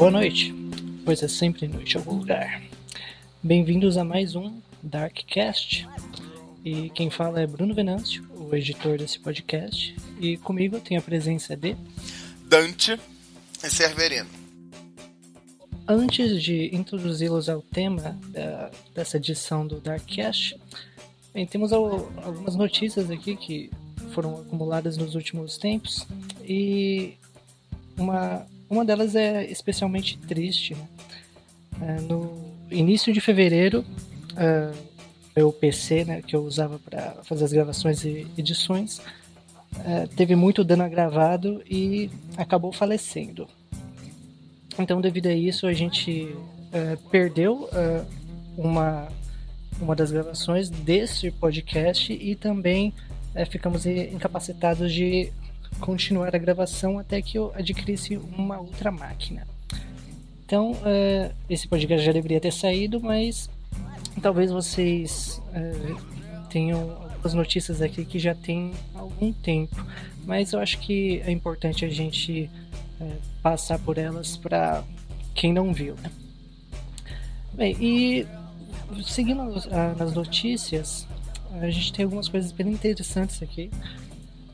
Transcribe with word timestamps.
Boa 0.00 0.10
noite, 0.10 0.54
pois 1.04 1.22
é 1.22 1.28
sempre 1.28 1.68
noite 1.68 1.94
em 1.94 1.98
algum 1.98 2.16
lugar. 2.16 2.62
Bem-vindos 3.42 3.98
a 3.98 4.02
mais 4.02 4.34
um 4.34 4.58
Darkcast. 4.82 5.86
E 6.64 6.88
quem 6.88 7.10
fala 7.10 7.42
é 7.42 7.46
Bruno 7.46 7.74
Venâncio, 7.74 8.26
o 8.34 8.56
editor 8.56 8.96
desse 8.96 9.18
podcast. 9.18 9.94
E 10.18 10.38
comigo 10.38 10.80
tem 10.80 10.96
a 10.96 11.02
presença 11.02 11.54
de 11.54 11.76
Dante 12.48 12.98
e 13.62 13.68
Cerverino. 13.68 14.30
Antes 15.86 16.42
de 16.42 16.74
introduzi-los 16.74 17.50
ao 17.50 17.60
tema 17.60 18.18
da, 18.28 18.70
dessa 18.94 19.18
edição 19.18 19.66
do 19.66 19.82
Darkcast, 19.82 20.58
bem, 21.34 21.46
temos 21.46 21.74
algumas 21.74 22.56
notícias 22.56 23.10
aqui 23.10 23.36
que 23.36 23.70
foram 24.14 24.40
acumuladas 24.40 24.96
nos 24.96 25.14
últimos 25.14 25.58
tempos 25.58 26.06
e 26.42 27.18
uma, 27.98 28.46
uma 28.70 28.84
delas 28.84 29.16
é 29.16 29.44
especialmente 29.50 30.16
triste. 30.16 30.74
Né? 30.74 30.88
É, 31.82 32.00
no 32.02 32.50
início 32.70 33.12
de 33.12 33.20
fevereiro, 33.20 33.84
uh, 34.32 34.76
meu 35.34 35.52
PC, 35.52 36.04
né, 36.04 36.22
que 36.22 36.36
eu 36.36 36.42
usava 36.44 36.78
para 36.78 37.16
fazer 37.24 37.44
as 37.44 37.52
gravações 37.52 38.04
e 38.04 38.26
edições, 38.38 38.98
uh, 38.98 40.06
teve 40.16 40.36
muito 40.36 40.62
dano 40.62 40.84
agravado 40.84 41.62
e 41.68 42.10
acabou 42.36 42.72
falecendo. 42.72 43.48
Então, 44.78 45.00
devido 45.00 45.26
a 45.26 45.34
isso, 45.34 45.66
a 45.66 45.72
gente 45.72 46.22
uh, 46.22 47.08
perdeu 47.10 47.68
uma, 48.56 49.08
uma 49.80 49.96
das 49.96 50.12
gravações 50.12 50.70
desse 50.70 51.30
podcast 51.30 52.12
e 52.12 52.34
também 52.34 52.94
ficamos 53.48 53.84
incapacitados 53.86 54.92
de 54.92 55.32
continuar 55.78 56.34
a 56.34 56.38
gravação 56.38 56.98
até 56.98 57.22
que 57.22 57.38
eu 57.38 57.52
adquirisse 57.54 58.16
uma 58.16 58.58
outra 58.58 58.90
máquina. 58.90 59.46
Então, 60.44 60.72
uh, 60.72 61.32
esse 61.48 61.68
podcast 61.68 62.04
já 62.04 62.12
deveria 62.12 62.40
ter 62.40 62.52
saído, 62.52 63.00
mas 63.00 63.48
talvez 64.20 64.50
vocês 64.50 65.40
uh, 65.48 66.48
tenham 66.48 66.90
algumas 67.02 67.34
notícias 67.34 67.80
aqui 67.80 68.04
que 68.04 68.18
já 68.18 68.34
tem 68.34 68.72
algum 68.94 69.32
tempo. 69.32 69.76
Mas 70.24 70.52
eu 70.52 70.58
acho 70.58 70.78
que 70.78 71.22
é 71.24 71.30
importante 71.30 71.84
a 71.84 71.88
gente 71.88 72.50
uh, 73.00 73.16
passar 73.42 73.78
por 73.78 73.96
elas 73.96 74.36
para 74.36 74.82
quem 75.34 75.52
não 75.52 75.72
viu. 75.72 75.94
Né? 76.02 76.10
Bem, 77.52 77.76
e 77.80 78.26
seguindo 79.04 79.44
nas 79.96 80.14
notícias, 80.14 81.06
a 81.60 81.70
gente 81.70 81.92
tem 81.92 82.04
algumas 82.04 82.28
coisas 82.28 82.52
bem 82.52 82.68
interessantes 82.68 83.42
aqui. 83.42 83.70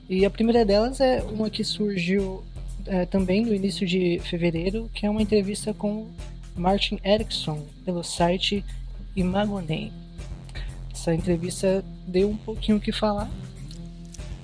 E 0.08 0.24
a 0.24 0.30
primeira 0.30 0.64
delas 0.64 1.00
é 1.00 1.22
uma 1.22 1.50
que 1.50 1.64
surgiu 1.64 2.44
é, 2.86 3.04
também 3.04 3.44
no 3.44 3.54
início 3.54 3.86
de 3.86 4.20
fevereiro, 4.24 4.88
que 4.94 5.04
é 5.04 5.10
uma 5.10 5.20
entrevista 5.20 5.74
com 5.74 6.08
Martin 6.54 7.00
Erickson 7.04 7.66
pelo 7.84 8.04
site 8.04 8.64
Imagonem. 9.16 9.92
Essa 10.92 11.12
entrevista 11.12 11.84
deu 12.06 12.30
um 12.30 12.36
pouquinho 12.36 12.78
o 12.78 12.80
que 12.80 12.92
falar. 12.92 13.28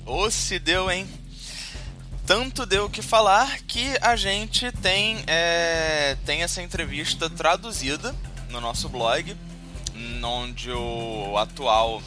Ou 0.05 0.31
se 0.31 0.59
deu, 0.59 0.91
hein? 0.91 1.07
Tanto 2.27 2.67
deu 2.67 2.87
o 2.87 2.91
que 2.91 3.03
falar 3.03 3.61
que 3.63 3.97
a 4.01 4.17
gente 4.17 4.71
tem, 4.73 5.19
é, 5.27 6.17
tem 6.25 6.43
essa 6.43 6.63
entrevista 6.63 7.31
traduzida 7.31 8.15
no 8.51 8.61
nosso 8.61 8.89
blog, 8.89 9.37
onde 10.25 10.71
o 10.71 11.37
atual 11.37 12.03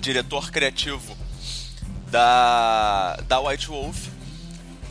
diretor 0.00 0.50
criativo 0.50 1.16
da, 2.10 3.16
da 3.28 3.40
White 3.40 3.68
Wolf 3.68 4.08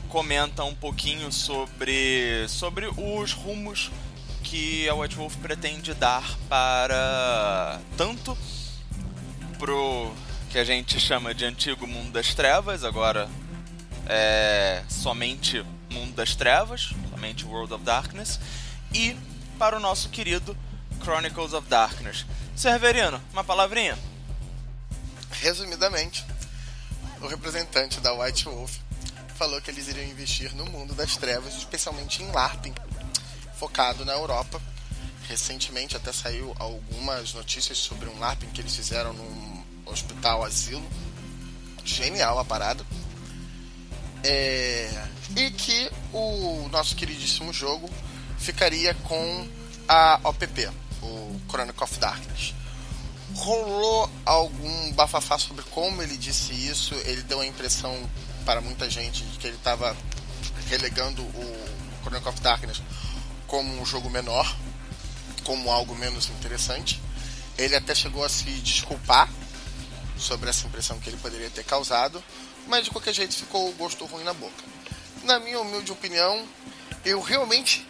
comenta 0.10 0.64
um 0.64 0.74
pouquinho 0.74 1.32
sobre, 1.32 2.48
sobre 2.48 2.88
os 2.88 3.32
rumos 3.32 3.92
que 4.44 4.90
a 4.90 4.96
White 4.96 5.16
Wolf 5.16 5.36
pretende 5.38 5.94
dar 5.94 6.24
para 6.48 7.80
tanto 7.96 8.36
pro 9.60 10.12
que 10.50 10.58
a 10.58 10.64
gente 10.64 11.00
chama 11.00 11.34
de 11.34 11.46
antigo 11.46 11.86
mundo 11.86 12.12
das 12.12 12.34
trevas, 12.34 12.84
agora 12.84 13.30
é 14.08 14.82
somente 14.90 15.64
mundo 15.92 16.16
das 16.16 16.34
trevas, 16.34 16.90
somente 17.12 17.46
World 17.46 17.72
of 17.74 17.84
Darkness, 17.84 18.40
e 18.92 19.16
para 19.60 19.78
o 19.78 19.80
nosso 19.80 20.10
querido 20.10 20.58
Chronicles 21.04 21.54
of 21.54 21.68
Darkness. 21.70 22.26
Severino, 22.56 23.22
uma 23.32 23.44
palavrinha? 23.44 23.98
Resumidamente, 25.30 26.26
o 27.22 27.28
representante 27.28 28.00
da 28.00 28.14
White 28.14 28.46
Wolf 28.46 28.78
falou 29.36 29.62
que 29.62 29.72
eles 29.72 29.88
iriam 29.88 30.06
investir 30.06 30.54
no 30.56 30.66
mundo 30.66 30.94
das 30.94 31.16
trevas, 31.16 31.56
especialmente 31.56 32.22
em 32.22 32.32
LARPing, 32.32 32.74
focado 33.58 34.04
na 34.04 34.14
Europa. 34.14 34.62
Recentemente 35.28 35.96
até 35.96 36.12
saiu 36.12 36.56
algumas 36.58 37.34
notícias 37.34 37.78
sobre 37.78 38.10
um 38.10 38.20
LARPing 38.20 38.48
que 38.48 38.62
eles 38.62 38.76
fizeram 38.76 39.14
num 39.14 39.64
hospital 39.86 40.44
asilo. 40.44 40.86
Genial 41.86 42.40
a 42.40 42.46
parada. 42.46 42.86
É... 44.24 45.08
E 45.36 45.52
que 45.52 45.90
o 46.12 46.68
nosso 46.70 46.96
queridíssimo 46.96 47.54
jogo 47.54 47.90
ficaria 48.38 48.94
com 48.94 49.48
a 49.88 50.20
OPP, 50.24 50.70
o 51.02 51.40
Chronicle 51.48 51.84
of 51.84 52.00
Darkness. 52.00 52.54
Rolou 53.40 54.12
algum 54.26 54.92
bafafá 54.92 55.38
sobre 55.38 55.64
como 55.72 56.02
ele 56.04 56.18
disse 56.18 56.52
isso, 56.52 56.94
ele 57.06 57.22
deu 57.22 57.40
a 57.40 57.46
impressão 57.46 57.98
para 58.44 58.60
muita 58.60 58.90
gente 58.90 59.24
de 59.24 59.38
que 59.40 59.48
ele 59.48 59.56
estava 59.56 59.96
relegando 60.68 61.22
o 61.22 62.04
Chronicle 62.04 62.30
of 62.30 62.42
Darkness 62.42 62.82
como 63.48 63.82
um 63.82 63.86
jogo 63.86 64.10
menor, 64.10 64.54
como 65.46 65.72
algo 65.72 65.96
menos 65.96 66.30
interessante. 66.30 67.02
Ele 67.58 67.78
até 67.78 67.96
chegou 67.96 68.26
a 68.26 68.30
se 68.30 68.44
desculpar 68.44 69.30
sobre 70.18 70.50
essa 70.50 70.68
impressão 70.68 71.00
que 71.00 71.10
ele 71.10 71.18
poderia 71.18 71.50
ter 71.50 71.64
causado, 71.64 72.22
mas 72.68 72.84
de 72.84 72.92
qualquer 72.92 73.14
jeito 73.14 73.38
ficou 73.38 73.70
o 73.70 73.74
gosto 73.74 74.04
ruim 74.06 74.26
na 74.26 74.34
boca. 74.34 74.64
Na 75.24 75.40
minha 75.40 75.62
humilde 75.62 75.94
opinião, 75.94 76.46
eu 77.06 77.22
realmente 77.22 77.88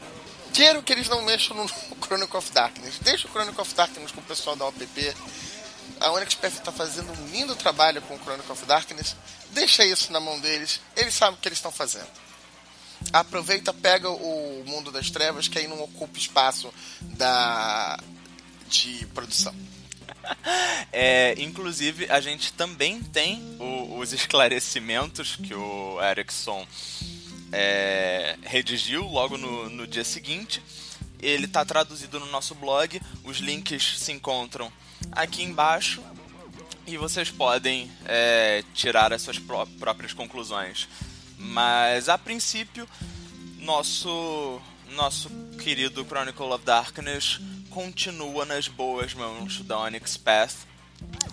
quero 0.53 0.83
que 0.83 0.93
eles 0.93 1.07
não 1.07 1.21
mexam 1.23 1.55
no 1.55 1.67
Chronicle 2.05 2.37
of 2.37 2.51
Darkness. 2.51 2.99
Deixa 2.99 3.27
o 3.27 3.31
Chronicle 3.31 3.61
of 3.61 3.73
Darkness 3.73 4.11
com 4.11 4.21
o 4.21 4.23
pessoal 4.23 4.55
da 4.55 4.65
OPP. 4.67 5.13
A 5.99 6.11
Onyx 6.11 6.35
Path 6.35 6.53
está 6.53 6.71
fazendo 6.71 7.11
um 7.11 7.27
lindo 7.27 7.55
trabalho 7.55 8.01
com 8.03 8.15
o 8.15 8.19
Chronicle 8.19 8.51
of 8.51 8.65
Darkness. 8.65 9.15
Deixa 9.51 9.83
isso 9.83 10.11
na 10.11 10.19
mão 10.19 10.39
deles. 10.39 10.79
Eles 10.95 11.13
sabem 11.13 11.35
o 11.35 11.41
que 11.41 11.47
eles 11.47 11.57
estão 11.57 11.71
fazendo. 11.71 12.07
Aproveita, 13.11 13.73
pega 13.73 14.09
o 14.09 14.63
mundo 14.65 14.91
das 14.91 15.09
trevas, 15.09 15.47
que 15.47 15.57
aí 15.57 15.67
não 15.67 15.81
ocupa 15.81 16.17
espaço 16.17 16.73
da 17.01 17.99
de 18.67 19.05
produção. 19.13 19.55
É, 20.91 21.33
inclusive, 21.37 22.11
a 22.11 22.19
gente 22.19 22.51
também 22.53 23.01
tem 23.01 23.57
o, 23.59 23.97
os 23.97 24.11
esclarecimentos 24.11 25.35
que 25.35 25.53
o 25.53 25.99
Erickson 26.03 26.67
é, 27.51 28.37
redigiu 28.43 29.07
logo 29.07 29.37
no, 29.37 29.69
no 29.69 29.87
dia 29.87 30.03
seguinte. 30.03 30.61
Ele 31.21 31.45
está 31.45 31.65
traduzido 31.65 32.19
no 32.19 32.27
nosso 32.27 32.55
blog. 32.55 33.01
Os 33.23 33.37
links 33.37 33.99
se 33.99 34.11
encontram 34.11 34.71
aqui 35.11 35.43
embaixo 35.43 36.03
e 36.85 36.97
vocês 36.97 37.29
podem 37.29 37.91
é, 38.05 38.63
tirar 38.73 39.13
as 39.13 39.21
suas 39.21 39.37
pró 39.37 39.65
próprias 39.79 40.13
conclusões. 40.13 40.87
Mas 41.37 42.09
a 42.09 42.17
princípio, 42.17 42.87
nosso 43.59 44.61
nosso 44.95 45.29
querido 45.61 46.03
Chronicle 46.03 46.51
of 46.51 46.65
Darkness 46.65 47.39
continua 47.69 48.43
nas 48.45 48.67
boas 48.67 49.13
mãos 49.13 49.61
da 49.61 49.77
Onyx 49.79 50.17
Path, 50.17 50.55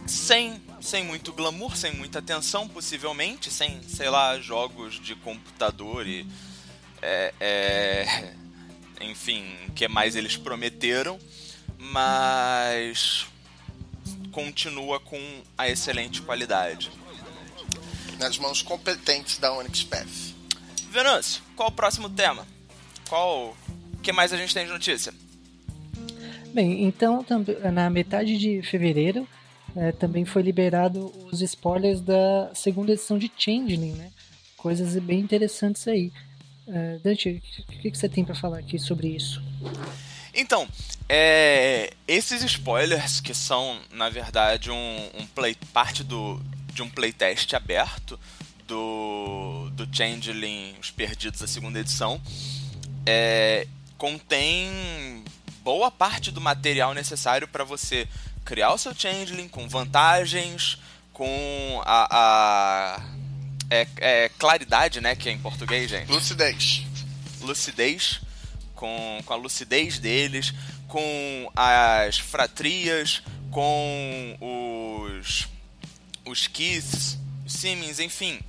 sem 0.07 0.61
sem 0.81 1.03
muito 1.03 1.33
glamour, 1.33 1.77
sem 1.77 1.93
muita 1.93 2.21
atenção, 2.21 2.69
possivelmente, 2.69 3.51
sem 3.51 3.83
sei 3.83 4.09
lá 4.09 4.39
jogos 4.39 5.01
de 5.01 5.17
computador 5.17 6.07
e 6.07 6.25
é, 7.03 7.35
é, 7.41 8.35
enfim, 9.01 9.45
o 9.69 9.73
que 9.73 9.89
mais 9.89 10.17
eles 10.17 10.37
prometeram, 10.37 11.19
mas 11.79 13.27
continua 14.31 15.01
com 15.01 15.21
a 15.57 15.69
excelente 15.69 16.23
qualidade. 16.23 16.91
Nas 18.19 18.39
mãos 18.39 18.63
competentes 18.63 19.39
da 19.39 19.53
Onyx 19.53 19.83
Path. 19.83 20.35
Venâncio, 20.91 21.43
qual 21.55 21.69
o 21.69 21.73
próximo 21.73 22.09
tema? 22.09 22.47
Qual. 23.09 23.57
O 23.95 23.99
que 24.03 24.13
mais 24.13 24.33
a 24.33 24.37
gente 24.37 24.55
tem 24.55 24.65
de 24.65 24.73
notícia? 24.73 25.13
Bem, 26.55 26.85
então 26.85 27.25
na 27.73 27.91
metade 27.91 28.39
de 28.39 28.63
fevereiro 28.63 29.29
é, 29.77 29.93
também 29.93 30.25
foi 30.25 30.43
liberado 30.43 31.13
os 31.31 31.43
spoilers 31.43 32.01
da 32.01 32.51
segunda 32.55 32.93
edição 32.93 33.19
de 33.19 33.31
Changeling, 33.37 33.93
né? 33.93 34.11
Coisas 34.57 34.97
bem 35.03 35.21
interessantes 35.21 35.87
aí. 35.87 36.13
É, 36.67 36.99
Dante, 36.99 37.43
o 37.61 37.73
que, 37.81 37.91
que 37.91 37.99
você 37.99 38.09
tem 38.09 38.25
para 38.25 38.35
falar 38.35 38.59
aqui 38.59 38.79
sobre 38.79 39.09
isso? 39.09 39.43
Então, 40.35 40.67
é, 41.09 41.93
esses 42.09 42.43
spoilers, 42.43 43.21
que 43.21 43.33
são, 43.33 43.79
na 43.93 44.11
verdade, 44.11 44.71
um, 44.71 45.11
um 45.15 45.27
play, 45.27 45.57
parte 45.73 46.03
do, 46.03 46.41
de 46.73 46.83
um 46.83 46.91
playtest 46.91 47.55
aberto 47.55 48.19
do, 48.67 49.71
do 49.73 49.89
Changeling 49.95 50.75
Os 50.81 50.91
Perdidos, 50.91 51.43
a 51.43 51.47
segunda 51.47 51.79
edição, 51.79 52.21
é, 53.07 53.67
contém 53.97 55.25
boa 55.63 55.91
parte 55.91 56.31
do 56.31 56.41
material 56.41 56.93
necessário 56.93 57.47
para 57.47 57.65
você 57.65 58.09
criar 58.47 58.73
o 58.73 58.79
seu 58.79 58.95
changeling 58.95 59.49
com 59.49 59.69
vantagens, 59.69 60.79
com 61.13 61.83
a, 61.85 62.07
a 62.11 63.03
é, 63.69 63.87
é, 63.97 64.29
claridade, 64.39 65.01
né, 65.01 65.17
que 65.17 65.29
é 65.29 65.33
em 65.33 65.39
português, 65.39 65.91
gente. 65.91 66.11
Lucidez. 66.11 66.83
Lucidez, 67.41 68.21
com, 68.75 69.21
com 69.27 69.33
a 69.33 69.37
lucidez 69.37 69.99
deles, 69.99 70.55
com 70.87 71.53
as 71.55 72.19
fratrias, 72.19 73.23
com 73.51 74.39
os 74.41 75.49
os 76.25 76.49
keys, 76.49 77.19
os 77.45 77.53
siemens, 77.53 78.01
enfim, 78.01 78.41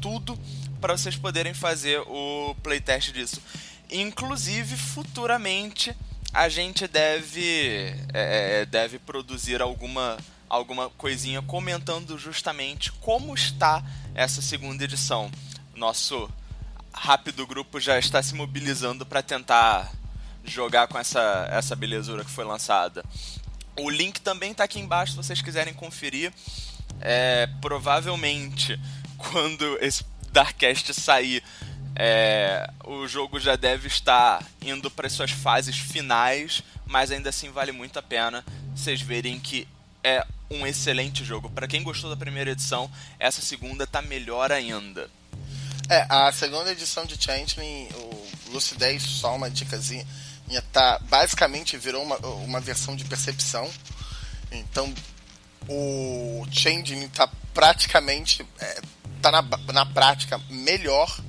tudo 0.00 0.38
para 0.80 0.96
vocês 0.96 1.16
poderem 1.16 1.54
fazer 1.54 2.00
o 2.00 2.54
playtest 2.62 3.12
disso. 3.12 3.40
Inclusive, 3.90 4.76
futuramente 4.76 5.94
a 6.32 6.48
gente 6.48 6.86
deve 6.86 7.94
é, 8.12 8.62
é, 8.62 8.66
deve 8.66 8.98
produzir 8.98 9.60
alguma 9.60 10.16
alguma 10.48 10.90
coisinha 10.90 11.40
comentando 11.42 12.18
justamente 12.18 12.90
como 12.92 13.34
está 13.34 13.84
essa 14.14 14.42
segunda 14.42 14.84
edição. 14.84 15.30
Nosso 15.74 16.28
rápido 16.92 17.46
grupo 17.46 17.78
já 17.80 17.98
está 17.98 18.22
se 18.22 18.34
mobilizando 18.34 19.06
para 19.06 19.22
tentar 19.22 19.92
jogar 20.44 20.88
com 20.88 20.98
essa 20.98 21.48
essa 21.50 21.74
belezura 21.76 22.24
que 22.24 22.30
foi 22.30 22.44
lançada. 22.44 23.04
O 23.78 23.88
link 23.88 24.20
também 24.20 24.52
está 24.52 24.64
aqui 24.64 24.78
embaixo 24.78 25.12
se 25.12 25.16
vocês 25.16 25.42
quiserem 25.42 25.74
conferir. 25.74 26.32
É, 27.00 27.48
provavelmente 27.62 28.78
quando 29.16 29.78
esse 29.80 30.04
Darkcast 30.32 30.94
sair, 30.94 31.42
é, 31.96 32.70
o 32.84 33.06
jogo 33.06 33.38
já 33.38 33.56
deve 33.56 33.88
estar 33.88 34.44
indo 34.62 34.90
para 34.90 35.08
suas 35.08 35.30
fases 35.30 35.76
finais, 35.76 36.62
mas 36.86 37.10
ainda 37.10 37.30
assim 37.30 37.50
vale 37.50 37.72
muito 37.72 37.98
a 37.98 38.02
pena 38.02 38.44
vocês 38.74 39.00
verem 39.00 39.38
que 39.38 39.68
é 40.02 40.24
um 40.50 40.66
excelente 40.66 41.24
jogo. 41.24 41.50
Para 41.50 41.68
quem 41.68 41.82
gostou 41.82 42.08
da 42.10 42.16
primeira 42.16 42.50
edição, 42.50 42.90
essa 43.18 43.42
segunda 43.42 43.86
tá 43.86 44.00
melhor 44.00 44.50
ainda. 44.50 45.10
É, 45.88 46.06
a 46.08 46.32
segunda 46.32 46.72
edição 46.72 47.04
de 47.04 47.22
Changeling, 47.22 47.88
o 47.94 48.28
Lucidez, 48.52 49.02
só 49.02 49.34
uma 49.34 49.50
dicasinha, 49.50 50.06
tá, 50.72 50.98
basicamente 51.02 51.76
virou 51.76 52.02
uma, 52.02 52.16
uma 52.16 52.60
versão 52.60 52.96
de 52.96 53.04
percepção. 53.04 53.70
Então, 54.50 54.92
o 55.68 56.46
Changeling 56.50 57.08
tá 57.08 57.28
praticamente 57.52 58.46
é, 58.58 58.80
tá 59.20 59.30
na, 59.30 59.42
na 59.72 59.86
prática 59.86 60.40
melhor 60.48 61.20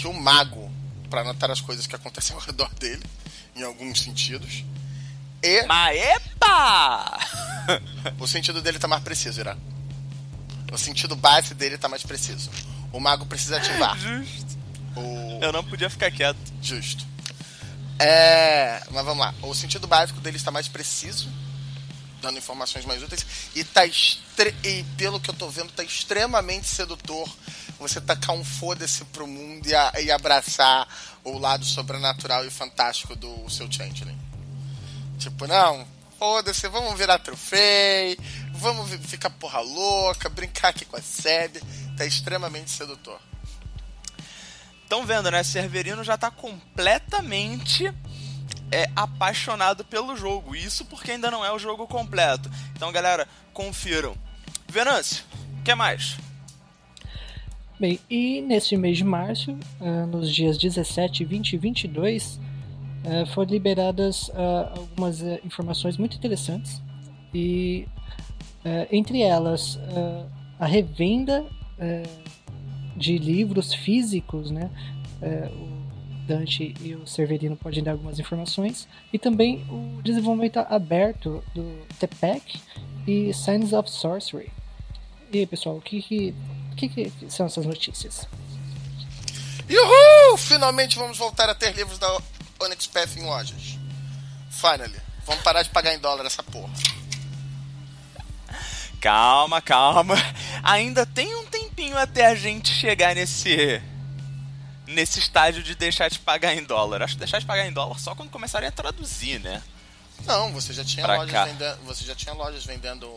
que 0.00 0.06
o 0.06 0.14
mago 0.14 0.72
para 1.10 1.20
anotar 1.20 1.50
as 1.50 1.60
coisas 1.60 1.86
que 1.86 1.94
acontecem 1.94 2.34
ao 2.34 2.40
redor 2.40 2.72
dele, 2.76 3.04
em 3.54 3.62
alguns 3.62 4.00
sentidos. 4.00 4.64
E. 5.42 5.62
Maepa! 5.66 7.18
o 8.18 8.26
sentido 8.26 8.62
dele 8.62 8.78
tá 8.78 8.88
mais 8.88 9.02
preciso, 9.02 9.40
Irã. 9.40 9.54
O 10.72 10.78
sentido 10.78 11.14
base 11.14 11.52
dele 11.52 11.76
tá 11.76 11.86
mais 11.86 12.02
preciso. 12.02 12.50
O 12.92 12.98
mago 12.98 13.26
precisa 13.26 13.58
ativar. 13.58 13.98
Justo. 13.98 14.58
O... 14.96 15.38
Eu 15.42 15.52
não 15.52 15.62
podia 15.62 15.90
ficar 15.90 16.10
quieto. 16.10 16.38
Justo. 16.62 17.04
É. 17.98 18.82
Mas 18.90 19.04
vamos 19.04 19.18
lá. 19.18 19.34
O 19.42 19.54
sentido 19.54 19.86
básico 19.86 20.20
dele 20.20 20.38
está 20.38 20.50
mais 20.50 20.66
preciso 20.66 21.28
dando 22.20 22.38
informações 22.38 22.84
mais 22.84 23.02
úteis. 23.02 23.26
E, 23.54 23.64
tá 23.64 23.86
estre... 23.86 24.54
e 24.62 24.84
pelo 24.96 25.20
que 25.20 25.30
eu 25.30 25.34
tô 25.34 25.48
vendo, 25.48 25.72
tá 25.72 25.82
extremamente 25.82 26.66
sedutor 26.66 27.28
você 27.78 28.00
tacar 28.00 28.36
um 28.36 28.44
foda-se 28.44 29.04
pro 29.06 29.26
mundo 29.26 29.66
e, 29.66 29.74
a... 29.74 29.92
e, 30.00 30.10
abraçar 30.10 30.86
o 31.24 31.38
lado 31.38 31.64
sobrenatural 31.64 32.44
e 32.44 32.50
fantástico 32.50 33.16
do 33.16 33.48
seu 33.48 33.70
Changeling. 33.70 34.18
Tipo, 35.18 35.46
não, 35.46 35.86
foda-se, 36.18 36.68
vamos 36.68 36.98
virar 36.98 37.18
troféu, 37.18 38.16
vamos 38.52 38.90
ficar 39.06 39.30
porra 39.30 39.60
louca, 39.60 40.28
brincar 40.28 40.68
aqui 40.68 40.84
com 40.84 40.96
a 40.96 41.02
Seb. 41.02 41.56
Tá 41.96 42.06
extremamente 42.06 42.70
sedutor. 42.70 43.20
Estão 44.82 45.06
vendo, 45.06 45.30
né? 45.30 45.44
Severino 45.44 46.02
já 46.02 46.18
tá 46.18 46.32
completamente 46.32 47.94
é 48.72 48.88
apaixonado 48.94 49.84
pelo 49.84 50.16
jogo. 50.16 50.54
Isso 50.54 50.84
porque 50.84 51.12
ainda 51.12 51.30
não 51.30 51.44
é 51.44 51.52
o 51.52 51.58
jogo 51.58 51.86
completo. 51.86 52.50
Então, 52.74 52.92
galera, 52.92 53.26
confiram. 53.52 54.14
Venâncio, 54.68 55.24
o 55.58 55.62
que 55.62 55.74
mais? 55.74 56.16
Bem, 57.80 57.98
e 58.10 58.42
neste 58.42 58.76
mês 58.76 58.98
de 58.98 59.04
março, 59.04 59.52
uh, 59.80 60.06
nos 60.06 60.30
dias 60.30 60.58
17, 60.58 61.24
20 61.24 61.54
e 61.54 61.56
22, 61.56 62.34
uh, 62.36 63.26
foram 63.32 63.50
liberadas 63.50 64.28
uh, 64.28 64.78
algumas 64.78 65.22
informações 65.42 65.96
muito 65.96 66.14
interessantes. 66.14 66.82
E 67.32 67.88
entre 68.90 69.22
elas, 69.22 69.78
a 70.58 70.66
revenda 70.66 71.46
de 72.94 73.16
livros 73.16 73.72
físicos, 73.72 74.50
né? 74.50 74.68
Dante 76.30 76.74
e 76.80 76.94
o 76.94 77.08
Severino 77.08 77.56
podem 77.56 77.82
dar 77.82 77.92
algumas 77.92 78.20
informações. 78.20 78.86
E 79.12 79.18
também 79.18 79.66
o 79.68 80.00
desenvolvimento 80.00 80.58
aberto 80.58 81.42
do 81.52 81.84
TPEC 81.98 82.60
e 83.04 83.34
Signs 83.34 83.72
of 83.72 83.90
Sorcery. 83.90 84.52
E 85.32 85.38
aí, 85.38 85.46
pessoal, 85.46 85.76
o 85.76 85.80
que, 85.80 86.00
que, 86.00 86.34
que, 86.76 86.88
que 86.88 87.12
são 87.28 87.46
essas 87.46 87.66
notícias? 87.66 88.28
Uhul! 89.68 90.36
Finalmente 90.36 90.96
vamos 90.96 91.18
voltar 91.18 91.48
a 91.48 91.54
ter 91.54 91.74
livros 91.74 91.98
da 91.98 92.20
Onyx 92.62 92.86
Path 92.86 93.16
em 93.16 93.24
lojas. 93.24 93.76
Finally. 94.50 95.00
Vamos 95.26 95.42
parar 95.42 95.62
de 95.62 95.70
pagar 95.70 95.94
em 95.94 95.98
dólar 95.98 96.26
essa 96.26 96.42
porra. 96.44 96.72
Calma, 99.00 99.60
calma. 99.60 100.14
Ainda 100.62 101.04
tem 101.04 101.34
um 101.34 101.46
tempinho 101.46 101.96
até 101.98 102.26
a 102.26 102.34
gente 102.34 102.68
chegar 102.68 103.14
nesse 103.14 103.80
nesse 104.90 105.18
estágio 105.18 105.62
de 105.62 105.74
deixar 105.74 106.08
de 106.08 106.18
pagar 106.18 106.54
em 106.54 106.62
dólar. 106.62 107.02
Acho 107.02 107.14
que 107.14 107.20
deixar 107.20 107.38
de 107.38 107.46
pagar 107.46 107.66
em 107.66 107.72
dólar 107.72 107.98
só 107.98 108.14
quando 108.14 108.30
começarem 108.30 108.68
a 108.68 108.72
traduzir, 108.72 109.40
né? 109.40 109.62
Não, 110.26 110.52
você 110.52 110.72
já 110.72 110.84
tinha, 110.84 111.06
lojas 111.06 111.48
vendendo, 111.48 111.78
você 111.84 112.04
já 112.04 112.14
tinha 112.14 112.34
lojas 112.34 112.64
vendendo 112.64 113.10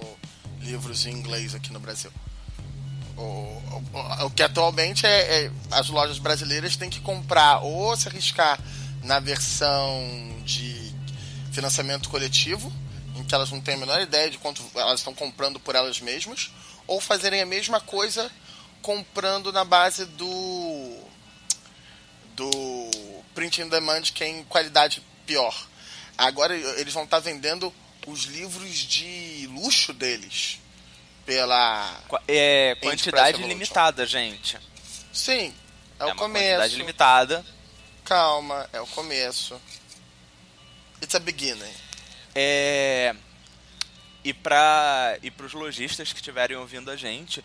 livros 0.61 1.05
em 1.05 1.11
inglês 1.11 1.53
aqui 1.53 1.71
no 1.73 1.79
Brasil. 1.79 2.11
O, 3.17 3.21
o, 3.21 4.25
o 4.25 4.29
que 4.31 4.41
atualmente 4.41 5.05
é, 5.05 5.45
é, 5.45 5.51
as 5.71 5.89
lojas 5.89 6.17
brasileiras 6.17 6.77
têm 6.77 6.89
que 6.89 7.01
comprar 7.01 7.59
ou 7.59 7.95
se 7.95 8.07
arriscar 8.07 8.59
na 9.03 9.19
versão 9.19 10.41
de 10.43 10.93
financiamento 11.51 12.09
coletivo, 12.09 12.71
em 13.15 13.23
que 13.23 13.35
elas 13.35 13.51
não 13.51 13.61
têm 13.61 13.75
a 13.75 13.77
menor 13.77 14.01
ideia 14.01 14.29
de 14.29 14.37
quanto 14.37 14.63
elas 14.75 15.01
estão 15.01 15.13
comprando 15.13 15.59
por 15.59 15.75
elas 15.75 15.99
mesmas, 15.99 16.51
ou 16.87 16.99
fazerem 16.99 17.41
a 17.41 17.45
mesma 17.45 17.79
coisa 17.79 18.31
comprando 18.81 19.51
na 19.51 19.63
base 19.63 20.05
do 20.05 20.97
do 22.35 22.91
print 23.33 23.61
in 23.61 23.69
demand 23.69 24.03
que 24.13 24.23
é 24.23 24.27
em 24.27 24.43
qualidade 24.43 25.03
pior. 25.25 25.67
Agora 26.17 26.55
eles 26.55 26.93
vão 26.93 27.03
estar 27.03 27.19
vendendo 27.19 27.73
os 28.05 28.25
livros 28.25 28.75
de 28.75 29.47
luxo 29.51 29.93
deles 29.93 30.59
pela 31.25 32.01
é 32.27 32.75
quantidade 32.81 33.41
limitada, 33.41 34.05
gente. 34.05 34.57
Sim, 35.11 35.53
é, 35.99 36.03
é 36.03 36.05
o 36.05 36.15
começo. 36.15 36.45
Quantidade 36.45 36.75
limitada. 36.75 37.45
Calma, 38.03 38.69
é 38.73 38.81
o 38.81 38.87
começo. 38.87 39.59
It's 41.01 41.15
a 41.15 41.19
beginning. 41.19 41.73
É 42.35 43.15
e 44.23 44.33
para 44.33 45.17
e 45.21 45.29
para 45.29 45.45
os 45.45 45.53
lojistas 45.53 46.13
que 46.13 46.19
estiverem 46.19 46.55
ouvindo 46.55 46.89
a 46.89 46.95
gente, 46.95 47.43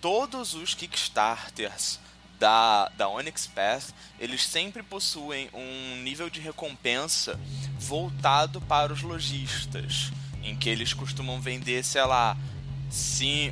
todos 0.00 0.54
os 0.54 0.74
Kickstarters 0.74 2.00
da, 2.38 2.88
da 2.96 3.08
Onyx 3.08 3.46
Path, 3.46 3.92
eles 4.18 4.46
sempre 4.46 4.82
possuem 4.82 5.48
um 5.52 6.02
nível 6.02 6.28
de 6.30 6.40
recompensa 6.40 7.38
voltado 7.78 8.60
para 8.60 8.92
os 8.92 9.02
lojistas, 9.02 10.12
em 10.42 10.56
que 10.56 10.68
eles 10.68 10.92
costumam 10.92 11.40
vender, 11.40 11.84
sei 11.84 12.04
lá, 12.04 12.36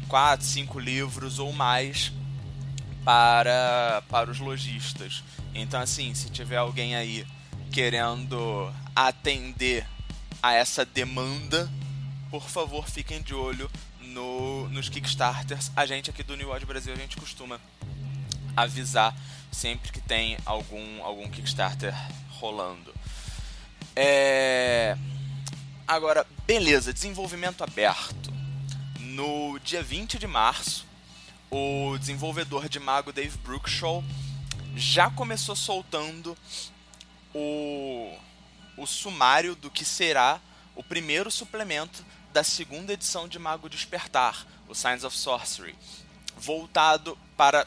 4, 0.08 0.46
5 0.46 0.78
livros 0.78 1.38
ou 1.38 1.52
mais 1.52 2.12
para, 3.04 4.02
para 4.08 4.30
os 4.30 4.38
lojistas. 4.38 5.22
Então, 5.54 5.80
assim, 5.80 6.14
se 6.14 6.30
tiver 6.30 6.56
alguém 6.56 6.96
aí 6.96 7.26
querendo 7.70 8.72
atender 8.94 9.86
a 10.42 10.52
essa 10.52 10.84
demanda, 10.84 11.70
por 12.30 12.48
favor, 12.48 12.88
fiquem 12.88 13.22
de 13.22 13.34
olho 13.34 13.70
no, 14.00 14.68
nos 14.68 14.88
Kickstarters. 14.88 15.70
A 15.76 15.86
gente 15.86 16.10
aqui 16.10 16.22
do 16.22 16.36
New 16.36 16.48
World 16.48 16.66
Brasil, 16.66 16.92
a 16.92 16.96
gente 16.96 17.16
costuma 17.16 17.60
avisar 18.56 19.16
sempre 19.50 19.92
que 19.92 20.00
tem 20.00 20.36
algum, 20.44 21.02
algum 21.02 21.30
Kickstarter 21.30 21.94
rolando. 22.30 22.94
É... 23.94 24.96
Agora, 25.86 26.26
beleza, 26.46 26.92
desenvolvimento 26.92 27.62
aberto. 27.62 28.32
No 28.98 29.58
dia 29.60 29.82
20 29.82 30.18
de 30.18 30.26
março, 30.26 30.86
o 31.50 31.96
desenvolvedor 31.98 32.68
de 32.68 32.80
Mago 32.80 33.12
Dave 33.12 33.36
Brookshaw 33.38 34.02
já 34.74 35.08
começou 35.10 35.54
soltando 35.54 36.36
o, 37.32 38.12
o 38.76 38.86
sumário 38.86 39.54
do 39.54 39.70
que 39.70 39.84
será 39.84 40.40
o 40.74 40.82
primeiro 40.82 41.30
suplemento 41.30 42.04
da 42.32 42.42
segunda 42.42 42.92
edição 42.92 43.28
de 43.28 43.38
Mago 43.38 43.68
Despertar, 43.68 44.44
o 44.68 44.74
Signs 44.74 45.04
of 45.04 45.16
Sorcery, 45.16 45.76
voltado 46.36 47.16
para 47.36 47.66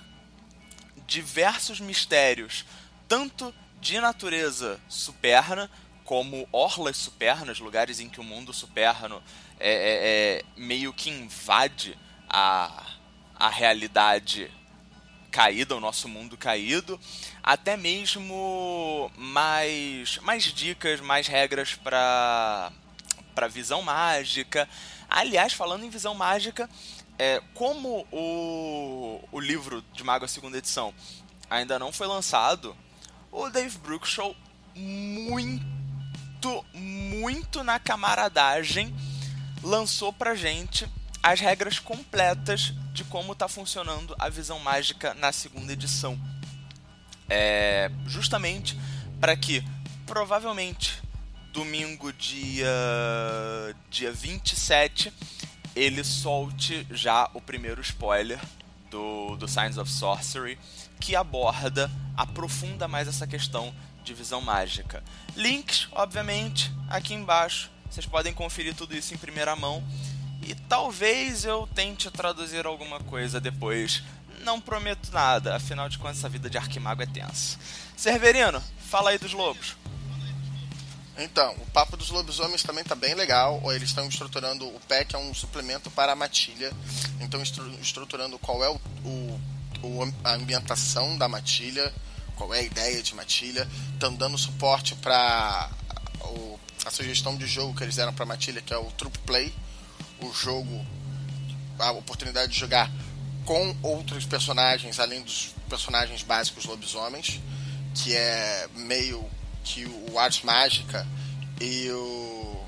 diversos 1.08 1.80
mistérios, 1.80 2.66
tanto 3.08 3.54
de 3.80 4.00
natureza 4.00 4.80
superna, 4.88 5.72
como 6.04 6.48
orlas 6.52 6.98
supernas, 6.98 7.60
lugares 7.60 8.00
em 8.00 8.10
que 8.10 8.20
o 8.20 8.24
mundo 8.24 8.54
superno 8.54 9.22
é, 9.60 9.72
é, 9.72 10.40
é 10.40 10.44
meio 10.56 10.94
que 10.94 11.10
invade 11.10 11.98
a, 12.30 12.86
a 13.36 13.50
realidade 13.50 14.52
caída, 15.32 15.76
o 15.76 15.80
nosso 15.80 16.08
mundo 16.08 16.38
caído, 16.38 17.00
até 17.44 17.78
mesmo 17.78 19.12
mais, 19.18 20.18
mais 20.20 20.44
dicas, 20.44 21.00
mais 21.02 21.28
regras 21.28 21.76
para 21.76 22.72
para 23.38 23.48
visão 23.48 23.84
mágica. 23.84 24.68
Aliás, 25.08 25.54
falando 25.54 25.86
em 25.86 25.92
visão 25.92 26.16
mágica, 26.16 26.68
é, 27.18 27.42
como 27.54 28.06
o, 28.12 29.24
o 29.32 29.40
livro 29.40 29.84
de 29.94 30.04
Mago 30.04 30.26
a 30.26 30.28
segunda 30.28 30.58
edição 30.58 30.94
ainda 31.50 31.80
não 31.80 31.92
foi 31.92 32.08
lançado, 32.08 32.76
o 33.32 33.50
Dave 33.50 33.78
Brooks 33.80 34.10
Show 34.10 34.36
muito, 34.76 36.66
muito 36.74 37.64
na 37.64 37.80
camaradagem 37.80 38.94
lançou 39.64 40.14
pra 40.14 40.36
gente 40.36 40.88
as 41.24 41.40
regras 41.40 41.80
completas 41.80 42.74
de 42.94 43.04
como 43.04 43.34
está 43.34 43.48
funcionando 43.48 44.16
a 44.20 44.30
visão 44.30 44.60
mágica 44.60 45.14
na 45.16 45.32
segunda 45.32 45.74
edição. 45.74 46.20
É, 47.30 47.92
justamente 48.06 48.78
para 49.20 49.36
que 49.36 49.64
provavelmente 50.06 51.02
domingo 51.52 52.14
dia 52.14 52.68
dia 53.90 54.14
27 54.14 55.12
ele 55.78 56.04
solte 56.04 56.88
já 56.90 57.30
o 57.36 57.40
primeiro 57.40 57.80
spoiler 57.82 58.40
do, 58.90 59.36
do 59.36 59.48
Signs 59.48 59.78
of 59.78 59.90
Sorcery 59.90 60.58
que 61.00 61.16
aborda, 61.16 61.92
aprofunda 62.16 62.88
mais 62.88 63.08
essa 63.08 63.28
questão 63.28 63.74
de 64.04 64.14
visão 64.14 64.42
mágica. 64.42 65.04
Links, 65.36 65.88
obviamente, 65.92 66.72
aqui 66.90 67.14
embaixo. 67.14 67.70
Vocês 67.90 68.08
podem 68.08 68.34
conferir 68.34 68.74
tudo 68.74 68.96
isso 68.96 69.14
em 69.14 69.18
primeira 69.18 69.56
mão. 69.56 69.84
E 70.42 70.56
talvez 70.56 71.46
eu 71.46 71.68
tente 71.76 72.10
traduzir 72.10 72.66
alguma 72.66 73.00
coisa 73.02 73.40
depois. 73.40 74.02
Não 74.44 74.60
prometo 74.60 75.12
nada, 75.12 75.56
afinal 75.56 75.88
de 75.90 76.00
contas 76.00 76.18
essa 76.18 76.30
vida 76.30 76.50
de 76.50 76.58
arquimago 76.58 77.04
é 77.04 77.06
tensa. 77.06 77.60
Severino, 77.96 78.64
fala 78.80 79.12
aí 79.12 79.20
dos 79.20 79.34
lobos. 79.34 79.76
Então, 81.18 81.54
o 81.54 81.66
papo 81.72 81.98
dos 81.98 82.10
lobisomens 82.10 82.62
também 82.62 82.84
tá 82.84 82.94
bem 82.94 83.16
legal. 83.16 83.60
Eles 83.74 83.90
estão 83.90 84.08
estruturando 84.08 84.68
o 84.68 84.80
PEC 84.88 85.16
é 85.16 85.18
um 85.18 85.34
suplemento 85.34 85.90
para 85.90 86.12
a 86.12 86.16
matilha. 86.16 86.72
Então 87.20 87.42
estruturando 87.82 88.38
qual 88.38 88.64
é 88.64 88.70
o, 88.70 88.80
o 89.04 89.40
a 90.24 90.34
ambientação 90.34 91.18
da 91.18 91.28
matilha, 91.28 91.94
qual 92.36 92.54
é 92.54 92.60
a 92.60 92.64
ideia 92.64 93.02
de 93.02 93.16
matilha, 93.16 93.68
estão 93.94 94.14
dando 94.14 94.38
suporte 94.38 94.96
para 94.96 95.70
a 96.86 96.92
sugestão 96.92 97.36
de 97.36 97.46
jogo 97.46 97.76
que 97.76 97.84
eles 97.84 97.96
deram 97.96 98.14
para 98.14 98.26
matilha, 98.26 98.62
que 98.62 98.74
é 98.74 98.78
o 98.78 98.86
Troop 98.92 99.18
Play, 99.20 99.54
o 100.22 100.32
jogo, 100.32 100.86
a 101.80 101.92
oportunidade 101.92 102.52
de 102.52 102.60
jogar 102.60 102.92
com 103.46 103.76
outros 103.82 104.26
personagens 104.26 105.00
além 105.00 105.22
dos 105.22 105.54
personagens 105.70 106.22
básicos 106.24 106.66
lobisomens, 106.66 107.42
que 107.96 108.16
é 108.16 108.68
meio 108.76 109.26
que 109.68 109.86
o 109.86 110.18
Ars 110.18 110.42
Mágica 110.44 111.06
e 111.60 111.90
o 111.92 112.66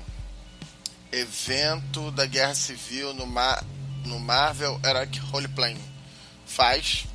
evento 1.10 2.10
da 2.10 2.26
Guerra 2.26 2.54
Civil 2.54 3.14
no, 3.14 3.26
Mar 3.26 3.64
no 4.04 4.20
Marvel 4.20 4.78
Heroic 4.84 5.18
Roleplaying 5.18 5.80
faz. 6.44 7.06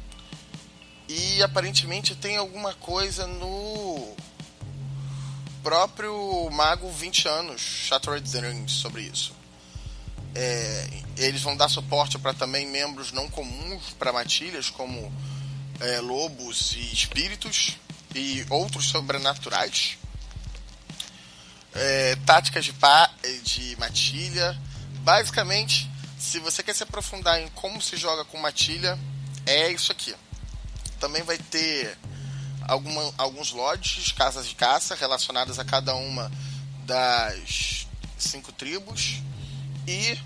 E 1.08 1.44
aparentemente 1.44 2.16
tem 2.16 2.36
alguma 2.36 2.74
coisa 2.74 3.28
no 3.28 4.16
próprio 5.62 6.50
Mago 6.52 6.90
20 6.92 7.28
anos, 7.28 7.62
Shattered 7.62 8.28
Dreams, 8.32 8.72
sobre 8.72 9.04
isso. 9.04 9.34
É, 10.34 10.90
eles 11.18 11.44
vão 11.44 11.56
dar 11.56 11.70
suporte 11.70 12.18
para 12.18 12.34
também 12.34 12.68
membros 12.68 13.12
não 13.12 13.30
comuns 13.30 13.92
para 14.00 14.12
matilhas, 14.12 14.70
como 14.70 15.14
é, 15.80 16.00
lobos 16.02 16.74
e 16.74 16.92
espíritos 16.92 17.78
e 18.16 18.46
outros 18.50 18.86
sobrenaturais. 18.86 19.98
É, 21.74 22.16
táticas 22.26 22.64
de, 22.64 22.74
pá, 22.74 23.12
de 23.44 23.76
matilha. 23.78 24.58
Basicamente, 25.02 25.90
se 26.18 26.40
você 26.40 26.64
quer 26.64 26.74
se 26.74 26.84
aprofundar 26.84 27.40
em 27.42 27.50
como 27.50 27.82
se 27.82 27.98
joga 27.98 28.24
com 28.26 28.38
matilha, 28.40 28.98
é 29.46 29.70
isso 29.70 29.92
aqui. 29.92 30.16
Também 31.00 31.22
vai 31.24 31.38
ter 31.38 31.98
alguma, 32.62 33.14
alguns 33.18 33.52
lodges, 33.52 34.14
casas 34.14 34.48
de 34.48 34.56
caça, 34.56 34.96
relacionadas 34.96 35.60
a 35.60 35.66
cada 35.66 35.94
uma 35.94 36.32
das 36.86 37.86
cinco 38.18 38.54
tribos. 38.54 39.22
E 39.86 40.18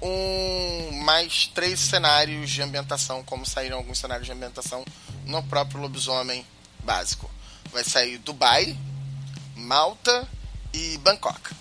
um 0.00 0.92
mais 1.02 1.46
três 1.46 1.80
cenários 1.80 2.50
de 2.50 2.60
ambientação, 2.60 3.24
como 3.24 3.46
saíram 3.46 3.78
alguns 3.78 3.98
cenários 3.98 4.26
de 4.26 4.32
ambientação 4.32 4.84
no 5.24 5.42
próprio 5.42 5.80
lobisomem 5.80 6.46
básico. 6.84 7.28
Vai 7.72 7.84
sair 7.84 8.18
Dubai, 8.18 8.76
Malta 9.56 10.28
e 10.72 10.98
Bangkok. 10.98 11.54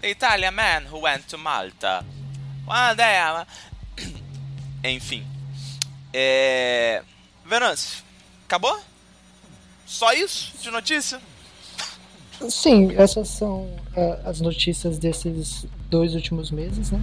The 0.00 0.10
Italian 0.10 0.54
man 0.54 0.86
who 0.90 1.00
went 1.00 1.28
to 1.28 1.38
Malta. 1.38 2.04
One 2.66 2.96
day, 2.96 3.18
enfim. 4.84 5.26
É. 6.12 7.02
Venâncio, 7.44 8.02
acabou? 8.46 8.78
Só 9.86 10.12
isso 10.12 10.52
de 10.60 10.70
notícia? 10.70 11.20
Sim, 12.48 12.94
essas 12.96 13.28
são 13.28 13.64
uh, 13.96 14.28
as 14.28 14.40
notícias 14.40 14.98
desses 14.98 15.66
dois 15.90 16.14
últimos 16.14 16.50
meses, 16.50 16.90
né? 16.90 17.00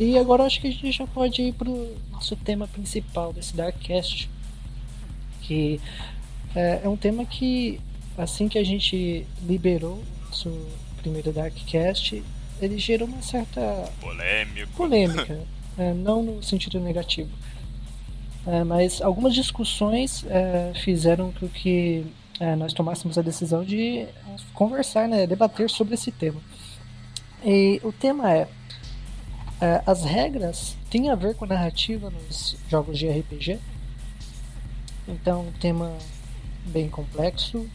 E 0.00 0.16
agora 0.16 0.44
acho 0.44 0.62
que 0.62 0.66
a 0.66 0.70
gente 0.70 0.90
já 0.90 1.06
pode 1.06 1.42
ir 1.42 1.52
pro 1.52 1.94
nosso 2.10 2.34
tema 2.34 2.66
principal 2.66 3.34
desse 3.34 3.54
Darkcast. 3.54 4.30
Que 5.42 5.78
é, 6.56 6.80
é 6.82 6.88
um 6.88 6.96
tema 6.96 7.26
que 7.26 7.78
assim 8.16 8.48
que 8.48 8.58
a 8.58 8.64
gente 8.64 9.26
liberou 9.42 10.02
o 10.46 10.66
primeiro 11.02 11.30
Darkcast, 11.32 12.22
ele 12.62 12.78
gerou 12.78 13.06
uma 13.06 13.20
certa 13.20 13.60
Polêmico. 14.00 14.72
polêmica, 14.72 15.40
é, 15.76 15.92
não 15.92 16.22
no 16.22 16.42
sentido 16.42 16.80
negativo. 16.80 17.30
É, 18.46 18.64
mas 18.64 19.02
algumas 19.02 19.34
discussões 19.34 20.24
é, 20.28 20.72
fizeram 20.82 21.30
com 21.32 21.46
que 21.46 22.06
é, 22.38 22.56
nós 22.56 22.72
tomássemos 22.72 23.18
a 23.18 23.22
decisão 23.22 23.62
de 23.62 24.06
conversar, 24.54 25.06
né, 25.06 25.26
debater 25.26 25.68
sobre 25.68 25.92
esse 25.92 26.10
tema. 26.10 26.40
E 27.44 27.80
o 27.84 27.92
tema 27.92 28.32
é, 28.32 28.48
é 29.60 29.82
as 29.86 30.04
regras 30.04 30.76
têm 30.90 31.10
a 31.10 31.14
ver 31.14 31.34
com 31.34 31.46
narrativa 31.46 32.10
nos 32.10 32.56
jogos 32.68 32.98
de 32.98 33.08
RPG? 33.08 33.58
Então, 35.08 35.48
um 35.48 35.52
tema 35.52 35.96
bem 36.66 36.88
complexo, 36.88 37.68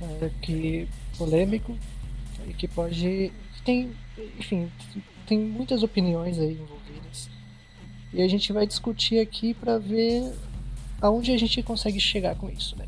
é, 0.00 0.30
que 0.42 0.88
polêmico 1.16 1.76
e 2.46 2.52
que 2.52 2.68
pode 2.68 3.32
tem 3.64 3.94
enfim 4.38 4.70
tem 5.26 5.38
muitas 5.38 5.82
opiniões 5.82 6.38
aí 6.38 6.52
envolvidas 6.52 7.28
e 8.12 8.22
a 8.22 8.28
gente 8.28 8.52
vai 8.52 8.66
discutir 8.66 9.18
aqui 9.18 9.54
para 9.54 9.78
ver 9.78 10.32
aonde 11.00 11.32
a 11.32 11.38
gente 11.38 11.62
consegue 11.62 12.00
chegar 12.00 12.34
com 12.36 12.48
isso, 12.48 12.76
né? 12.76 12.86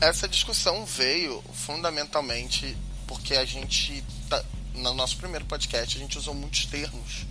É. 0.00 0.08
Essa 0.08 0.28
discussão 0.28 0.84
veio 0.84 1.42
fundamentalmente 1.52 2.76
porque 3.06 3.34
a 3.34 3.44
gente 3.44 4.02
tá, 4.28 4.42
no 4.74 4.94
nosso 4.94 5.16
primeiro 5.16 5.44
podcast 5.44 5.96
a 5.96 6.00
gente 6.00 6.18
usou 6.18 6.34
muitos 6.34 6.66
termos 6.66 7.26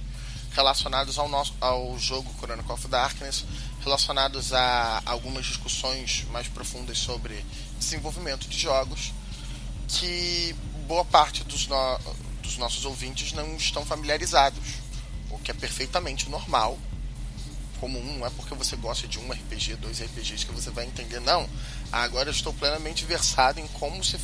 relacionados 0.52 1.18
ao 1.20 1.30
nosso 1.30 1.54
ao 1.62 1.98
jogo 1.98 2.34
Chronicle 2.40 2.74
of 2.74 2.88
Darkness 2.88 3.46
relacionados 3.82 4.54
a 4.54 5.02
algumas 5.06 5.46
discussões 5.46 6.26
mais 6.32 6.48
profundas 6.48 6.98
sobre 6.98 7.46
desenvolvimento 7.78 8.48
de 8.48 8.58
jogos 8.58 9.14
que 9.88 10.56
boa 10.88 11.04
parte 11.04 11.44
dos, 11.44 11.68
no, 11.68 12.00
dos 12.42 12.58
nossos 12.58 12.86
ouvintes 12.86 13.34
não 13.34 13.56
estão 13.56 13.86
familiarizados, 13.86 14.60
o 15.30 15.38
que 15.40 15.52
é 15.52 15.54
perfeitamente 15.54 16.30
normal. 16.30 16.78
Comum, 17.80 18.18
não 18.18 18.26
é 18.26 18.30
porque 18.32 18.54
você 18.54 18.76
gosta 18.76 19.08
de 19.08 19.18
um 19.20 19.32
RPG, 19.32 19.76
dois 19.78 20.02
RPGs 20.02 20.46
que 20.46 20.52
você 20.52 20.70
vai 20.70 20.86
entender, 20.86 21.20
não. 21.22 21.48
Agora 21.92 22.30
eu 22.30 22.34
estou 22.34 22.54
plenamente 22.54 23.06
versado 23.06 23.60
em 23.60 23.68
como 23.68 24.04
se, 24.04 24.18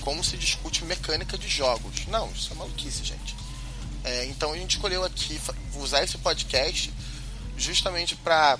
como 0.00 0.22
se 0.22 0.36
discute 0.36 0.84
mecânica 0.84 1.36
de 1.36 1.48
jogos. 1.48 2.06
Não, 2.06 2.30
isso 2.30 2.52
é 2.52 2.56
maluquice, 2.56 3.04
gente. 3.04 3.36
É, 4.04 4.26
então 4.26 4.52
a 4.52 4.56
gente 4.56 4.76
escolheu 4.76 5.04
aqui 5.04 5.40
usar 5.74 6.04
esse 6.04 6.16
podcast 6.18 6.92
justamente 7.56 8.14
para 8.16 8.58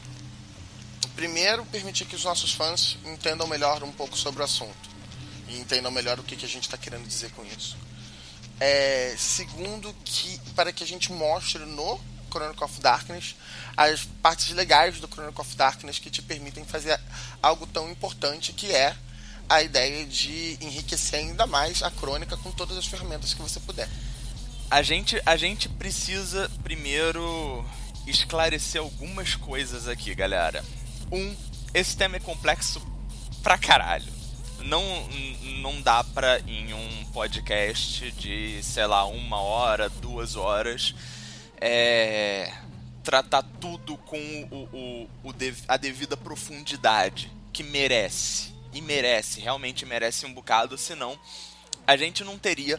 primeiro 1.15 1.65
permitir 1.67 2.05
que 2.05 2.17
os 2.17 2.25
nossos 2.25 2.53
fãs 2.53 2.97
entendam 3.05 3.47
melhor 3.47 3.83
um 3.83 3.93
pouco 3.93 4.17
sobre 4.17 4.41
o 4.41 4.45
assunto 4.45 4.89
e 5.49 5.59
entendam 5.59 5.91
melhor 5.91 6.19
o 6.19 6.23
que, 6.23 6.37
que 6.37 6.45
a 6.45 6.49
gente 6.49 6.65
está 6.65 6.77
querendo 6.77 7.07
dizer 7.07 7.31
com 7.33 7.45
isso. 7.45 7.77
É, 8.61 9.15
segundo, 9.17 9.95
que 10.05 10.39
para 10.55 10.73
que 10.73 10.83
a 10.83 10.87
gente 10.87 11.13
mostre 11.13 11.65
no 11.65 12.01
Chronicle 12.29 12.65
of 12.65 12.81
Darkness 12.81 13.35
as 13.77 14.05
partes 14.23 14.51
legais 14.51 15.01
do 15.01 15.09
Chronicle 15.09 15.41
of 15.41 15.57
Darkness 15.57 15.99
que 15.99 16.11
te 16.11 16.23
permitem 16.23 16.65
fazer 16.65 16.99
algo 17.43 17.67
tão 17.67 17.91
importante 17.91 18.53
que 18.53 18.73
é 18.73 18.97
a 19.49 19.63
ideia 19.63 20.05
de 20.05 20.59
enriquecer 20.61 21.21
ainda 21.21 21.47
mais 21.47 21.83
a 21.83 21.91
crônica 21.91 22.37
com 22.37 22.51
todas 22.51 22.77
as 22.77 22.87
ferramentas 22.87 23.33
que 23.33 23.41
você 23.41 23.59
puder. 23.61 23.89
A 24.71 24.83
gente, 24.83 25.21
a 25.25 25.37
gente 25.37 25.69
precisa 25.69 26.51
primeiro 26.63 27.65
esclarecer 28.07 28.81
algumas 28.81 29.35
coisas 29.35 29.89
aqui, 29.89 30.15
galera. 30.15 30.63
Um, 31.11 31.35
esse 31.73 31.97
tema 31.97 32.17
é 32.17 32.21
complexo 32.21 32.83
pra 33.43 33.57
caralho. 33.57 34.13
Não, 34.61 34.83
não 35.63 35.81
dá 35.81 36.03
pra, 36.03 36.41
em 36.41 36.75
um 36.75 37.05
podcast 37.13 38.11
de, 38.13 38.61
sei 38.63 38.87
lá, 38.87 39.07
uma 39.07 39.41
hora, 39.41 39.89
duas 39.89 40.37
horas, 40.37 40.95
é, 41.61 42.53
tratar 43.03 43.43
tudo 43.61 43.97
com 43.97 44.19
o, 44.51 44.77
o, 44.77 45.29
o, 45.29 45.35
a 45.67 45.77
devida 45.77 46.17
profundidade 46.17 47.31
que 47.53 47.63
merece 47.63 48.53
e 48.73 48.81
merece, 48.81 49.41
realmente 49.41 49.87
merece 49.87 50.27
um 50.27 50.33
bocado, 50.33 50.77
senão 50.77 51.19
a 51.87 51.97
gente 51.97 52.23
não 52.23 52.39
teria 52.39 52.79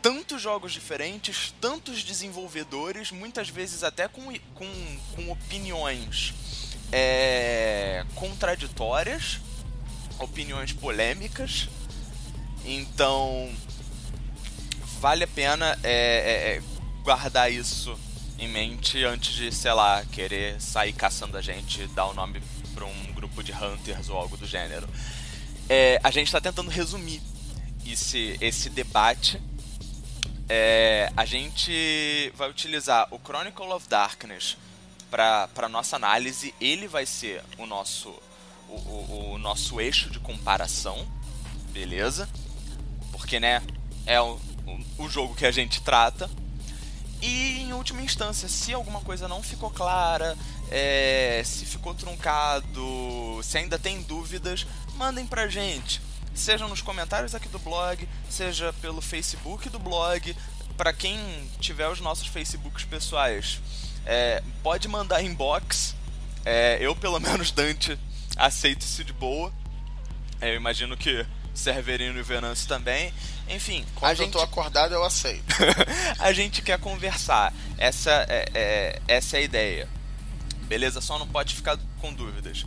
tantos 0.00 0.42
jogos 0.42 0.72
diferentes, 0.72 1.54
tantos 1.60 2.02
desenvolvedores, 2.02 3.10
muitas 3.12 3.48
vezes 3.48 3.84
até 3.84 4.08
com, 4.08 4.32
com, 4.54 4.98
com 5.14 5.30
opiniões 5.30 6.34
é, 6.90 8.04
contraditórias, 8.14 9.40
opiniões 10.18 10.72
polêmicas. 10.72 11.68
Então, 12.64 13.52
vale 15.00 15.24
a 15.24 15.28
pena 15.28 15.78
é, 15.82 15.90
é, 15.92 16.56
é, 16.56 16.62
guardar 17.02 17.52
isso 17.52 17.98
em 18.38 18.48
mente 18.48 19.04
antes 19.04 19.34
de, 19.34 19.52
sei 19.52 19.72
lá, 19.72 20.04
querer 20.06 20.60
sair 20.60 20.92
caçando 20.92 21.36
a 21.36 21.40
gente, 21.40 21.86
dar 21.88 22.06
o 22.06 22.14
nome 22.14 22.42
para 22.74 22.84
um 22.84 23.12
grupo 23.12 23.42
de 23.42 23.52
hunters 23.52 24.08
ou 24.08 24.16
algo 24.16 24.36
do 24.36 24.46
gênero. 24.46 24.88
É, 25.68 26.00
a 26.02 26.10
gente 26.10 26.26
está 26.26 26.40
tentando 26.40 26.70
resumir 26.70 27.22
esse, 27.86 28.36
esse 28.40 28.70
debate. 28.70 29.40
É, 30.48 31.12
a 31.16 31.24
gente 31.24 32.32
vai 32.36 32.50
utilizar 32.50 33.06
o 33.10 33.18
Chronicle 33.18 33.72
of 33.72 33.88
Darkness 33.88 34.56
para 35.10 35.68
nossa 35.70 35.96
análise. 35.96 36.54
Ele 36.60 36.88
vai 36.88 37.06
ser 37.06 37.42
o 37.58 37.66
nosso, 37.66 38.10
o, 38.68 38.74
o, 38.74 39.32
o 39.34 39.38
nosso 39.38 39.80
eixo 39.80 40.10
de 40.10 40.18
comparação, 40.18 41.06
beleza? 41.70 42.28
Porque, 43.12 43.38
né, 43.38 43.62
é 44.04 44.20
o, 44.20 44.38
o 44.98 45.08
jogo 45.08 45.34
que 45.34 45.46
a 45.46 45.50
gente 45.50 45.80
trata. 45.82 46.28
E 47.22 47.60
em 47.60 47.72
última 47.72 48.02
instância, 48.02 48.48
se 48.48 48.74
alguma 48.74 49.00
coisa 49.00 49.28
não 49.28 49.42
ficou 49.44 49.70
clara, 49.70 50.36
é, 50.68 51.40
se 51.44 51.64
ficou 51.64 51.94
truncado, 51.94 53.40
se 53.44 53.58
ainda 53.58 53.78
tem 53.78 54.02
dúvidas, 54.02 54.66
mandem 54.96 55.24
pra 55.24 55.46
gente. 55.46 56.02
Seja 56.34 56.66
nos 56.66 56.80
comentários 56.80 57.32
aqui 57.32 57.48
do 57.48 57.60
blog, 57.60 58.08
seja 58.28 58.72
pelo 58.80 59.00
Facebook 59.00 59.68
do 59.68 59.78
blog. 59.78 60.36
Para 60.76 60.92
quem 60.92 61.16
tiver 61.60 61.88
os 61.88 62.00
nossos 62.00 62.26
Facebooks 62.26 62.84
pessoais, 62.84 63.60
é, 64.04 64.42
pode 64.60 64.88
mandar 64.88 65.22
inbox. 65.22 65.94
É, 66.44 66.78
eu, 66.80 66.96
pelo 66.96 67.20
menos, 67.22 67.52
Dante, 67.52 67.96
aceito 68.36 68.80
isso 68.80 69.04
de 69.04 69.12
boa. 69.12 69.52
É, 70.40 70.50
eu 70.50 70.56
imagino 70.56 70.96
que 70.96 71.24
Severino 71.54 72.18
e 72.18 72.22
Venance 72.22 72.66
também. 72.66 73.12
Enfim, 73.54 73.84
quando 73.94 74.10
a 74.10 74.14
gente... 74.14 74.26
eu 74.26 74.32
tô 74.32 74.40
acordado 74.40 74.94
eu 74.94 75.04
aceito. 75.04 75.54
a 76.18 76.32
gente 76.32 76.62
quer 76.62 76.78
conversar. 76.78 77.52
Essa 77.76 78.10
é, 78.28 78.48
é, 78.54 79.02
essa 79.06 79.36
é 79.36 79.40
a 79.40 79.42
ideia. 79.42 79.88
Beleza? 80.62 81.00
Só 81.00 81.18
não 81.18 81.28
pode 81.28 81.54
ficar 81.54 81.78
com 82.00 82.12
dúvidas. 82.12 82.64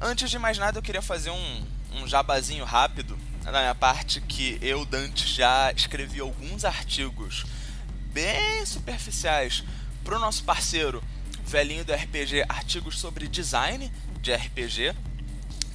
Antes 0.00 0.30
de 0.30 0.38
mais 0.38 0.58
nada, 0.58 0.78
eu 0.78 0.82
queria 0.82 1.02
fazer 1.02 1.30
um, 1.30 1.66
um 1.94 2.08
jabazinho 2.08 2.64
rápido 2.64 3.16
na 3.44 3.60
minha 3.60 3.74
parte 3.74 4.20
que 4.20 4.58
eu, 4.60 4.84
Dante, 4.84 5.26
já 5.26 5.72
escrevi 5.72 6.20
alguns 6.20 6.64
artigos 6.64 7.44
bem 8.12 8.66
superficiais 8.66 9.62
pro 10.02 10.18
nosso 10.18 10.42
parceiro 10.42 11.02
velhinho 11.46 11.84
do 11.84 11.92
RPG, 11.92 12.44
artigos 12.48 12.98
sobre 12.98 13.28
design 13.28 13.90
de 14.20 14.34
RPG, 14.34 14.94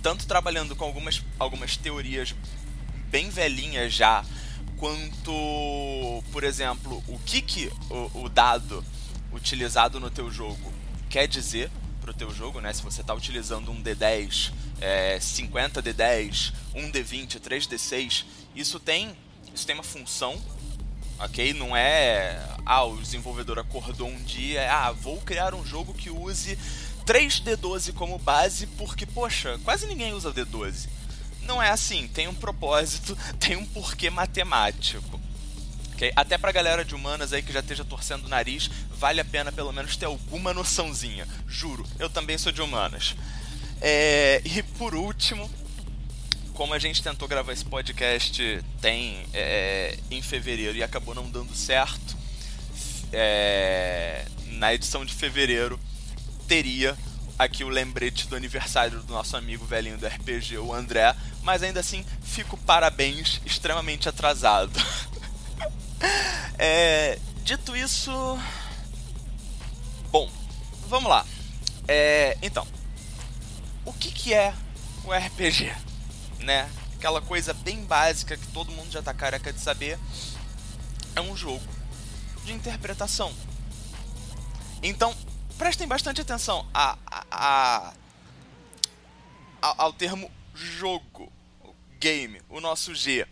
tanto 0.02 0.28
trabalhando 0.28 0.76
com 0.76 0.84
algumas, 0.84 1.24
algumas 1.40 1.78
teorias 1.78 2.36
bem 3.12 3.30
velhinhas 3.30 3.94
já, 3.94 4.24
quanto, 4.78 6.24
por 6.32 6.44
exemplo, 6.44 7.04
o 7.08 7.20
que, 7.20 7.42
que 7.42 7.72
o, 7.90 8.24
o 8.24 8.30
dado 8.30 8.84
utilizado 9.34 10.00
no 10.00 10.10
teu 10.10 10.32
jogo 10.32 10.74
quer 11.10 11.28
dizer 11.28 11.70
pro 12.00 12.14
teu 12.14 12.34
jogo, 12.34 12.60
né? 12.62 12.74
Se 12.74 12.82
você 12.82 13.02
está 13.02 13.14
utilizando 13.14 13.70
um 13.70 13.84
D10, 13.84 14.52
é, 14.80 15.20
50 15.20 15.84
D10, 15.84 16.54
1 16.74 16.92
D20, 16.92 17.40
3 17.40 17.68
D6, 17.68 18.26
isso 18.56 18.80
tem, 18.80 19.16
isso 19.54 19.68
tem 19.68 19.76
uma 19.76 19.84
função, 19.84 20.42
ok? 21.20 21.54
Não 21.54 21.76
é, 21.76 22.42
ah, 22.66 22.84
o 22.86 22.98
desenvolvedor 22.98 23.60
acordou 23.60 24.08
um 24.08 24.24
dia, 24.24 24.72
ah, 24.72 24.92
vou 24.92 25.22
criar 25.22 25.54
um 25.54 25.66
jogo 25.66 25.94
que 25.94 26.10
use 26.10 26.58
3D12 27.06 27.94
como 27.94 28.18
base, 28.18 28.66
porque, 28.66 29.06
poxa, 29.06 29.60
quase 29.64 29.86
ninguém 29.86 30.14
usa 30.14 30.34
D12. 30.34 30.88
Não 31.44 31.62
é 31.62 31.70
assim, 31.70 32.08
tem 32.08 32.28
um 32.28 32.34
propósito, 32.34 33.18
tem 33.40 33.56
um 33.56 33.66
porquê 33.66 34.10
matemático. 34.10 35.20
Okay? 35.94 36.12
Até 36.16 36.38
pra 36.38 36.52
galera 36.52 36.84
de 36.84 36.96
humanas 36.96 37.34
aí 37.34 37.42
que 37.42 37.54
já 37.54 37.60
esteja 37.60 37.86
torcendo 37.86 38.26
o 38.26 38.30
nariz, 38.30 38.70
vale 38.92 39.22
a 39.22 39.26
pena 39.26 39.52
pelo 39.52 39.72
menos 39.72 39.96
ter 39.96 40.06
alguma 40.06 40.54
noçãozinha. 40.54 41.28
Juro, 41.48 41.86
eu 42.00 42.10
também 42.10 42.38
sou 42.38 42.52
de 42.52 42.62
humanas. 42.62 43.16
É... 43.80 44.42
E 44.44 44.64
por 44.64 44.96
último, 44.96 45.50
como 46.54 46.74
a 46.74 46.80
gente 46.80 47.02
tentou 47.02 47.28
gravar 47.28 47.54
esse 47.54 47.66
podcast 47.66 48.64
tem 48.80 49.26
é, 49.34 49.98
em 50.12 50.22
fevereiro 50.22 50.78
e 50.78 50.84
acabou 50.84 51.16
não 51.16 51.30
dando 51.30 51.56
certo, 51.56 52.16
é, 53.12 54.26
na 54.46 54.74
edição 54.74 55.04
de 55.04 55.14
fevereiro 55.14 55.80
teria 56.48 56.98
aqui 57.44 57.64
o 57.64 57.70
lembrete 57.70 58.28
do 58.28 58.36
aniversário 58.36 59.02
do 59.02 59.12
nosso 59.12 59.36
amigo 59.36 59.66
velhinho 59.66 59.98
do 59.98 60.06
RPG, 60.06 60.60
o 60.60 60.74
André, 60.74 61.16
mas 61.42 61.64
ainda 61.64 61.80
assim 61.80 62.06
fico 62.22 62.56
parabéns, 62.56 63.42
extremamente 63.46 64.08
atrasado. 64.08 64.72
é, 66.58 67.18
dito 67.44 67.76
isso. 67.76 68.12
Bom, 70.12 70.32
vamos 70.88 71.10
lá. 71.10 71.26
É, 71.88 72.38
então, 72.42 72.68
o 73.86 73.92
que, 73.94 74.12
que 74.12 74.34
é 74.34 74.54
o 75.04 75.12
RPG? 75.12 75.74
Né? 76.40 76.70
Aquela 76.96 77.22
coisa 77.22 77.54
bem 77.54 77.84
básica 77.84 78.38
que 78.38 78.48
todo 78.48 78.72
mundo 78.72 78.92
já 78.92 79.02
tá 79.02 79.14
careca 79.14 79.52
de 79.52 79.60
saber. 79.60 79.98
É 81.16 81.22
um 81.22 81.36
jogo 81.36 81.66
de 82.46 82.54
interpretação. 82.54 83.34
Então, 84.84 85.16
prestem 85.62 85.88
bastante 85.88 86.20
atenção 86.20 86.68
a, 86.74 86.98
a, 87.06 87.94
a, 89.62 89.84
ao 89.84 89.94
termo 89.94 90.32
jogo, 90.56 91.32
game, 92.00 92.42
o 92.50 92.60
nosso 92.60 92.96
G. 92.96 93.28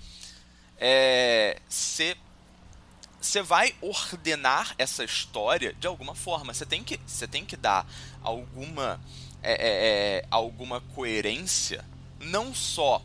É, 0.77 1.59
você 1.67 3.41
vai 3.41 3.73
ordenar 3.81 4.75
essa 4.77 5.03
história 5.03 5.73
de 5.73 5.87
alguma 5.87 6.13
forma. 6.13 6.53
Você 6.53 6.67
tem 6.67 6.83
que, 6.83 6.99
você 7.03 7.27
tem 7.27 7.43
que 7.43 7.57
dar 7.57 7.83
alguma, 8.21 9.01
é, 9.41 9.53
é, 9.53 10.19
é 10.19 10.25
alguma 10.29 10.81
coerência, 10.81 11.83
não 12.19 12.53
só 12.53 13.01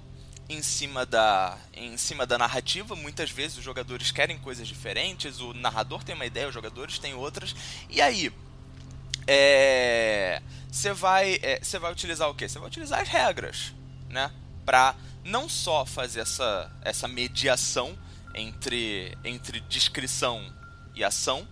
em 0.50 0.60
cima 0.60 1.06
da 1.06 1.56
em 1.72 1.96
cima 1.96 2.26
da 2.26 2.37
narrativa 2.37 2.94
muitas 2.94 3.30
vezes 3.30 3.56
os 3.56 3.64
jogadores 3.64 4.10
querem 4.10 4.37
coisas 4.37 4.68
diferentes 4.68 5.40
o 5.40 5.54
narrador 5.54 6.04
tem 6.04 6.14
uma 6.14 6.26
ideia 6.26 6.46
os 6.46 6.52
jogadores 6.52 6.98
têm 6.98 7.14
outras 7.14 7.56
e 7.88 8.02
aí 8.02 8.30
é, 9.26 10.42
você 10.70 10.92
vai 10.92 11.38
é, 11.42 11.60
você 11.62 11.78
vai 11.78 11.92
utilizar 11.92 12.28
o 12.28 12.34
que? 12.34 12.48
Você 12.48 12.58
vai 12.58 12.68
utilizar 12.68 13.00
as 13.00 13.08
regras, 13.08 13.74
né? 14.08 14.30
Para 14.64 14.94
não 15.24 15.48
só 15.48 15.87
fazer 15.87 16.20
essa, 16.20 16.70
essa 16.82 17.08
mediação 17.08 17.96
entre, 18.34 19.16
entre 19.24 19.60
descrição 19.60 20.52
e 20.94 21.02
ação, 21.02 21.48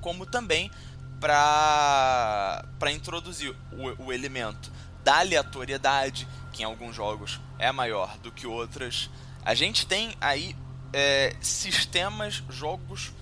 como 0.00 0.26
também 0.26 0.70
para 1.20 2.64
introduzir 2.90 3.54
o, 3.72 4.06
o 4.06 4.12
elemento 4.12 4.72
da 5.04 5.20
aleatoriedade, 5.20 6.26
que 6.52 6.62
em 6.62 6.64
alguns 6.64 6.96
jogos 6.96 7.40
é 7.58 7.70
maior 7.70 8.18
do 8.18 8.32
que 8.32 8.46
outras. 8.46 9.08
A 9.44 9.54
gente 9.54 9.86
tem 9.86 10.14
aí 10.20 10.56
é, 10.92 11.34
sistemas, 11.40 12.42
jogos 12.50 13.12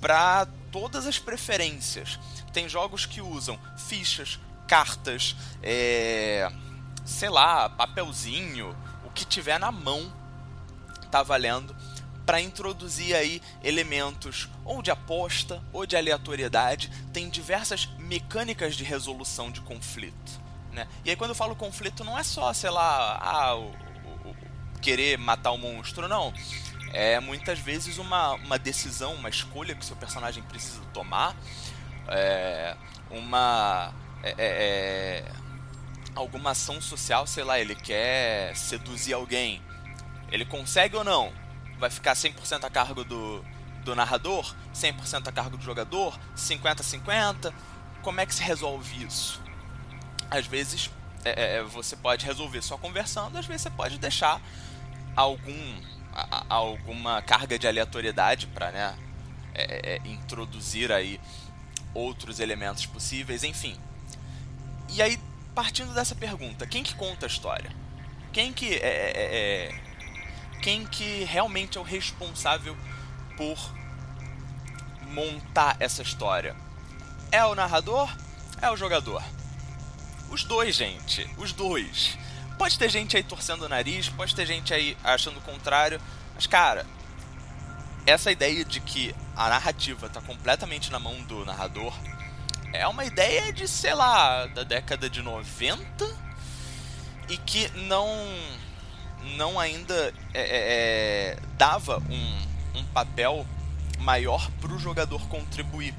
para 0.00 0.46
todas 0.72 1.06
as 1.06 1.18
preferências. 1.18 2.18
Tem 2.56 2.70
jogos 2.70 3.04
que 3.04 3.20
usam 3.20 3.60
fichas, 3.76 4.40
cartas, 4.66 5.36
é, 5.62 6.50
sei 7.04 7.28
lá, 7.28 7.68
papelzinho, 7.68 8.74
o 9.04 9.10
que 9.10 9.26
tiver 9.26 9.60
na 9.60 9.70
mão 9.70 10.10
tá 11.10 11.22
valendo 11.22 11.76
para 12.24 12.40
introduzir 12.40 13.14
aí 13.14 13.42
elementos 13.62 14.48
ou 14.64 14.80
de 14.80 14.90
aposta 14.90 15.62
ou 15.70 15.84
de 15.84 15.98
aleatoriedade. 15.98 16.90
Tem 17.12 17.28
diversas 17.28 17.90
mecânicas 17.98 18.74
de 18.74 18.84
resolução 18.84 19.50
de 19.50 19.60
conflito. 19.60 20.40
Né? 20.72 20.88
E 21.04 21.10
aí 21.10 21.16
quando 21.16 21.32
eu 21.32 21.36
falo 21.36 21.54
conflito 21.54 22.04
não 22.04 22.18
é 22.18 22.22
só, 22.22 22.54
sei 22.54 22.70
lá, 22.70 23.18
ah, 23.20 23.54
o, 23.54 23.64
o, 23.64 24.30
o, 24.30 24.80
querer 24.80 25.18
matar 25.18 25.50
o 25.50 25.58
monstro, 25.58 26.08
não. 26.08 26.32
É 26.94 27.20
muitas 27.20 27.58
vezes 27.58 27.98
uma, 27.98 28.32
uma 28.32 28.58
decisão, 28.58 29.12
uma 29.12 29.28
escolha 29.28 29.74
que 29.74 29.82
o 29.82 29.84
seu 29.84 29.96
personagem 29.96 30.42
precisa 30.44 30.80
tomar. 30.94 31.36
É, 32.08 32.76
uma. 33.10 33.92
É, 34.22 34.34
é, 34.38 34.38
é 34.38 35.32
alguma 36.14 36.52
ação 36.52 36.80
social, 36.80 37.26
sei 37.26 37.44
lá, 37.44 37.60
ele 37.60 37.74
quer 37.74 38.56
seduzir 38.56 39.12
alguém. 39.12 39.62
Ele 40.32 40.44
consegue 40.44 40.96
ou 40.96 41.04
não? 41.04 41.30
Vai 41.78 41.90
ficar 41.90 42.14
100% 42.14 42.64
a 42.64 42.70
cargo 42.70 43.04
do, 43.04 43.44
do 43.84 43.94
narrador? 43.94 44.54
100% 44.74 45.28
a 45.28 45.32
cargo 45.32 45.58
do 45.58 45.62
jogador? 45.62 46.18
50-50? 46.34 47.52
Como 48.02 48.20
é 48.20 48.26
que 48.26 48.34
se 48.34 48.42
resolve 48.42 49.04
isso? 49.04 49.40
Às 50.30 50.46
vezes 50.46 50.90
é, 51.24 51.56
é, 51.56 51.62
você 51.62 51.94
pode 51.96 52.24
resolver 52.24 52.62
só 52.62 52.78
conversando, 52.78 53.36
às 53.36 53.46
vezes 53.46 53.62
você 53.62 53.70
pode 53.70 53.98
deixar 53.98 54.40
algum, 55.14 55.80
a, 56.12 56.44
alguma 56.48 57.20
carga 57.20 57.58
de 57.58 57.66
aleatoriedade 57.66 58.46
para 58.46 58.70
né, 58.70 58.94
é, 59.54 59.94
é, 59.94 60.08
introduzir 60.08 60.90
aí 60.90 61.20
outros 61.96 62.40
elementos 62.40 62.86
possíveis, 62.86 63.42
enfim. 63.42 63.76
E 64.88 65.02
aí 65.02 65.18
partindo 65.56 65.94
dessa 65.94 66.14
pergunta, 66.14 66.66
quem 66.66 66.82
que 66.82 66.94
conta 66.94 67.24
a 67.24 67.26
história? 67.26 67.72
Quem 68.30 68.52
que 68.52 68.74
é, 68.74 68.76
é, 68.76 69.12
é, 69.16 69.70
é, 69.70 69.80
quem 70.60 70.84
que 70.84 71.24
realmente 71.24 71.78
é 71.78 71.80
o 71.80 71.84
responsável 71.84 72.76
por 73.38 73.56
montar 75.14 75.78
essa 75.80 76.02
história? 76.02 76.54
É 77.32 77.42
o 77.46 77.54
narrador? 77.54 78.14
É 78.60 78.70
o 78.70 78.76
jogador? 78.76 79.24
Os 80.28 80.44
dois, 80.44 80.76
gente, 80.76 81.26
os 81.38 81.52
dois. 81.52 82.18
Pode 82.58 82.78
ter 82.78 82.90
gente 82.90 83.16
aí 83.16 83.22
torcendo 83.22 83.62
o 83.62 83.68
nariz, 83.68 84.10
pode 84.10 84.34
ter 84.34 84.44
gente 84.44 84.74
aí 84.74 84.94
achando 85.02 85.38
o 85.38 85.42
contrário, 85.42 85.98
mas 86.34 86.46
cara, 86.46 86.84
essa 88.06 88.30
ideia 88.30 88.64
de 88.64 88.80
que 88.80 89.14
a 89.34 89.48
narrativa 89.48 90.06
está 90.06 90.20
completamente 90.20 90.90
na 90.92 90.98
mão 90.98 91.20
do 91.24 91.44
narrador 91.44 91.92
é 92.72 92.86
uma 92.86 93.04
ideia 93.04 93.52
de, 93.52 93.66
sei 93.66 93.94
lá, 93.94 94.46
da 94.46 94.62
década 94.62 95.10
de 95.10 95.22
90 95.22 95.84
e 97.28 97.36
que 97.36 97.68
não 97.76 98.08
não 99.36 99.58
ainda 99.58 100.14
é, 100.32 100.40
é, 100.40 100.46
é, 101.32 101.38
dava 101.58 101.98
um, 102.08 102.78
um 102.78 102.84
papel 102.84 103.44
maior 103.98 104.48
para 104.60 104.72
o 104.72 104.78
jogador 104.78 105.26
contribuir 105.26 105.92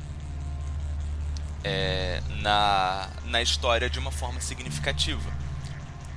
é, 1.64 2.22
na, 2.42 3.10
na 3.26 3.42
história 3.42 3.90
de 3.90 4.00
uma 4.00 4.12
forma 4.12 4.40
significativa. 4.40 5.30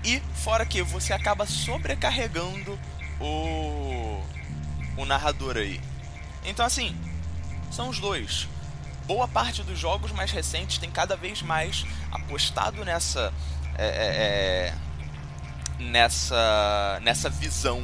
E 0.04 0.20
fora 0.34 0.64
que 0.64 0.82
você 0.82 1.12
acaba 1.12 1.46
sobrecarregando 1.46 2.78
o, 3.20 4.19
o 5.00 5.06
narrador 5.06 5.56
aí. 5.56 5.80
Então 6.44 6.64
assim, 6.64 6.96
são 7.70 7.88
os 7.88 7.98
dois 7.98 8.48
boa 9.10 9.26
parte 9.26 9.64
dos 9.64 9.76
jogos 9.76 10.12
mais 10.12 10.30
recentes 10.30 10.78
tem 10.78 10.88
cada 10.88 11.16
vez 11.16 11.42
mais 11.42 11.84
apostado 12.12 12.84
nessa 12.84 13.34
é, 13.76 13.84
é, 13.84 14.68
é, 14.68 14.74
nessa 15.82 17.00
nessa 17.02 17.28
visão 17.28 17.82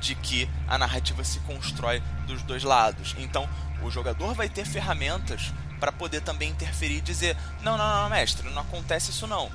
de 0.00 0.16
que 0.16 0.50
a 0.66 0.76
narrativa 0.76 1.22
se 1.22 1.38
constrói 1.40 2.02
dos 2.26 2.42
dois 2.42 2.64
lados. 2.64 3.14
Então, 3.18 3.48
o 3.80 3.90
jogador 3.90 4.34
vai 4.34 4.48
ter 4.48 4.64
ferramentas 4.64 5.52
para 5.78 5.92
poder 5.92 6.20
também 6.20 6.50
interferir 6.50 6.96
e 6.96 7.00
dizer: 7.00 7.36
não, 7.62 7.78
não, 7.78 8.02
não, 8.02 8.10
mestre, 8.10 8.48
não 8.50 8.62
acontece 8.62 9.10
isso 9.10 9.26
não. 9.28 9.48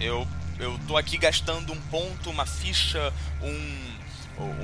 Eu 0.00 0.26
eu 0.58 0.78
tô 0.88 0.96
aqui 0.96 1.16
gastando 1.16 1.72
um 1.72 1.80
ponto, 1.82 2.30
uma 2.30 2.44
ficha, 2.46 3.12
um, 3.42 3.97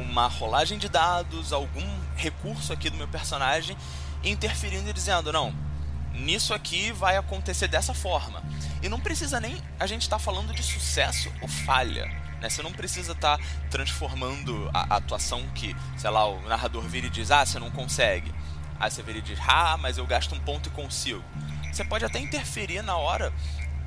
uma 0.01 0.27
rolagem 0.27 0.79
de 0.79 0.89
dados, 0.89 1.53
algum 1.53 1.87
recurso 2.17 2.73
aqui 2.73 2.91
do 2.91 2.97
meu 2.97 3.09
personagem, 3.09 3.77
interferindo 4.23 4.89
e 4.89 4.93
dizendo: 4.93 5.33
não, 5.33 5.55
nisso 6.13 6.55
aqui 6.55 6.93
vai 6.93 7.17
acontecer 7.17 7.69
dessa 7.69 7.95
forma. 7.95 8.43
E 8.83 8.89
não 8.89 9.01
precisa 9.01 9.41
nem 9.41 9.57
a 9.79 9.87
gente 9.87 10.03
estar 10.03 10.19
tá 10.19 10.23
falando 10.23 10.53
de 10.53 10.63
sucesso 10.63 11.33
ou 11.41 11.49
falha. 11.49 12.07
Né? 12.41 12.49
Você 12.49 12.63
não 12.63 12.73
precisa 12.73 13.13
estar 13.13 13.39
tá 13.39 13.45
transformando 13.71 14.71
a, 14.73 14.97
atuação 14.97 15.43
que, 15.55 15.75
sei 15.97 16.11
lá, 16.11 16.27
o 16.27 16.41
narrador 16.49 16.83
vira 16.83 17.07
e 17.07 17.11
diz, 17.11 17.31
ah, 17.31 17.45
você 17.45 17.59
não 17.59 17.71
consegue. 17.71 18.33
Aí 18.79 18.91
você 18.91 19.03
vira 19.03 19.19
e 19.19 19.23
diz, 19.23 19.39
ah, 19.47 19.77
mas 19.79 19.99
eu 19.99 20.07
gasto 20.07 20.35
um 20.35 20.41
ponto 20.41 20.69
e 20.69 20.73
consigo. 20.73 21.25
Você 21.73 21.85
pode 21.85 22.05
até 22.05 22.19
interferir 22.19 22.83
na 22.83 22.97
hora 22.97 23.33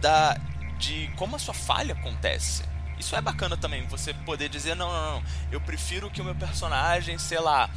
da, 0.01 0.37
de 0.77 1.11
como 1.15 1.35
a 1.35 1.39
sua 1.39 1.53
falha 1.53 1.93
acontece. 1.93 2.63
Isso 2.99 3.15
é 3.15 3.21
bacana 3.21 3.55
também, 3.55 3.85
você 3.87 4.13
poder 4.13 4.49
dizer, 4.49 4.75
não, 4.75 4.91
não, 4.91 5.13
não, 5.13 5.23
eu 5.51 5.61
prefiro 5.61 6.09
que 6.09 6.21
o 6.21 6.25
meu 6.25 6.35
personagem, 6.35 7.17
sei 7.17 7.39
lá, 7.39 7.69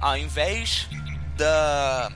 ao 0.00 0.16
invés 0.16 0.88
da 1.36 2.10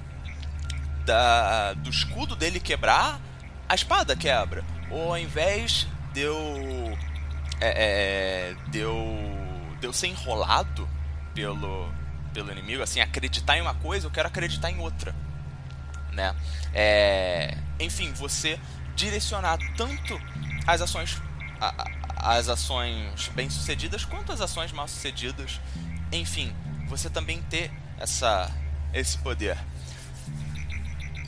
da, 1.07 1.73
do 1.75 1.89
escudo 1.89 2.35
dele 2.35 2.59
quebrar, 2.59 3.21
a 3.69 3.75
espada 3.75 4.17
quebra. 4.17 4.65
Ou 4.91 5.11
ao 5.11 5.19
invés 5.19 5.87
de 6.13 6.21
eu. 6.21 6.99
É, 7.61 8.55
é, 8.55 8.57
ser 9.93 10.09
enrolado 10.09 10.87
pelo, 11.33 11.89
pelo 12.35 12.51
inimigo, 12.51 12.83
assim, 12.83 13.01
acreditar 13.01 13.57
em 13.57 13.63
uma 13.63 13.75
coisa, 13.75 14.07
eu 14.07 14.11
quero 14.11 14.27
acreditar 14.27 14.71
em 14.71 14.81
outra. 14.81 15.15
Né? 16.13 16.35
É, 16.75 17.57
enfim, 17.79 18.13
você 18.13 18.59
direcionar 18.97 19.59
tanto 19.77 20.21
as 20.67 20.83
ações 20.83 21.23
as 22.17 22.49
ações 22.49 23.29
bem 23.35 23.49
sucedidas 23.51 24.05
quanto 24.05 24.33
as 24.33 24.41
ações 24.41 24.73
mal 24.73 24.89
sucedidas 24.89 25.61
enfim 26.11 26.55
você 26.89 27.11
também 27.11 27.43
ter 27.43 27.71
essa 27.99 28.51
esse 28.93 29.19
poder 29.19 29.57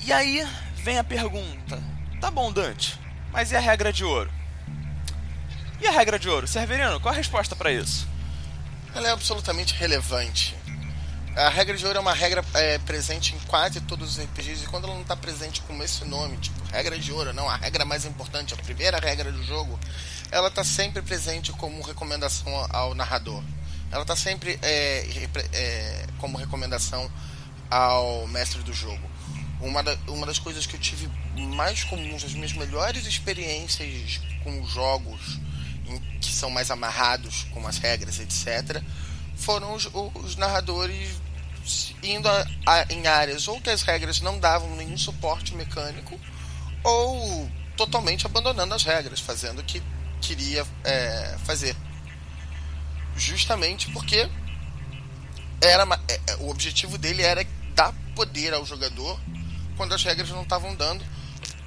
e 0.04 0.12
aí 0.12 0.46
vem 0.76 0.98
a 0.98 1.04
pergunta: 1.04 1.78
tá 2.20 2.30
bom, 2.30 2.52
Dante, 2.52 2.98
mas 3.30 3.50
e 3.50 3.56
a 3.56 3.60
regra 3.60 3.92
de 3.92 4.04
ouro? 4.04 4.30
E 5.80 5.86
a 5.86 5.90
regra 5.90 6.18
de 6.18 6.28
ouro? 6.28 6.46
Severino, 6.46 7.00
qual 7.00 7.12
a 7.12 7.16
resposta 7.16 7.54
para 7.54 7.70
isso? 7.70 8.08
Ela 8.94 9.08
é 9.08 9.12
absolutamente 9.12 9.74
relevante. 9.74 10.56
A 11.36 11.50
regra 11.50 11.76
de 11.76 11.86
ouro 11.86 11.98
é 11.98 12.00
uma 12.00 12.14
regra 12.14 12.44
é, 12.54 12.78
presente 12.78 13.34
em 13.34 13.38
quase 13.40 13.80
todos 13.82 14.16
os 14.16 14.24
RPGs, 14.24 14.64
e 14.64 14.66
quando 14.66 14.84
ela 14.84 14.94
não 14.94 15.02
está 15.02 15.14
presente 15.14 15.60
com 15.60 15.80
esse 15.82 16.04
nome, 16.04 16.36
tipo 16.38 16.58
regra 16.72 16.98
de 16.98 17.12
ouro, 17.12 17.32
não, 17.32 17.48
a 17.48 17.56
regra 17.56 17.84
mais 17.84 18.04
importante, 18.04 18.54
a 18.54 18.56
primeira 18.56 18.98
regra 18.98 19.30
do 19.30 19.44
jogo, 19.44 19.78
ela 20.30 20.48
está 20.48 20.64
sempre 20.64 21.02
presente 21.02 21.52
como 21.52 21.82
recomendação 21.82 22.66
ao 22.70 22.94
narrador. 22.94 23.42
Ela 23.90 24.02
está 24.02 24.14
sempre 24.14 24.58
é, 24.62 25.06
é, 25.52 26.06
como 26.18 26.36
recomendação 26.36 27.10
ao 27.70 28.26
mestre 28.28 28.62
do 28.62 28.72
jogo 28.72 29.08
uma, 29.60 29.82
da, 29.82 29.96
uma 30.08 30.26
das 30.26 30.38
coisas 30.38 30.66
que 30.66 30.76
eu 30.76 30.80
tive 30.80 31.08
mais 31.36 31.84
comuns, 31.84 32.24
as 32.24 32.32
minhas 32.32 32.52
melhores 32.52 33.06
experiências 33.06 34.20
com 34.42 34.64
jogos 34.66 35.38
em, 35.86 35.98
que 36.20 36.32
são 36.32 36.50
mais 36.50 36.70
amarrados 36.70 37.46
com 37.52 37.66
as 37.66 37.78
regras, 37.78 38.20
etc., 38.20 38.82
foram 39.36 39.74
os, 39.74 39.88
os 40.14 40.36
narradores 40.36 41.10
indo 42.02 42.28
a, 42.28 42.46
a, 42.66 42.92
em 42.92 43.06
áreas 43.06 43.46
ou 43.46 43.60
que 43.60 43.70
as 43.70 43.82
regras 43.82 44.20
não 44.20 44.38
davam 44.38 44.74
nenhum 44.74 44.96
suporte 44.96 45.54
mecânico 45.54 46.18
ou 46.82 47.48
totalmente 47.76 48.26
abandonando 48.26 48.74
as 48.74 48.82
regras, 48.82 49.20
fazendo 49.20 49.62
que 49.62 49.82
queria 50.20 50.66
é, 50.84 51.36
fazer. 51.44 51.76
Justamente 53.16 53.90
porque 53.90 54.28
era 55.60 55.84
é, 56.08 56.20
é, 56.26 56.36
o 56.36 56.50
objetivo 56.50 56.96
dele 56.96 57.22
era 57.22 57.44
dar 57.74 57.92
poder 58.14 58.54
ao 58.54 58.64
jogador 58.64 59.18
quando 59.76 59.94
as 59.94 60.02
regras 60.04 60.28
não 60.30 60.42
estavam 60.42 60.74
dando 60.74 61.04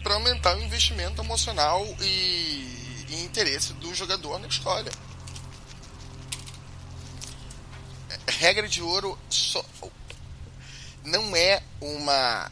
para 0.04 0.16
aumentar 0.16 0.56
o 0.56 0.62
investimento 0.62 1.22
emocional 1.22 1.86
e, 2.02 3.06
e, 3.10 3.24
interesse 3.24 3.74
do 3.74 3.94
jogador 3.94 4.40
na 4.40 4.48
história. 4.48 4.92
Regra 8.28 8.68
de 8.68 8.82
ouro 8.82 9.18
só, 9.30 9.64
não 11.04 11.36
é 11.36 11.62
uma 11.80 12.50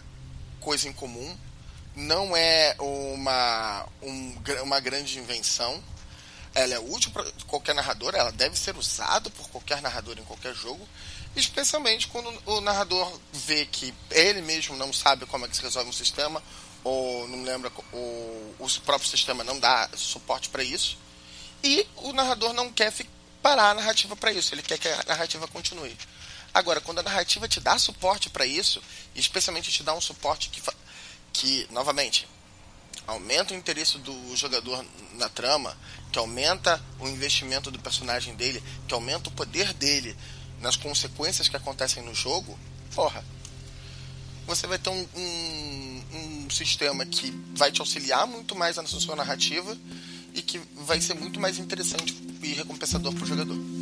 coisa 0.60 0.88
incomum, 0.88 1.36
não 2.00 2.36
é 2.36 2.76
uma, 2.80 3.86
um, 4.02 4.36
uma 4.64 4.80
grande 4.80 5.20
invenção. 5.20 5.84
ela 6.56 6.74
é 6.74 6.80
útil 6.80 7.12
para 7.12 7.30
qualquer 7.46 7.76
narrador, 7.76 8.16
ela 8.16 8.32
deve 8.32 8.58
ser 8.58 8.76
usada 8.76 9.30
por 9.30 9.48
qualquer 9.50 9.82
narrador 9.82 10.18
em 10.18 10.24
qualquer 10.24 10.56
jogo, 10.56 10.88
especialmente 11.36 12.08
quando 12.08 12.42
o 12.46 12.62
narrador 12.62 13.20
vê 13.32 13.66
que 13.66 13.94
ele 14.10 14.42
mesmo 14.42 14.76
não 14.76 14.92
sabe 14.92 15.26
como 15.26 15.46
é 15.46 15.48
que 15.48 15.56
se 15.56 15.62
resolve 15.62 15.90
um 15.90 15.94
sistema, 15.94 16.42
ou 16.84 17.28
não 17.28 17.44
lembra, 17.44 17.72
ou 17.92 18.56
o 18.58 18.82
próprio 18.86 19.10
sistema 19.10 19.44
não 19.44 19.60
dá 19.60 19.90
suporte 19.96 20.50
para 20.50 20.64
isso, 20.64 20.98
e 21.64 21.86
o 21.98 22.14
narrador 22.14 22.54
não 22.54 22.72
quer 22.72 22.94
parar 23.42 23.72
a 23.72 23.76
narrativa 23.76 24.16
para 24.16 24.32
isso, 24.32 24.54
ele 24.56 24.64
quer 24.64 24.78
que 24.80 24.88
a 24.88 25.04
narrativa 25.06 25.48
continue. 25.48 25.96
Agora, 26.54 26.82
quando 26.82 27.00
a 27.00 27.04
narrativa 27.04 27.48
te 27.48 27.60
dá 27.60 27.78
suporte 27.78 28.30
para 28.30 28.46
isso, 28.46 28.82
especialmente 29.16 29.72
te 29.72 29.84
dá 29.84 29.94
um 29.94 30.02
suporte 30.02 30.50
que, 30.50 30.62
que, 31.39 31.65
novamente, 31.71 32.28
aumenta 33.08 33.54
o 33.54 33.58
interesse 33.58 33.97
do 33.99 34.36
jogador 34.36 34.86
na 35.13 35.30
trama, 35.30 35.75
que 36.12 36.19
aumenta 36.19 36.84
o 36.99 37.08
investimento 37.08 37.71
do 37.71 37.80
personagem 37.80 38.36
dele, 38.36 38.62
que 38.86 38.93
aumenta 38.93 39.30
o 39.30 39.32
poder 39.32 39.73
dele 39.73 40.17
nas 40.60 40.75
consequências 40.75 41.47
que 41.47 41.56
acontecem 41.56 42.04
no 42.04 42.13
jogo, 42.13 42.60
porra, 42.93 43.23
você 44.45 44.67
vai 44.67 44.78
ter 44.78 44.89
um, 44.89 45.08
um, 45.15 46.04
um 46.13 46.49
sistema 46.49 47.06
que 47.06 47.32
vai 47.56 47.71
te 47.71 47.80
auxiliar 47.80 48.28
muito 48.28 48.54
mais 48.54 48.75
na 48.75 48.86
sua 48.86 49.15
narrativa 49.15 49.78
e 50.34 50.41
que 50.41 50.60
vai 50.75 50.99
ser 50.99 51.13
muito 51.13 51.39
mais 51.39 51.58
interessante 51.58 52.13
e 52.43 52.47
recompensador 52.54 53.13
para 53.13 53.23
o 53.23 53.28
jogador. 53.28 53.79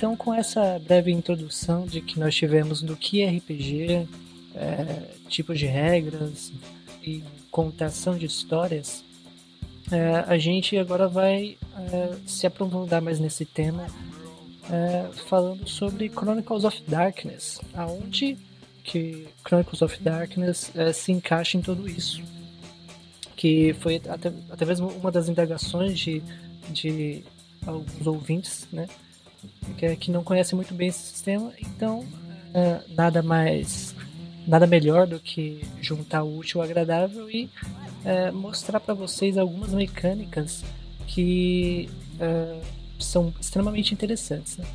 Então 0.00 0.16
com 0.16 0.32
essa 0.32 0.78
breve 0.78 1.12
introdução 1.12 1.84
de 1.84 2.00
que 2.00 2.18
nós 2.18 2.34
tivemos 2.34 2.80
do 2.80 2.96
que 2.96 3.20
é 3.20 3.28
RPG, 3.36 4.08
é, 4.54 5.10
tipos 5.28 5.58
de 5.58 5.66
regras 5.66 6.50
e 7.02 7.22
contação 7.50 8.16
de 8.16 8.24
histórias, 8.24 9.04
é, 9.92 10.24
a 10.26 10.38
gente 10.38 10.78
agora 10.78 11.06
vai 11.06 11.58
é, 11.92 12.16
se 12.24 12.46
aprofundar 12.46 13.02
mais 13.02 13.20
nesse 13.20 13.44
tema, 13.44 13.88
é, 14.70 15.10
falando 15.28 15.68
sobre 15.68 16.08
Chronicles 16.08 16.64
of 16.64 16.82
Darkness, 16.88 17.60
aonde 17.74 18.38
que 18.82 19.28
Chronicles 19.46 19.82
of 19.82 20.02
Darkness 20.02 20.72
é, 20.76 20.94
se 20.94 21.12
encaixa 21.12 21.58
em 21.58 21.60
tudo 21.60 21.86
isso, 21.86 22.22
que 23.36 23.74
foi 23.80 24.00
até, 24.08 24.32
até 24.48 24.64
mesmo 24.64 24.88
uma 24.88 25.12
das 25.12 25.28
indagações 25.28 25.98
de, 25.98 26.22
de 26.70 27.22
alguns 27.66 28.06
ouvintes, 28.06 28.66
né? 28.72 28.88
Que, 29.76 29.86
é, 29.86 29.96
que 29.96 30.10
não 30.10 30.22
conhecem 30.22 30.56
muito 30.56 30.74
bem 30.74 30.88
esse 30.88 31.12
sistema, 31.12 31.52
então 31.58 32.06
é, 32.54 32.82
nada 32.94 33.22
mais 33.22 33.94
nada 34.46 34.66
melhor 34.66 35.06
do 35.06 35.20
que 35.20 35.64
juntar 35.80 36.22
o 36.22 36.38
útil 36.38 36.60
ao 36.60 36.66
agradável 36.66 37.30
e 37.30 37.50
é, 38.04 38.30
mostrar 38.30 38.80
para 38.80 38.94
vocês 38.94 39.36
algumas 39.38 39.70
mecânicas 39.70 40.64
que 41.06 41.88
são 42.98 43.32
extremamente 43.40 43.94
interessantes. 43.94 44.58
Né? 44.58 44.66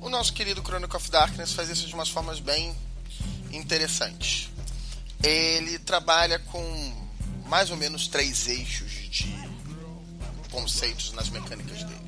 O 0.00 0.08
nosso 0.08 0.32
querido 0.32 0.62
Chronicle 0.62 0.96
of 0.96 1.10
Darkness 1.10 1.52
faz 1.52 1.68
isso 1.68 1.86
de 1.86 1.94
umas 1.94 2.08
formas 2.08 2.40
bem 2.40 2.74
interessantes. 3.52 4.50
Ele 5.22 5.78
trabalha 5.78 6.38
com 6.38 6.62
mais 7.46 7.70
ou 7.70 7.76
menos 7.76 8.06
três 8.06 8.46
eixos 8.48 8.90
de 9.10 9.34
conceitos 10.50 11.12
nas 11.12 11.28
mecânicas 11.30 11.82
dele. 11.84 12.07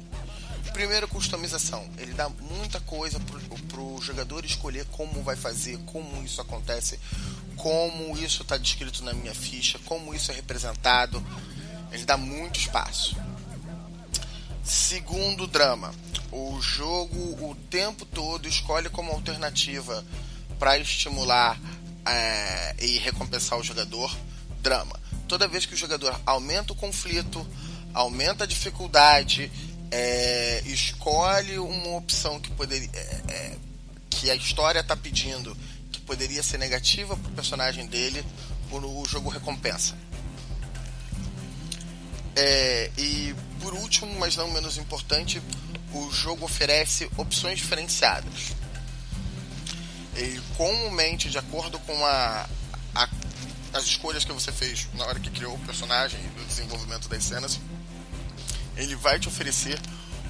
Primeiro, 0.73 1.09
customização. 1.09 1.87
Ele 1.99 2.13
dá 2.15 2.29
muita 2.29 2.81
coisa 2.81 3.21
para 3.21 3.81
o 3.81 4.01
jogador 4.01 4.45
escolher 4.45 4.87
como 4.87 5.23
vai 5.23 5.37
fazer, 5.37 5.79
como 5.87 6.23
isso 6.23 6.41
acontece, 6.41 6.99
como 7.57 8.17
isso 8.17 8.43
está 8.43 8.57
descrito 8.57 9.05
na 9.05 9.13
minha 9.13 9.35
ficha, 9.35 9.79
como 9.85 10.15
isso 10.15 10.31
é 10.31 10.35
representado. 10.35 11.25
Ele 11.93 12.05
dá 12.05 12.17
muito 12.17 12.59
espaço. 12.59 13.17
Segundo, 14.65 15.47
drama. 15.47 15.93
O 16.31 16.61
jogo 16.61 17.19
o 17.45 17.57
tempo 17.69 18.05
todo 18.05 18.49
escolhe 18.49 18.89
como 18.89 19.11
alternativa 19.11 20.05
para 20.59 20.79
estimular 20.79 21.59
é, 22.07 22.77
e 22.79 22.99
recompensar 22.99 23.59
o 23.59 23.65
jogador 23.65 24.17
drama. 24.61 24.99
Toda 25.27 25.49
vez 25.49 25.67
que 25.67 25.75
o 25.75 25.77
jogador 25.77 26.21
aumenta 26.25 26.73
o 26.73 26.77
conflito, 26.77 27.47
aumenta 27.93 28.45
a 28.45 28.47
dificuldade 28.47 29.51
é, 29.91 30.63
escolhe 30.67 31.59
uma 31.59 31.97
opção 31.97 32.41
que 32.41 32.51
poderia 32.53 32.89
é, 32.95 33.21
é 33.29 33.57
que 34.09 34.31
a 34.31 34.35
história 34.35 34.81
está 34.81 34.97
pedindo 34.97 35.57
que 35.91 36.01
poderia 36.01 36.43
ser 36.43 36.59
negativa 36.59 37.17
para 37.17 37.31
o 37.31 37.35
personagem 37.35 37.87
dele 37.87 38.25
o 38.71 39.05
jogo 39.05 39.29
recompensa. 39.29 39.97
É, 42.37 42.91
e 42.97 43.35
por 43.61 43.75
último 43.75 44.17
mas 44.19 44.37
não 44.37 44.51
menos 44.53 44.79
importante 44.79 45.43
o 45.93 46.11
jogo 46.13 46.45
oferece 46.45 47.11
opções 47.17 47.59
diferenciadas. 47.59 48.55
Comumente 50.57 51.31
de 51.31 51.39
acordo 51.39 51.79
com 51.81 52.05
a, 52.05 52.47
a, 52.95 53.09
as 53.73 53.85
escolhas 53.85 54.25
que 54.25 54.33
você 54.33 54.53
fez 54.53 54.87
na 54.95 55.07
hora 55.07 55.19
que 55.19 55.31
criou 55.31 55.55
o 55.55 55.59
personagem 55.61 56.21
e 56.21 56.39
no 56.39 56.45
desenvolvimento 56.45 57.09
das 57.09 57.25
cenas 57.25 57.59
ele 58.83 58.97
vai 58.97 59.19
te 59.19 59.29
oferecer 59.29 59.79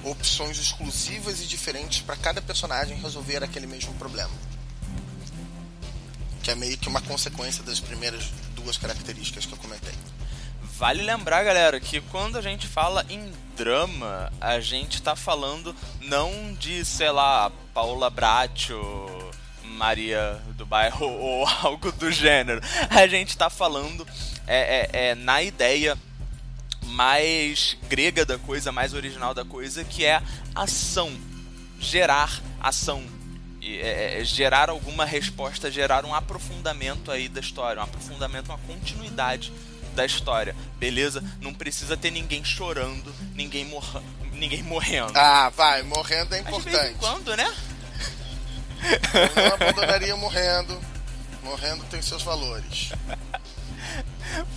opções 0.03 0.59
exclusivas 0.59 1.41
e 1.41 1.47
diferentes 1.47 2.01
para 2.01 2.17
cada 2.17 2.41
personagem 2.41 2.97
resolver 2.99 3.43
aquele 3.45 3.67
mesmo 3.67 3.95
problema. 3.95 4.31
Que 6.43 6.51
é 6.51 6.55
meio 6.55 6.79
que 6.79 6.89
uma 6.89 7.01
consequência 7.03 7.63
das 7.63 7.81
primeiras 7.81 8.31
duas 8.55 8.77
características 8.77 9.47
que 9.47 9.53
eu 9.53 9.59
comentei. 9.59 9.95
Vale 10.79 11.03
lembrar, 11.03 11.45
galera, 11.45 11.79
que 11.79 12.01
quando 12.01 12.39
a 12.39 12.41
gente 12.41 12.67
fala 12.67 13.05
em 13.11 13.31
drama, 13.55 14.33
a 14.41 14.59
gente 14.61 15.03
tá 15.03 15.15
falando 15.15 15.77
não 16.01 16.55
de, 16.55 16.83
sei 16.87 17.11
lá, 17.11 17.53
Paula 17.75 18.09
Bracho, 18.09 18.81
Maria 19.63 20.41
do 20.57 20.65
Bairro 20.65 21.05
ou 21.21 21.47
algo 21.47 21.93
do 21.93 22.11
gênero. 22.11 22.63
A 22.89 23.07
gente 23.07 23.37
tá 23.37 23.51
falando 23.51 24.09
é, 24.47 24.89
é, 24.91 25.09
é 25.11 25.15
na 25.15 25.43
ideia 25.43 25.99
mais 26.91 27.77
grega 27.89 28.25
da 28.25 28.39
coisa, 28.39 28.71
mais 28.71 28.95
original 28.95 29.33
da 29.35 29.45
coisa, 29.45 29.85
que 29.85 30.05
é 30.05 30.23
ação. 30.55 31.13
Gerar 31.79 32.41
ação. 32.61 33.03
E, 33.61 33.79
é, 33.79 34.21
é, 34.21 34.25
gerar 34.25 34.71
alguma 34.71 35.05
resposta, 35.05 35.71
gerar 35.71 36.05
um 36.05 36.15
aprofundamento 36.15 37.11
aí 37.11 37.29
da 37.29 37.41
história, 37.41 37.81
um 37.81 37.85
aprofundamento, 37.85 38.49
uma 38.49 38.59
continuidade 38.59 39.53
da 39.95 40.07
história, 40.07 40.55
beleza? 40.79 41.23
Não 41.41 41.53
precisa 41.53 41.97
ter 41.97 42.11
ninguém 42.11 42.45
chorando, 42.45 43.15
ninguém, 43.35 43.65
morra, 43.65 44.03
ninguém 44.33 44.63
morrendo. 44.63 45.13
Ah, 45.15 45.51
vai, 45.51 45.83
morrendo 45.83 46.35
é 46.35 46.39
importante. 46.39 46.71
De 46.71 46.93
em 46.93 46.95
quando, 46.95 47.37
né? 47.37 47.55
Eu 49.13 49.43
não 49.43 49.55
abandonaria 49.55 50.17
morrendo. 50.17 50.81
Morrendo 51.43 51.85
tem 51.85 52.01
seus 52.01 52.23
valores. 52.23 52.91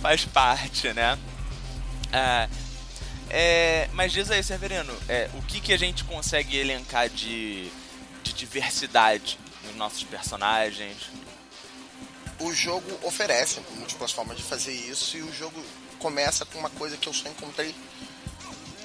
Faz 0.00 0.24
parte, 0.24 0.92
né? 0.92 1.18
Ah, 2.16 2.48
é, 3.28 3.90
mas 3.92 4.12
diz 4.12 4.30
aí, 4.30 4.40
Severino, 4.40 4.96
é, 5.08 5.28
o 5.34 5.42
que, 5.42 5.60
que 5.60 5.72
a 5.72 5.76
gente 5.76 6.04
consegue 6.04 6.56
elencar 6.56 7.08
de, 7.08 7.68
de 8.22 8.32
diversidade 8.32 9.36
nos 9.64 9.74
nossos 9.74 10.04
personagens? 10.04 11.10
O 12.38 12.52
jogo 12.52 12.86
oferece 13.02 13.60
múltiplas 13.76 14.12
formas 14.12 14.36
de 14.36 14.44
fazer 14.44 14.72
isso 14.72 15.16
e 15.16 15.22
o 15.22 15.34
jogo 15.34 15.60
começa 15.98 16.44
com 16.44 16.56
uma 16.56 16.70
coisa 16.70 16.96
que 16.96 17.08
eu 17.08 17.12
só 17.12 17.28
encontrei. 17.28 17.74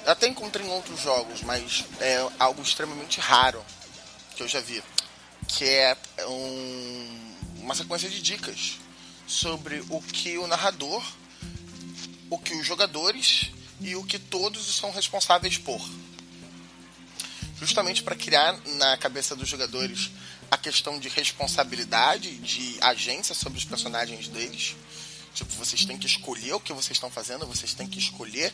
Até 0.06 0.26
encontrei 0.26 0.66
em 0.66 0.70
outros 0.70 1.00
jogos, 1.00 1.42
mas 1.42 1.84
é 2.00 2.28
algo 2.36 2.62
extremamente 2.62 3.20
raro 3.20 3.64
que 4.34 4.42
eu 4.42 4.48
já 4.48 4.60
vi. 4.60 4.82
Que 5.46 5.64
é 5.68 5.96
um, 6.26 7.34
uma 7.60 7.76
sequência 7.76 8.10
de 8.10 8.20
dicas 8.20 8.80
sobre 9.24 9.84
o 9.88 10.02
que 10.02 10.36
o 10.36 10.48
narrador 10.48 11.00
o 12.30 12.38
que 12.38 12.54
os 12.54 12.64
jogadores 12.64 13.50
e 13.80 13.96
o 13.96 14.04
que 14.04 14.18
todos 14.18 14.76
são 14.76 14.92
responsáveis 14.92 15.58
por. 15.58 15.80
Justamente 17.58 18.02
para 18.02 18.14
criar 18.14 18.58
na 18.76 18.96
cabeça 18.96 19.36
dos 19.36 19.48
jogadores 19.48 20.10
a 20.50 20.56
questão 20.56 20.98
de 20.98 21.08
responsabilidade, 21.08 22.36
de 22.36 22.78
agência 22.80 23.34
sobre 23.34 23.58
os 23.58 23.64
personagens 23.64 24.28
deles. 24.28 24.76
Tipo, 25.34 25.52
vocês 25.54 25.84
têm 25.84 25.98
que 25.98 26.06
escolher 26.06 26.54
o 26.54 26.60
que 26.60 26.72
vocês 26.72 26.96
estão 26.96 27.10
fazendo, 27.10 27.46
vocês 27.46 27.74
têm 27.74 27.86
que 27.86 27.98
escolher 27.98 28.52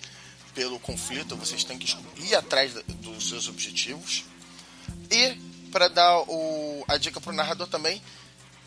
pelo 0.54 0.78
conflito, 0.80 1.36
vocês 1.36 1.64
têm 1.64 1.78
que 1.78 1.94
ir 2.18 2.34
atrás 2.34 2.72
dos 2.72 3.28
seus 3.28 3.46
objetivos. 3.48 4.24
E 5.10 5.34
para 5.70 5.88
dar 5.88 6.18
o, 6.20 6.84
a 6.88 6.96
dica 6.96 7.20
para 7.20 7.32
o 7.32 7.36
narrador 7.36 7.66
também, 7.66 8.00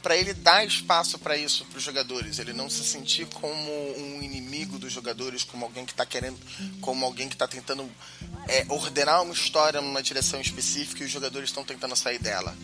para 0.02 0.16
ele 0.16 0.34
dar 0.34 0.66
espaço 0.66 1.20
para 1.20 1.38
isso 1.38 1.66
para 1.66 1.78
os 1.78 1.84
jogadores, 1.84 2.40
ele 2.40 2.54
não 2.54 2.70
se 2.70 2.84
sentir 2.84 3.26
como 3.28 3.72
um 3.98 4.22
inimigo 4.22 4.80
dos 4.80 4.92
jogadores, 4.92 5.44
como 5.44 5.66
alguém 5.66 5.86
que 5.86 5.92
está 5.92 6.06
querendo, 6.06 6.40
como 6.82 7.06
alguém 7.06 7.28
que 7.28 7.36
está 7.36 7.48
tentando 7.48 7.90
é, 8.48 8.66
ordenar 8.70 9.22
uma 9.24 9.34
história 9.34 9.82
numa 9.82 10.02
direção 10.02 10.40
específica 10.40 11.04
e 11.04 11.06
os 11.06 11.12
jogadores 11.12 11.50
estão 11.50 11.64
tentando 11.64 11.96
sair 11.96 12.20
dela. 12.20 12.56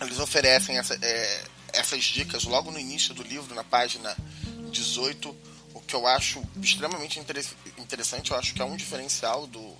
Eles 0.00 0.18
oferecem 0.18 0.76
essa, 0.78 0.98
é, 1.00 1.44
essas 1.72 2.04
dicas 2.04 2.44
logo 2.44 2.70
no 2.70 2.78
início 2.78 3.14
do 3.14 3.22
livro, 3.22 3.54
na 3.54 3.64
página 3.64 4.14
18, 4.70 5.34
o 5.72 5.80
que 5.80 5.94
eu 5.94 6.06
acho 6.06 6.42
extremamente 6.62 7.18
interessante, 7.78 8.30
eu 8.30 8.38
acho 8.38 8.52
que 8.52 8.60
é 8.60 8.64
um 8.64 8.76
diferencial 8.76 9.46
do 9.46 9.76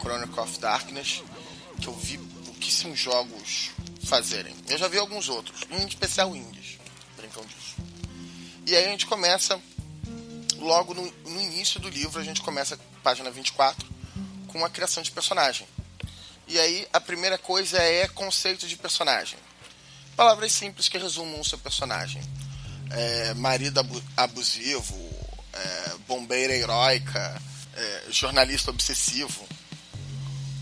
Chronicle 0.00 0.40
of 0.40 0.58
Darkness, 0.58 1.22
que 1.80 1.86
eu 1.86 1.94
vi 1.94 2.18
pouquíssimos 2.18 2.98
jogos 2.98 3.70
fazerem. 4.06 4.54
Eu 4.68 4.78
já 4.78 4.88
vi 4.88 4.98
alguns 4.98 5.28
outros, 5.28 5.60
em 5.70 5.86
especial 5.86 6.34
indies, 6.34 6.78
brincam 7.16 7.44
disso. 7.44 7.76
E 8.66 8.74
aí 8.74 8.86
a 8.86 8.88
gente 8.88 9.06
começa, 9.06 9.60
logo 10.58 10.94
no, 10.94 11.02
no 11.02 11.40
início 11.40 11.78
do 11.78 11.88
livro, 11.88 12.20
a 12.20 12.24
gente 12.24 12.40
começa, 12.40 12.78
página 13.02 13.30
24, 13.30 13.86
com 14.48 14.64
a 14.64 14.70
criação 14.70 15.02
de 15.02 15.10
personagem. 15.10 15.66
E 16.48 16.58
aí 16.58 16.86
a 16.92 17.00
primeira 17.00 17.36
coisa 17.36 17.78
é 17.78 18.08
conceito 18.08 18.66
de 18.66 18.76
personagem. 18.76 19.38
Palavras 20.16 20.52
simples 20.52 20.88
que 20.88 20.96
resumam 20.96 21.40
o 21.40 21.44
seu 21.44 21.58
personagem. 21.58 22.22
É, 22.90 23.34
marido 23.34 23.84
abusivo, 24.16 24.96
é, 25.52 25.94
bombeira 26.06 26.54
heróica, 26.54 27.42
é, 27.74 28.04
jornalista 28.10 28.70
obsessivo. 28.70 29.46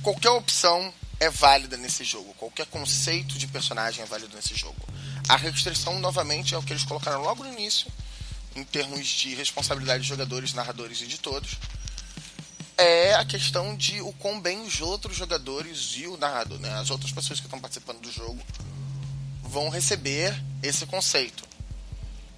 Qualquer 0.02 0.30
opção 0.30 0.92
é 1.20 1.30
válida 1.30 1.76
nesse 1.76 2.04
jogo. 2.04 2.34
Qualquer 2.34 2.66
conceito 2.66 3.38
de 3.38 3.46
personagem 3.46 4.02
é 4.02 4.06
válido 4.06 4.34
nesse 4.34 4.54
jogo. 4.54 4.76
A 5.28 5.36
restrição, 5.36 5.98
novamente, 5.98 6.54
é 6.54 6.58
o 6.58 6.62
que 6.62 6.72
eles 6.72 6.84
colocaram 6.84 7.22
logo 7.22 7.44
no 7.44 7.52
início, 7.52 7.90
em 8.54 8.64
termos 8.64 9.06
de 9.06 9.34
responsabilidade 9.34 10.02
de 10.02 10.08
jogadores, 10.08 10.52
narradores 10.52 11.00
e 11.00 11.04
editores. 11.04 11.56
É 12.76 13.14
a 13.14 13.24
questão 13.24 13.76
de 13.76 14.00
o 14.00 14.12
quão 14.14 14.40
bem 14.40 14.62
os 14.62 14.80
outros 14.80 15.16
jogadores 15.16 15.94
e 15.96 16.06
o 16.06 16.16
narrador, 16.16 16.58
né, 16.58 16.72
as 16.74 16.90
outras 16.90 17.12
pessoas 17.12 17.38
que 17.38 17.46
estão 17.46 17.60
participando 17.60 18.00
do 18.00 18.10
jogo, 18.10 18.40
vão 19.42 19.68
receber 19.68 20.34
esse 20.62 20.84
conceito. 20.84 21.44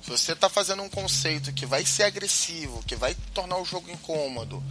Se 0.03 0.11
você 0.11 0.33
está 0.33 0.49
fazendo 0.49 0.83
um 0.83 0.89
conceito 0.89 1.53
que 1.53 1.67
vai 1.67 1.85
ser 1.85 2.05
agressivo, 2.05 2.83
que 2.85 2.95
vai 2.95 3.15
tornar 3.35 3.57
o 3.57 3.65
jogo 3.65 3.91
incômodo, 3.91 4.63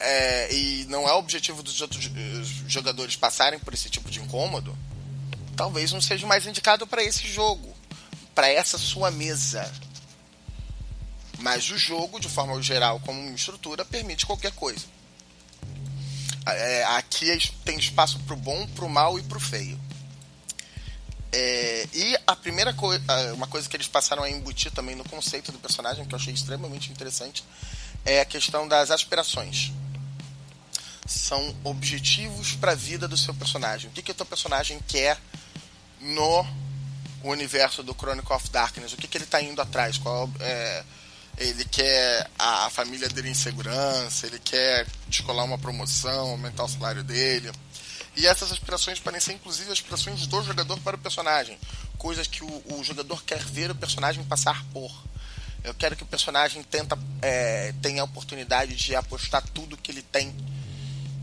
é, 0.00 0.54
e 0.54 0.86
não 0.88 1.08
é 1.08 1.12
o 1.12 1.18
objetivo 1.18 1.62
dos 1.62 1.80
outros 1.80 2.06
eh, 2.06 2.42
jogadores 2.68 3.16
passarem 3.16 3.58
por 3.58 3.74
esse 3.74 3.90
tipo 3.90 4.10
de 4.10 4.20
incômodo, 4.20 4.76
talvez 5.56 5.92
não 5.92 6.00
seja 6.00 6.26
mais 6.26 6.46
indicado 6.46 6.86
para 6.86 7.02
esse 7.02 7.26
jogo, 7.26 7.74
para 8.34 8.48
essa 8.48 8.78
sua 8.78 9.10
mesa. 9.10 9.70
Mas 11.40 11.68
o 11.70 11.78
jogo, 11.78 12.20
de 12.20 12.28
forma 12.28 12.60
geral, 12.62 13.00
como 13.00 13.34
estrutura, 13.34 13.84
permite 13.84 14.24
qualquer 14.24 14.52
coisa. 14.52 14.86
É, 16.46 16.84
aqui 16.84 17.36
tem 17.64 17.76
espaço 17.78 18.18
para 18.20 18.34
o 18.34 18.36
bom, 18.36 18.66
para 18.68 18.84
o 18.84 18.88
mal 18.88 19.18
e 19.18 19.22
para 19.22 19.36
o 19.36 19.40
feio. 19.40 19.78
É, 21.32 21.86
e 21.92 22.16
a 22.26 22.34
primeira 22.34 22.72
coisa, 22.72 23.02
uma 23.34 23.46
coisa 23.46 23.68
que 23.68 23.76
eles 23.76 23.86
passaram 23.86 24.22
a 24.22 24.30
embutir 24.30 24.70
também 24.72 24.94
no 24.94 25.04
conceito 25.04 25.52
do 25.52 25.58
personagem, 25.58 26.04
que 26.04 26.14
eu 26.14 26.18
achei 26.18 26.32
extremamente 26.32 26.90
interessante, 26.90 27.44
é 28.04 28.20
a 28.20 28.24
questão 28.24 28.66
das 28.66 28.90
aspirações 28.90 29.72
são 31.08 31.56
objetivos 31.64 32.52
para 32.52 32.72
a 32.72 32.74
vida 32.74 33.08
do 33.08 33.16
seu 33.16 33.32
personagem. 33.34 33.88
O 33.88 33.92
que, 33.92 34.02
que 34.02 34.12
o 34.12 34.14
teu 34.14 34.26
personagem 34.26 34.78
quer 34.86 35.18
no 36.00 36.46
universo 37.24 37.82
do 37.82 37.94
Chronicle 37.94 38.36
of 38.36 38.50
Darkness? 38.50 38.92
O 38.92 38.96
que, 38.96 39.08
que 39.08 39.16
ele 39.16 39.24
está 39.24 39.40
indo 39.40 39.60
atrás? 39.60 39.96
Qual 39.96 40.30
é, 40.38 40.84
ele 41.38 41.64
quer 41.64 42.28
a 42.38 42.68
família 42.68 43.08
dele 43.08 43.30
em 43.30 43.34
segurança, 43.34 44.26
ele 44.26 44.38
quer 44.38 44.86
descolar 45.08 45.44
uma 45.44 45.58
promoção, 45.58 46.30
aumentar 46.30 46.64
o 46.64 46.68
salário 46.68 47.02
dele. 47.02 47.50
E 48.14 48.26
essas 48.26 48.52
aspirações 48.52 49.00
podem 49.00 49.20
ser 49.20 49.32
inclusive 49.32 49.72
aspirações 49.72 50.26
do 50.26 50.42
jogador 50.42 50.78
para 50.80 50.96
o 50.96 50.98
personagem, 50.98 51.58
coisas 51.96 52.26
que 52.26 52.44
o, 52.44 52.62
o 52.74 52.84
jogador 52.84 53.24
quer 53.24 53.42
ver 53.42 53.70
o 53.70 53.74
personagem 53.74 54.22
passar 54.24 54.62
por. 54.74 54.92
Eu 55.64 55.72
quero 55.72 55.96
que 55.96 56.02
o 56.02 56.06
personagem 56.06 56.62
tenta, 56.64 56.98
é, 57.22 57.72
tenha 57.80 58.02
a 58.02 58.04
oportunidade 58.04 58.74
de 58.74 58.94
apostar 58.94 59.42
tudo 59.54 59.76
que 59.76 59.90
ele 59.90 60.02
tem 60.02 60.34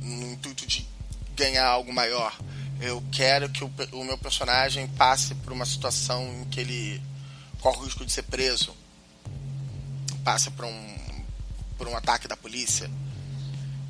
no 0.05 0.31
intuito 0.31 0.65
de 0.65 0.87
ganhar 1.35 1.65
algo 1.65 1.91
maior. 1.91 2.37
Eu 2.79 3.03
quero 3.11 3.49
que 3.49 3.63
o, 3.63 3.71
o 3.93 4.03
meu 4.03 4.17
personagem 4.17 4.87
passe 4.89 5.33
por 5.35 5.51
uma 5.51 5.65
situação 5.65 6.23
em 6.41 6.45
que 6.45 6.59
ele 6.59 7.01
corre 7.59 7.77
o 7.77 7.83
risco 7.85 8.05
de 8.05 8.11
ser 8.11 8.23
preso, 8.23 8.75
passe 10.23 10.51
por 10.51 10.65
um, 10.65 10.95
por 11.77 11.87
um 11.87 11.97
ataque 11.97 12.27
da 12.27 12.37
polícia. 12.37 12.89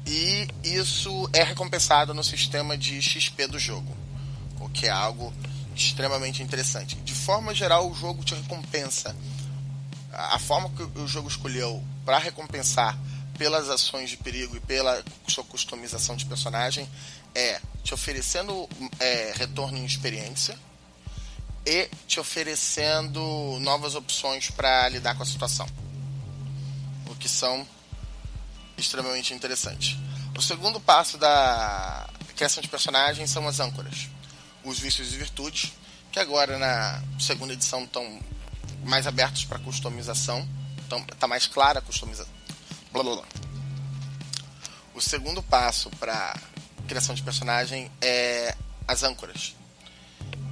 E 0.05 0.47
isso 0.63 1.29
é 1.33 1.43
recompensado 1.43 2.13
no 2.13 2.23
sistema 2.23 2.77
de 2.77 3.01
XP 3.01 3.47
do 3.47 3.59
jogo, 3.59 3.95
o 4.59 4.69
que 4.69 4.85
é 4.85 4.89
algo 4.89 5.33
extremamente 5.75 6.41
interessante. 6.41 6.95
De 6.97 7.13
forma 7.13 7.53
geral, 7.53 7.89
o 7.89 7.95
jogo 7.95 8.23
te 8.23 8.35
recompensa. 8.35 9.15
A 10.13 10.39
forma 10.39 10.69
que 10.69 10.99
o 10.99 11.07
jogo 11.07 11.27
escolheu 11.27 11.83
para 12.05 12.17
recompensar 12.19 12.97
pelas 13.37 13.69
ações 13.69 14.09
de 14.09 14.17
perigo 14.17 14.55
e 14.55 14.59
pela 14.59 15.03
sua 15.27 15.43
customização 15.43 16.15
de 16.15 16.25
personagem 16.25 16.89
é 17.33 17.61
te 17.83 17.93
oferecendo 17.93 18.67
é, 18.99 19.33
retorno 19.35 19.77
em 19.77 19.85
experiência 19.85 20.57
e 21.65 21.89
te 22.07 22.19
oferecendo 22.19 23.57
novas 23.61 23.95
opções 23.95 24.49
para 24.49 24.87
lidar 24.89 25.15
com 25.15 25.23
a 25.23 25.25
situação. 25.25 25.67
O 27.07 27.15
que 27.15 27.27
são 27.27 27.67
extremamente 28.77 29.33
interessantes. 29.33 29.97
O 30.37 30.41
segundo 30.41 30.79
passo 30.79 31.17
da 31.17 32.09
criação 32.35 32.61
de 32.61 32.67
personagens 32.67 33.29
são 33.29 33.47
as 33.47 33.59
âncoras, 33.59 34.09
os 34.63 34.79
vícios 34.79 35.13
e 35.13 35.17
virtudes, 35.17 35.71
que 36.11 36.19
agora 36.19 36.57
na 36.57 37.01
segunda 37.19 37.53
edição 37.53 37.83
estão 37.83 38.19
mais 38.83 39.07
abertos 39.07 39.45
para 39.45 39.59
customização, 39.59 40.47
está 41.11 41.27
mais 41.27 41.47
clara 41.47 41.79
a 41.79 41.81
customização 41.81 42.44
blá 42.95 43.03
blá 43.03 43.15
blá. 43.15 43.25
O 44.93 45.01
segundo 45.01 45.43
passo 45.43 45.89
para 45.99 46.39
criação 46.87 47.13
de 47.13 47.21
personagem 47.21 47.91
é 48.01 48.55
as 48.87 49.03
âncoras. 49.03 49.53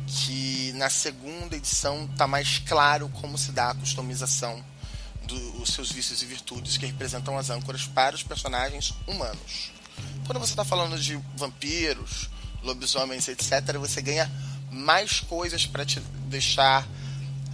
Que 0.06 0.74
na 0.74 0.90
segunda 0.90 1.56
edição 1.56 2.08
tá 2.18 2.28
mais 2.28 2.60
claro 2.60 3.08
como 3.22 3.38
se 3.38 3.52
dá 3.52 3.72
a 3.72 3.76
customização 3.76 4.64
dos 5.26 5.74
seus 5.74 5.90
vícios 5.92 6.22
e 6.22 6.26
virtudes 6.26 6.76
que 6.76 6.86
representam 6.86 7.38
as 7.38 7.50
âncoras 7.50 7.86
para 7.86 8.14
os 8.14 8.24
personagens 8.24 8.94
humanos. 9.08 9.72
Quando 10.26 10.40
você 10.40 10.52
está 10.52 10.66
falando 10.66 11.00
de 11.00 11.16
vampiros, 11.38 12.30
lobisomens, 12.62 13.30
etc., 13.30 13.78
você 13.80 14.02
ganha 14.02 14.30
mais 14.70 15.22
coisas 15.22 15.66
para 15.66 15.86
te 15.86 16.02
deixar, 16.28 16.86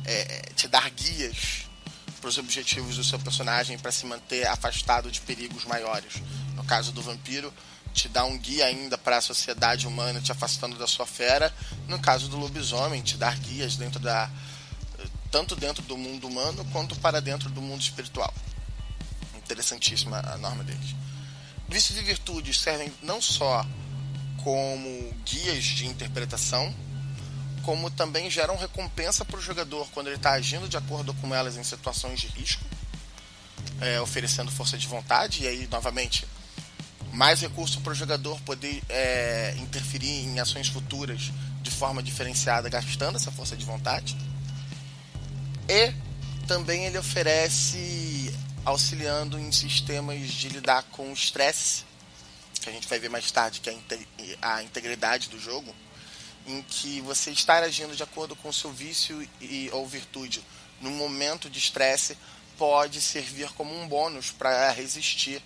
é, 0.05 0.51
te 0.55 0.67
dar 0.67 0.89
guias 0.89 1.68
para 2.19 2.29
os 2.29 2.37
objetivos 2.37 2.95
do 2.97 3.03
seu 3.03 3.17
personagem 3.19 3.77
para 3.77 3.91
se 3.91 4.05
manter 4.05 4.47
afastado 4.47 5.11
de 5.11 5.21
perigos 5.21 5.65
maiores. 5.65 6.21
No 6.55 6.63
caso 6.63 6.91
do 6.91 7.01
vampiro, 7.01 7.53
te 7.93 8.07
dá 8.07 8.23
um 8.23 8.37
guia 8.37 8.65
ainda 8.65 8.97
para 8.97 9.17
a 9.17 9.21
sociedade 9.21 9.87
humana, 9.87 10.21
te 10.21 10.31
afastando 10.31 10.77
da 10.77 10.87
sua 10.87 11.05
fera. 11.05 11.53
No 11.87 11.99
caso 11.99 12.27
do 12.27 12.37
lobisomem, 12.37 13.01
te 13.01 13.17
dar 13.17 13.37
guias 13.39 13.75
dentro 13.75 13.99
da 13.99 14.29
tanto 15.31 15.55
dentro 15.55 15.83
do 15.83 15.95
mundo 15.95 16.27
humano 16.27 16.65
quanto 16.71 16.95
para 16.95 17.21
dentro 17.21 17.49
do 17.49 17.61
mundo 17.61 17.81
espiritual. 17.81 18.33
Interessantíssima 19.37 20.19
a 20.19 20.37
norma 20.37 20.63
deles. 20.63 20.95
Vícios 21.67 21.99
e 21.99 22.01
virtudes 22.01 22.59
servem 22.59 22.91
não 23.03 23.21
só 23.21 23.65
como 24.43 25.13
guias 25.23 25.63
de 25.63 25.85
interpretação, 25.85 26.73
como 27.69 27.91
também 27.91 28.31
geram 28.31 28.57
recompensa 28.57 29.23
para 29.23 29.37
o 29.37 29.41
jogador 29.41 29.87
quando 29.91 30.07
ele 30.07 30.15
está 30.15 30.31
agindo 30.31 30.67
de 30.67 30.75
acordo 30.75 31.13
com 31.13 31.35
elas 31.35 31.55
em 31.55 31.63
situações 31.63 32.19
de 32.19 32.25
risco, 32.25 32.63
é, 33.79 34.01
oferecendo 34.01 34.49
força 34.49 34.75
de 34.75 34.87
vontade, 34.87 35.43
e 35.43 35.47
aí, 35.47 35.67
novamente, 35.69 36.25
mais 37.13 37.41
recurso 37.41 37.79
para 37.81 37.91
o 37.91 37.95
jogador 37.95 38.41
poder 38.41 38.81
é, 38.89 39.53
interferir 39.59 40.09
em 40.09 40.39
ações 40.39 40.67
futuras 40.67 41.31
de 41.61 41.69
forma 41.69 42.01
diferenciada, 42.01 42.67
gastando 42.69 43.17
essa 43.17 43.31
força 43.31 43.55
de 43.55 43.65
vontade. 43.65 44.17
E 45.67 45.93
também 46.47 46.87
ele 46.87 46.97
oferece 46.97 48.35
auxiliando 48.65 49.37
em 49.37 49.51
sistemas 49.51 50.27
de 50.27 50.49
lidar 50.49 50.81
com 50.85 51.11
o 51.11 51.13
estresse, 51.13 51.85
que 52.59 52.67
a 52.67 52.73
gente 52.73 52.87
vai 52.87 52.97
ver 52.97 53.09
mais 53.09 53.29
tarde, 53.29 53.59
que 53.59 53.69
é 53.69 53.77
a 54.41 54.63
integridade 54.63 55.29
do 55.29 55.39
jogo 55.39 55.71
em 56.49 56.63
que 56.63 56.99
você 57.01 57.29
estar 57.29 57.61
agindo 57.61 57.95
de 57.95 58.01
acordo 58.01 58.35
com 58.35 58.49
o 58.49 58.53
seu 58.53 58.71
vício 58.71 59.27
e, 59.39 59.69
ou 59.71 59.87
virtude 59.87 60.43
no 60.81 60.89
momento 60.89 61.47
de 61.47 61.59
estresse 61.59 62.17
pode 62.57 62.99
servir 63.01 63.49
como 63.51 63.79
um 63.79 63.87
bônus 63.87 64.31
para 64.31 64.71
resistir 64.71 65.41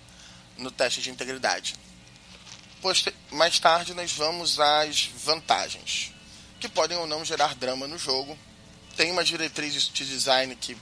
no 0.57 0.71
teste 0.71 1.01
de 1.01 1.09
integridade. 1.09 1.75
Mais 3.31 3.59
tarde 3.59 3.93
nós 3.93 4.13
vamos 4.13 4.59
às 4.59 5.09
vantagens, 5.23 6.13
que 6.59 6.69
podem 6.69 6.97
ou 6.97 7.05
não 7.05 7.25
gerar 7.25 7.53
drama 7.55 7.85
no 7.85 7.97
jogo. 7.97 8.37
Tem 8.95 9.11
uma 9.11 9.23
diretriz 9.23 9.73
de 9.73 10.05
design 10.05 10.55
que 10.55 10.77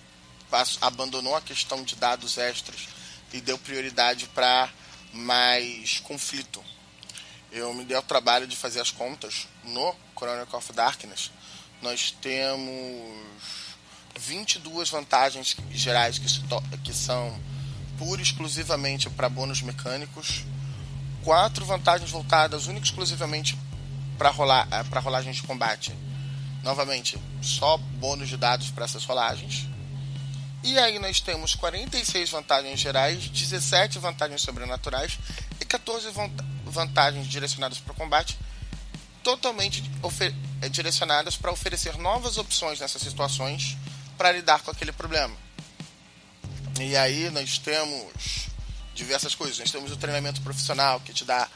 abandonou 0.81 1.35
a 1.35 1.41
questão 1.41 1.83
de 1.83 1.95
dados 1.95 2.37
extras 2.37 2.87
e 3.33 3.41
deu 3.41 3.57
prioridade 3.57 4.27
para 4.27 4.69
mais 5.13 5.99
conflito. 5.99 6.63
Eu 7.51 7.73
me 7.73 7.83
dei 7.83 7.97
o 7.97 8.01
trabalho 8.01 8.47
de 8.47 8.55
fazer 8.55 8.79
as 8.79 8.91
contas 8.91 9.47
no 9.63 9.95
Chronicle 10.21 10.55
of 10.55 10.71
Darkness. 10.73 11.31
Nós 11.81 12.11
temos 12.21 13.25
22 14.19 14.89
vantagens 14.91 15.57
gerais 15.71 16.19
que, 16.19 16.27
que 16.83 16.93
são 16.93 17.39
pura 17.97 18.21
e 18.21 18.23
exclusivamente 18.23 19.09
para 19.09 19.27
bônus 19.27 19.63
mecânicos, 19.63 20.43
quatro 21.23 21.65
vantagens 21.65 22.11
voltadas 22.11 22.67
única 22.67 22.85
e 22.85 22.89
exclusivamente 22.89 23.57
para 24.15 24.29
rolar, 24.29 24.67
para 24.91 24.99
rolagens 24.99 25.37
de 25.37 25.43
combate. 25.43 25.91
Novamente, 26.61 27.17
só 27.41 27.77
bônus 27.77 28.29
de 28.29 28.37
dados 28.37 28.69
para 28.69 28.85
essas 28.85 29.03
rolagens. 29.03 29.67
E 30.63 30.77
aí 30.77 30.99
nós 30.99 31.19
temos 31.19 31.55
46 31.55 32.29
vantagens 32.29 32.79
gerais, 32.79 33.27
17 33.27 33.97
vantagens 33.97 34.43
sobrenaturais 34.43 35.17
e 35.59 35.65
14 35.65 36.09
vantagens 36.63 37.25
direcionadas 37.25 37.79
para 37.79 37.93
o 37.93 37.95
combate, 37.95 38.37
totalmente 39.23 39.83
eh, 40.61 40.69
direcionadas 40.69 41.35
para 41.37 41.51
oferecer 41.51 41.97
novas 41.97 42.37
opções 42.37 42.79
nessas 42.79 43.01
situações 43.01 43.77
para 44.17 44.31
lidar 44.31 44.61
com 44.61 44.71
aquele 44.71 44.91
problema. 44.91 45.35
E 46.79 46.95
aí 46.95 47.29
nós 47.29 47.57
temos 47.57 48.47
diversas 48.95 49.35
coisas. 49.35 49.59
Nós 49.59 49.71
temos 49.71 49.91
o 49.91 49.97
treinamento 49.97 50.41
profissional 50.41 50.99
que 50.99 51.13
te 51.13 51.25
dá 51.25 51.47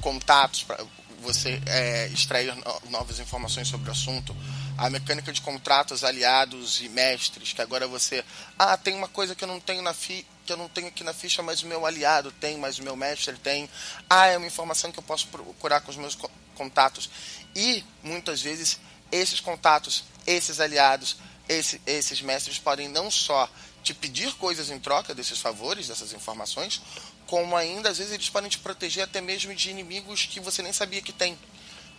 contatos 0.00 0.62
para 0.62 0.84
você 1.22 1.60
é, 1.66 2.08
extrair 2.08 2.54
novas 2.88 3.18
informações 3.18 3.68
sobre 3.68 3.88
o 3.88 3.92
assunto 3.92 4.34
a 4.80 4.88
mecânica 4.88 5.30
de 5.30 5.42
contratos, 5.42 6.02
aliados 6.04 6.80
e 6.80 6.88
mestres, 6.88 7.52
que 7.52 7.60
agora 7.60 7.86
você, 7.86 8.24
ah, 8.58 8.78
tem 8.78 8.94
uma 8.94 9.08
coisa 9.08 9.34
que 9.34 9.44
eu 9.44 9.48
não 9.48 9.60
tenho 9.60 9.82
na 9.82 9.92
fi, 9.92 10.26
que 10.46 10.50
eu 10.50 10.56
não 10.56 10.70
tenho 10.70 10.88
aqui 10.88 11.04
na 11.04 11.12
ficha, 11.12 11.42
mas 11.42 11.62
o 11.62 11.66
meu 11.66 11.84
aliado 11.84 12.32
tem, 12.32 12.56
mas 12.56 12.78
o 12.78 12.82
meu 12.82 12.96
mestre 12.96 13.36
tem. 13.36 13.68
Ah, 14.08 14.28
é 14.28 14.38
uma 14.38 14.46
informação 14.46 14.90
que 14.90 14.98
eu 14.98 15.02
posso 15.02 15.28
procurar 15.28 15.82
com 15.82 15.90
os 15.90 15.98
meus 15.98 16.16
contatos. 16.54 17.10
E 17.54 17.84
muitas 18.02 18.40
vezes 18.40 18.78
esses 19.10 19.40
contatos, 19.40 20.04
esses 20.26 20.60
aliados, 20.60 21.16
esse, 21.48 21.80
esses 21.86 22.20
mestres 22.22 22.58
podem 22.58 22.88
não 22.88 23.10
só 23.10 23.48
te 23.82 23.94
pedir 23.94 24.32
coisas 24.34 24.70
em 24.70 24.78
troca 24.78 25.14
desses 25.14 25.38
favores, 25.38 25.88
dessas 25.88 26.12
informações, 26.12 26.80
como 27.26 27.56
ainda 27.56 27.88
às 27.88 27.98
vezes 27.98 28.12
eles 28.12 28.28
podem 28.28 28.50
te 28.50 28.58
proteger 28.58 29.04
até 29.04 29.20
mesmo 29.20 29.54
de 29.54 29.70
inimigos 29.70 30.26
que 30.26 30.40
você 30.40 30.62
nem 30.62 30.72
sabia 30.72 31.00
que 31.00 31.12
tem 31.12 31.38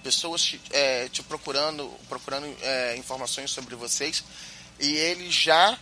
pessoas 0.04 0.42
te, 0.42 0.62
é, 0.72 1.10
te 1.10 1.24
procurando, 1.24 1.90
procurando 2.08 2.46
é, 2.62 2.96
informações 2.98 3.52
sobre 3.52 3.76
vocês 3.76 4.24
e 4.80 4.94
ele 4.94 5.30
já 5.30 5.78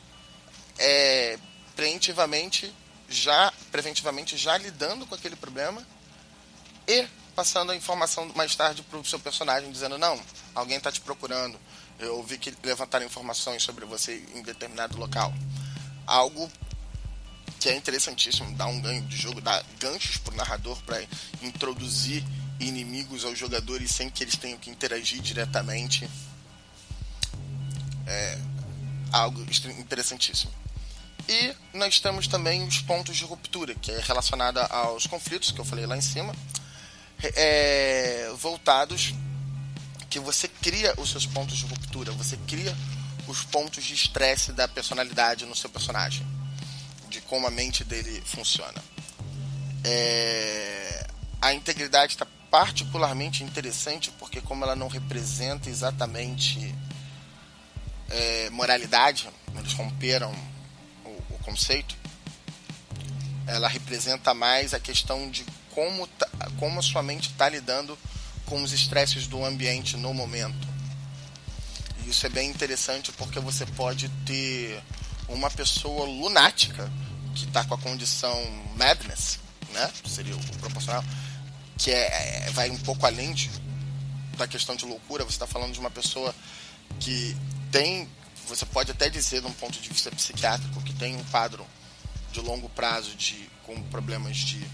é, 0.78 1.38
preventivamente 1.76 2.74
já 3.09 3.51
preventivamente 3.72 4.38
já 4.38 4.57
lidando 4.57 5.05
com 5.07 5.15
aquele 5.15 5.36
problema 5.36 5.86
e 6.88 7.07
passando 7.40 7.72
a 7.72 7.76
informação 7.76 8.30
mais 8.36 8.54
tarde 8.54 8.84
para 8.84 9.00
o 9.00 9.06
seu 9.06 9.20
personagem 9.20 9.72
dizendo 9.72 9.98
não 9.98 10.20
alguém 10.54 10.76
está 10.76 10.92
te 10.92 11.00
procurando 11.00 11.58
eu 11.98 12.22
vi 12.24 12.38
que 12.38 12.54
levantaram 12.64 13.06
informações 13.06 13.64
sobre 13.64 13.86
você 13.86 14.22
em 14.36 14.42
determinado 14.42 14.98
local 14.98 15.34
algo 16.06 16.52
que 17.58 17.70
é 17.70 17.76
interessantíssimo 17.76 18.54
dá 18.58 18.66
um 18.66 18.82
ganho 18.82 19.04
de 19.04 19.16
jogo 19.16 19.40
dá 19.40 19.64
ganchos 19.80 20.18
para 20.18 20.34
o 20.34 20.38
narrador 20.38 20.78
para 20.84 21.02
introduzir 21.42 22.26
inimigos 22.60 23.24
aos 23.24 23.38
jogadores 23.38 23.92
sem 23.92 24.10
que 24.10 24.24
eles 24.24 24.36
tenham 24.36 24.58
que 24.58 24.70
interagir 24.70 25.22
diretamente. 25.22 26.10
É 28.06 28.38
algo 29.12 29.42
interessantíssimo. 29.80 30.52
E 31.28 31.56
nós 31.74 32.00
temos 32.00 32.28
também 32.28 32.68
os 32.68 32.82
pontos 32.82 33.16
de 33.16 33.24
ruptura, 33.24 33.76
que 33.76 33.92
é 33.92 34.00
relacionado 34.02 34.58
aos 34.58 35.06
conflitos 35.06 35.52
que 35.52 35.60
eu 35.60 35.66
falei 35.66 35.86
lá 35.86 35.96
em 35.96 36.02
cima, 36.02 36.36
é, 37.22 38.32
voltados 38.38 39.13
que 40.09 40.20
você 40.20 40.47
cria 40.47 40.93
os 40.97 41.11
seus 41.11 41.26
pontos 41.26 41.57
de 41.57 41.65
ruptura, 41.65 42.11
você 42.13 42.38
cria 42.47 42.76
os 43.28 43.43
pontos 43.43 43.84
de 43.84 43.93
estresse 43.93 44.51
da 44.51 44.67
personalidade 44.67 45.45
no 45.45 45.55
seu 45.55 45.70
personagem, 45.70 46.26
de 47.09 47.22
como 47.22 47.45
a 47.45 47.51
mente 47.51 47.84
dele 47.84 48.22
funciona. 48.26 48.84
É, 49.84 51.07
a 51.41 51.53
integridade 51.53 52.13
está 52.13 52.28
particularmente 52.49 53.43
interessante 53.43 54.11
porque 54.17 54.41
como 54.41 54.63
ela 54.63 54.76
não 54.76 54.88
representa 54.88 55.70
exatamente 55.70 56.74
é, 58.09 58.49
moralidade, 58.49 59.30
eles 59.55 59.74
romperam 59.74 60.34
o, 61.05 61.09
o, 61.36 61.39
conceito, 61.43 61.95
ela 63.45 63.67
representa 63.67 64.34
mais 64.34 64.74
a 64.74 64.80
questão 64.80 65.30
de 65.30 65.45
como, 65.80 66.06
tá, 66.08 66.28
como 66.60 66.78
a 66.78 66.84
sua 66.84 67.02
mente 67.02 67.30
está 67.30 67.48
lidando 67.48 67.98
com 68.46 68.62
os 68.62 68.74
estresses 68.74 69.28
do 69.28 69.46
ambiente 69.46 69.96
no 69.96 70.14
momento. 70.14 70.68
E 72.04 72.10
isso 72.10 72.26
é 72.26 72.30
bem 72.30 72.50
interessante 72.50 73.14
porque 73.14 73.40
você 73.40 73.66
pode 73.66 74.10
ter 74.26 74.84
uma 75.30 75.50
pessoa 75.50 76.06
lunática 76.06 76.92
que 77.34 77.46
está 77.46 77.64
com 77.64 77.76
a 77.76 77.78
condição 77.78 78.36
madness, 78.76 79.40
né? 79.72 79.90
Seria 80.06 80.36
o 80.36 80.58
proporcional 80.58 81.04
que 81.78 81.92
é, 81.92 82.48
é, 82.48 82.52
vai 82.52 82.70
um 82.70 82.80
pouco 82.80 83.06
além 83.06 83.34
de, 83.34 83.50
da 84.38 84.46
questão 84.50 84.76
de 84.76 84.86
loucura. 84.86 85.24
Você 85.24 85.32
está 85.32 85.48
falando 85.48 85.72
de 85.72 85.80
uma 85.80 85.90
pessoa 85.90 86.36
que 87.00 87.38
tem, 87.72 88.06
você 88.50 88.66
pode 88.66 88.92
até 88.92 89.10
dizer, 89.10 89.40
de 89.40 89.48
um 89.48 89.54
ponto 89.54 89.80
de 89.80 89.88
vista 89.88 90.12
psiquiátrico, 90.12 90.82
que 90.82 90.94
tem 90.94 91.16
um 91.16 91.24
quadro 91.26 91.66
de 92.34 92.42
longo 92.42 92.68
prazo 92.68 93.16
de 93.16 93.50
com 93.64 93.82
problemas 93.84 94.36
de 94.36 94.68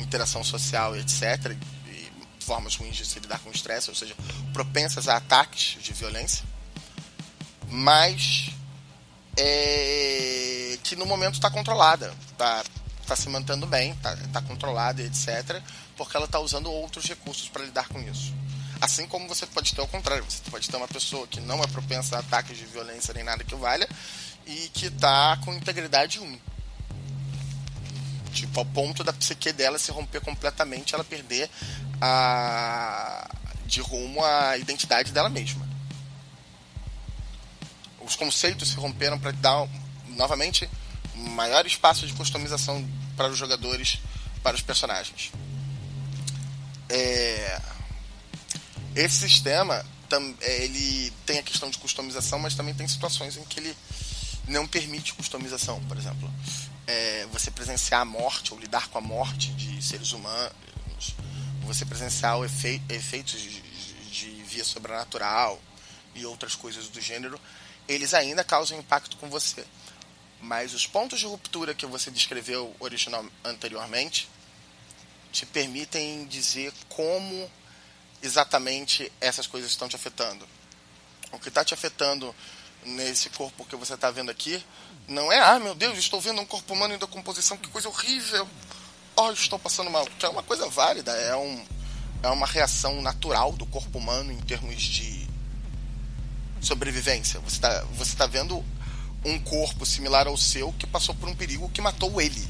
interação 0.00 0.42
social 0.44 0.96
etc. 0.96 1.56
E 1.86 2.10
formas 2.44 2.76
ruins 2.76 2.96
de 2.96 3.04
se 3.04 3.18
lidar 3.18 3.38
com 3.40 3.50
estresse, 3.50 3.90
ou 3.90 3.96
seja, 3.96 4.14
propensas 4.52 5.08
a 5.08 5.16
ataques 5.16 5.82
de 5.82 5.92
violência, 5.92 6.44
mas 7.68 8.50
é, 9.36 10.78
que 10.82 10.96
no 10.96 11.06
momento 11.06 11.34
está 11.34 11.50
controlada, 11.50 12.12
está 12.32 12.62
está 13.06 13.14
se 13.14 13.28
mantendo 13.28 13.66
bem, 13.66 13.92
está 13.92 14.16
tá 14.32 14.42
controlada, 14.42 15.00
etc., 15.00 15.62
porque 15.96 16.16
ela 16.16 16.26
está 16.26 16.40
usando 16.40 16.70
outros 16.70 17.06
recursos 17.06 17.48
para 17.48 17.62
lidar 17.62 17.88
com 17.88 18.00
isso. 18.00 18.34
Assim 18.80 19.06
como 19.06 19.28
você 19.28 19.46
pode 19.46 19.74
ter 19.74 19.80
ao 19.80 19.86
contrário, 19.86 20.24
você 20.24 20.42
pode 20.50 20.68
ter 20.68 20.76
uma 20.76 20.88
pessoa 20.88 21.26
que 21.26 21.40
não 21.40 21.62
é 21.62 21.66
propensa 21.68 22.16
a 22.16 22.18
ataques 22.18 22.58
de 22.58 22.66
violência 22.66 23.14
nem 23.14 23.24
nada 23.24 23.44
que 23.44 23.54
valha 23.54 23.88
e 24.44 24.68
que 24.74 24.86
está 24.86 25.38
com 25.44 25.54
integridade 25.54 26.20
1. 26.20 26.38
Tipo, 28.36 28.60
ao 28.60 28.66
ponto 28.66 29.02
da 29.02 29.12
psique 29.12 29.50
dela 29.52 29.78
se 29.78 29.90
romper 29.90 30.20
completamente, 30.20 30.94
ela 30.94 31.02
perder 31.02 31.48
a 32.00 33.28
de 33.64 33.80
rumo 33.80 34.22
à 34.22 34.56
identidade 34.58 35.10
dela 35.10 35.28
mesma. 35.28 35.66
Os 38.00 38.14
conceitos 38.14 38.68
se 38.68 38.76
romperam 38.76 39.18
para 39.18 39.32
dar 39.32 39.66
novamente 40.08 40.68
maior 41.14 41.66
espaço 41.66 42.06
de 42.06 42.12
customização 42.12 42.86
para 43.16 43.28
os 43.28 43.38
jogadores, 43.38 43.98
para 44.42 44.54
os 44.54 44.62
personagens. 44.62 45.32
É... 46.88 47.60
Esse 48.94 49.28
sistema 49.28 49.84
é, 50.40 50.64
ele 50.64 51.12
tem 51.24 51.38
a 51.38 51.42
questão 51.42 51.68
de 51.68 51.78
customização, 51.78 52.38
mas 52.38 52.54
também 52.54 52.74
tem 52.74 52.86
situações 52.86 53.36
em 53.36 53.44
que 53.44 53.58
ele 53.58 53.76
não 54.46 54.66
permite 54.66 55.14
customização. 55.14 55.82
Por 55.84 55.96
exemplo, 55.96 56.30
é, 56.86 57.26
você 57.32 57.50
presenciar 57.50 58.02
a 58.02 58.04
morte 58.04 58.52
ou 58.52 58.60
lidar 58.60 58.88
com 58.88 58.98
a 58.98 59.00
morte 59.00 59.52
de 59.52 59.82
seres 59.82 60.12
humanos, 60.12 61.14
você 61.62 61.84
presenciar 61.84 62.40
efe, 62.44 62.80
efeitos 62.88 63.40
de, 63.40 63.60
de 64.10 64.42
via 64.44 64.64
sobrenatural 64.64 65.60
e 66.14 66.24
outras 66.24 66.54
coisas 66.54 66.88
do 66.88 67.00
gênero, 67.00 67.40
eles 67.88 68.14
ainda 68.14 68.44
causam 68.44 68.78
impacto 68.78 69.16
com 69.16 69.28
você. 69.28 69.64
Mas 70.40 70.74
os 70.74 70.86
pontos 70.86 71.18
de 71.18 71.26
ruptura 71.26 71.74
que 71.74 71.86
você 71.86 72.10
descreveu 72.10 72.74
original 72.78 73.24
anteriormente 73.44 74.28
te 75.32 75.44
permitem 75.44 76.24
dizer 76.26 76.72
como 76.88 77.50
exatamente 78.22 79.10
essas 79.20 79.46
coisas 79.46 79.70
estão 79.70 79.88
te 79.88 79.96
afetando. 79.96 80.46
O 81.32 81.38
que 81.38 81.48
está 81.48 81.64
te 81.64 81.74
afetando 81.74 82.34
nesse 82.86 83.28
corpo 83.30 83.64
que 83.64 83.76
você 83.76 83.94
está 83.94 84.10
vendo 84.10 84.30
aqui 84.30 84.64
não 85.08 85.30
é, 85.30 85.38
ah, 85.40 85.58
meu 85.58 85.74
Deus, 85.74 85.98
estou 85.98 86.20
vendo 86.20 86.40
um 86.40 86.46
corpo 86.46 86.74
humano 86.74 86.94
em 86.94 86.98
decomposição, 86.98 87.56
que 87.56 87.68
coisa 87.68 87.88
horrível. 87.88 88.48
Oh, 89.14 89.30
estou 89.30 89.58
passando 89.58 89.90
mal. 89.90 90.04
Que 90.18 90.26
é 90.26 90.28
uma 90.28 90.42
coisa 90.42 90.68
válida, 90.68 91.12
é, 91.12 91.36
um, 91.36 91.64
é 92.22 92.28
uma 92.28 92.46
reação 92.46 93.00
natural 93.00 93.52
do 93.52 93.64
corpo 93.66 93.98
humano 93.98 94.32
em 94.32 94.40
termos 94.40 94.82
de 94.82 95.28
sobrevivência. 96.60 97.38
Você 97.40 97.56
está 97.56 97.84
você 97.94 98.16
tá 98.16 98.26
vendo 98.26 98.64
um 99.24 99.38
corpo 99.38 99.86
similar 99.86 100.26
ao 100.26 100.36
seu 100.36 100.72
que 100.72 100.86
passou 100.86 101.14
por 101.14 101.28
um 101.28 101.34
perigo 101.34 101.68
que 101.70 101.80
matou 101.80 102.20
ele. 102.20 102.46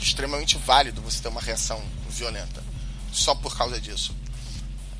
Extremamente 0.00 0.56
válido 0.58 1.02
você 1.02 1.20
ter 1.20 1.28
uma 1.28 1.40
reação 1.40 1.82
violenta 2.08 2.62
só 3.12 3.34
por 3.34 3.56
causa 3.56 3.80
disso. 3.80 4.14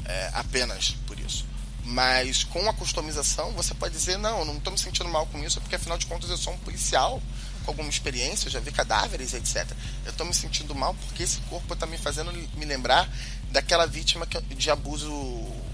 é, 0.04 0.30
apenas 0.34 0.96
por 1.06 1.18
isso. 1.18 1.46
Mas 1.84 2.44
com 2.44 2.68
a 2.68 2.72
customização, 2.72 3.52
você 3.52 3.74
pode 3.74 3.94
dizer: 3.94 4.16
não, 4.16 4.44
não 4.44 4.56
estou 4.56 4.72
me 4.72 4.78
sentindo 4.78 5.08
mal 5.08 5.26
com 5.26 5.42
isso, 5.44 5.60
porque 5.60 5.76
afinal 5.76 5.98
de 5.98 6.06
contas 6.06 6.30
eu 6.30 6.36
sou 6.36 6.54
um 6.54 6.58
policial 6.58 7.22
com 7.64 7.70
alguma 7.70 7.88
experiência, 7.88 8.46
eu 8.46 8.52
já 8.52 8.60
vi 8.60 8.70
cadáveres, 8.70 9.34
etc. 9.34 9.70
Eu 10.04 10.10
estou 10.10 10.26
me 10.26 10.34
sentindo 10.34 10.74
mal 10.74 10.94
porque 10.94 11.22
esse 11.22 11.40
corpo 11.42 11.72
está 11.74 11.86
me 11.86 11.98
fazendo 11.98 12.32
me 12.32 12.64
lembrar 12.64 13.08
daquela 13.50 13.86
vítima 13.86 14.26
de 14.26 14.70
abuso 14.70 15.10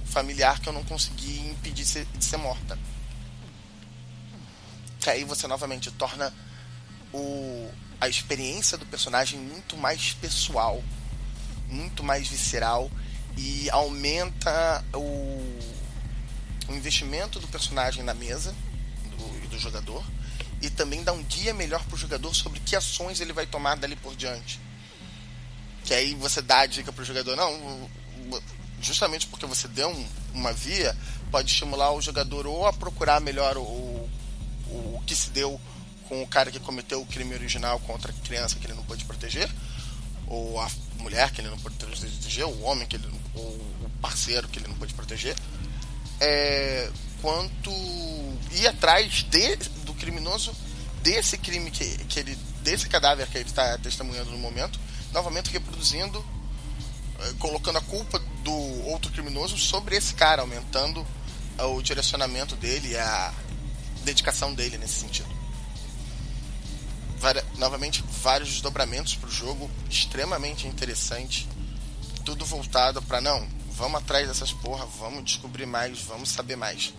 familiar 0.05 0.59
que 0.61 0.69
eu 0.69 0.73
não 0.73 0.85
consegui 0.85 1.41
impedir 1.49 1.85
de 1.85 2.25
ser 2.25 2.37
morta. 2.37 2.79
Que 5.01 5.11
aí 5.11 5.25
você 5.25 5.47
novamente 5.47 5.91
torna 5.93 6.33
o, 7.13 7.71
a 8.01 8.09
experiência 8.09 8.77
do 8.77 8.87
personagem 8.87 9.39
muito 9.39 9.77
mais 9.77 10.13
pessoal, 10.13 10.83
muito 11.69 12.03
mais 12.03 12.29
visceral 12.29 12.91
e 13.37 13.71
aumenta 13.71 14.85
o 14.93 15.80
investimento 16.75 17.41
do 17.41 17.49
personagem 17.49 18.03
na 18.03 18.15
mesa 18.15 18.55
do, 19.17 19.49
do 19.49 19.59
jogador 19.59 20.05
e 20.63 20.69
também 20.69 21.03
dá 21.03 21.13
um 21.13 21.23
guia 21.23 21.55
melhor 21.55 21.83
para 21.85 21.95
o 21.95 21.99
jogador 21.99 22.35
sobre 22.35 22.61
que 22.61 22.77
ações 22.77 23.21
ele 23.21 23.33
vai 23.33 23.47
tomar 23.47 23.77
dali 23.77 23.97
por 23.97 24.15
diante. 24.15 24.61
Que 25.85 25.95
aí 25.95 26.15
você 26.15 26.43
dá 26.43 26.61
a 26.61 26.67
dica 26.67 26.93
para 26.93 27.03
o 27.03 27.05
jogador, 27.05 27.35
não, 27.37 27.89
justamente 28.81 29.27
porque 29.27 29.47
você 29.47 29.67
deu 29.69 29.89
um, 29.89 30.07
uma 30.35 30.53
via, 30.53 30.97
pode 31.31 31.51
estimular 31.51 31.93
o 31.93 32.03
jogador 32.03 32.47
ou 32.47 32.67
a 32.67 32.73
procurar 32.73 33.21
melhor 33.21 33.57
o, 33.57 33.63
o, 33.63 34.97
o 34.97 35.03
que 35.07 35.15
se 35.15 35.31
deu 35.31 35.61
com 36.09 36.23
o 36.23 36.27
cara 36.27 36.51
que 36.51 36.59
cometeu 36.59 37.01
o 37.01 37.07
crime 37.07 37.35
original 37.35 37.79
contra 37.81 38.11
a 38.11 38.15
criança 38.27 38.59
que 38.59 38.67
ele 38.67 38.75
não 38.75 38.83
pôde 38.83 39.05
proteger, 39.05 39.49
ou 40.27 40.61
a 40.61 40.69
mulher 40.99 41.31
que 41.31 41.41
ele 41.41 41.49
não 41.49 41.59
pôde 41.59 41.77
proteger, 41.77 42.45
o 42.45 42.63
homem 42.63 42.87
que 42.87 42.97
ele, 42.97 43.09
ou 43.35 43.45
o 43.45 43.91
parceiro 44.03 44.49
que 44.49 44.59
ele 44.59 44.69
não 44.69 44.75
pôde 44.75 44.93
proteger, 44.93 45.37
é, 46.21 46.91
quanto 47.23 47.71
ir 48.53 48.67
atrás 48.67 49.25
de, 49.25 49.57
do 49.85 49.95
criminoso 49.95 50.55
desse 51.03 51.39
crime 51.39 51.71
que, 51.71 51.85
que 52.05 52.21
ele 52.21 52.37
desse 52.63 52.89
cadáver 52.89 53.27
que 53.27 53.39
ele 53.39 53.49
está 53.49 53.79
testemunhando 53.79 54.31
no 54.31 54.39
momento, 54.39 54.79
novamente 55.13 55.51
reproduzindo, 55.51 56.25
é, 57.21 57.33
colocando 57.39 57.79
a 57.79 57.83
culpa 57.83 58.19
do 58.45 58.89
outro 58.89 59.11
criminoso 59.11 59.57
sobre 59.57 59.97
esse 59.97 60.15
cara, 60.15 60.43
aumentando 60.43 61.07
o 61.59 61.83
direcionamento 61.83 62.57
dele, 62.57 62.97
a 62.97 63.35
dedicação 64.05 64.55
dele 64.55 64.79
nesse 64.79 65.01
sentido. 65.01 65.29
Novamente, 67.59 68.03
vários 68.23 68.49
desdobramentos 68.49 69.15
para 69.15 69.29
o 69.29 69.33
jogo, 69.33 69.71
extremamente 69.91 70.67
interessante, 70.67 71.47
tudo 72.25 72.47
voltado 72.47 73.03
para 73.03 73.21
não 73.21 73.47
vamos 73.81 74.03
atrás 74.03 74.29
dessas 74.29 74.53
porra, 74.53 74.85
vamos 74.85 75.25
descobrir 75.25 75.65
mais, 75.65 76.03
vamos 76.03 76.29
saber 76.29 76.55
mais. 76.55 76.93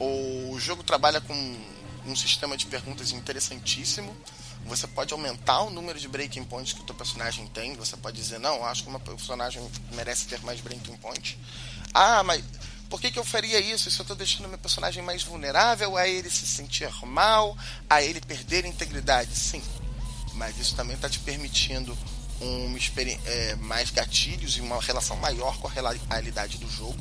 O 0.00 0.58
jogo 0.58 0.82
trabalha 0.82 1.20
com 1.20 1.34
um 2.06 2.16
sistema 2.16 2.56
de 2.56 2.64
perguntas 2.64 3.12
interessantíssimo. 3.12 4.16
Você 4.64 4.86
pode 4.86 5.12
aumentar 5.12 5.60
o 5.60 5.70
número 5.70 5.98
de 6.00 6.08
breaking 6.08 6.44
points 6.44 6.72
que 6.72 6.80
o 6.80 6.84
teu 6.84 6.94
personagem 6.94 7.46
tem. 7.48 7.76
Você 7.76 7.94
pode 7.96 8.16
dizer, 8.16 8.40
não, 8.40 8.64
acho 8.64 8.84
que 8.84 8.88
uma 8.88 8.98
personagem 8.98 9.62
merece 9.92 10.26
ter 10.26 10.40
mais 10.42 10.62
breaking 10.62 10.96
points. 10.96 11.36
Ah, 11.92 12.22
mas 12.22 12.42
por 12.88 13.00
que, 13.00 13.10
que 13.10 13.18
eu 13.18 13.24
faria 13.24 13.60
isso? 13.60 13.90
Se 13.90 14.00
eu 14.00 14.02
estou 14.02 14.16
deixando 14.16 14.48
meu 14.48 14.58
personagem 14.58 15.02
mais 15.02 15.22
vulnerável 15.22 15.94
a 15.94 16.08
ele 16.08 16.30
se 16.30 16.46
sentir 16.46 16.88
mal, 17.04 17.54
a 17.88 18.02
ele 18.02 18.20
perder 18.22 18.64
integridade? 18.64 19.36
Sim. 19.36 19.62
Mas 20.32 20.58
isso 20.58 20.74
também 20.74 20.96
está 20.96 21.08
te 21.08 21.18
permitindo 21.18 21.96
um, 22.40 22.76
é, 23.24 23.54
mais 23.56 23.90
gatilhos 23.90 24.56
e 24.56 24.60
uma 24.60 24.80
relação 24.80 25.16
maior 25.16 25.56
com 25.58 25.68
a 25.68 25.70
realidade 25.70 26.58
do 26.58 26.70
jogo. 26.70 26.98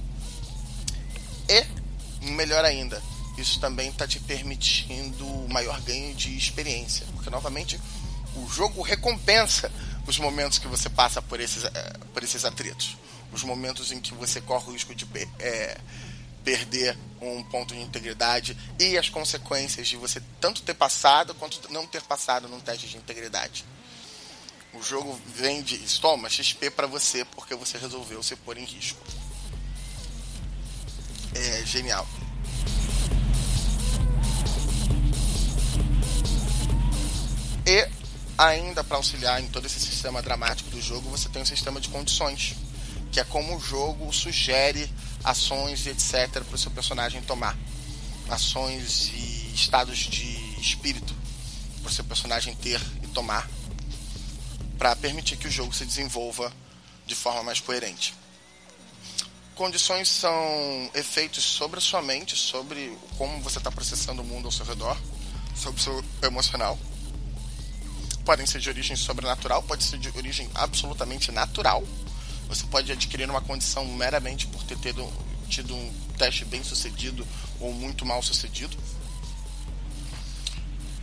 E, 1.49 1.65
melhor 2.31 2.65
ainda, 2.65 3.01
isso 3.37 3.59
também 3.59 3.89
está 3.89 4.07
te 4.07 4.19
permitindo 4.19 5.25
maior 5.49 5.79
ganho 5.81 6.13
de 6.15 6.35
experiência, 6.35 7.05
porque 7.13 7.29
novamente 7.29 7.79
o 8.35 8.47
jogo 8.49 8.81
recompensa 8.81 9.71
os 10.05 10.17
momentos 10.17 10.57
que 10.57 10.67
você 10.67 10.89
passa 10.89 11.21
por 11.21 11.39
esses, 11.39 11.63
é, 11.63 11.93
por 12.13 12.23
esses 12.23 12.45
atritos, 12.45 12.97
os 13.31 13.43
momentos 13.43 13.91
em 13.91 13.99
que 13.99 14.13
você 14.13 14.41
corre 14.41 14.69
o 14.69 14.73
risco 14.73 14.95
de 14.95 15.07
é, 15.39 15.77
perder 16.43 16.97
um 17.21 17.43
ponto 17.43 17.73
de 17.73 17.81
integridade 17.81 18.57
e 18.79 18.97
as 18.97 19.09
consequências 19.09 19.87
de 19.87 19.97
você 19.97 20.21
tanto 20.39 20.61
ter 20.61 20.73
passado 20.73 21.35
quanto 21.35 21.71
não 21.71 21.85
ter 21.85 22.01
passado 22.01 22.47
num 22.47 22.59
teste 22.59 22.87
de 22.87 22.97
integridade. 22.97 23.65
O 24.77 24.83
jogo 24.83 25.19
vende, 25.33 25.75
toma 25.99 26.29
XP 26.29 26.69
para 26.69 26.85
você 26.85 27.25
porque 27.25 27.55
você 27.55 27.79
resolveu 27.79 28.21
se 28.21 28.35
pôr 28.35 28.57
em 28.57 28.63
risco. 28.63 28.99
É 31.33 31.65
genial. 31.65 32.07
E 37.65 37.89
ainda 38.37 38.83
para 38.83 38.97
auxiliar 38.97 39.41
em 39.41 39.47
todo 39.47 39.65
esse 39.65 39.79
sistema 39.79 40.21
dramático 40.21 40.69
do 40.69 40.79
jogo, 40.79 41.09
você 41.09 41.27
tem 41.27 41.41
um 41.41 41.45
sistema 41.45 41.81
de 41.81 41.89
condições, 41.89 42.55
que 43.11 43.19
é 43.19 43.23
como 43.23 43.57
o 43.57 43.59
jogo 43.59 44.13
sugere 44.13 44.87
ações 45.23 45.87
e 45.87 45.89
etc 45.89 46.43
para 46.45 46.55
o 46.55 46.57
seu 46.57 46.69
personagem 46.69 47.23
tomar. 47.23 47.57
Ações 48.29 49.11
e 49.11 49.55
estados 49.55 49.97
de 49.97 50.61
espírito 50.61 51.15
para 51.81 51.89
o 51.89 51.93
seu 51.93 52.03
personagem 52.03 52.53
ter 52.55 52.79
e 53.01 53.07
tomar 53.07 53.49
para 54.77 54.95
permitir 54.95 55.37
que 55.37 55.47
o 55.47 55.51
jogo 55.51 55.73
se 55.73 55.85
desenvolva 55.85 56.51
de 57.05 57.15
forma 57.15 57.43
mais 57.43 57.59
coerente. 57.59 58.13
Condições 59.55 60.07
são 60.07 60.91
efeitos 60.93 61.43
sobre 61.43 61.79
a 61.79 61.81
sua 61.81 62.01
mente, 62.01 62.35
sobre 62.35 62.95
como 63.17 63.41
você 63.41 63.57
está 63.57 63.71
processando 63.71 64.21
o 64.21 64.25
mundo 64.25 64.45
ao 64.45 64.51
seu 64.51 64.65
redor, 64.65 64.95
sobre 65.55 65.79
o 65.79 65.83
seu 65.83 66.05
emocional. 66.21 66.77
Podem 68.23 68.45
ser 68.45 68.59
de 68.59 68.69
origem 68.69 68.95
sobrenatural, 68.95 69.63
pode 69.63 69.83
ser 69.83 69.97
de 69.97 70.09
origem 70.09 70.47
absolutamente 70.53 71.31
natural. 71.31 71.83
Você 72.47 72.65
pode 72.67 72.91
adquirir 72.91 73.27
uma 73.29 73.41
condição 73.41 73.83
meramente 73.85 74.45
por 74.47 74.61
ter 74.63 74.77
tido, 74.77 75.11
tido 75.49 75.75
um 75.75 75.93
teste 76.17 76.45
bem 76.45 76.63
sucedido 76.63 77.27
ou 77.59 77.73
muito 77.73 78.05
mal 78.05 78.21
sucedido. 78.21 78.77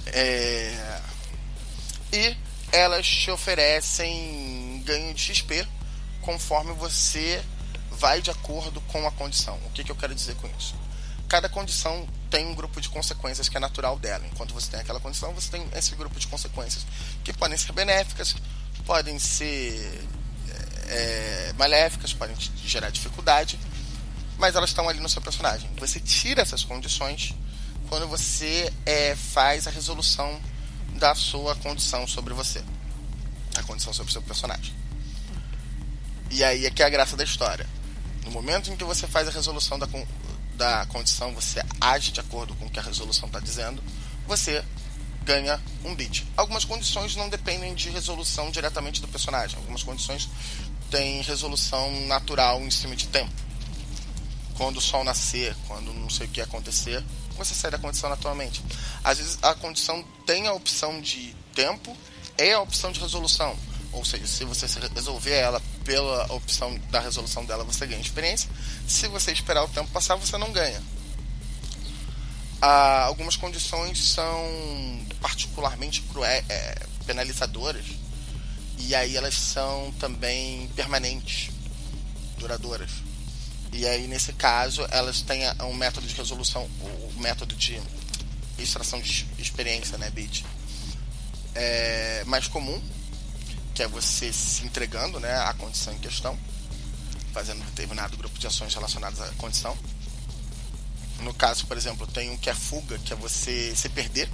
É... 0.06 1.00
E 2.12 2.36
elas 2.74 3.06
te 3.06 3.30
oferecem 3.30 4.82
ganho 4.84 5.14
de 5.14 5.20
XP 5.20 5.66
conforme 6.20 6.72
você 6.72 7.40
vai 7.92 8.20
de 8.20 8.32
acordo 8.32 8.80
com 8.82 9.06
a 9.06 9.12
condição. 9.12 9.54
O 9.64 9.70
que, 9.70 9.84
que 9.84 9.92
eu 9.92 9.96
quero 9.96 10.12
dizer 10.12 10.34
com 10.36 10.48
isso? 10.58 10.74
Cada 11.28 11.48
condição 11.48 12.06
tem 12.28 12.44
um 12.46 12.54
grupo 12.54 12.80
de 12.80 12.88
consequências 12.88 13.48
que 13.48 13.56
é 13.56 13.60
natural 13.60 13.96
dela. 13.96 14.26
Enquanto 14.26 14.52
você 14.52 14.72
tem 14.72 14.80
aquela 14.80 14.98
condição, 14.98 15.32
você 15.32 15.52
tem 15.52 15.64
esse 15.72 15.94
grupo 15.94 16.18
de 16.18 16.26
consequências 16.26 16.84
que 17.22 17.32
podem 17.32 17.56
ser 17.56 17.70
benéficas, 17.72 18.34
podem 18.84 19.20
ser 19.20 20.04
é, 20.88 21.52
maléficas, 21.56 22.12
podem 22.12 22.34
gerar 22.64 22.90
dificuldade, 22.90 23.56
mas 24.36 24.56
elas 24.56 24.70
estão 24.70 24.88
ali 24.88 24.98
no 24.98 25.08
seu 25.08 25.22
personagem. 25.22 25.70
Você 25.78 26.00
tira 26.00 26.42
essas 26.42 26.64
condições 26.64 27.36
quando 27.88 28.08
você 28.08 28.72
é, 28.84 29.14
faz 29.14 29.68
a 29.68 29.70
resolução 29.70 30.40
da 30.94 31.14
sua 31.14 31.54
condição 31.56 32.06
sobre 32.06 32.34
você. 32.34 32.62
A 33.56 33.62
condição 33.62 33.92
sobre 33.92 34.10
o 34.10 34.12
seu 34.12 34.22
personagem. 34.22 34.74
E 36.30 36.42
aí 36.42 36.66
é 36.66 36.70
que 36.70 36.82
é 36.82 36.86
a 36.86 36.90
graça 36.90 37.16
da 37.16 37.24
história. 37.24 37.66
No 38.24 38.30
momento 38.30 38.70
em 38.70 38.76
que 38.76 38.84
você 38.84 39.06
faz 39.06 39.28
a 39.28 39.30
resolução 39.30 39.78
da, 39.78 39.88
da 40.54 40.86
condição, 40.86 41.32
você 41.34 41.62
age 41.80 42.10
de 42.10 42.20
acordo 42.20 42.54
com 42.56 42.66
o 42.66 42.70
que 42.70 42.78
a 42.78 42.82
resolução 42.82 43.26
está 43.26 43.38
dizendo, 43.38 43.82
você 44.26 44.64
ganha 45.24 45.60
um 45.84 45.94
bit. 45.94 46.26
Algumas 46.36 46.64
condições 46.64 47.16
não 47.16 47.28
dependem 47.28 47.74
de 47.74 47.90
resolução 47.90 48.50
diretamente 48.50 49.00
do 49.00 49.08
personagem. 49.08 49.56
Algumas 49.56 49.82
condições 49.82 50.28
têm 50.90 51.22
resolução 51.22 51.90
natural 52.06 52.60
em 52.62 52.70
cima 52.70 52.94
de 52.94 53.06
tempo. 53.08 53.32
Quando 54.56 54.76
o 54.76 54.80
sol 54.80 55.02
nascer, 55.02 55.56
quando 55.66 55.92
não 55.92 56.08
sei 56.08 56.26
o 56.26 56.30
que 56.30 56.40
acontecer, 56.40 57.02
você 57.36 57.54
sai 57.54 57.70
da 57.70 57.78
condição 57.78 58.10
naturalmente. 58.10 58.62
Às 59.02 59.18
vezes 59.18 59.38
a 59.42 59.54
condição 59.54 60.04
tem 60.26 60.46
a 60.46 60.52
opção 60.52 61.00
de 61.00 61.34
tempo 61.54 61.96
e 62.38 62.52
a 62.52 62.60
opção 62.60 62.92
de 62.92 63.00
resolução. 63.00 63.56
Ou 63.92 64.04
seja, 64.04 64.26
se 64.26 64.44
você 64.44 64.66
resolver 64.94 65.34
ela 65.34 65.62
pela 65.84 66.32
opção 66.32 66.76
da 66.90 66.98
resolução 66.98 67.44
dela, 67.44 67.62
você 67.62 67.86
ganha 67.86 68.00
experiência. 68.00 68.50
Se 68.88 69.06
você 69.06 69.32
esperar 69.32 69.64
o 69.64 69.68
tempo 69.68 69.90
passar, 69.90 70.16
você 70.16 70.36
não 70.36 70.52
ganha. 70.52 70.82
Ah, 72.60 73.04
algumas 73.04 73.36
condições 73.36 74.02
são 74.02 75.06
particularmente 75.20 76.02
cruel, 76.02 76.44
é, 76.48 76.86
penalizadoras 77.06 77.84
e 78.78 78.94
aí 78.94 79.16
elas 79.16 79.34
são 79.34 79.92
também 79.98 80.68
permanentes, 80.74 81.50
duradouras. 82.38 82.90
E 83.76 83.88
aí, 83.88 84.06
nesse 84.06 84.32
caso, 84.32 84.86
elas 84.88 85.20
têm 85.20 85.42
um 85.62 85.74
método 85.74 86.06
de 86.06 86.14
resolução, 86.14 86.62
o 86.62 87.12
método 87.20 87.56
de 87.56 87.82
extração 88.56 89.00
de 89.00 89.26
experiência, 89.36 89.98
né, 89.98 90.08
bit, 90.10 90.46
é 91.56 92.22
mais 92.24 92.46
comum, 92.46 92.80
que 93.74 93.82
é 93.82 93.88
você 93.88 94.32
se 94.32 94.64
entregando, 94.64 95.18
né, 95.18 95.34
à 95.40 95.52
condição 95.54 95.92
em 95.92 95.98
questão. 95.98 96.38
fazendo 97.34 97.64
determinado 97.64 98.16
grupo 98.16 98.38
de 98.38 98.46
ações 98.46 98.72
relacionadas 98.72 99.20
à 99.20 99.26
condição. 99.32 99.76
No 101.20 101.34
caso, 101.34 101.66
por 101.66 101.76
exemplo, 101.76 102.06
tem 102.06 102.30
um 102.30 102.36
que 102.36 102.48
é 102.48 102.54
fuga, 102.54 102.96
que 103.00 103.12
é 103.12 103.16
você 103.16 103.74
se 103.74 103.88
perder. 103.88 104.30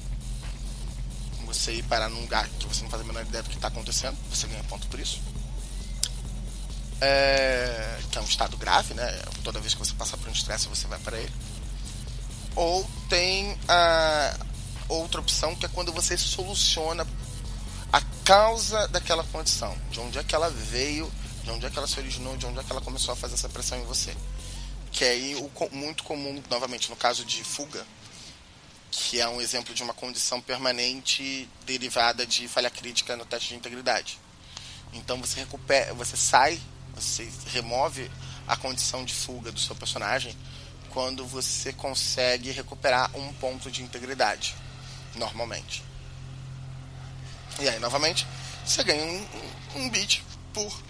Você 1.47 1.73
ir 1.73 1.83
parar 1.85 2.11
num 2.11 2.21
lugar 2.21 2.47
que 2.49 2.67
você 2.67 2.83
não 2.83 2.91
faz 2.91 3.03
a 3.03 3.07
menor 3.07 3.23
ideia 3.23 3.43
do 3.43 3.49
que 3.49 3.57
está 3.57 3.69
acontecendo, 3.69 4.17
você 4.29 4.47
ganha 4.47 4.63
ponto 4.65 4.87
por 4.89 5.01
isso. 5.01 5.21
É, 7.01 7.99
que 8.11 8.19
é 8.19 8.21
um 8.21 8.25
estado 8.25 8.57
grave, 8.57 8.95
né? 8.95 9.07
Toda 9.43 9.61
vez 9.61 9.75
que 9.75 9.81
você 9.81 9.95
passar 9.95 10.17
por 10.19 10.29
um 10.29 10.33
estresse, 10.33 10.69
você 10.69 10.87
vai 10.87 10.99
para 10.99 11.19
ele. 11.19 11.33
Ou 12.55 12.89
tem 13.09 13.59
a 13.69 14.37
outra 14.89 15.21
opção, 15.21 15.55
que 15.55 15.65
é 15.65 15.69
quando 15.69 15.93
você 15.93 16.17
soluciona 16.19 17.07
a 17.93 18.01
causa 18.25 18.87
daquela 18.89 19.25
condição, 19.25 19.77
de 19.91 20.01
onde 20.01 20.19
é 20.19 20.23
que 20.23 20.35
ela 20.35 20.51
veio, 20.51 21.11
de 21.43 21.51
onde 21.51 21.67
é 21.67 21.71
que 21.71 21.79
ela 21.79 21.89
se 21.89 21.99
originou, 21.99 22.37
de 22.37 22.47
onde 22.47 22.59
é 22.59 22.63
que 22.63 22.71
ela 22.71 22.81
começou 22.81 23.13
a 23.13 23.17
fazer 23.17 23.35
essa 23.35 23.49
pressão 23.49 23.79
em 23.79 23.85
você. 23.85 24.15
Que 24.93 25.05
é 25.05 25.11
aí 25.11 25.35
o 25.37 25.51
muito 25.75 26.05
comum, 26.05 26.43
novamente, 26.51 26.91
no 26.91 26.97
caso 26.97 27.25
de 27.25 27.43
fuga, 27.43 27.87
que 28.91 29.21
é 29.21 29.29
um 29.29 29.41
exemplo 29.41 29.75
de 29.75 29.83
uma 29.83 29.95
condição 29.95 30.41
permanente 30.41 31.49
derivada 31.65 32.27
de 32.27 32.49
falha 32.49 32.71
crítica 32.71 33.17
no 33.17 33.25
teste 33.25 33.51
de 33.51 33.55
integridade. 33.55 34.19
Então 34.93 35.21
você 35.21 35.41
recupera, 35.41 35.95
você 35.95 36.17
sai, 36.17 36.61
você 36.95 37.29
remove 37.53 38.11
a 38.47 38.57
condição 38.57 39.05
de 39.05 39.15
fuga 39.15 39.53
do 39.53 39.61
seu 39.61 39.75
personagem 39.75 40.37
quando 40.91 41.25
você 41.25 41.73
consegue 41.73 42.51
recuperar 42.51 43.11
um 43.17 43.33
ponto 43.35 43.71
de 43.71 43.83
integridade, 43.83 44.55
normalmente. 45.15 45.85
E 47.61 47.69
aí, 47.69 47.79
novamente, 47.79 48.27
você 48.65 48.83
ganha 48.83 49.05
um, 49.05 49.27
um, 49.77 49.91
bit 49.91 50.25
por 50.53 50.83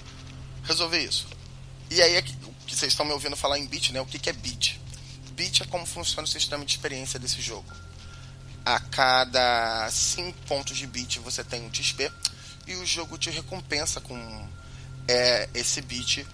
resolver 0.64 0.98
isso. 0.98 1.26
E 1.90 2.00
aí 2.00 2.14
é 2.14 2.22
que, 2.22 2.34
que 2.66 2.76
vocês 2.76 2.92
estão 2.92 3.04
me 3.04 3.12
ouvindo 3.12 3.36
falar 3.36 3.58
em 3.58 3.66
bit, 3.66 3.92
né? 3.92 4.00
O 4.00 4.06
que, 4.06 4.18
que 4.18 4.30
é 4.30 4.32
bit? 4.32 4.80
Bit 5.32 5.62
é 5.62 5.66
como 5.66 5.84
funciona 5.84 6.24
o 6.24 6.30
sistema 6.30 6.64
de 6.64 6.72
experiência 6.72 7.18
desse 7.18 7.40
jogo. 7.40 7.70
A 8.64 8.78
cada 8.78 9.90
5 9.90 10.38
pontos 10.46 10.76
de 10.76 10.86
bit 10.86 11.18
você 11.18 11.42
tem 11.42 11.62
um 11.62 11.72
XP 11.72 12.10
e 12.66 12.74
o 12.76 12.86
jogo 12.86 13.18
te 13.18 13.30
recompensa 13.30 14.00
com 14.00 14.48
é, 15.10 15.48
esse 15.54 15.82
bit 15.82 16.24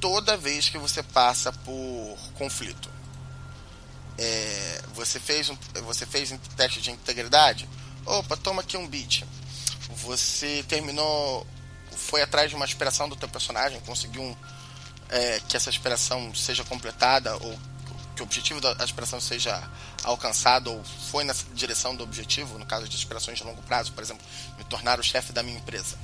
toda 0.00 0.36
vez 0.36 0.70
que 0.70 0.78
você 0.78 1.02
passa 1.02 1.52
por 1.52 2.16
conflito. 2.36 2.90
É, 4.16 4.82
você 4.94 5.20
fez 5.20 5.50
um, 5.50 5.58
você 5.84 6.06
fez 6.06 6.32
um 6.32 6.38
teste 6.38 6.80
de 6.80 6.90
integridade? 6.90 7.68
Opa, 8.06 8.36
toma 8.36 8.62
aqui 8.62 8.76
um 8.76 8.88
bit. 8.88 9.26
Você 9.96 10.64
terminou 10.66 11.46
foi 11.96 12.22
atrás 12.22 12.50
de 12.50 12.56
uma 12.56 12.64
aspiração 12.64 13.08
do 13.08 13.14
teu 13.14 13.28
personagem, 13.28 13.78
conseguiu 13.80 14.22
um, 14.22 14.36
é, 15.10 15.40
que 15.46 15.56
essa 15.56 15.70
aspiração 15.70 16.34
seja 16.34 16.64
completada 16.64 17.36
ou 17.36 17.58
que 18.16 18.22
o 18.22 18.24
objetivo 18.24 18.60
da 18.60 18.72
aspiração 18.82 19.20
seja 19.20 19.62
alcançado 20.02 20.72
ou 20.72 20.82
foi 21.10 21.24
na 21.24 21.34
direção 21.52 21.94
do 21.94 22.02
objetivo, 22.02 22.58
no 22.58 22.66
caso 22.66 22.88
de 22.88 22.96
aspirações 22.96 23.38
de 23.38 23.44
longo 23.44 23.62
prazo, 23.62 23.92
por 23.92 24.02
exemplo, 24.02 24.24
me 24.56 24.64
tornar 24.64 24.98
o 24.98 25.02
chefe 25.02 25.32
da 25.32 25.42
minha 25.42 25.58
empresa. 25.58 25.96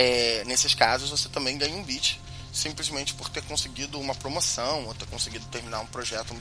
É, 0.00 0.44
nesses 0.44 0.76
casos, 0.76 1.10
você 1.10 1.28
também 1.28 1.58
ganha 1.58 1.74
um 1.74 1.82
bit 1.82 2.20
simplesmente 2.52 3.14
por 3.14 3.28
ter 3.28 3.42
conseguido 3.42 3.98
uma 3.98 4.14
promoção 4.14 4.86
ou 4.86 4.94
ter 4.94 5.06
conseguido 5.06 5.44
terminar 5.46 5.80
um 5.80 5.86
projeto 5.86 6.40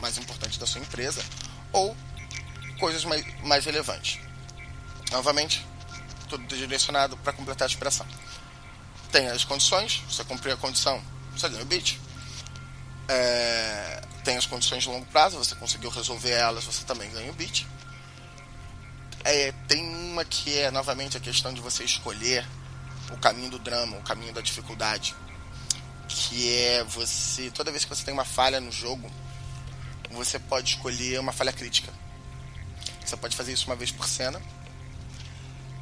mais 0.00 0.18
importante 0.18 0.58
da 0.58 0.66
sua 0.66 0.80
empresa 0.80 1.24
ou 1.72 1.96
coisas 2.80 3.04
mais, 3.04 3.24
mais 3.44 3.64
relevantes. 3.64 4.18
Novamente, 5.12 5.64
tudo 6.28 6.44
direcionado 6.48 7.16
para 7.18 7.32
completar 7.32 7.66
a 7.66 7.70
aspiração. 7.70 8.04
Tem 9.12 9.28
as 9.28 9.44
condições, 9.44 10.02
você 10.10 10.24
cumpriu 10.24 10.54
a 10.54 10.56
condição, 10.56 11.00
você 11.32 11.48
ganha 11.48 11.62
o 11.62 11.66
bit. 11.66 12.00
É, 13.06 14.02
tem 14.24 14.36
as 14.36 14.44
condições 14.44 14.82
de 14.82 14.88
longo 14.88 15.06
prazo, 15.06 15.38
você 15.38 15.54
conseguiu 15.54 15.88
resolver 15.88 16.32
elas, 16.32 16.64
você 16.64 16.84
também 16.84 17.08
ganha 17.12 17.30
o 17.30 17.34
bit. 17.34 17.64
É, 19.22 19.52
tem 19.68 19.86
uma 19.86 20.24
que 20.24 20.58
é 20.58 20.72
novamente 20.72 21.16
a 21.16 21.20
questão 21.20 21.54
de 21.54 21.60
você 21.60 21.84
escolher 21.84 22.44
o 23.12 23.16
caminho 23.16 23.50
do 23.50 23.58
drama, 23.58 23.96
o 23.96 24.02
caminho 24.02 24.32
da 24.32 24.40
dificuldade. 24.40 25.14
Que 26.08 26.56
é 26.56 26.84
você, 26.84 27.50
toda 27.50 27.70
vez 27.70 27.84
que 27.84 27.94
você 27.94 28.04
tem 28.04 28.14
uma 28.14 28.24
falha 28.24 28.60
no 28.60 28.72
jogo, 28.72 29.10
você 30.10 30.38
pode 30.38 30.70
escolher 30.70 31.20
uma 31.20 31.32
falha 31.32 31.52
crítica. 31.52 31.92
Você 33.04 33.16
pode 33.16 33.36
fazer 33.36 33.52
isso 33.52 33.66
uma 33.66 33.76
vez 33.76 33.90
por 33.90 34.06
cena 34.06 34.40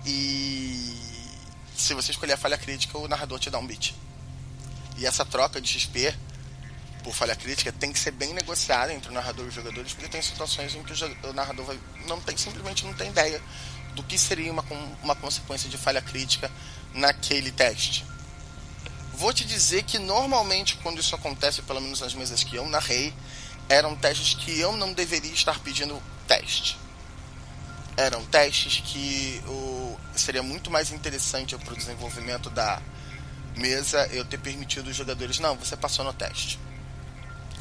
e 0.06 0.96
se 1.76 1.92
você 1.92 2.12
escolher 2.12 2.34
a 2.34 2.36
falha 2.36 2.56
crítica, 2.56 2.96
o 2.96 3.08
narrador 3.08 3.40
te 3.40 3.50
dá 3.50 3.58
um 3.58 3.66
bit. 3.66 3.94
E 4.96 5.04
essa 5.04 5.24
troca 5.24 5.60
de 5.60 5.68
XP 5.68 6.14
por 7.02 7.12
falha 7.12 7.34
crítica 7.34 7.72
tem 7.72 7.92
que 7.92 7.98
ser 7.98 8.12
bem 8.12 8.32
negociada 8.32 8.94
entre 8.94 9.10
o 9.10 9.12
narrador 9.12 9.44
e 9.44 9.48
os 9.48 9.54
jogadores, 9.54 9.92
porque 9.92 10.08
tem 10.08 10.22
situações 10.22 10.74
em 10.74 10.82
que 10.82 10.92
o 11.26 11.32
narrador 11.32 11.66
vai, 11.66 11.78
não 12.06 12.20
tem 12.20 12.36
simplesmente 12.36 12.84
não 12.84 12.94
tem 12.94 13.10
ideia 13.10 13.42
do 13.94 14.02
que 14.02 14.16
seria 14.16 14.52
uma, 14.52 14.64
uma 15.02 15.14
consequência 15.14 15.68
de 15.68 15.76
falha 15.76 16.00
crítica 16.00 16.50
naquele 16.96 17.50
teste. 17.52 18.04
Vou 19.14 19.32
te 19.32 19.44
dizer 19.44 19.84
que 19.84 19.98
normalmente 19.98 20.76
quando 20.82 21.00
isso 21.00 21.14
acontece, 21.14 21.62
pelo 21.62 21.80
menos 21.80 22.00
nas 22.00 22.14
mesas 22.14 22.42
que 22.42 22.56
eu 22.56 22.68
narrei, 22.68 23.14
eram 23.68 23.94
testes 23.96 24.34
que 24.34 24.58
eu 24.58 24.76
não 24.76 24.92
deveria 24.92 25.32
estar 25.32 25.58
pedindo 25.60 26.02
teste 26.26 26.78
eram 27.96 28.24
testes 28.26 28.82
que 28.84 29.42
o, 29.46 29.96
seria 30.14 30.42
muito 30.42 30.70
mais 30.70 30.92
interessante 30.92 31.56
para 31.56 31.72
o 31.72 31.76
desenvolvimento 31.76 32.50
da 32.50 32.80
mesa 33.56 34.06
eu 34.12 34.24
ter 34.24 34.38
permitido 34.38 34.88
os 34.88 34.96
jogadores, 34.96 35.38
não, 35.38 35.56
você 35.56 35.76
passou 35.76 36.04
no 36.04 36.12
teste. 36.12 36.60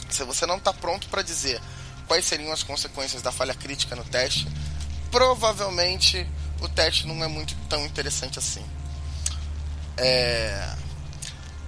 Se 0.10 0.24
você 0.26 0.46
não 0.46 0.58
está 0.58 0.74
pronto 0.74 1.08
para 1.08 1.22
dizer 1.22 1.62
quais 2.06 2.26
seriam 2.26 2.52
as 2.52 2.64
consequências 2.64 3.22
da 3.22 3.32
falha 3.32 3.56
crítica 3.56 3.96
no 3.96 4.04
teste, 4.04 4.46
provavelmente 5.10 6.28
o 6.60 6.68
teste 6.68 7.08
não 7.08 7.24
é 7.24 7.28
muito 7.28 7.56
tão 7.70 7.86
interessante 7.86 8.38
assim. 8.38 8.66
É... 9.98 10.76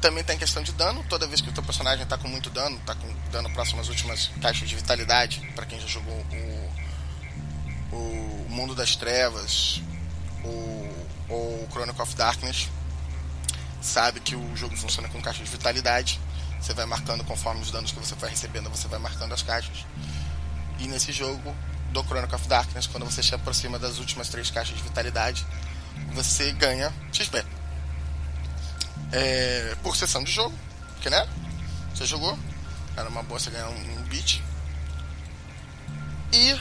Também 0.02 0.24
tem 0.24 0.38
questão 0.38 0.62
de 0.62 0.72
dano. 0.72 1.04
Toda 1.10 1.28
vez 1.28 1.42
que 1.42 1.50
o 1.50 1.54
teu 1.54 1.64
personagem 1.64 2.04
está 2.04 2.18
com 2.18 2.28
muito 2.28 2.50
dano, 2.50 2.78
está 2.78 2.94
com 2.96 3.14
dano 3.32 3.50
próximo 3.52 3.82
às 3.82 3.90
últimas 3.90 4.30
caixas 4.42 4.70
de 4.70 4.76
vitalidade, 4.76 5.42
para 5.56 5.66
quem 5.66 5.80
já 5.80 5.88
jogou 5.88 6.14
o, 7.92 7.96
o 7.96 8.46
Mundo 8.50 8.76
das 8.76 8.96
Trevas 8.96 9.82
ou, 10.44 11.08
ou 11.30 11.68
Chronicle 11.72 12.02
of 12.02 12.16
Darkness 12.16 12.70
sabe 13.88 14.20
que 14.20 14.36
o 14.36 14.56
jogo 14.56 14.76
funciona 14.76 15.08
com 15.08 15.22
caixa 15.22 15.44
de 15.44 15.50
vitalidade. 15.50 16.20
Você 16.60 16.74
vai 16.74 16.86
marcando 16.86 17.24
conforme 17.24 17.62
os 17.62 17.72
danos 17.72 17.92
que 17.92 18.00
você 18.00 18.16
vai 18.16 18.30
recebendo, 18.30 18.70
você 18.70 18.88
vai 18.88 19.00
marcando 19.00 19.34
as 19.34 19.42
caixas. 19.42 19.86
E 20.80 20.88
nesse 20.88 21.12
jogo 21.12 21.56
do 21.92 22.04
Chronicle 22.04 22.36
of 22.36 22.48
Darkness, 22.48 22.88
quando 22.88 23.06
você 23.06 23.24
se 23.24 23.34
aproxima 23.34 23.80
das 23.80 24.00
últimas 24.00 24.30
três 24.30 24.52
caixas 24.52 24.76
de 24.76 24.84
vitalidade, 24.84 25.46
você 26.14 26.52
ganha 26.52 26.94
XP. 27.12 27.44
É, 29.12 29.76
por 29.84 29.96
sessão 29.96 30.24
de 30.24 30.32
jogo, 30.32 30.58
porque 30.94 31.10
né? 31.10 31.28
Você 31.94 32.06
jogou, 32.06 32.38
era 32.96 33.10
uma 33.10 33.24
boa 33.24 33.40
você 33.40 33.50
ganhar 33.50 33.70
um, 33.70 34.00
um 34.00 34.04
beat. 34.04 34.42
E 36.34 36.60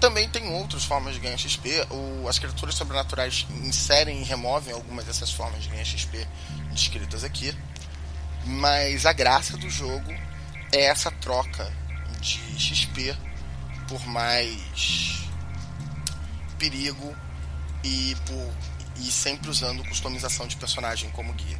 também 0.00 0.28
tem 0.28 0.52
outras 0.54 0.84
formas 0.84 1.14
de 1.14 1.20
ganhar 1.20 1.36
XP. 1.36 1.86
O, 1.90 2.28
as 2.28 2.38
criaturas 2.38 2.74
sobrenaturais 2.74 3.46
inserem 3.62 4.20
e 4.20 4.24
removem 4.24 4.72
algumas 4.72 5.04
dessas 5.04 5.30
formas 5.30 5.62
de 5.62 5.68
ganhar 5.68 5.84
XP 5.84 6.26
descritas 6.70 7.22
aqui. 7.22 7.54
Mas 8.44 9.04
a 9.04 9.12
graça 9.12 9.56
do 9.56 9.68
jogo 9.68 10.12
é 10.72 10.84
essa 10.84 11.10
troca 11.10 11.70
de 12.20 12.58
XP 12.58 13.14
por 13.88 14.06
mais 14.06 15.24
perigo 16.58 17.14
e 17.82 18.16
por 18.26 18.54
e 19.00 19.10
sempre 19.10 19.50
usando 19.50 19.84
customização 19.84 20.46
de 20.46 20.56
personagem 20.56 21.10
como 21.10 21.32
guia. 21.32 21.58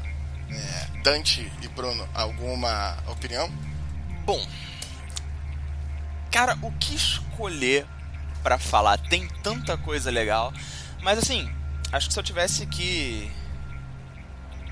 É, 0.51 1.03
Dante 1.03 1.51
e 1.63 1.69
Bruno, 1.69 2.09
alguma 2.13 2.99
opinião? 3.07 3.51
Bom, 4.25 4.45
cara, 6.31 6.59
o 6.63 6.73
que 6.73 6.95
escolher 6.95 7.87
para 8.43 8.59
falar. 8.59 8.99
Tem 8.99 9.27
tanta 9.43 9.77
coisa 9.77 10.11
legal. 10.11 10.53
Mas 11.03 11.19
assim, 11.19 11.51
acho 11.93 12.09
que 12.09 12.15
se 12.15 12.19
eu 12.21 12.25
tivesse 12.25 12.67
que. 12.67 13.31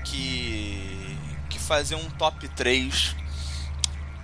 que. 0.03 1.17
que 1.49 1.59
fazer 1.59 1.95
um 1.95 2.09
top 2.11 2.47
3, 2.49 3.15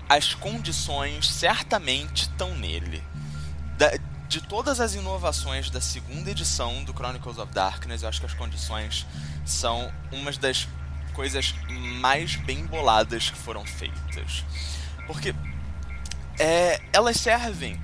as 0.10 0.34
condições 0.34 1.30
certamente 1.30 2.24
estão 2.24 2.56
nele. 2.56 3.04
Da, 3.78 3.91
de 4.36 4.42
todas 4.42 4.82
as 4.82 4.94
inovações 4.94 5.70
da 5.70 5.80
segunda 5.80 6.30
edição 6.30 6.84
do 6.84 6.92
Chronicles 6.92 7.38
of 7.38 7.54
Darkness, 7.54 8.04
eu 8.04 8.10
acho 8.10 8.20
que 8.20 8.26
as 8.26 8.34
condições 8.34 9.08
são 9.46 9.90
umas 10.12 10.38
das 10.38 10.68
coisas 11.14 11.56
mais 12.02 12.36
bem 12.36 12.66
boladas 12.66 13.30
que 13.30 13.38
foram 13.38 13.66
feitas. 13.66 14.44
Porque 15.08 15.34
é, 16.38 16.82
elas 16.92 17.16
servem 17.16 17.82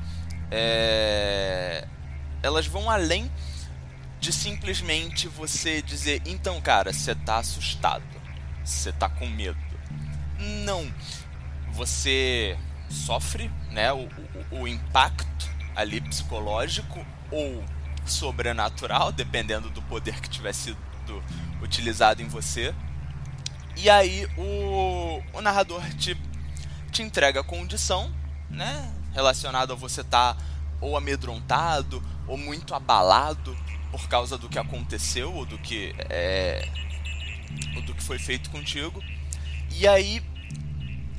é... 0.52 1.88
elas 2.44 2.68
vão 2.68 2.90
além 2.90 3.32
de 4.20 4.34
simplesmente 4.34 5.30
você 5.30 5.82
dizer, 5.82 6.22
então, 6.26 6.60
cara, 6.60 6.92
você 6.92 7.16
tá 7.16 7.38
assustado. 7.38 8.04
você 8.62 8.92
tá 8.92 9.08
com 9.08 9.26
medo. 9.26 9.58
Não. 10.66 10.94
Você 11.72 12.58
sofre 12.90 13.50
né, 13.72 13.94
o, 13.94 14.10
o, 14.52 14.64
o 14.64 14.68
impacto 14.68 15.41
ali 15.76 16.02
psicológico 16.02 17.06
ou 17.32 17.64
sobrenatural, 18.06 19.12
dependendo 19.12 19.70
do 19.70 19.82
poder 19.84 20.20
que 20.20 20.30
tiver 20.30 20.54
sido 20.54 20.78
utilizado 21.62 22.22
em 22.22 22.28
você. 22.28 22.74
E 23.76 23.90
aí 23.90 24.28
o, 24.38 25.22
o 25.34 25.42
narrador 25.42 25.82
te, 25.96 26.18
te 26.92 27.02
entrega 27.02 27.40
a 27.40 27.44
condição, 27.44 28.14
né? 28.50 28.92
Relacionado 29.14 29.74
a 29.74 29.76
você 29.76 30.02
estar 30.02 30.36
tá 30.36 30.42
ou 30.80 30.98
amedrontado 30.98 32.02
ou 32.28 32.38
muito 32.38 32.74
abalado 32.74 33.56
por 33.92 34.08
causa 34.08 34.38
do 34.38 34.50
que 34.50 34.58
aconteceu 34.58 35.34
ou 35.34 35.46
do 35.46 35.58
que 35.58 35.94
é, 36.10 36.68
ou 37.76 37.82
do 37.84 37.94
que 37.94 38.04
foi 38.04 38.18
feito 38.18 38.50
contigo. 38.50 39.02
E 39.72 39.88
aí 39.88 40.22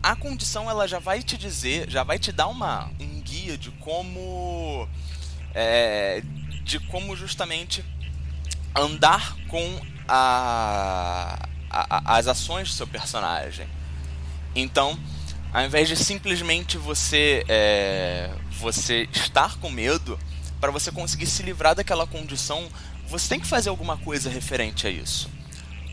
a 0.02 0.16
condição 0.16 0.68
ela 0.68 0.88
já 0.88 0.98
vai 0.98 1.22
te 1.22 1.38
dizer, 1.38 1.88
já 1.88 2.02
vai 2.02 2.18
te 2.18 2.32
dar 2.32 2.48
uma, 2.48 2.90
um 2.98 3.20
guia 3.20 3.56
de 3.56 3.70
como 3.72 4.88
é, 5.54 6.22
de 6.64 6.80
como 6.80 7.14
justamente 7.14 7.84
andar 8.74 9.36
com 9.48 9.80
a, 10.08 11.48
a, 11.70 12.16
as 12.18 12.26
ações 12.26 12.68
do 12.68 12.74
seu 12.74 12.86
personagem. 12.86 13.66
Então, 14.54 14.98
ao 15.52 15.64
invés 15.64 15.88
de 15.88 15.96
simplesmente 15.96 16.76
você 16.76 17.44
é, 17.48 18.30
você 18.50 19.08
estar 19.12 19.56
com 19.58 19.70
medo, 19.70 20.18
para 20.60 20.70
você 20.70 20.90
conseguir 20.90 21.26
se 21.26 21.42
livrar 21.42 21.74
daquela 21.74 22.06
condição, 22.06 22.68
você 23.08 23.28
tem 23.28 23.40
que 23.40 23.46
fazer 23.46 23.68
alguma 23.68 23.96
coisa 23.96 24.30
referente 24.30 24.86
a 24.86 24.90
isso. 24.90 25.30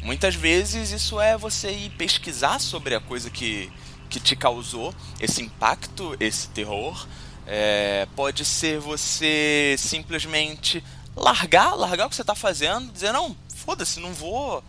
Muitas 0.02 0.36
vezes 0.36 0.92
isso 0.92 1.20
é 1.20 1.38
você 1.38 1.72
ir 1.72 1.90
pesquisar 1.92 2.60
sobre 2.60 2.96
a 2.96 3.02
coisa 3.02 3.30
que, 3.30 3.70
que 4.10 4.20
te 4.20 4.36
causou 4.36 4.94
esse 5.20 5.42
impacto, 5.42 6.16
esse 6.20 6.48
terror. 6.50 7.08
É, 7.46 8.08
pode 8.16 8.46
ser 8.46 8.80
você 8.80 9.76
simplesmente 9.78 10.84
largar, 11.16 11.76
largar 11.76 12.06
o 12.06 12.10
que 12.10 12.16
você 12.16 12.22
está 12.22 12.36
fazendo, 12.36 12.92
dizer 12.92 13.12
não, 13.12 13.36
foda-se, 13.56 14.00
não 14.00 14.14
vou, 14.14 14.64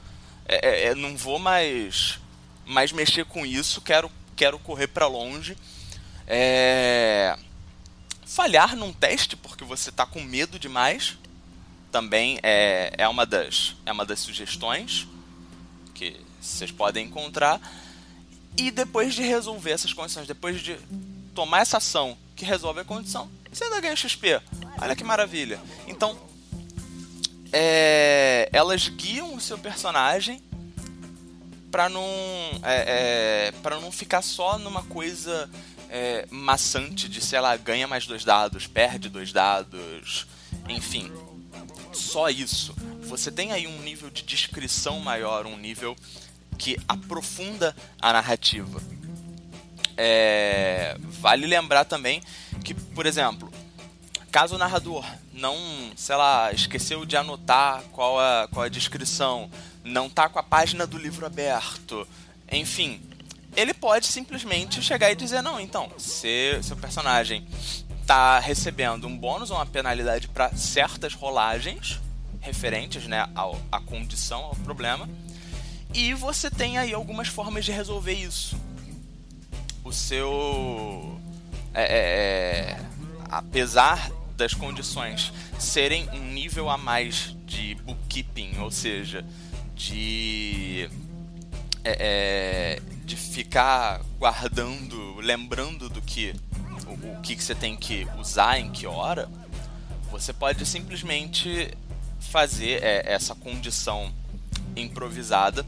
é, 0.46 0.68
é, 0.68 0.86
é, 0.86 0.94
não 0.94 1.16
vou 1.16 1.38
mais, 1.38 2.18
mais 2.64 2.92
mexer 2.92 3.24
com 3.24 3.44
isso, 3.44 3.80
quero, 3.80 4.10
quero 4.34 4.58
correr 4.58 4.86
para 4.86 5.06
longe. 5.06 5.56
É, 6.26 7.36
falhar 8.24 8.76
num 8.76 8.92
teste 8.92 9.36
porque 9.36 9.64
você 9.64 9.90
está 9.90 10.06
com 10.06 10.22
medo 10.22 10.58
demais 10.58 11.18
também 11.90 12.38
é, 12.42 12.92
é, 12.96 13.08
uma 13.08 13.26
das, 13.26 13.74
é 13.84 13.92
uma 13.92 14.06
das 14.06 14.20
sugestões 14.20 15.06
que 15.94 16.16
vocês 16.40 16.70
podem 16.70 17.06
encontrar. 17.06 17.60
E 18.56 18.70
depois 18.70 19.14
de 19.14 19.22
resolver 19.22 19.70
essas 19.70 19.92
condições, 19.92 20.26
depois 20.26 20.60
de 20.60 20.76
tomar 21.34 21.60
essa 21.60 21.78
ação 21.78 22.16
que 22.36 22.44
resolve 22.44 22.80
a 22.80 22.84
condição, 22.84 23.30
você 23.50 23.64
ainda 23.64 23.80
ganha 23.80 23.96
XP. 23.96 24.40
Olha 24.80 24.94
que 24.94 25.04
maravilha. 25.04 25.60
Então, 25.86 26.16
é, 27.52 28.48
elas 28.52 28.88
guiam 28.88 29.34
o 29.34 29.40
seu 29.40 29.58
personagem 29.58 30.42
para 31.70 31.88
não 31.88 32.04
é, 32.62 33.48
é, 33.48 33.52
para 33.62 33.80
não 33.80 33.92
ficar 33.92 34.22
só 34.22 34.58
numa 34.58 34.82
coisa 34.84 35.48
é, 35.88 36.26
maçante 36.30 37.08
de 37.08 37.20
sei 37.20 37.40
lá 37.40 37.56
ganha 37.56 37.86
mais 37.86 38.06
dois 38.06 38.24
dados 38.24 38.66
perde 38.66 39.08
dois 39.08 39.32
dados 39.32 40.26
enfim 40.68 41.10
só 41.92 42.28
isso 42.28 42.74
você 43.02 43.30
tem 43.30 43.52
aí 43.52 43.66
um 43.66 43.80
nível 43.82 44.10
de 44.10 44.22
descrição 44.22 44.98
maior 45.00 45.46
um 45.46 45.56
nível 45.56 45.96
que 46.60 46.76
aprofunda 46.86 47.74
a 48.00 48.12
narrativa. 48.12 48.82
É, 49.96 50.94
vale 51.00 51.46
lembrar 51.46 51.86
também 51.86 52.22
que 52.62 52.74
por 52.74 53.06
exemplo 53.06 53.50
caso 54.30 54.54
o 54.54 54.58
narrador 54.58 55.04
não, 55.32 55.56
sei 55.96 56.16
lá, 56.16 56.52
esqueceu 56.52 57.04
de 57.04 57.16
anotar 57.16 57.82
qual 57.92 58.20
a, 58.20 58.46
qual 58.52 58.64
a 58.64 58.68
descrição, 58.68 59.50
não 59.82 60.08
tá 60.08 60.28
com 60.28 60.38
a 60.38 60.42
página 60.42 60.86
do 60.86 60.98
livro 60.98 61.24
aberto, 61.24 62.06
enfim, 62.52 63.00
ele 63.56 63.72
pode 63.72 64.06
simplesmente 64.06 64.82
chegar 64.82 65.10
e 65.10 65.16
dizer: 65.16 65.42
não, 65.42 65.58
então, 65.58 65.90
se 65.96 66.62
seu 66.62 66.76
personagem 66.76 67.46
tá 68.06 68.38
recebendo 68.38 69.06
um 69.06 69.16
bônus 69.16 69.50
ou 69.50 69.56
uma 69.56 69.66
penalidade 69.66 70.28
para 70.28 70.54
certas 70.54 71.14
rolagens 71.14 71.98
referentes 72.40 73.06
né, 73.06 73.28
ao, 73.34 73.60
à 73.72 73.80
condição, 73.80 74.44
ao 74.44 74.56
problema, 74.56 75.08
e 75.92 76.14
você 76.14 76.50
tem 76.50 76.78
aí 76.78 76.94
algumas 76.94 77.28
formas 77.28 77.64
de 77.64 77.72
resolver 77.72 78.12
isso. 78.12 78.56
O 79.84 79.92
seu. 79.92 81.18
É, 81.74 81.82
é, 81.82 81.98
é 81.98 82.86
apesar 83.28 84.10
das 84.36 84.54
condições 84.54 85.32
serem 85.58 86.08
um 86.10 86.32
nível 86.32 86.68
a 86.68 86.76
mais 86.76 87.36
de 87.46 87.74
bookkeeping, 87.76 88.58
ou 88.58 88.70
seja, 88.70 89.24
de 89.74 90.88
é, 91.84 92.78
é, 92.78 92.82
de 93.04 93.16
ficar 93.16 94.00
guardando, 94.18 95.16
lembrando 95.16 95.88
do 95.88 96.00
que 96.02 96.34
o, 96.86 97.16
o 97.18 97.20
que, 97.20 97.36
que 97.36 97.42
você 97.42 97.54
tem 97.54 97.76
que 97.76 98.06
usar 98.18 98.58
em 98.58 98.70
que 98.70 98.86
hora, 98.86 99.28
você 100.10 100.32
pode 100.32 100.64
simplesmente 100.66 101.70
fazer 102.18 102.82
é, 102.82 103.12
essa 103.12 103.34
condição 103.34 104.12
improvisada 104.76 105.64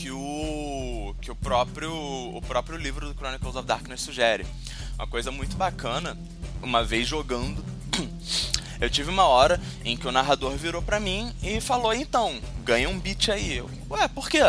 que 0.00 0.10
o 0.10 1.14
que 1.20 1.30
o 1.30 1.34
próprio 1.34 1.92
o 1.92 2.40
próprio 2.40 2.78
livro 2.78 3.06
do 3.06 3.14
Chronicles 3.14 3.54
of 3.54 3.66
Darkness 3.66 4.00
sugere. 4.00 4.46
Uma 4.94 5.06
coisa 5.06 5.30
muito 5.30 5.56
bacana 5.56 6.16
uma 6.62 6.82
vez 6.82 7.06
jogando, 7.06 7.62
eu 8.80 8.88
tive 8.88 9.10
uma 9.10 9.24
hora 9.24 9.60
em 9.84 9.96
que 9.96 10.08
o 10.08 10.12
narrador 10.12 10.52
virou 10.56 10.80
para 10.80 10.98
mim 10.98 11.34
e 11.42 11.60
falou: 11.60 11.92
então, 11.92 12.40
ganha 12.64 12.88
um 12.88 12.98
beat 12.98 13.28
aí. 13.28 13.58
Eu, 13.58 13.70
Ué, 13.90 14.08
por 14.08 14.30
quê? 14.30 14.40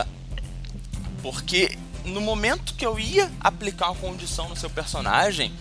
Porque 1.21 1.77
no 2.05 2.21
momento 2.21 2.73
que 2.73 2.85
eu 2.85 2.97
ia 2.97 3.29
aplicar 3.41 3.91
uma 3.91 3.99
condição 3.99 4.47
no 4.47 4.55
seu 4.55 4.69
personagem, 4.69 5.51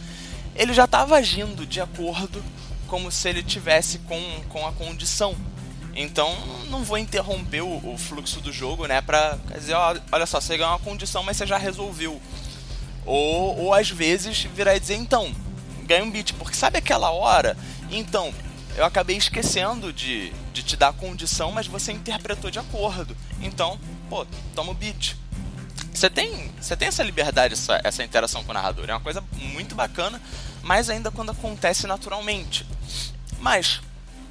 ele 0.54 0.72
já 0.72 0.84
estava 0.84 1.16
agindo 1.16 1.66
de 1.66 1.80
acordo 1.80 2.42
como 2.86 3.10
se 3.10 3.28
ele 3.28 3.42
tivesse 3.42 3.98
com, 3.98 4.20
com 4.48 4.64
a 4.64 4.72
condição. 4.72 5.34
Então, 5.94 6.36
não 6.68 6.84
vou 6.84 6.98
interromper 6.98 7.62
o, 7.62 7.92
o 7.92 7.98
fluxo 7.98 8.40
do 8.40 8.52
jogo, 8.52 8.86
né? 8.86 9.00
Pra 9.00 9.38
dizer, 9.54 9.74
ó, 9.74 9.96
olha 10.12 10.26
só, 10.26 10.40
você 10.40 10.56
ganhou 10.56 10.72
uma 10.72 10.78
condição, 10.78 11.22
mas 11.22 11.36
você 11.36 11.46
já 11.46 11.58
resolveu. 11.58 12.20
Ou, 13.04 13.58
ou 13.58 13.74
às 13.74 13.90
vezes 13.90 14.44
virar 14.54 14.76
e 14.76 14.80
dizer, 14.80 14.94
então, 14.94 15.34
ganha 15.84 16.04
um 16.04 16.10
beat. 16.10 16.32
Porque 16.34 16.54
sabe 16.56 16.78
aquela 16.78 17.10
hora? 17.10 17.56
Então, 17.90 18.32
eu 18.76 18.84
acabei 18.84 19.16
esquecendo 19.16 19.92
de, 19.92 20.32
de 20.52 20.62
te 20.62 20.76
dar 20.76 20.88
a 20.88 20.92
condição, 20.92 21.50
mas 21.50 21.66
você 21.66 21.92
interpretou 21.92 22.50
de 22.50 22.58
acordo. 22.58 23.16
Então, 23.40 23.78
pô, 24.08 24.26
toma 24.54 24.70
o 24.70 24.74
beat. 24.74 25.16
Você 25.92 26.08
tem, 26.08 26.50
você 26.60 26.76
tem 26.76 26.88
essa 26.88 27.02
liberdade, 27.02 27.54
essa, 27.54 27.80
essa 27.82 28.04
interação 28.04 28.44
com 28.44 28.52
o 28.52 28.54
narrador. 28.54 28.88
É 28.88 28.92
uma 28.92 29.00
coisa 29.00 29.22
muito 29.34 29.74
bacana, 29.74 30.22
mas 30.62 30.88
ainda 30.88 31.10
quando 31.10 31.30
acontece 31.30 31.86
naturalmente. 31.86 32.64
Mas 33.40 33.80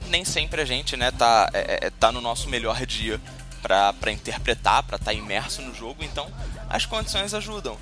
nem 0.10 0.26
sempre 0.26 0.62
a 0.62 0.66
gente 0.66 0.97
né, 0.97 1.12
tá, 1.12 1.49
é, 1.53 1.88
é 1.88 1.89
tá 1.89 2.12
no 2.12 2.22
nosso 2.22 2.49
melhor 2.49 2.86
dia 2.86 3.20
para 3.62 4.12
interpretar, 4.12 4.84
para 4.84 4.95
estar 4.95 5.12
tá 5.12 5.14
imerso 5.14 5.62
no 5.62 5.74
jogo, 5.74 6.03
então 6.03 6.32
as 6.70 6.86
condições 6.86 7.34
ajudam. 7.34 7.78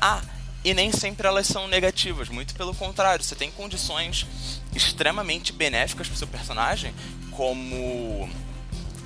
Ah, 0.00 0.20
e 0.64 0.74
nem 0.74 0.92
sempre 0.92 1.26
elas 1.26 1.46
são 1.46 1.68
negativas, 1.68 2.28
muito 2.28 2.54
pelo 2.54 2.74
contrário, 2.74 3.24
você 3.24 3.34
tem 3.34 3.50
condições 3.50 4.26
extremamente 4.74 5.52
benéficas 5.52 6.08
para 6.08 6.16
seu 6.16 6.26
personagem, 6.26 6.94
como 7.30 8.28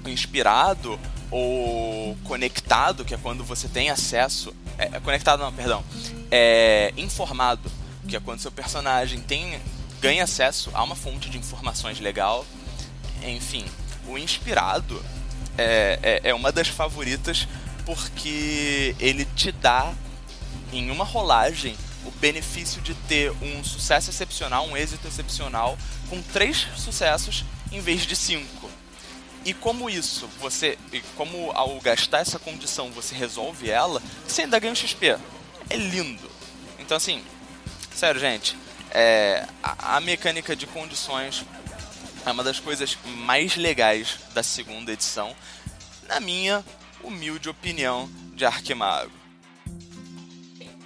inspirado 0.06 0.98
ou 1.30 2.16
conectado, 2.24 3.04
que 3.04 3.14
é 3.14 3.16
quando 3.16 3.44
você 3.44 3.68
tem 3.68 3.90
acesso. 3.90 4.54
É, 4.78 4.96
é, 4.96 5.00
conectado 5.00 5.40
não, 5.40 5.52
perdão. 5.52 5.84
É 6.30 6.92
informado, 6.96 7.70
que 8.08 8.16
é 8.16 8.20
quando 8.20 8.40
seu 8.40 8.52
personagem 8.52 9.20
tem 9.20 9.60
ganha 10.00 10.24
acesso 10.24 10.70
a 10.74 10.82
uma 10.82 10.94
fonte 10.94 11.30
de 11.30 11.38
informações 11.38 11.98
legal. 11.98 12.44
Enfim, 13.24 13.64
o 14.06 14.18
inspirado 14.18 15.02
é, 15.56 15.98
é, 16.02 16.20
é 16.30 16.34
uma 16.34 16.52
das 16.52 16.68
favoritas 16.68 17.48
porque 17.84 18.94
ele 18.98 19.24
te 19.36 19.52
dá 19.52 19.92
em 20.72 20.90
uma 20.90 21.04
rolagem 21.04 21.76
o 22.04 22.10
benefício 22.10 22.82
de 22.82 22.94
ter 22.94 23.30
um 23.42 23.64
sucesso 23.64 24.10
excepcional, 24.10 24.66
um 24.66 24.76
êxito 24.76 25.08
excepcional, 25.08 25.78
com 26.10 26.20
três 26.20 26.66
sucessos 26.76 27.44
em 27.72 27.80
vez 27.80 28.02
de 28.02 28.14
cinco. 28.14 28.70
E 29.44 29.52
como 29.52 29.90
isso, 29.90 30.28
você. 30.40 30.78
Como 31.16 31.50
ao 31.52 31.78
gastar 31.80 32.20
essa 32.20 32.38
condição 32.38 32.90
você 32.90 33.14
resolve 33.14 33.68
ela, 33.68 34.02
você 34.26 34.42
ainda 34.42 34.58
ganha 34.58 34.72
um 34.72 34.76
XP. 34.76 35.18
É 35.68 35.76
lindo. 35.76 36.30
Então 36.78 36.96
assim, 36.96 37.22
sério, 37.94 38.20
gente, 38.20 38.56
é, 38.90 39.46
a, 39.62 39.96
a 39.96 40.00
mecânica 40.00 40.54
de 40.56 40.66
condições 40.66 41.44
é 42.26 42.30
uma 42.30 42.42
das 42.42 42.58
coisas 42.58 42.96
mais 43.04 43.56
legais 43.56 44.18
da 44.34 44.42
segunda 44.42 44.92
edição. 44.92 45.34
Na 46.08 46.20
minha 46.20 46.64
humilde 47.02 47.48
opinião 47.48 48.08
de 48.34 48.44
Arquimago. 48.44 49.12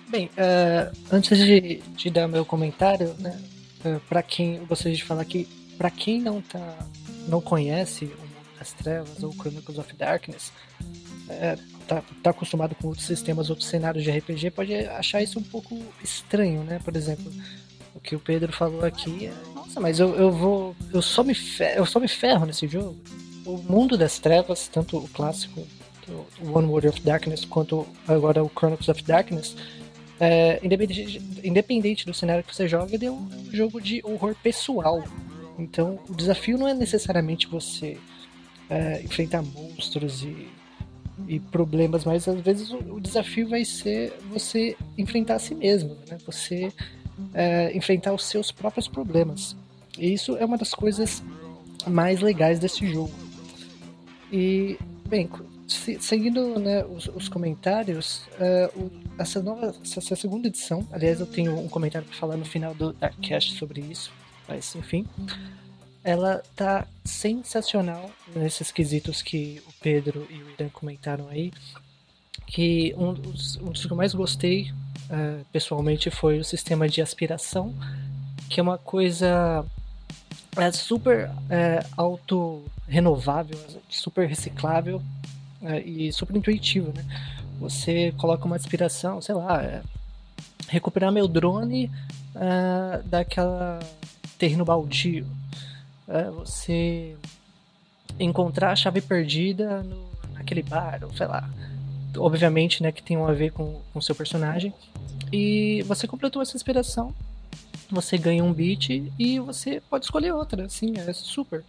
Bem, 0.08 0.26
uh, 0.26 0.96
antes 1.12 1.38
de, 1.38 1.82
de, 1.94 2.10
dar 2.10 2.26
meu 2.26 2.44
comentário, 2.44 3.14
né, 3.18 3.38
uh, 3.84 4.00
para 4.08 4.22
quem 4.22 4.56
eu 4.56 4.66
gostaria 4.66 4.96
de 4.96 5.04
falar 5.04 5.24
que 5.24 5.46
para 5.76 5.90
quem 5.90 6.20
não 6.20 6.40
tá 6.40 6.78
não 7.28 7.40
conhece 7.42 8.06
o 8.06 8.08
Mundo 8.08 8.58
das 8.58 8.72
Trevas 8.72 9.22
ou 9.22 9.32
Chronicles 9.34 9.78
of 9.78 9.94
Darkness, 9.94 10.50
uh, 10.80 11.62
tá, 11.86 12.02
tá 12.22 12.30
acostumado 12.30 12.74
com 12.74 12.88
outros 12.88 13.06
sistemas, 13.06 13.50
outros 13.50 13.68
cenários 13.68 14.02
de 14.02 14.10
RPG, 14.10 14.50
pode 14.50 14.74
achar 14.74 15.22
isso 15.22 15.38
um 15.38 15.42
pouco 15.42 15.78
estranho, 16.02 16.64
né? 16.64 16.80
Por 16.82 16.96
exemplo, 16.96 17.30
o 17.98 18.00
que 18.00 18.14
o 18.14 18.20
Pedro 18.20 18.52
falou 18.52 18.84
aqui, 18.84 19.26
é, 19.26 19.32
nossa, 19.54 19.80
mas 19.80 19.98
eu, 19.98 20.14
eu 20.14 20.30
vou, 20.30 20.74
eu 20.94 21.02
só 21.02 21.24
me 21.24 21.34
ferro, 21.34 21.78
eu 21.78 21.86
só 21.86 21.98
me 21.98 22.08
ferro 22.08 22.46
nesse 22.46 22.66
jogo. 22.68 22.96
O 23.44 23.58
Mundo 23.58 23.98
das 23.98 24.18
Trevas, 24.18 24.68
tanto 24.68 24.98
o 24.98 25.08
clássico, 25.08 25.66
o 26.40 26.56
One 26.56 26.68
World 26.68 26.88
of 26.88 27.00
Darkness, 27.00 27.44
quanto 27.44 27.86
agora 28.06 28.42
o 28.42 28.48
Chronicles 28.48 28.88
of 28.88 29.02
Darkness, 29.02 29.56
é, 30.20 30.60
independente, 30.62 31.22
independente, 31.42 32.06
do 32.06 32.14
cenário 32.14 32.44
que 32.44 32.54
você 32.54 32.68
joga, 32.68 32.94
ele 32.94 33.06
é 33.06 33.10
um, 33.10 33.28
jogo 33.52 33.80
de 33.80 34.00
horror 34.04 34.34
pessoal. 34.42 35.02
Então, 35.58 35.98
o 36.08 36.14
desafio 36.14 36.56
não 36.56 36.68
é 36.68 36.74
necessariamente 36.74 37.48
você 37.48 37.98
é, 38.70 39.02
enfrentar 39.02 39.42
monstros 39.42 40.22
e, 40.22 40.48
e, 41.26 41.40
problemas, 41.40 42.04
mas 42.04 42.28
às 42.28 42.40
vezes 42.40 42.70
o, 42.70 42.78
o, 42.94 43.00
desafio 43.00 43.48
vai 43.48 43.64
ser 43.64 44.16
você 44.30 44.76
enfrentar 44.96 45.34
a 45.34 45.38
si 45.38 45.54
mesmo, 45.54 45.96
né? 46.08 46.16
Você 46.24 46.72
é, 47.34 47.76
enfrentar 47.76 48.12
os 48.12 48.24
seus 48.24 48.50
próprios 48.50 48.88
problemas. 48.88 49.56
E 49.98 50.12
isso 50.12 50.36
é 50.36 50.44
uma 50.44 50.56
das 50.56 50.74
coisas 50.74 51.22
mais 51.86 52.20
legais 52.20 52.58
desse 52.58 52.86
jogo. 52.86 53.12
E, 54.32 54.78
bem, 55.08 55.28
seguindo 56.00 56.58
né, 56.58 56.84
os, 56.84 57.06
os, 57.08 57.28
comentários, 57.28 58.22
uh, 58.38 58.78
o, 58.78 58.90
essa 59.18 59.42
nova, 59.42 59.74
essa 59.82 60.16
segunda 60.16 60.48
edição, 60.48 60.86
aliás, 60.92 61.20
eu 61.20 61.26
tenho 61.26 61.58
um 61.58 61.68
comentário 61.68 62.06
para 62.06 62.16
falar 62.16 62.36
no 62.36 62.44
final 62.44 62.74
do 62.74 62.92
Darkcast 62.92 63.54
sobre 63.54 63.80
isso, 63.80 64.12
mas 64.46 64.74
enfim, 64.74 65.06
ela 66.04 66.42
tá 66.54 66.86
sensacional 67.04 68.10
nesses 68.34 68.70
quesitos 68.70 69.22
que 69.22 69.62
o 69.66 69.72
Pedro 69.80 70.26
e 70.30 70.42
o 70.42 70.50
Irã 70.50 70.68
comentaram 70.68 71.28
aí, 71.28 71.52
que 72.48 72.94
um 72.96 73.12
dos, 73.12 73.56
um 73.56 73.70
dos 73.70 73.84
que 73.84 73.92
eu 73.92 73.96
mais 73.96 74.14
gostei 74.14 74.72
uh, 75.10 75.44
pessoalmente 75.52 76.10
foi 76.10 76.38
o 76.38 76.44
sistema 76.44 76.88
de 76.88 77.00
aspiração, 77.00 77.74
que 78.48 78.58
é 78.58 78.62
uma 78.62 78.78
coisa 78.78 79.64
é 80.56 80.72
super 80.72 81.30
é, 81.48 81.84
auto 81.96 82.64
renovável, 82.88 83.56
super 83.88 84.26
reciclável 84.26 85.00
é, 85.62 85.80
e 85.80 86.12
super 86.12 86.36
intuitivo, 86.36 86.92
né? 86.92 87.04
Você 87.60 88.12
coloca 88.18 88.44
uma 88.44 88.56
inspiração, 88.56 89.20
sei 89.20 89.36
lá, 89.36 89.62
é, 89.62 89.82
recuperar 90.68 91.12
meu 91.12 91.28
drone 91.28 91.90
é, 92.34 93.02
daquela 93.04 93.78
terreno 94.36 94.64
baldio, 94.64 95.26
é, 96.08 96.24
você 96.30 97.16
encontrar 98.18 98.72
a 98.72 98.76
chave 98.76 99.00
perdida 99.00 99.82
no, 99.82 100.08
naquele 100.32 100.62
bar, 100.62 101.00
ou 101.04 101.14
sei 101.14 101.26
lá. 101.26 101.48
Obviamente, 102.18 102.82
né, 102.82 102.92
que 102.92 103.02
tem 103.02 103.16
a 103.16 103.32
ver 103.32 103.52
com 103.52 103.80
o 103.94 104.02
seu 104.02 104.14
personagem. 104.14 104.72
E 105.32 105.82
você 105.82 106.06
completou 106.06 106.40
essa 106.40 106.56
inspiração, 106.56 107.14
você 107.90 108.16
ganha 108.16 108.44
um 108.44 108.52
beat 108.52 108.90
e 109.18 109.38
você 109.38 109.80
pode 109.88 110.04
escolher 110.04 110.32
outra, 110.32 110.66
assim, 110.66 110.94
é 110.96 111.12
super. 111.12 111.64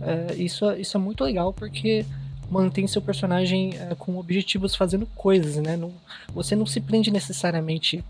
É, 0.00 0.34
isso, 0.34 0.70
isso 0.72 0.96
é 0.96 1.00
muito 1.00 1.22
legal 1.24 1.52
porque 1.52 2.04
mantém 2.50 2.86
seu 2.86 3.00
personagem 3.00 3.74
é, 3.78 3.94
com 3.94 4.18
objetivos 4.18 4.74
fazendo 4.74 5.06
coisas, 5.14 5.56
né? 5.56 5.76
Não, 5.76 5.92
você 6.34 6.56
não 6.56 6.66
se 6.66 6.80
prende 6.80 7.10
necessariamente 7.10 8.04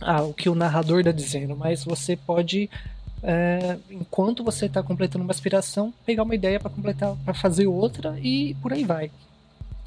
ao 0.00 0.32
que 0.32 0.48
o 0.48 0.54
narrador 0.54 1.00
está 1.00 1.12
dizendo, 1.12 1.56
mas 1.56 1.84
você 1.84 2.16
pode, 2.16 2.70
é, 3.22 3.76
enquanto 3.90 4.44
você 4.44 4.66
está 4.66 4.82
completando 4.82 5.24
uma 5.24 5.32
aspiração, 5.32 5.92
pegar 6.06 6.22
uma 6.22 6.34
ideia 6.34 6.60
para 6.60 6.70
completar, 6.70 7.16
para 7.24 7.34
fazer 7.34 7.66
outra 7.66 8.18
e 8.20 8.54
por 8.62 8.72
aí 8.72 8.84
vai. 8.84 9.10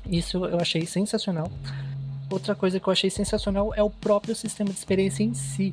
Isso 0.08 0.46
eu 0.46 0.60
achei 0.60 0.86
sensacional. 0.86 1.52
Outra 2.30 2.56
coisa 2.56 2.80
que 2.80 2.88
eu 2.88 2.94
achei 2.94 3.10
sensacional 3.10 3.74
é 3.74 3.84
o 3.84 3.90
próprio 3.90 4.36
sistema 4.36 4.70
de 4.72 4.78
experiência 4.78 5.24
em 5.24 5.34
si. 5.34 5.72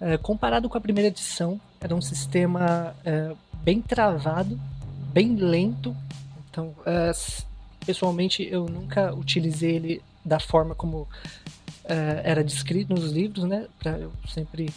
É, 0.00 0.16
comparado 0.18 0.68
com 0.68 0.76
a 0.76 0.80
primeira 0.80 1.08
edição, 1.08 1.60
era 1.80 1.94
um 1.94 2.02
sistema 2.02 2.94
é, 3.04 3.32
bem 3.62 3.80
travado, 3.80 4.60
bem 5.12 5.36
lento, 5.36 5.96
então, 6.56 6.68
uh, 6.68 7.44
pessoalmente, 7.84 8.48
eu 8.50 8.64
nunca 8.66 9.14
utilizei 9.14 9.76
ele 9.76 10.02
da 10.24 10.40
forma 10.40 10.74
como 10.74 11.00
uh, 11.02 11.08
era 12.24 12.42
descrito 12.42 12.94
nos 12.94 13.12
livros, 13.12 13.44
né? 13.44 13.66
Pra, 13.78 13.98
eu 13.98 14.10
sempre 14.26 14.72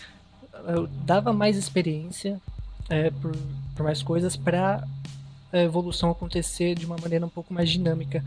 eu 0.68 0.88
dava 1.06 1.32
mais 1.32 1.56
experiência 1.56 2.38
uh, 2.84 3.14
por, 3.22 3.32
por, 3.78 3.84
mais 3.84 4.04
coisas 4.04 4.36
para 4.36 4.86
a 5.54 5.58
evolução 5.60 6.12
acontecer 6.12 6.76
de 6.76 6.86
uma 6.86 6.98
maneira 6.98 7.26
um 7.26 7.30
pouco 7.30 7.54
mais 7.54 7.70
dinâmica. 7.70 8.26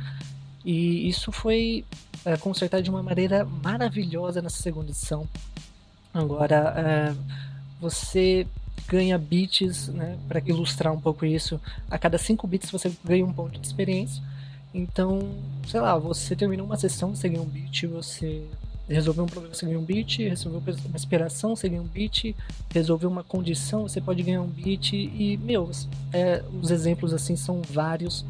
E 0.64 1.08
isso 1.08 1.32
foi 1.32 1.84
consertado 2.40 2.82
de 2.82 2.90
uma 2.90 3.02
maneira 3.02 3.44
maravilhosa 3.44 4.40
nessa 4.40 4.62
segunda 4.62 4.90
edição. 4.90 5.28
Agora, 6.14 7.16
você 7.80 8.46
ganha 8.86 9.16
bits, 9.16 9.88
né, 9.88 10.18
para 10.28 10.40
ilustrar 10.44 10.92
um 10.92 11.00
pouco 11.00 11.24
isso. 11.24 11.60
A 11.90 11.98
cada 11.98 12.18
5 12.18 12.46
bits 12.46 12.70
você 12.70 12.92
ganha 13.04 13.24
um 13.24 13.32
ponto 13.32 13.58
de 13.58 13.66
experiência. 13.66 14.22
Então, 14.74 15.30
sei 15.66 15.80
lá, 15.80 15.98
você 15.98 16.36
terminou 16.36 16.66
uma 16.66 16.76
sessão, 16.76 17.14
você 17.14 17.28
ganha 17.28 17.42
um 17.42 17.46
bit, 17.46 17.86
você 17.86 18.44
resolveu 18.88 19.24
um 19.24 19.26
problema, 19.26 19.54
você 19.54 19.66
ganha 19.66 19.78
um 19.78 19.84
bit, 19.84 20.28
resolveu 20.28 20.60
uma 20.60 20.96
inspiração, 20.96 21.54
você 21.56 21.68
ganha 21.68 21.82
um 21.82 21.86
bit, 21.86 22.34
resolveu 22.72 23.08
uma 23.08 23.24
condição, 23.24 23.82
você 23.82 24.00
pode 24.00 24.22
ganhar 24.22 24.42
um 24.42 24.46
bit 24.46 24.96
e, 24.96 25.38
meu, 25.38 25.70
é, 26.12 26.42
os 26.60 26.70
exemplos 26.70 27.12
assim 27.12 27.36
são 27.36 27.62
vários. 27.62 28.24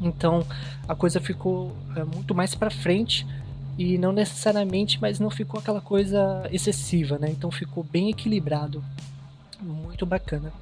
Então, 0.00 0.46
a 0.86 0.94
coisa 0.94 1.20
ficou 1.20 1.76
é, 1.96 2.04
muito 2.04 2.34
mais 2.34 2.54
para 2.54 2.70
frente 2.70 3.26
e 3.78 3.96
não 3.96 4.12
necessariamente, 4.12 4.98
mas 5.00 5.20
não 5.20 5.30
ficou 5.30 5.60
aquela 5.60 5.80
coisa 5.80 6.48
excessiva, 6.50 7.16
né? 7.18 7.28
Então 7.30 7.50
ficou 7.50 7.84
bem 7.84 8.10
equilibrado 8.10 8.82
muito 9.62 10.04
bacana. 10.04 10.52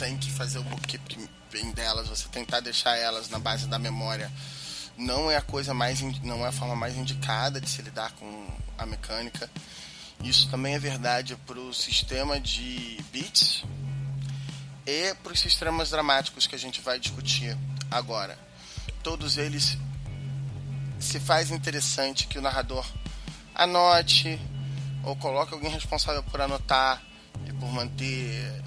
Tem 0.00 0.16
que 0.16 0.30
fazer 0.30 0.58
o 0.58 0.64
bookkeeping 0.64 1.72
delas, 1.72 2.08
você 2.08 2.28
tentar 2.28 2.60
deixar 2.60 2.96
elas 2.96 3.28
na 3.28 3.38
base 3.38 3.68
da 3.68 3.78
memória 3.78 4.30
não 4.96 5.30
é 5.30 5.36
a 5.36 5.42
coisa 5.42 5.72
mais 5.72 6.00
não 6.22 6.44
é 6.44 6.48
a 6.48 6.52
forma 6.52 6.74
mais 6.74 6.96
indicada 6.96 7.60
de 7.60 7.68
se 7.68 7.80
lidar 7.80 8.10
com 8.12 8.48
a 8.76 8.84
mecânica 8.84 9.48
isso 10.22 10.50
também 10.50 10.74
é 10.74 10.78
verdade 10.78 11.34
para 11.46 11.58
o 11.58 11.72
sistema 11.72 12.38
de 12.38 12.98
bits 13.10 13.64
e 14.86 15.14
para 15.22 15.32
os 15.32 15.40
sistemas 15.40 15.90
dramáticos 15.90 16.46
que 16.46 16.54
a 16.54 16.58
gente 16.58 16.80
vai 16.80 16.98
discutir 16.98 17.56
agora. 17.90 18.38
Todos 19.02 19.38
eles 19.38 19.78
se 20.98 21.18
faz 21.18 21.50
interessante 21.50 22.26
que 22.26 22.38
o 22.38 22.42
narrador 22.42 22.86
anote 23.54 24.38
ou 25.02 25.16
coloque 25.16 25.54
alguém 25.54 25.70
responsável 25.70 26.22
por 26.24 26.40
anotar 26.40 27.02
e 27.46 27.52
por 27.54 27.72
manter 27.72 28.62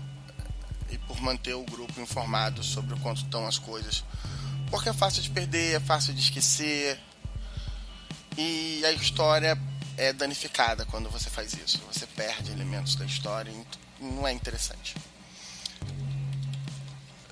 e 0.93 0.97
por 0.99 1.19
manter 1.19 1.53
o 1.55 1.63
grupo 1.63 1.99
informado 1.99 2.63
sobre 2.63 2.93
o 2.93 2.99
quanto 2.99 3.23
estão 3.23 3.47
as 3.47 3.57
coisas. 3.57 4.03
Porque 4.69 4.89
é 4.89 4.93
fácil 4.93 5.21
de 5.21 5.29
perder, 5.29 5.75
é 5.75 5.79
fácil 5.79 6.13
de 6.13 6.21
esquecer. 6.21 6.99
E 8.37 8.83
a 8.85 8.91
história 8.91 9.57
é 9.97 10.13
danificada 10.13 10.85
quando 10.85 11.09
você 11.09 11.29
faz 11.29 11.53
isso. 11.53 11.81
Você 11.91 12.05
perde 12.07 12.51
elementos 12.51 12.95
da 12.95 13.05
história 13.05 13.51
e 13.51 14.03
não 14.03 14.27
é 14.27 14.31
interessante. 14.31 14.95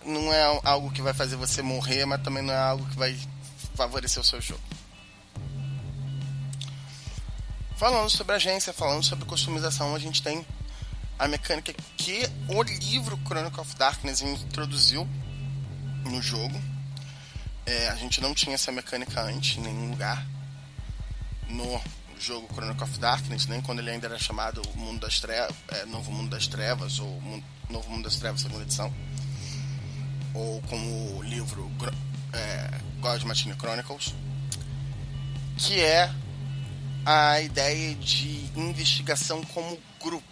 Não 0.03 0.34
é 0.34 0.62
algo 0.64 0.91
que 0.91 1.01
vai 1.01 1.14
fazer 1.14 1.36
você 1.36 1.62
morrer, 1.62 2.05
mas 2.05 2.22
também 2.24 2.43
não 2.43 2.53
é 2.53 2.57
algo 2.57 2.86
que 2.88 2.97
vai 2.97 3.18
favorecer 3.76 4.22
o 4.22 4.26
seu 4.26 4.41
jogo. 4.41 4.62
Falando 7.78 8.09
sobre 8.09 8.36
agência, 8.36 8.74
falando 8.74 9.03
sobre 9.03 9.26
customização, 9.26 9.95
a 9.95 9.99
gente 9.99 10.22
tem 10.22 10.45
a 11.22 11.28
mecânica 11.28 11.72
que 11.97 12.28
o 12.47 12.63
livro 12.63 13.15
Chronicle 13.24 13.61
of 13.61 13.76
Darkness 13.76 14.22
introduziu 14.22 15.07
no 16.03 16.19
jogo. 16.19 16.59
É, 17.63 17.89
a 17.89 17.95
gente 17.95 18.19
não 18.19 18.34
tinha 18.34 18.55
essa 18.55 18.72
mecânica 18.72 19.22
antes 19.22 19.55
em 19.55 19.61
nenhum 19.61 19.91
lugar. 19.91 20.26
No 21.47 21.80
jogo 22.19 22.51
Chronicle 22.51 22.84
of 22.84 22.97
Darkness, 22.97 23.45
nem 23.45 23.61
quando 23.61 23.80
ele 23.80 23.91
ainda 23.91 24.07
era 24.07 24.17
chamado 24.17 24.63
Mundo 24.74 25.01
das 25.01 25.19
Trevas, 25.19 25.55
é, 25.67 25.86
Novo 25.86 26.11
Mundo 26.11 26.32
das 26.32 26.47
Trevas 26.47 26.97
ou 26.97 27.22
Mundo, 27.22 27.45
Novo 27.69 27.91
Mundo 27.91 28.05
das 28.05 28.15
Trevas, 28.15 28.41
segunda 28.41 28.63
edição. 28.63 28.91
ou 30.34 30.59
como 30.63 31.17
o 31.17 31.22
livro 31.22 31.72
é, 32.34 32.80
God 32.99 33.22
Machine 33.26 33.53
Chronicles, 33.53 34.15
que 35.55 35.80
é 35.82 36.11
a 37.05 37.39
ideia 37.41 37.93
de 37.93 38.49
investigação 38.55 39.43
como 39.53 39.78
grupo. 40.01 40.31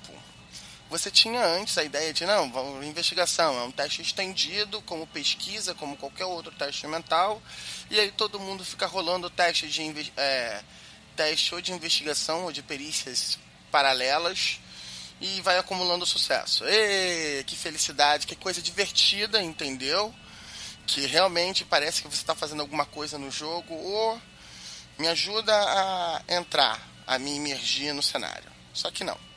Você 0.89 1.11
tinha 1.11 1.45
antes 1.45 1.77
a 1.77 1.83
ideia 1.83 2.11
de, 2.11 2.25
não, 2.25 2.83
investigação 2.83 3.55
é 3.59 3.63
um 3.63 3.71
teste 3.71 4.01
estendido, 4.01 4.81
como 4.81 5.05
pesquisa, 5.05 5.75
como 5.75 5.95
qualquer 5.95 6.25
outro 6.25 6.51
teste 6.51 6.87
mental, 6.87 7.39
e 7.91 7.99
aí 7.99 8.11
todo 8.11 8.39
mundo 8.39 8.65
fica 8.65 8.87
rolando 8.87 9.29
teste 9.29 9.67
de 9.67 10.11
é, 10.17 10.63
teste 11.15 11.53
ou 11.53 11.61
de 11.61 11.71
investigação 11.71 12.45
ou 12.45 12.51
de 12.51 12.63
perícias 12.63 13.37
paralelas 13.71 14.59
e 15.21 15.41
vai 15.41 15.59
acumulando 15.59 16.07
sucesso. 16.07 16.65
Ê, 16.65 17.43
que 17.45 17.55
felicidade, 17.55 18.25
que 18.25 18.35
coisa 18.35 18.59
divertida, 18.59 19.39
entendeu? 19.43 20.11
Que 20.87 21.05
realmente 21.05 21.63
parece 21.63 22.01
que 22.01 22.07
você 22.07 22.15
está 22.15 22.33
fazendo 22.33 22.61
alguma 22.61 22.85
coisa 22.85 23.19
no 23.19 23.29
jogo 23.29 23.75
ou 23.75 24.19
me 24.97 25.07
ajuda 25.07 25.53
a 25.53 26.23
entrar, 26.29 26.81
a 27.05 27.19
me 27.19 27.35
imergir 27.35 27.93
no 27.93 28.01
cenário. 28.01 28.49
Só 28.73 28.89
que 28.89 29.03
não. 29.03 29.28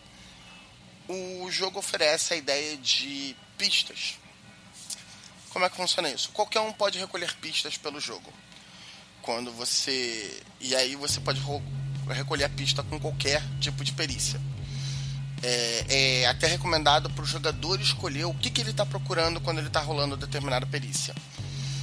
O 1.13 1.51
jogo 1.51 1.79
oferece 1.79 2.35
a 2.35 2.37
ideia 2.37 2.77
de 2.77 3.37
pistas. 3.59 4.19
Como 5.51 5.65
é 5.65 5.69
que 5.69 5.77
funciona 5.77 6.09
isso? 6.09 6.31
Qualquer 6.31 6.61
um 6.61 6.73
pode 6.73 6.99
recolher 6.99 7.35
pistas 7.37 7.77
pelo 7.77 8.01
jogo. 8.01 8.33
Quando 9.21 9.53
você. 9.53 10.43
E 10.61 10.75
aí 10.75 10.97
você 10.97 11.21
pode 11.21 11.41
recolher 12.09 12.45
a 12.45 12.49
pista 12.49 12.83
com 12.83 12.99
qualquer 12.99 13.43
tipo 13.61 13.85
de 13.85 13.93
perícia 13.93 14.41
é, 15.43 16.23
é 16.23 16.27
até 16.27 16.47
recomendado 16.47 17.11
para 17.11 17.25
o 17.25 17.27
jogador 17.27 17.81
escolher 17.81 18.25
o 18.25 18.35
que, 18.35 18.51
que 18.51 18.61
ele 18.61 18.71
está 18.71 18.87
procurando 18.87 19.41
quando 19.41 19.59
ele 19.59 19.67
está 19.67 19.81
rolando 19.81 20.17
determinada 20.17 20.65
perícia. 20.67 21.15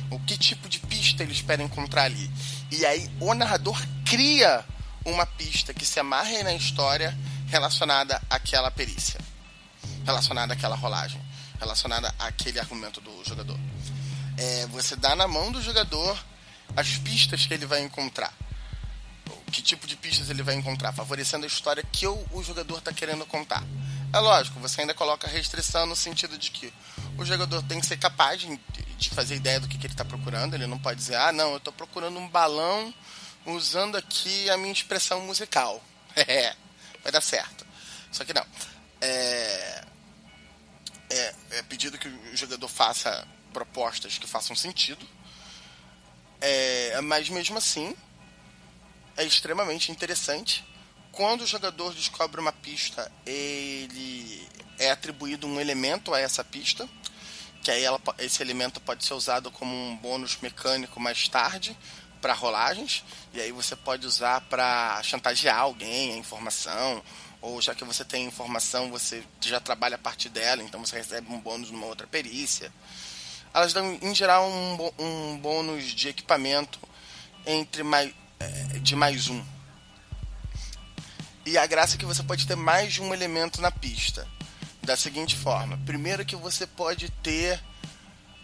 O 0.10 0.20
que 0.20 0.38
tipo 0.38 0.68
de 0.68 0.80
pista 0.80 1.22
ele 1.22 1.34
espera 1.34 1.62
encontrar 1.62 2.04
ali. 2.04 2.32
E 2.72 2.86
aí 2.86 3.10
o 3.20 3.34
narrador 3.34 3.80
cria 4.06 4.64
uma 5.06 5.26
pista 5.26 5.74
que 5.74 5.86
se 5.86 6.00
amarre 6.00 6.42
na 6.42 6.54
história 6.54 7.16
relacionada 7.50 8.22
àquela 8.30 8.72
perícia, 8.72 9.20
relacionada 10.06 10.54
àquela 10.54 10.76
rolagem, 10.76 11.22
relacionada 11.60 12.14
àquele 12.20 12.60
argumento 12.60 13.02
do 13.02 13.24
jogador. 13.26 13.60
É, 14.38 14.68
você 14.68 14.95
dá 14.95 15.16
na 15.16 15.28
mão 15.28 15.52
do 15.52 15.62
jogador 15.62 16.18
as 16.76 16.97
pistas 16.97 17.45
que 17.45 17.54
ele 17.54 17.66
vai 17.66 17.82
encontrar 17.82 18.34
que 19.50 19.62
tipo 19.62 19.88
de 19.88 19.95
pistas 19.95 20.30
ele 20.30 20.43
vai 20.43 20.56
encontrar, 20.56 20.93
favorecendo 20.93 21.43
a 21.43 21.47
história 21.47 21.84
que 21.91 22.08
o, 22.08 22.28
o 22.32 22.43
jogador 22.43 22.78
está 22.78 22.93
querendo 22.93 23.26
contar. 23.26 23.64
É 24.14 24.20
lógico, 24.20 24.60
você 24.60 24.82
ainda 24.82 24.93
coloca 24.93 25.28
restrição 25.28 25.86
no 25.86 25.95
sentido 25.95 26.38
de 26.38 26.52
que 26.52 26.74
o 27.18 27.26
jogador 27.26 27.62
tem 27.64 27.80
que 27.80 27.86
ser 27.86 27.97
capaz 27.97 28.41
de, 28.41 28.60
de 28.97 29.10
fazer 29.10 29.36
ideia 29.36 29.60
do 29.60 29.68
que, 29.68 29.78
que 29.78 29.88
ele 29.88 29.93
está 29.93 30.06
procurando. 30.06 30.54
Ele 30.54 30.66
não 30.66 30.80
pode 30.80 30.97
dizer, 30.97 31.16
ah, 31.16 31.32
não, 31.32 31.52
eu 31.52 31.58
estou 31.58 31.74
procurando 31.74 32.18
um 32.18 32.28
balão 32.28 32.93
usando 33.45 33.97
aqui 33.97 34.50
a 34.50 34.58
minha 34.58 34.72
expressão 34.72 35.22
musical. 35.22 35.84
É, 36.16 36.56
vai 37.10 37.12
dar 37.12 37.22
certo. 37.22 37.66
Só 38.12 38.24
que 38.24 38.34
não. 38.34 38.45
É, 39.01 39.84
é, 41.10 41.36
é 41.51 41.62
pedido 41.64 41.97
que 41.97 42.07
o 42.07 42.38
jogador 42.38 42.68
faça 42.68 43.28
propostas 43.51 44.18
que 44.18 44.28
façam 44.28 44.55
sentido. 44.55 45.05
É, 46.39 47.01
mas 47.01 47.30
mesmo 47.30 47.57
assim, 47.57 47.95
é 49.18 49.26
extremamente 49.26 49.91
interessante. 49.91 50.64
Quando 51.12 51.41
o 51.41 51.47
jogador 51.47 51.93
descobre 51.93 52.39
uma 52.39 52.53
pista, 52.53 53.12
ele 53.26 54.47
é 54.78 54.91
atribuído 54.91 55.47
um 55.47 55.60
elemento 55.60 56.14
a 56.14 56.20
essa 56.20 56.43
pista, 56.43 56.88
que 57.62 57.72
aí 57.72 57.84
ela, 57.84 57.99
esse 58.20 58.41
elemento 58.41 58.80
pode 58.80 59.03
ser 59.03 59.16
usado 59.16 59.51
como 59.51 59.76
um 59.76 59.97
bônus 59.97 60.38
mecânico 60.41 60.99
mais 60.99 61.28
tarde 61.28 61.76
para 62.22 62.34
rolagens, 62.34 63.03
e 63.34 63.41
aí 63.41 63.51
você 63.51 63.76
pode 63.76 64.05
usar 64.05 64.41
para 64.41 65.01
chantagear 65.03 65.59
alguém 65.59 66.13
a 66.13 66.17
informação, 66.17 67.01
ou 67.41 67.61
já 67.61 67.74
que 67.74 67.86
você 67.86 68.03
tem 68.03 68.26
informação, 68.26 68.89
você 68.89 69.24
já 69.41 69.59
trabalha 69.59 69.95
a 69.95 69.99
partir 69.99 70.30
dela, 70.30 70.61
então 70.61 70.86
você 70.86 70.97
recebe 70.97 71.32
um 71.32 71.39
bônus 71.39 71.72
numa 71.72 71.86
outra 71.86 72.05
perícia. 72.05 72.72
Elas 73.53 73.74
dão, 73.74 73.97
em 74.01 74.13
geral, 74.13 74.47
um, 74.49 74.91
um 74.99 75.38
bônus 75.38 75.86
de 75.86 76.09
equipamento 76.09 76.80
entre 77.45 77.82
mais, 77.82 78.13
é, 78.39 78.80
de 78.80 78.95
mais 78.95 79.28
um. 79.28 79.43
E 81.45 81.57
a 81.57 81.65
graça 81.65 81.95
é 81.95 81.97
que 81.97 82.05
você 82.05 82.22
pode 82.22 82.45
ter 82.45 82.55
mais 82.55 82.93
de 82.93 83.01
um 83.01 83.13
elemento 83.13 83.61
na 83.61 83.72
pista. 83.72 84.28
Da 84.84 84.95
seguinte 84.95 85.36
forma: 85.36 85.80
primeiro, 85.86 86.26
que 86.26 86.36
você 86.36 86.67
pode 86.67 87.09
ter. 87.24 87.59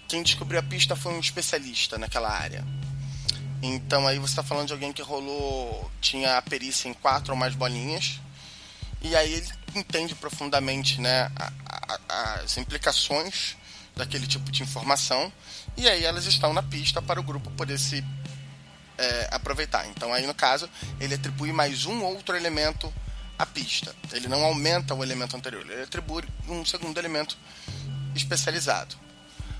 Quem 0.08 0.24
descobriu 0.24 0.60
a 0.60 0.64
pista 0.64 0.96
foi 0.96 1.14
um 1.14 1.20
especialista 1.20 1.98
naquela 1.98 2.30
área. 2.30 2.66
Então 3.74 4.08
aí 4.08 4.20
você 4.20 4.32
está 4.32 4.44
falando 4.44 4.68
de 4.68 4.74
alguém 4.74 4.94
que 4.94 5.02
rolou. 5.02 5.90
tinha 6.02 6.38
a 6.38 6.42
perícia 6.42 6.88
em 6.88 6.94
quatro 6.94 7.34
ou 7.34 7.40
mais 7.40 7.56
bolinhas. 7.56 8.20
E 9.02 9.16
aí 9.16 9.34
ele 9.34 9.50
entende 9.76 10.16
profundamente 10.16 11.00
né, 11.00 11.32
a, 11.36 11.52
a, 12.10 12.34
as 12.42 12.58
implicações 12.58 13.56
daquele 13.96 14.28
tipo 14.28 14.52
de 14.52 14.64
informação. 14.64 15.32
E 15.78 15.88
aí 15.88 16.04
elas 16.04 16.26
estão 16.26 16.54
na 16.54 16.64
pista 16.64 17.02
para 17.02 17.20
o 17.20 17.24
grupo 17.24 17.50
poder 17.52 17.80
se 17.80 18.04
é, 18.98 19.30
aproveitar. 19.32 19.88
Então 19.88 20.14
aí 20.14 20.26
no 20.26 20.34
caso 20.34 20.70
ele 21.00 21.16
atribui 21.16 21.52
mais 21.52 21.86
um 21.86 22.04
outro 22.04 22.36
elemento 22.36 22.94
à 23.38 23.46
pista. 23.46 23.96
Ele 24.12 24.28
não 24.28 24.44
aumenta 24.44 24.94
o 24.94 25.04
elemento 25.04 25.36
anterior, 25.36 25.66
ele 25.70 25.84
atribui 25.84 26.24
um 26.48 26.66
segundo 26.66 26.98
elemento 26.98 27.38
especializado. 28.16 29.05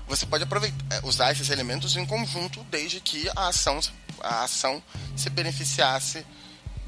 Você 0.06 0.24
pode 0.26 0.44
aproveitar, 0.44 0.84
é, 0.90 1.00
usar 1.04 1.32
esses 1.32 1.50
elementos 1.50 1.96
em 1.96 2.06
conjunto 2.06 2.64
desde 2.70 3.00
que 3.00 3.28
a 3.34 3.48
ação, 3.48 3.80
a 4.20 4.44
ação 4.44 4.82
se 5.16 5.28
beneficiasse 5.30 6.24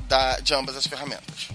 da, 0.06 0.38
de 0.40 0.54
ambas 0.54 0.76
as 0.76 0.86
ferramentas. 0.86 1.48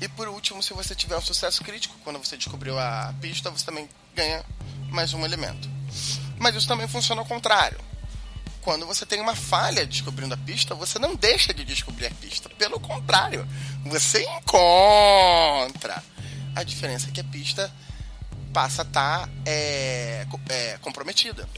E 0.00 0.08
por 0.08 0.28
último, 0.28 0.62
se 0.62 0.72
você 0.72 0.94
tiver 0.94 1.16
um 1.16 1.22
sucesso 1.22 1.62
crítico, 1.62 1.94
quando 2.02 2.18
você 2.18 2.36
descobriu 2.36 2.78
a 2.78 3.14
pista, 3.20 3.50
você 3.50 3.64
também 3.64 3.88
ganha 4.14 4.44
mais 4.90 5.12
um 5.14 5.24
elemento. 5.24 5.68
Mas 6.38 6.56
isso 6.56 6.66
também 6.66 6.88
funciona 6.88 7.20
ao 7.20 7.26
contrário 7.26 7.78
quando 8.62 8.86
você 8.86 9.04
tem 9.04 9.20
uma 9.20 9.34
falha 9.34 9.84
descobrindo 9.84 10.34
a 10.34 10.36
pista, 10.36 10.74
você 10.74 10.98
não 10.98 11.14
deixa 11.14 11.52
de 11.52 11.64
descobrir 11.64 12.06
a 12.06 12.10
pista. 12.12 12.48
Pelo 12.48 12.80
contrário, 12.80 13.46
você 13.84 14.22
encontra. 14.22 16.02
A 16.54 16.62
diferença 16.62 17.08
é 17.08 17.12
que 17.12 17.20
a 17.20 17.24
pista 17.24 17.72
passa 18.52 18.82
a 18.82 18.84
estar 18.84 19.26
tá, 19.26 19.32
é, 19.46 20.26
é, 20.48 20.78
comprometida. 20.78 21.48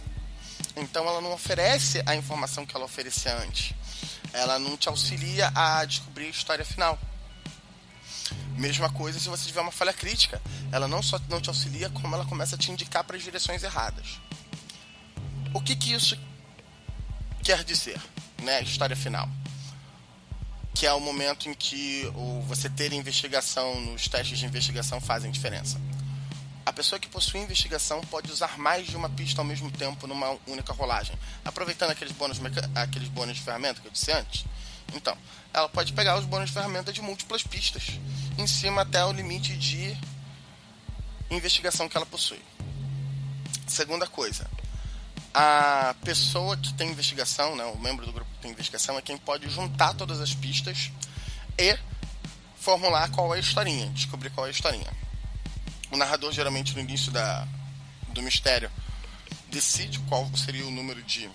Então 0.76 1.06
ela 1.06 1.20
não 1.20 1.32
oferece 1.32 2.02
a 2.06 2.14
informação 2.14 2.64
que 2.64 2.74
ela 2.74 2.84
oferecia 2.84 3.36
antes. 3.38 3.74
Ela 4.32 4.58
não 4.58 4.76
te 4.76 4.88
auxilia 4.88 5.52
a 5.54 5.84
descobrir 5.84 6.26
a 6.26 6.30
história 6.30 6.64
final. 6.64 6.98
Mesma 8.56 8.90
coisa 8.90 9.18
se 9.18 9.28
você 9.28 9.46
tiver 9.46 9.60
uma 9.60 9.72
falha 9.72 9.92
crítica. 9.92 10.40
Ela 10.72 10.88
não 10.88 11.02
só 11.02 11.20
não 11.28 11.40
te 11.40 11.48
auxilia, 11.48 11.90
como 11.90 12.14
ela 12.14 12.24
começa 12.24 12.56
a 12.56 12.58
te 12.58 12.70
indicar 12.70 13.04
para 13.04 13.16
as 13.16 13.22
direções 13.22 13.62
erradas. 13.62 14.20
O 15.52 15.60
que, 15.60 15.76
que 15.76 15.92
isso 15.92 16.18
quer 17.42 17.62
dizer, 17.62 18.00
né? 18.42 18.62
História 18.62 18.96
final. 18.96 19.28
Que 20.74 20.86
é 20.86 20.92
o 20.92 21.00
momento 21.00 21.48
em 21.48 21.54
que 21.54 22.10
o, 22.16 22.40
você 22.42 22.68
ter 22.68 22.92
investigação 22.92 23.80
nos 23.80 24.08
testes 24.08 24.38
de 24.38 24.46
investigação 24.46 25.00
fazem 25.00 25.30
diferença. 25.30 25.80
A 26.66 26.72
pessoa 26.72 26.98
que 26.98 27.08
possui 27.08 27.40
investigação 27.40 28.00
pode 28.02 28.32
usar 28.32 28.58
mais 28.58 28.86
de 28.86 28.96
uma 28.96 29.10
pista 29.10 29.40
ao 29.40 29.44
mesmo 29.44 29.70
tempo 29.70 30.06
numa 30.06 30.38
única 30.46 30.72
rolagem, 30.72 31.16
aproveitando 31.44 31.90
aqueles 31.90 32.12
bônus, 32.12 32.40
aqueles 32.74 33.08
bônus 33.08 33.36
de 33.36 33.42
ferramenta 33.42 33.80
que 33.80 33.86
eu 33.86 33.92
disse 33.92 34.10
antes. 34.12 34.46
Então, 34.94 35.16
ela 35.52 35.68
pode 35.68 35.92
pegar 35.92 36.18
os 36.18 36.24
bônus 36.24 36.48
de 36.48 36.54
ferramenta 36.54 36.92
de 36.92 37.02
múltiplas 37.02 37.42
pistas, 37.42 37.98
em 38.38 38.46
cima 38.46 38.82
até 38.82 39.04
o 39.04 39.12
limite 39.12 39.56
de 39.56 39.96
investigação 41.30 41.88
que 41.88 41.96
ela 41.96 42.06
possui. 42.06 42.40
Segunda 43.66 44.06
coisa, 44.06 44.50
a 45.34 45.94
pessoa 46.02 46.56
que 46.56 46.72
tem 46.74 46.90
investigação, 46.90 47.56
né, 47.56 47.64
o 47.64 47.78
membro 47.78 48.06
do 48.06 48.12
grupo 48.12 48.30
que 48.34 48.40
tem 48.40 48.52
investigação, 48.52 48.96
é 48.96 49.02
quem 49.02 49.18
pode 49.18 49.48
juntar 49.50 49.94
todas 49.94 50.20
as 50.20 50.32
pistas 50.32 50.90
e 51.58 51.78
formular 52.56 53.10
qual 53.10 53.34
é 53.34 53.36
a 53.36 53.40
historinha, 53.40 53.90
descobrir 53.90 54.30
qual 54.30 54.46
é 54.46 54.48
a 54.48 54.52
historinha. 54.52 55.04
O 55.94 55.96
narrador, 55.96 56.32
geralmente, 56.32 56.74
no 56.74 56.80
início 56.80 57.12
da, 57.12 57.46
do 58.08 58.20
mistério, 58.20 58.68
decide 59.48 60.00
qual 60.00 60.28
seria 60.36 60.66
o 60.66 60.70
número 60.72 61.00
de 61.04 61.30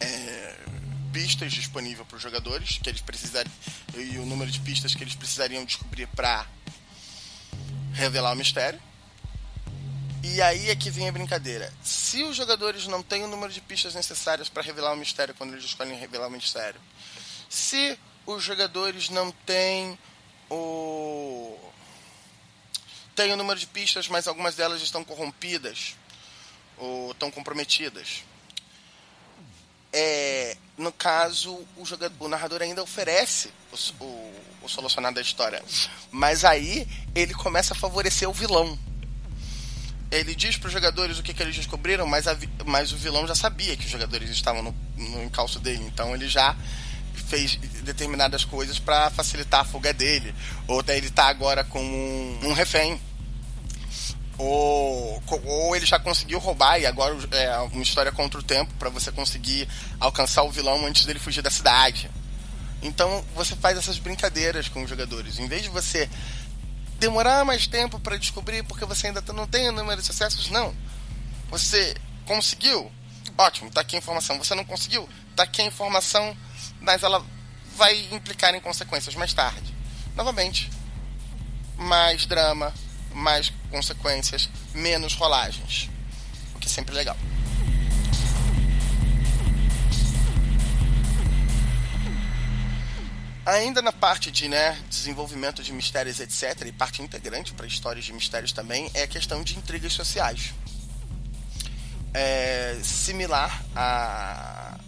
é, 0.00 0.56
pistas 1.12 1.52
disponível 1.52 2.06
para 2.06 2.16
os 2.16 2.22
jogadores 2.22 2.78
que 2.82 2.88
eles 2.88 3.02
precisariam 3.02 3.52
e 3.96 4.16
o 4.16 4.24
número 4.24 4.50
de 4.50 4.58
pistas 4.60 4.94
que 4.94 5.04
eles 5.04 5.14
precisariam 5.14 5.62
descobrir 5.62 6.06
para 6.06 6.46
revelar 7.92 8.32
o 8.32 8.36
mistério. 8.36 8.80
E 10.22 10.40
aí 10.40 10.70
é 10.70 10.74
que 10.74 10.88
vem 10.88 11.06
a 11.06 11.12
brincadeira. 11.12 11.70
Se 11.82 12.22
os 12.22 12.34
jogadores 12.34 12.86
não 12.86 13.02
têm 13.02 13.24
o 13.24 13.28
número 13.28 13.52
de 13.52 13.60
pistas 13.60 13.94
necessárias 13.94 14.48
para 14.48 14.62
revelar 14.62 14.94
o 14.94 14.96
mistério 14.96 15.34
quando 15.34 15.52
eles 15.52 15.66
escolhem 15.66 15.98
revelar 15.98 16.28
o 16.28 16.30
mistério, 16.30 16.80
se 17.50 17.98
os 18.24 18.42
jogadores 18.42 19.10
não 19.10 19.30
têm 19.44 19.98
o 20.48 21.63
tem 23.14 23.32
o 23.32 23.36
número 23.36 23.58
de 23.58 23.66
pistas, 23.66 24.08
mas 24.08 24.26
algumas 24.26 24.54
delas 24.54 24.82
estão 24.82 25.04
corrompidas, 25.04 25.96
ou 26.76 27.12
estão 27.12 27.30
comprometidas. 27.30 28.22
É, 29.92 30.56
no 30.76 30.92
caso, 30.92 31.64
o, 31.76 31.86
jogador, 31.86 32.16
o 32.24 32.28
narrador 32.28 32.60
ainda 32.62 32.82
oferece 32.82 33.52
o, 34.00 34.04
o, 34.04 34.34
o 34.62 35.12
da 35.12 35.20
história. 35.20 35.62
Mas 36.10 36.44
aí 36.44 36.88
ele 37.14 37.32
começa 37.32 37.74
a 37.74 37.76
favorecer 37.76 38.28
o 38.28 38.32
vilão. 38.32 38.76
Ele 40.10 40.34
diz 40.34 40.56
para 40.56 40.66
os 40.66 40.72
jogadores 40.72 41.18
o 41.18 41.22
que, 41.22 41.32
que 41.32 41.42
eles 41.42 41.54
descobriram, 41.54 42.06
mas, 42.06 42.26
a, 42.26 42.36
mas 42.66 42.92
o 42.92 42.96
vilão 42.96 43.26
já 43.26 43.34
sabia 43.34 43.76
que 43.76 43.84
os 43.84 43.90
jogadores 43.90 44.28
estavam 44.30 44.62
no, 44.62 44.74
no 44.96 45.24
encalço 45.24 45.60
dele. 45.60 45.84
Então 45.84 46.14
ele 46.14 46.28
já 46.28 46.56
fez 47.26 47.56
determinadas 47.82 48.44
coisas 48.44 48.78
para 48.78 49.10
facilitar 49.10 49.60
a 49.60 49.64
fuga 49.64 49.92
dele. 49.92 50.34
Ou 50.68 50.82
daí 50.82 50.98
ele 50.98 51.10
tá 51.10 51.26
agora 51.26 51.64
com 51.64 51.80
um, 51.80 52.48
um 52.48 52.52
refém 52.52 53.00
ou, 54.36 55.22
ou 55.44 55.76
ele 55.76 55.86
já 55.86 55.98
conseguiu 55.98 56.38
roubar 56.38 56.78
e 56.78 56.86
agora 56.86 57.16
é 57.30 57.56
uma 57.58 57.82
história 57.82 58.10
contra 58.10 58.40
o 58.40 58.42
tempo 58.42 58.72
para 58.78 58.88
você 58.88 59.12
conseguir 59.12 59.68
alcançar 60.00 60.42
o 60.42 60.50
vilão 60.50 60.84
antes 60.86 61.04
dele 61.04 61.18
fugir 61.18 61.42
da 61.42 61.50
cidade. 61.50 62.10
Então 62.82 63.24
você 63.34 63.54
faz 63.56 63.78
essas 63.78 63.98
brincadeiras 63.98 64.68
com 64.68 64.82
os 64.82 64.90
jogadores. 64.90 65.38
Em 65.38 65.46
vez 65.46 65.62
de 65.62 65.68
você 65.68 66.08
demorar 66.98 67.44
mais 67.44 67.66
tempo 67.66 68.00
para 68.00 68.16
descobrir 68.16 68.62
porque 68.64 68.84
você 68.84 69.08
ainda 69.08 69.22
não 69.32 69.46
tem 69.46 69.68
o 69.68 69.72
número 69.72 70.00
de 70.00 70.06
sucessos, 70.06 70.50
não. 70.50 70.74
Você 71.50 71.94
conseguiu? 72.26 72.90
Ótimo, 73.38 73.70
tá 73.70 73.80
aqui 73.80 73.96
a 73.96 73.98
informação. 73.98 74.38
Você 74.38 74.54
não 74.54 74.64
conseguiu? 74.64 75.08
Tá 75.36 75.44
aqui 75.44 75.62
a 75.62 75.64
informação, 75.64 76.36
mas 76.80 77.02
ela 77.02 77.24
vai 77.76 78.08
implicar 78.12 78.54
em 78.54 78.60
consequências 78.60 79.14
mais 79.14 79.32
tarde. 79.32 79.74
Novamente, 80.14 80.70
mais 81.76 82.26
drama, 82.26 82.72
mais 83.12 83.52
consequências, 83.70 84.48
menos 84.74 85.14
rolagens. 85.14 85.90
O 86.54 86.58
que 86.58 86.66
é 86.66 86.70
sempre 86.70 86.94
legal. 86.94 87.16
Ainda 93.46 93.82
na 93.82 93.92
parte 93.92 94.30
de 94.30 94.48
né, 94.48 94.78
desenvolvimento 94.88 95.62
de 95.62 95.70
mistérios, 95.70 96.18
etc., 96.18 96.62
e 96.66 96.72
parte 96.72 97.02
integrante 97.02 97.52
para 97.52 97.66
histórias 97.66 98.04
de 98.04 98.12
mistérios 98.12 98.52
também, 98.52 98.90
é 98.94 99.02
a 99.02 99.06
questão 99.06 99.42
de 99.42 99.58
intrigas 99.58 99.92
sociais. 99.92 100.54
É, 102.14 102.78
similar 102.82 103.62
à 103.76 104.78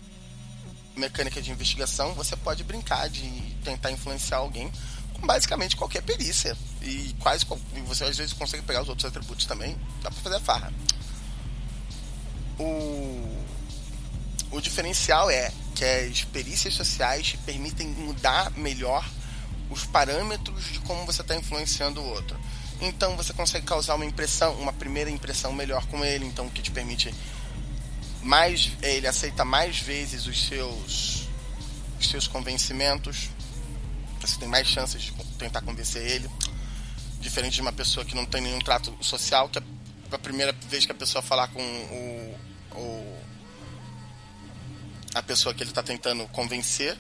mecânica 0.97 1.41
de 1.43 1.51
investigação, 1.51 2.15
você 2.15 2.37
pode 2.37 2.65
brincar 2.65 3.09
de 3.09 3.29
tentar 3.63 3.91
influenciar 3.93 4.39
alguém 4.39 4.73
com 5.13 5.27
basicamente 5.27 5.77
qualquer 5.77 6.03
perícia. 6.03 6.57
E 6.83 7.15
quase 7.21 7.45
você 7.87 8.05
às 8.05 8.17
vezes 8.17 8.33
consegue 8.33 8.63
pegar 8.63 8.83
os 8.83 8.89
outros 8.89 9.05
atributos 9.05 9.47
também, 9.47 9.77
dá 10.03 10.11
pra 10.11 10.21
fazer 10.21 10.37
a 10.37 10.41
farra. 10.41 10.73
O, 12.59 13.45
o 14.51 14.61
diferencial 14.61 15.31
é 15.31 15.53
que 15.75 15.85
as 15.85 16.25
perícias 16.25 16.75
sociais 16.75 17.27
te 17.27 17.39
permitem 17.39 17.89
mudar 17.89 18.51
melhor 18.53 19.07
os 19.69 19.85
parâmetros 19.85 20.65
de 20.73 20.79
como 20.81 21.05
você 21.05 21.23
está 21.23 21.35
influenciando 21.37 22.01
o 22.01 22.05
outro. 22.05 22.39
Então 22.81 23.17
você 23.17 23.33
consegue 23.33 23.67
causar 23.67 23.95
uma 23.95 24.05
impressão, 24.05 24.55
uma 24.55 24.73
primeira 24.73 25.11
impressão 25.11 25.53
melhor 25.53 25.85
com 25.87 26.05
ele, 26.05 26.25
então 26.27 26.49
que 26.49 26.63
te 26.63 26.71
permite 26.71 27.13
mais 28.27 28.73
ele 28.83 29.07
aceita 29.07 29.45
mais 29.45 29.79
vezes 29.79 30.27
os 30.27 30.47
seus 30.47 31.29
os 31.99 32.11
seus 32.11 32.29
convencimentos 32.29 33.31
você 34.21 34.39
tem 34.39 34.49
mais 34.49 34.67
chances 34.67 35.03
de 35.03 35.13
tentar 35.39 35.61
convencer 35.61 36.05
ele. 36.05 36.29
Diferente 37.21 37.55
de 37.55 37.61
uma 37.61 37.73
pessoa 37.73 38.05
que 38.05 38.15
não 38.15 38.25
tem 38.25 38.41
nenhum 38.41 38.59
trato 38.59 38.97
social, 39.01 39.49
que 39.49 39.59
a 40.11 40.19
primeira 40.19 40.53
vez 40.69 40.85
que 40.85 40.93
a 40.93 40.95
pessoa 40.95 41.23
falar 41.23 41.49
com 41.49 41.63
o, 41.63 42.39
o 42.79 43.17
a 45.15 45.23
pessoa 45.23 45.55
que 45.55 45.63
ele 45.63 45.71
está 45.71 45.83
tentando 45.83 46.27
convencer, 46.29 46.97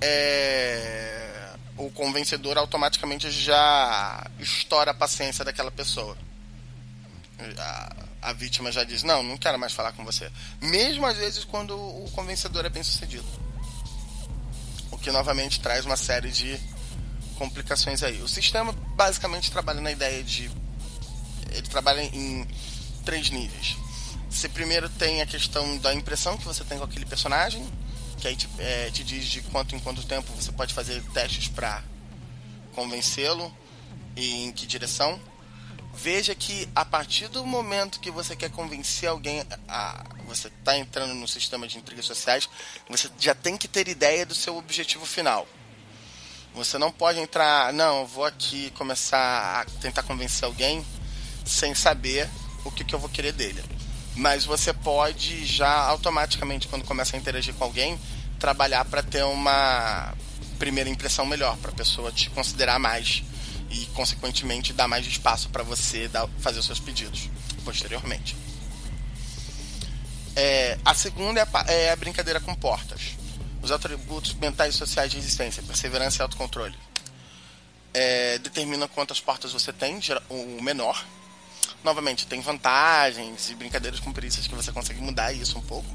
é, 0.00 1.54
o 1.76 1.90
convencedor 1.90 2.56
automaticamente 2.56 3.30
já 3.30 4.30
estoura 4.38 4.92
a 4.92 4.94
paciência 4.94 5.44
daquela 5.44 5.70
pessoa. 5.70 6.16
A 8.26 8.32
vítima 8.32 8.72
já 8.72 8.82
diz: 8.82 9.02
Não, 9.02 9.22
não 9.22 9.38
quero 9.38 9.58
mais 9.58 9.72
falar 9.72 9.92
com 9.92 10.04
você. 10.04 10.30
Mesmo 10.60 11.06
às 11.06 11.16
vezes 11.16 11.44
quando 11.44 11.74
o 11.76 12.10
convencedor 12.12 12.66
é 12.66 12.68
bem 12.68 12.82
sucedido 12.82 13.24
o 14.90 14.98
que 14.98 15.10
novamente 15.10 15.60
traz 15.60 15.84
uma 15.84 15.96
série 15.96 16.30
de 16.30 16.58
complicações 17.36 18.02
aí. 18.02 18.20
O 18.22 18.28
sistema 18.28 18.72
basicamente 18.72 19.50
trabalha 19.50 19.80
na 19.80 19.92
ideia 19.92 20.22
de. 20.22 20.50
Ele 21.50 21.68
trabalha 21.68 22.02
em 22.02 22.46
três 23.04 23.30
níveis. 23.30 23.76
Você 24.28 24.48
primeiro 24.48 24.88
tem 24.88 25.22
a 25.22 25.26
questão 25.26 25.78
da 25.78 25.94
impressão 25.94 26.36
que 26.36 26.44
você 26.44 26.64
tem 26.64 26.78
com 26.78 26.84
aquele 26.84 27.06
personagem, 27.06 27.64
que 28.18 28.26
aí 28.26 28.36
te, 28.36 28.48
é, 28.58 28.90
te 28.90 29.04
diz 29.04 29.26
de 29.26 29.40
quanto 29.42 29.74
em 29.74 29.78
quanto 29.78 30.04
tempo 30.04 30.30
você 30.32 30.50
pode 30.50 30.74
fazer 30.74 31.02
testes 31.12 31.48
para 31.48 31.82
convencê-lo 32.74 33.54
e 34.16 34.44
em 34.44 34.52
que 34.52 34.66
direção. 34.66 35.20
Veja 35.96 36.34
que 36.34 36.68
a 36.74 36.84
partir 36.84 37.28
do 37.28 37.44
momento 37.44 37.98
que 38.00 38.10
você 38.10 38.36
quer 38.36 38.50
convencer 38.50 39.08
alguém 39.08 39.42
a 39.66 40.04
você 40.26 40.48
está 40.48 40.76
entrando 40.76 41.14
no 41.14 41.26
sistema 41.26 41.66
de 41.66 41.78
intrigas 41.78 42.04
sociais, 42.04 42.48
você 42.88 43.10
já 43.18 43.34
tem 43.34 43.56
que 43.56 43.66
ter 43.66 43.88
ideia 43.88 44.26
do 44.26 44.34
seu 44.34 44.56
objetivo 44.56 45.06
final. 45.06 45.46
Você 46.54 46.76
não 46.78 46.92
pode 46.92 47.18
entrar, 47.18 47.72
não, 47.72 48.00
eu 48.00 48.06
vou 48.06 48.24
aqui 48.24 48.70
começar 48.72 49.60
a 49.60 49.64
tentar 49.80 50.02
convencer 50.02 50.44
alguém 50.44 50.84
sem 51.44 51.74
saber 51.74 52.28
o 52.64 52.70
que, 52.70 52.84
que 52.84 52.94
eu 52.94 52.98
vou 52.98 53.08
querer 53.08 53.32
dele. 53.32 53.64
Mas 54.14 54.44
você 54.44 54.72
pode 54.72 55.46
já 55.46 55.72
automaticamente, 55.72 56.68
quando 56.68 56.84
começa 56.84 57.16
a 57.16 57.18
interagir 57.18 57.54
com 57.54 57.64
alguém, 57.64 57.98
trabalhar 58.38 58.84
para 58.84 59.02
ter 59.02 59.24
uma 59.24 60.14
primeira 60.58 60.90
impressão 60.90 61.24
melhor, 61.24 61.56
para 61.58 61.70
a 61.70 61.74
pessoa 61.74 62.12
te 62.12 62.28
considerar 62.30 62.78
mais 62.78 63.22
e, 63.70 63.86
consequentemente, 63.86 64.72
dar 64.72 64.88
mais 64.88 65.06
espaço 65.06 65.48
para 65.48 65.62
você 65.62 66.08
dar, 66.08 66.28
fazer 66.40 66.58
os 66.58 66.66
seus 66.66 66.80
pedidos 66.80 67.28
posteriormente. 67.64 68.36
É, 70.34 70.78
a 70.84 70.94
segunda 70.94 71.40
é 71.40 71.48
a, 71.50 71.72
é 71.72 71.92
a, 71.92 71.96
brincadeira 71.96 72.38
com 72.40 72.54
portas. 72.54 73.16
Os 73.62 73.72
atributos 73.72 74.34
mentais 74.34 74.74
e 74.74 74.78
sociais 74.78 75.10
de 75.10 75.16
resistência, 75.16 75.62
perseverança 75.62 76.20
e 76.20 76.22
autocontrole. 76.22 76.76
É, 77.94 78.38
determina 78.38 78.86
quantas 78.86 79.18
portas 79.18 79.52
você 79.52 79.72
tem, 79.72 79.98
o 80.28 80.62
menor. 80.62 81.04
Novamente, 81.82 82.26
tem 82.26 82.40
vantagens 82.40 83.48
e 83.50 83.54
brincadeiras 83.54 83.98
com 83.98 84.12
perícias 84.12 84.46
que 84.46 84.54
você 84.54 84.70
consegue 84.70 85.00
mudar 85.00 85.32
isso 85.32 85.58
um 85.58 85.62
pouco. 85.62 85.88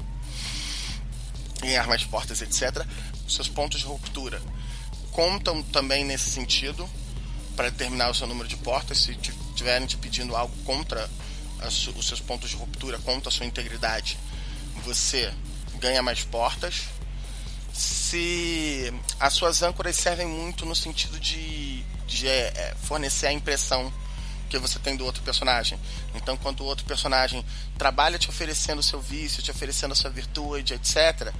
Ganhar 1.60 1.86
mais 1.86 2.02
portas, 2.02 2.42
etc. 2.42 2.84
Seus 3.28 3.48
pontos 3.48 3.80
de 3.80 3.86
ruptura 3.86 4.42
contam 5.12 5.62
também 5.62 6.04
nesse 6.04 6.30
sentido 6.30 6.88
para 7.56 7.70
determinar 7.70 8.10
o 8.10 8.14
seu 8.14 8.26
número 8.26 8.48
de 8.48 8.56
portas. 8.56 8.98
Se 8.98 9.12
estiverem 9.12 9.86
te 9.86 9.96
pedindo 9.96 10.36
algo 10.36 10.54
contra 10.64 11.08
os 11.66 12.06
seus 12.06 12.20
pontos 12.20 12.50
de 12.50 12.56
ruptura, 12.56 12.98
contra 12.98 13.28
a 13.28 13.32
sua 13.32 13.46
integridade, 13.46 14.18
você 14.84 15.32
ganha 15.78 16.02
mais 16.02 16.24
portas. 16.24 16.84
Se 17.72 18.92
as 19.18 19.32
suas 19.32 19.62
âncoras 19.62 19.96
servem 19.96 20.26
muito 20.26 20.66
no 20.66 20.74
sentido 20.74 21.18
de, 21.18 21.82
de 22.06 22.28
é, 22.28 22.74
fornecer 22.82 23.28
a 23.28 23.32
impressão 23.32 23.92
que 24.50 24.58
você 24.58 24.78
tem 24.78 24.96
do 24.96 25.04
outro 25.06 25.22
personagem. 25.22 25.78
Então, 26.14 26.36
quando 26.36 26.60
o 26.60 26.64
outro 26.64 26.84
personagem 26.84 27.42
trabalha 27.78 28.18
te 28.18 28.28
oferecendo 28.28 28.80
o 28.80 28.82
seu 28.82 29.00
vício, 29.00 29.42
te 29.42 29.50
oferecendo 29.50 29.92
a 29.92 29.94
sua 29.94 30.10
virtude, 30.10 30.74
etc., 30.74 31.32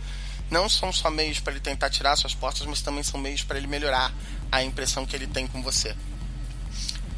não 0.52 0.68
são 0.68 0.92
só 0.92 1.10
meios 1.10 1.40
para 1.40 1.54
ele 1.54 1.60
tentar 1.60 1.88
tirar 1.88 2.14
suas 2.14 2.34
portas, 2.34 2.66
mas 2.66 2.82
também 2.82 3.02
são 3.02 3.18
meios 3.18 3.42
para 3.42 3.56
ele 3.56 3.66
melhorar 3.66 4.12
a 4.52 4.62
impressão 4.62 5.06
que 5.06 5.16
ele 5.16 5.26
tem 5.26 5.46
com 5.46 5.62
você. 5.62 5.96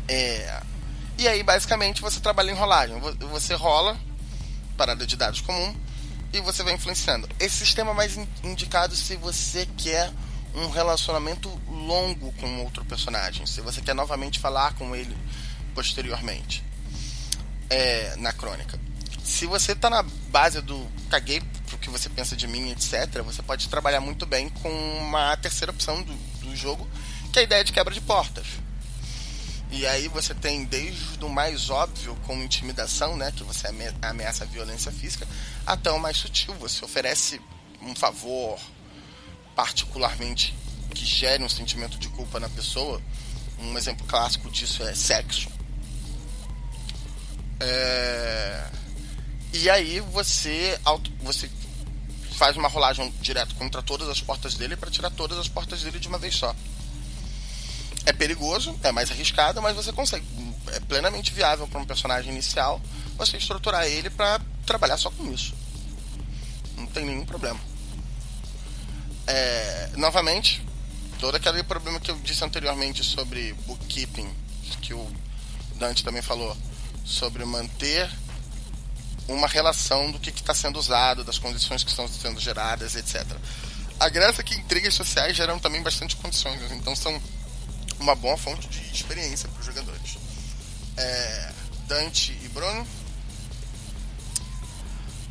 É... 0.07 0.63
E 1.19 1.27
aí, 1.27 1.43
basicamente, 1.43 2.01
você 2.01 2.21
trabalha 2.21 2.53
em 2.53 2.55
rolagem. 2.55 2.97
Você 3.33 3.55
rola, 3.55 3.99
parada 4.77 5.05
de 5.05 5.17
dados 5.17 5.41
comum, 5.41 5.77
e 6.33 6.41
você 6.41 6.63
vai 6.63 6.75
influenciando. 6.75 7.29
Esse 7.41 7.57
sistema 7.57 7.91
é 7.91 7.95
mais 7.95 8.17
indicado 8.45 8.95
se 8.95 9.17
você 9.17 9.67
quer 9.77 10.13
um 10.55 10.71
relacionamento 10.71 11.49
longo 11.69 12.33
com 12.35 12.63
outro 12.63 12.85
personagem, 12.85 13.45
se 13.47 13.61
você 13.61 13.81
quer 13.81 13.95
novamente 13.95 14.39
falar 14.39 14.75
com 14.75 14.95
ele 14.95 15.17
posteriormente 15.75 16.63
é, 17.69 18.15
na 18.17 18.33
crônica. 18.33 18.79
Se 19.25 19.47
você 19.47 19.73
está 19.73 19.91
na 19.91 20.05
base 20.29 20.61
do 20.61 20.87
caguei 21.11 21.43
pro 21.67 21.79
que 21.79 21.91
você 21.91 22.09
pensa 22.09 22.37
de 22.37 22.47
mim, 22.47 22.71
etc., 22.71 23.23
você 23.23 23.43
pode 23.43 23.69
trabalhar 23.69 24.01
muito 24.01 24.27
bem 24.27 24.49
com 24.49 24.71
uma 24.99 25.37
terceira 25.37 25.73
opção 25.73 26.03
do, 26.03 26.15
do 26.41 26.57
jogo, 26.57 26.89
que 27.33 27.39
é 27.39 27.43
a 27.43 27.45
ideia 27.45 27.65
de 27.65 27.73
quebra 27.73 27.93
de 27.93 28.01
portas. 28.01 28.47
E 29.71 29.87
aí 29.87 30.07
você 30.07 30.33
tem 30.35 30.65
desde 30.65 31.25
o 31.25 31.29
mais 31.29 31.69
óbvio, 31.69 32.17
como 32.25 32.45
intimidação, 32.45 33.17
né, 33.17 33.33
que 33.33 33.43
você 33.43 33.67
ameaça 34.03 34.45
a 34.45 34.47
violência 34.47 34.93
física, 34.93 35.27
até 35.67 35.91
o 35.91 35.99
mais 35.99 36.17
sutil. 36.17 36.55
Você 36.61 36.85
oferece 36.85 37.41
um 37.83 37.95
favor 37.95 38.59
particularmente 39.57 40.55
que 40.95 41.05
gere 41.05 41.43
um 41.43 41.49
sentimento 41.49 41.99
de 41.99 42.09
culpa 42.09 42.39
na 42.39 42.49
pessoa. 42.49 43.03
Um 43.59 43.77
exemplo 43.77 44.07
clássico 44.07 44.49
disso 44.49 44.83
é 44.85 44.95
sexo. 44.95 45.49
É... 47.59 48.65
E 49.55 49.71
aí 49.71 50.01
você, 50.01 50.77
você 51.23 51.49
faz 52.33 52.57
uma 52.57 52.67
rolagem 52.67 53.09
direto 53.21 53.55
contra 53.55 53.81
todas 53.81 54.09
as 54.09 54.21
portas 54.21 54.55
dele 54.55 54.75
para 54.75 54.91
tirar 54.91 55.11
todas 55.11 55.39
as 55.39 55.47
portas 55.47 55.81
dele 55.81 56.01
de 56.01 56.09
uma 56.09 56.19
vez 56.19 56.35
só. 56.35 56.53
É 58.05 58.13
perigoso, 58.13 58.77
é 58.83 58.91
mais 58.91 59.13
arriscado, 59.13 59.63
mas 59.63 59.77
você 59.77 59.93
consegue. 59.93 60.27
É 60.73 60.81
plenamente 60.81 61.33
viável 61.33 61.69
para 61.69 61.79
um 61.79 61.87
personagem 61.87 62.33
inicial 62.33 62.83
você 63.17 63.37
estruturar 63.37 63.87
ele 63.87 64.11
para 64.11 64.41
trabalhar 64.67 64.97
só 64.97 65.09
com 65.13 65.33
isso. 65.33 65.55
Não 66.77 66.87
tem 66.87 67.07
nenhum 67.07 67.25
problema. 67.25 67.61
É, 69.25 69.91
novamente, 69.97 70.67
todo 71.21 71.37
aquele 71.37 71.63
problema 71.63 72.01
que 72.01 72.11
eu 72.11 72.17
disse 72.25 72.45
anteriormente 72.45 73.05
sobre 73.05 73.53
bookkeeping, 73.69 74.29
que 74.83 74.93
o 74.93 75.09
Dante 75.77 76.03
também 76.03 76.23
falou, 76.23 76.57
sobre 77.05 77.45
manter 77.45 78.11
uma 79.29 79.47
relação 79.47 80.11
do 80.11 80.19
que 80.19 80.31
está 80.31 80.55
sendo 80.55 80.79
usado, 80.79 81.25
das 81.25 81.39
condições 81.39 81.83
que 81.83 81.91
estão 81.91 82.07
sendo 82.09 82.41
geradas, 82.41 82.95
etc. 82.95 83.25
A 83.99 84.09
graça 84.09 84.41
é 84.41 84.45
que 84.45 84.55
intrigas 84.55 84.95
sociais 84.95 85.37
geram 85.37 85.59
também 85.59 85.83
bastante 85.83 86.17
condições, 86.17 86.61
então 86.73 86.95
são 86.95 87.21
uma 87.99 88.15
boa 88.15 88.37
fonte 88.37 88.69
de 88.69 88.93
experiência 88.93 89.49
para 89.49 89.61
os 89.61 89.67
jogadores. 89.67 90.19
É, 90.97 91.53
Dante 91.87 92.39
e 92.43 92.49
Bruno? 92.49 92.87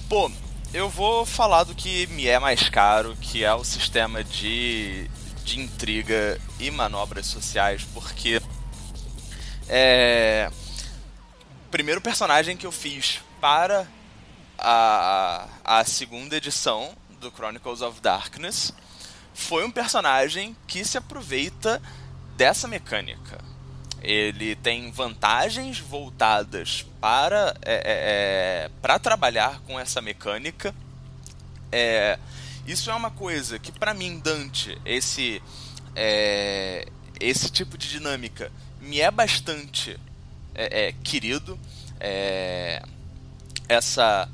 Pô, 0.09 0.31
eu 0.73 0.89
vou 0.89 1.25
falar 1.25 1.63
do 1.63 1.75
que 1.75 2.07
me 2.07 2.27
é 2.27 2.39
mais 2.39 2.69
caro, 2.69 3.15
que 3.21 3.43
é 3.43 3.53
o 3.53 3.63
sistema 3.63 4.23
de, 4.23 5.09
de 5.43 5.59
intriga 5.59 6.39
e 6.59 6.71
manobras 6.71 7.27
sociais, 7.27 7.85
porque 7.93 8.41
é 9.69 10.49
primeiro 11.69 12.01
personagem 12.01 12.55
que 12.55 12.67
eu 12.67 12.71
fiz 12.71 13.19
para 13.43 13.85
a, 14.57 15.49
a 15.65 15.83
segunda 15.83 16.37
edição 16.37 16.95
do 17.19 17.29
Chronicles 17.29 17.81
of 17.81 17.99
Darkness 17.99 18.73
foi 19.33 19.65
um 19.65 19.69
personagem 19.69 20.55
que 20.65 20.85
se 20.85 20.97
aproveita 20.97 21.81
dessa 22.37 22.69
mecânica. 22.69 23.43
Ele 24.01 24.55
tem 24.55 24.89
vantagens 24.91 25.77
voltadas 25.77 26.85
para, 27.01 27.53
é, 27.63 27.73
é, 27.73 27.81
é, 27.85 28.71
para 28.81 28.97
trabalhar 28.97 29.59
com 29.67 29.77
essa 29.77 30.01
mecânica. 30.01 30.73
É, 31.69 32.17
isso 32.65 32.89
é 32.89 32.95
uma 32.95 33.11
coisa 33.11 33.59
que, 33.59 33.73
para 33.73 33.93
mim, 33.93 34.21
Dante, 34.23 34.79
esse, 34.85 35.43
é, 35.93 36.87
esse 37.19 37.51
tipo 37.51 37.77
de 37.77 37.89
dinâmica 37.89 38.49
me 38.79 39.01
é 39.01 39.11
bastante 39.11 39.99
é, 40.55 40.93
querido. 41.03 41.59
Essa 43.73 44.29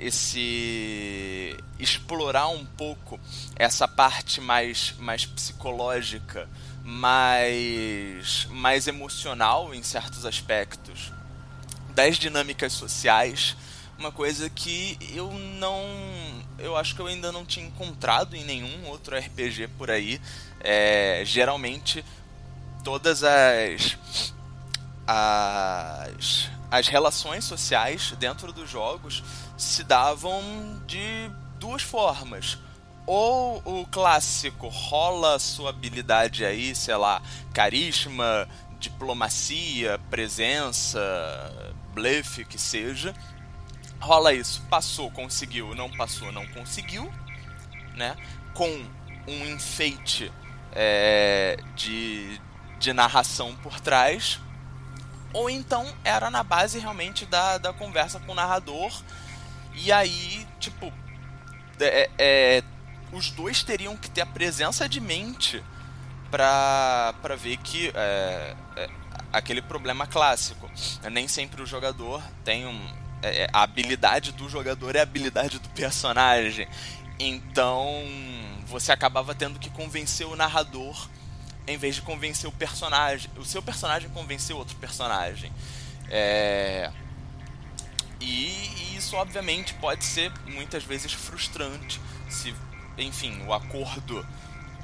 esse 0.00 1.56
explorar 1.78 2.48
um 2.48 2.64
pouco 2.64 3.18
essa 3.56 3.88
parte 3.88 4.40
mais, 4.40 4.94
mais 4.98 5.26
psicológica 5.26 6.48
mais, 6.88 8.46
mais 8.50 8.86
emocional 8.86 9.74
em 9.74 9.82
certos 9.82 10.24
aspectos 10.24 11.12
das 11.90 12.16
dinâmicas 12.16 12.72
sociais, 12.72 13.54
uma 13.98 14.10
coisa 14.10 14.48
que 14.48 14.96
eu 15.12 15.30
não. 15.32 15.84
Eu 16.58 16.76
acho 16.76 16.94
que 16.94 17.00
eu 17.00 17.06
ainda 17.06 17.30
não 17.30 17.44
tinha 17.44 17.66
encontrado 17.66 18.34
em 18.34 18.44
nenhum 18.44 18.86
outro 18.86 19.18
RPG 19.18 19.68
por 19.76 19.90
aí. 19.90 20.20
É, 20.60 21.22
geralmente, 21.26 22.04
todas 22.82 23.22
as. 23.22 23.98
As 25.08 26.50
as 26.70 26.86
relações 26.86 27.46
sociais 27.46 28.12
dentro 28.18 28.52
dos 28.52 28.68
jogos 28.68 29.24
se 29.56 29.82
davam 29.82 30.42
de 30.86 31.30
duas 31.58 31.80
formas 31.80 32.58
ou 33.06 33.62
o 33.64 33.86
clássico 33.86 34.68
rola 34.68 35.38
sua 35.38 35.70
habilidade 35.70 36.44
aí, 36.44 36.74
sei 36.74 36.94
lá, 36.94 37.22
carisma, 37.54 38.46
diplomacia, 38.78 39.98
presença, 40.10 41.00
blefe, 41.94 42.44
que 42.44 42.58
seja. 42.58 43.14
Rola 43.98 44.34
isso, 44.34 44.62
passou, 44.68 45.10
conseguiu, 45.10 45.74
não 45.74 45.90
passou, 45.90 46.30
não 46.30 46.46
conseguiu, 46.48 47.10
né? 47.96 48.14
Com 48.52 48.68
um 49.26 49.46
enfeite 49.54 50.30
é, 50.72 51.56
de, 51.74 52.38
de 52.78 52.92
narração 52.92 53.56
por 53.56 53.80
trás. 53.80 54.38
Ou 55.32 55.50
então 55.50 55.86
era 56.04 56.30
na 56.30 56.42
base 56.42 56.78
realmente 56.78 57.26
da, 57.26 57.58
da 57.58 57.72
conversa 57.72 58.18
com 58.20 58.32
o 58.32 58.34
narrador. 58.34 58.92
E 59.74 59.92
aí, 59.92 60.46
tipo, 60.58 60.92
é, 61.80 62.10
é 62.18 62.62
os 63.12 63.30
dois 63.30 63.62
teriam 63.62 63.96
que 63.96 64.10
ter 64.10 64.20
a 64.20 64.26
presença 64.26 64.88
de 64.88 65.00
mente 65.00 65.62
para 66.30 67.36
ver 67.38 67.56
que 67.58 67.90
é, 67.94 68.54
é, 68.76 68.90
aquele 69.32 69.62
problema 69.62 70.06
clássico. 70.06 70.70
Nem 71.10 71.26
sempre 71.26 71.62
o 71.62 71.66
jogador 71.66 72.22
tem 72.44 72.66
um. 72.66 73.08
É, 73.22 73.44
é, 73.44 73.50
a 73.52 73.62
habilidade 73.62 74.32
do 74.32 74.48
jogador 74.48 74.94
é 74.94 75.00
a 75.00 75.02
habilidade 75.02 75.58
do 75.58 75.68
personagem. 75.70 76.68
Então 77.18 78.04
você 78.66 78.92
acabava 78.92 79.34
tendo 79.34 79.58
que 79.58 79.70
convencer 79.70 80.26
o 80.26 80.36
narrador 80.36 81.08
em 81.68 81.76
vez 81.76 81.96
de 81.96 82.02
convencer 82.02 82.48
o 82.48 82.52
personagem. 82.52 83.30
O 83.36 83.44
seu 83.44 83.62
personagem 83.62 84.08
convencer 84.10 84.54
outro 84.56 84.76
personagem. 84.76 85.52
É... 86.10 86.90
E, 88.20 88.46
e 88.46 88.96
isso, 88.96 89.14
obviamente, 89.16 89.74
pode 89.74 90.04
ser 90.04 90.32
muitas 90.46 90.82
vezes 90.82 91.12
frustrante 91.12 92.00
se 92.28 92.54
enfim, 92.98 93.42
o 93.46 93.52
acordo 93.52 94.26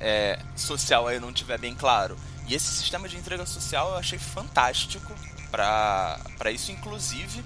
é, 0.01 0.39
social 0.56 1.06
aí 1.06 1.19
não 1.19 1.32
tiver 1.32 1.59
bem 1.59 1.74
claro. 1.74 2.16
E 2.47 2.55
esse 2.55 2.66
sistema 2.66 3.09
de 3.09 3.16
entrega 3.16 3.47
social 3.47 3.90
eu 3.90 3.97
achei 3.97 4.19
fantástico 4.19 5.12
para 5.51 6.51
isso, 6.52 6.73
inclusive 6.73 7.44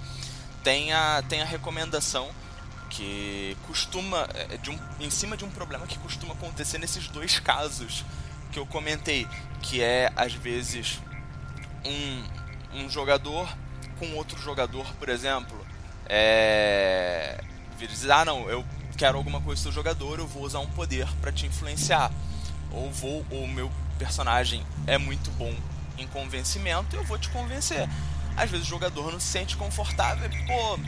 tem 0.65 0.93
a, 0.93 1.23
tem 1.29 1.41
a 1.41 1.45
recomendação 1.45 2.31
que 2.91 3.57
costuma 3.67 4.27
é, 4.35 4.57
de 4.57 4.71
um, 4.71 4.79
em 4.99 5.11
cima 5.11 5.37
de 5.37 5.45
um 5.45 5.51
problema 5.51 5.87
que 5.87 5.99
costuma 5.99 6.35
acontecer 6.35 6.79
nesses 6.79 7.07
dois 7.09 7.39
casos 7.39 8.05
que 8.53 8.59
eu 8.59 8.67
comentei, 8.67 9.27
que 9.63 9.83
é 9.83 10.13
às 10.17 10.33
vezes 10.33 11.01
um, 11.85 12.81
um 12.81 12.91
jogador 12.91 13.49
com 13.99 14.15
outro 14.15 14.41
jogador, 14.41 14.87
por 14.95 15.09
exemplo, 15.09 15.67
é, 16.07 17.43
dizer, 17.77 18.11
ah 18.13 18.25
não, 18.25 18.49
eu 18.49 18.65
quero 18.97 19.17
alguma 19.17 19.41
coisa 19.41 19.63
do 19.65 19.73
jogador, 19.73 20.19
eu 20.19 20.27
vou 20.27 20.43
usar 20.43 20.61
um 20.61 20.67
poder 20.67 21.07
para 21.21 21.33
te 21.33 21.47
influenciar. 21.47 22.11
Ou 22.71 22.91
vou, 22.91 23.25
ou 23.31 23.47
meu 23.47 23.71
personagem 23.99 24.65
é 24.87 24.99
muito 24.99 25.31
bom 25.33 25.55
em 25.97 26.07
convencimento, 26.07 26.95
eu 26.95 27.05
vou 27.05 27.19
te 27.19 27.29
convencer. 27.31 27.89
Às 28.37 28.51
vezes 28.51 28.67
o 28.67 28.71
jogador 28.71 29.13
não 29.13 29.21
se 29.21 29.27
sente 29.27 29.57
confortável, 29.57 30.29
pô, 30.47 30.79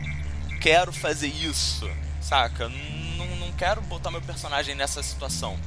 quero 0.61 0.93
fazer 0.93 1.29
isso, 1.29 1.91
saca? 2.21 2.69
Não, 2.69 3.27
não 3.37 3.53
quero 3.53 3.81
botar 3.83 4.11
meu 4.11 4.23
personagem 4.23 4.75
nessa 4.75 5.03
situação. 5.03 5.59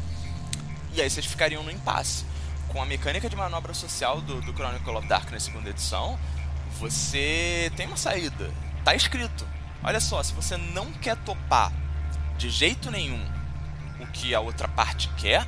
E 0.93 1.01
aí 1.01 1.09
vocês 1.09 1.25
ficariam 1.25 1.63
no 1.63 1.71
impasse. 1.71 2.25
Com 2.67 2.81
a 2.81 2.85
mecânica 2.85 3.29
de 3.29 3.35
manobra 3.35 3.73
social 3.73 4.21
do, 4.21 4.41
do 4.41 4.53
Chronicle 4.53 4.95
of 4.95 5.07
Darkness 5.07 5.43
segunda 5.43 5.69
edição, 5.69 6.19
você 6.79 7.71
tem 7.75 7.87
uma 7.87 7.97
saída. 7.97 8.51
Tá 8.83 8.95
escrito. 8.95 9.47
Olha 9.83 9.99
só, 9.99 10.21
se 10.21 10.33
você 10.33 10.55
não 10.57 10.91
quer 10.93 11.17
topar 11.17 11.71
de 12.37 12.49
jeito 12.49 12.89
nenhum 12.89 13.23
o 13.99 14.07
que 14.07 14.33
a 14.33 14.39
outra 14.39 14.67
parte 14.67 15.09
quer, 15.17 15.45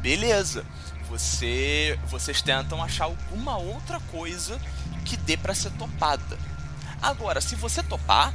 beleza. 0.00 0.64
Você, 1.08 1.98
vocês 2.06 2.42
tentam 2.42 2.82
achar 2.82 3.04
alguma 3.04 3.56
outra 3.56 4.00
coisa 4.00 4.60
que 5.04 5.16
dê 5.16 5.36
para 5.36 5.54
ser 5.54 5.70
topada. 5.72 6.38
Agora, 7.00 7.40
se 7.40 7.54
você 7.54 7.82
topar, 7.82 8.34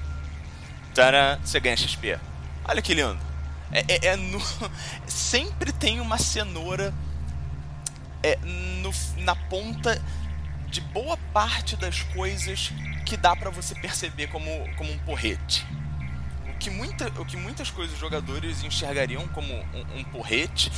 taran, 0.94 1.40
você 1.44 1.60
ganha 1.60 1.76
XP. 1.76 2.18
Olha 2.64 2.82
que 2.82 2.94
lindo. 2.94 3.31
É, 3.72 3.86
é, 3.88 4.08
é 4.08 4.16
no, 4.16 4.42
sempre 5.08 5.72
tem 5.72 6.00
uma 6.00 6.18
cenoura 6.18 6.94
é, 8.24 8.38
no, 8.38 8.92
na 9.24 9.36
ponta 9.36 10.02
de 10.70 10.82
boa 10.82 11.18
parte 11.34 11.76
das 11.76 12.02
coisas 12.02 12.72
que 13.06 13.18
dá 13.18 13.36
para 13.36 13.50
você 13.50 13.76
perceber 13.76 14.28
como, 14.28 14.50
como 14.76 14.92
um 14.92 14.98
porrete 15.00 15.66
que, 16.62 16.70
muita, 16.70 17.08
o 17.20 17.26
que 17.26 17.36
muitas 17.36 17.72
coisas 17.72 17.96
os 17.96 18.00
jogadores 18.00 18.64
enxergariam 18.64 19.28
como 19.30 19.52
um, 19.52 19.98
um 19.98 20.04
porrete, 20.04 20.72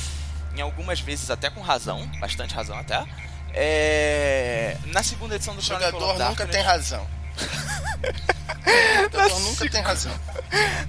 em 0.56 0.62
algumas 0.62 0.98
vezes 0.98 1.30
até 1.30 1.50
com 1.50 1.60
razão, 1.60 2.06
bastante 2.18 2.54
razão 2.54 2.76
até. 2.78 3.04
É... 3.52 4.78
Na 4.86 5.02
segunda 5.02 5.36
edição 5.36 5.54
do 5.54 5.60
O 5.60 5.62
jogador 5.62 6.18
nunca 6.18 6.46
tem 6.46 6.62
razão. 6.62 7.06
o 9.08 9.12
jogador 9.12 9.40
nunca 9.40 9.68
tem 9.70 9.82
razão. 9.82 10.12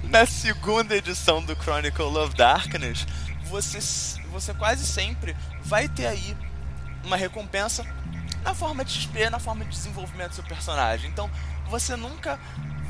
Na 0.04 0.26
segunda 0.26 0.96
edição 0.96 1.42
do 1.42 1.54
Chronicle 1.56 2.16
of 2.18 2.34
Darkness, 2.34 3.06
você, 3.44 3.78
você 4.30 4.54
quase 4.54 4.86
sempre 4.86 5.36
vai 5.62 5.88
ter 5.88 6.06
aí 6.06 6.36
uma 7.04 7.16
recompensa 7.16 7.84
na 8.42 8.54
forma 8.54 8.84
de 8.84 8.92
XP, 8.92 9.30
na 9.30 9.38
forma 9.38 9.64
de 9.64 9.70
desenvolvimento 9.70 10.30
do 10.30 10.34
seu 10.36 10.44
personagem. 10.44 11.10
Então, 11.10 11.30
você 11.68 11.96
nunca 11.96 12.38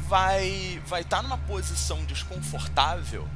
vai 0.08 0.80
vai 0.86 1.00
estar 1.00 1.16
tá 1.16 1.22
numa 1.22 1.38
posição 1.38 2.04
desconfortável 2.04 3.28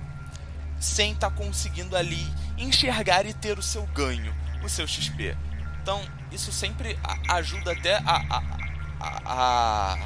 sem 0.78 1.12
estar 1.12 1.30
tá 1.30 1.36
conseguindo 1.36 1.96
ali 1.96 2.26
enxergar 2.56 3.26
e 3.26 3.34
ter 3.34 3.58
o 3.58 3.62
seu 3.62 3.86
ganho, 3.86 4.34
o 4.62 4.68
seu 4.68 4.86
XP. 4.86 5.36
Então, 5.82 6.02
isso 6.30 6.52
sempre 6.52 6.98
ajuda 7.28 7.72
até 7.72 7.96
a, 7.96 8.22
a, 8.30 8.69
a, 9.00 9.98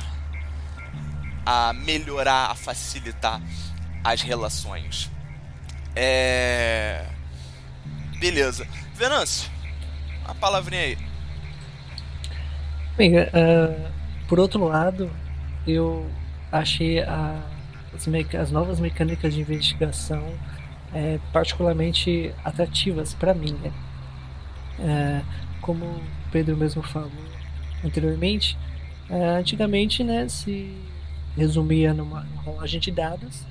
a 1.44 1.72
melhorar, 1.72 2.50
a 2.50 2.54
facilitar 2.54 3.40
as 4.02 4.22
relações. 4.22 5.10
É. 5.96 7.06
Beleza. 8.18 8.66
Venâncio, 8.94 9.50
a 10.24 10.34
palavrinha 10.34 10.82
aí. 10.82 10.98
Bem, 12.96 13.18
uh, 13.18 13.92
por 14.28 14.38
outro 14.38 14.64
lado, 14.64 15.10
eu 15.66 16.08
achei 16.52 17.00
a, 17.00 17.42
as, 17.92 18.06
as, 18.34 18.50
novas 18.50 18.78
mecânicas 18.78 19.34
de 19.34 19.40
investigação 19.40 20.22
é, 20.92 21.18
particularmente 21.32 22.32
atrativas 22.44 23.12
para 23.12 23.34
mim. 23.34 23.52
Né? 23.54 23.72
É, 24.78 25.22
como 25.60 25.84
o 25.84 26.02
Pedro 26.30 26.56
mesmo 26.56 26.82
falou 26.82 27.10
anteriormente, 27.84 28.56
é, 29.08 29.24
antigamente 29.36 30.02
né, 30.02 30.28
se 30.28 30.70
resumia 31.36 31.92
numa, 31.92 32.26
rolagem 32.44 32.80
de 32.80 32.90
dados 32.90 33.42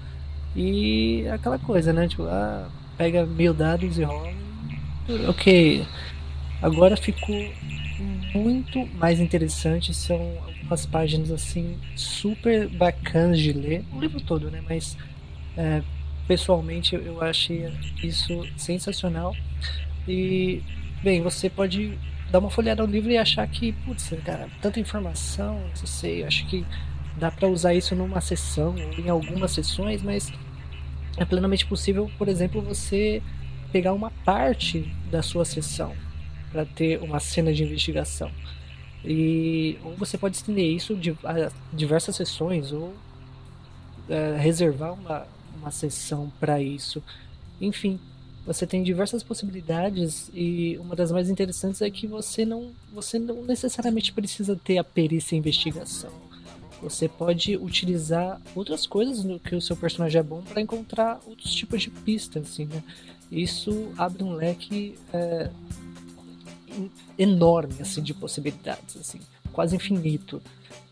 e 0.55 1.25
aquela 1.31 1.57
coisa, 1.57 1.91
né? 1.91 2.07
Tipo, 2.07 2.23
ah, 2.23 2.69
pega 2.97 3.25
mil 3.25 3.53
dados 3.53 3.97
e 3.97 4.03
rola. 4.03 4.31
Ok. 5.27 5.85
Agora 6.61 6.95
ficou 6.95 7.51
muito 8.34 8.85
mais 8.95 9.19
interessante. 9.19 9.93
São 9.93 10.17
algumas 10.45 10.85
páginas 10.85 11.31
assim 11.31 11.77
super 11.95 12.69
bacanas 12.69 13.39
de 13.39 13.51
ler. 13.51 13.84
O 13.91 13.99
livro 13.99 14.21
todo, 14.21 14.49
né? 14.51 14.63
Mas 14.67 14.95
é, 15.57 15.81
pessoalmente 16.27 16.95
eu 16.95 17.21
achei 17.21 17.71
isso 18.03 18.45
sensacional. 18.55 19.35
E 20.07 20.61
bem, 21.03 21.21
você 21.21 21.49
pode 21.49 21.97
dar 22.34 22.39
uma 22.39 22.49
folhada 22.49 22.84
no 22.84 22.91
livro 22.91 23.11
e 23.11 23.18
achar 23.18 23.47
que, 23.47 23.73
putz, 23.85 24.11
cara, 24.26 24.49
tanta 24.60 24.80
informação, 24.80 25.60
não 25.80 25.85
sei, 25.85 26.23
acho 26.23 26.47
que 26.47 26.65
dá 27.15 27.30
para 27.30 27.47
usar 27.47 27.76
isso 27.76 27.93
numa 27.95 28.19
sessão 28.22 28.73
em 28.97 29.07
algumas 29.07 29.51
sessões, 29.51 30.01
mas 30.01 30.34
é 31.15 31.23
plenamente 31.26 31.64
possível, 31.64 32.10
por 32.18 32.27
exemplo, 32.27 32.60
você 32.60 33.22
pegar 33.72 33.93
uma 33.93 34.10
parte 34.26 34.91
da 35.11 35.22
sua 35.22 35.45
sessão 35.45 35.93
para 36.51 36.65
ter 36.65 36.99
uma 37.03 37.19
cena 37.19 37.53
de 37.53 37.64
investigação. 37.64 38.31
E 39.05 39.77
ou 39.84 39.95
você 39.95 40.18
pode 40.18 40.35
estender 40.35 40.65
isso 40.65 40.99
a 41.23 41.51
diversas 41.72 42.15
sessões 42.15 42.72
ou 42.72 42.95
é, 44.10 44.38
reservar 44.39 44.93
uma, 44.93 45.27
uma 45.55 45.69
sessão 45.69 46.34
para 46.39 46.60
isso. 46.60 47.03
Enfim, 47.61 47.99
você 48.45 48.68
tem 48.68 48.84
diversas 48.84 49.24
possibilidades 49.24 50.30
e 50.34 50.78
uma 50.78 50.95
das 50.95 51.11
mais 51.11 51.30
interessantes 51.30 51.82
é 51.82 51.90
que 51.90 52.07
você 52.07 52.45
não, 52.45 52.72
você 52.94 53.18
não 53.18 53.44
necessariamente 53.44 54.11
precisa 54.11 54.56
ter 54.56 54.78
a 54.78 54.84
perícia 54.84 55.36
investigação 55.36 56.11
você 56.84 57.07
pode 57.07 57.56
utilizar 57.56 58.41
outras 58.53 58.86
coisas 58.86 59.24
no 59.24 59.40
que 59.40 59.56
o 59.56 59.61
seu 59.61 59.76
personagem 59.76 60.20
é 60.20 60.24
bom 60.24 60.41
para 60.41 60.61
encontrar 60.61 61.18
outros 61.26 61.53
tipos 61.53 61.82
de 61.82 61.90
pistas, 61.90 62.44
assim, 62.44 62.65
né? 62.65 62.84
Isso 63.32 63.88
abre 63.98 64.22
um 64.22 64.34
leque 64.34 64.95
é, 65.14 65.49
enorme, 67.18 67.76
assim, 67.80 68.02
de 68.02 68.14
possibilidades, 68.14 68.98
assim, 68.98 69.20
quase 69.53 69.78
infinito. 69.78 70.41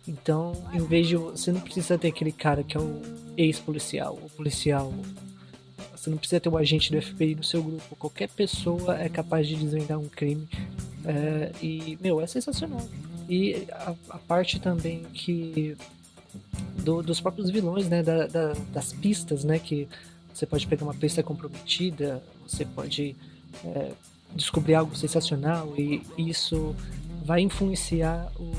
Então, 0.08 0.54
em 0.74 0.80
vez 0.80 1.08
de 1.08 1.18
você 1.18 1.52
não 1.52 1.60
precisa 1.60 1.98
ter 1.98 2.08
aquele 2.08 2.32
cara 2.32 2.64
que 2.64 2.78
é 2.78 2.80
o 2.80 3.02
ex-policial, 3.36 4.18
o 4.24 4.30
policial, 4.30 4.94
você 6.02 6.10
não 6.10 6.18
precisa 6.18 6.40
ter 6.40 6.50
um 6.50 6.58
agente 6.58 6.92
do 6.92 7.00
FBI 7.00 7.36
no 7.36 7.44
seu 7.44 7.62
grupo. 7.62 7.96
Qualquer 7.96 8.28
pessoa 8.30 9.00
é 9.00 9.08
capaz 9.08 9.48
de 9.48 9.56
desvendar 9.56 10.00
um 10.00 10.10
crime. 10.10 10.48
É, 11.06 11.52
e, 11.62 11.96
meu, 12.02 12.20
é 12.20 12.26
sensacional. 12.26 12.82
E 13.30 13.68
a, 13.72 13.94
a 14.10 14.18
parte 14.18 14.60
também 14.60 15.04
que. 15.14 15.78
Do, 16.84 17.04
dos 17.04 17.22
próprios 17.22 17.52
vilões, 17.52 17.88
né? 17.88 18.02
Da, 18.02 18.26
da, 18.26 18.54
das 18.74 18.92
pistas, 18.92 19.44
né? 19.44 19.60
Que 19.60 19.88
você 20.34 20.48
pode 20.48 20.66
pegar 20.66 20.86
uma 20.86 20.96
pista 20.96 21.22
comprometida, 21.22 22.24
você 22.48 22.66
pode 22.66 23.16
é, 23.64 23.92
descobrir 24.36 24.74
algo 24.74 24.96
sensacional 24.96 25.72
e 25.78 26.02
isso 26.18 26.76
vai 27.24 27.42
influenciar 27.42 28.32
o, 28.40 28.52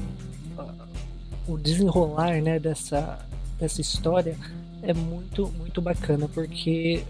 o 1.49 1.59
desenrolar 1.59 2.41
né, 2.41 2.61
dessa, 2.61 3.27
dessa 3.59 3.81
história 3.81 4.37
é 4.83 4.93
muito, 4.93 5.49
muito 5.53 5.81
bacana, 5.81 6.29
porque 6.29 7.05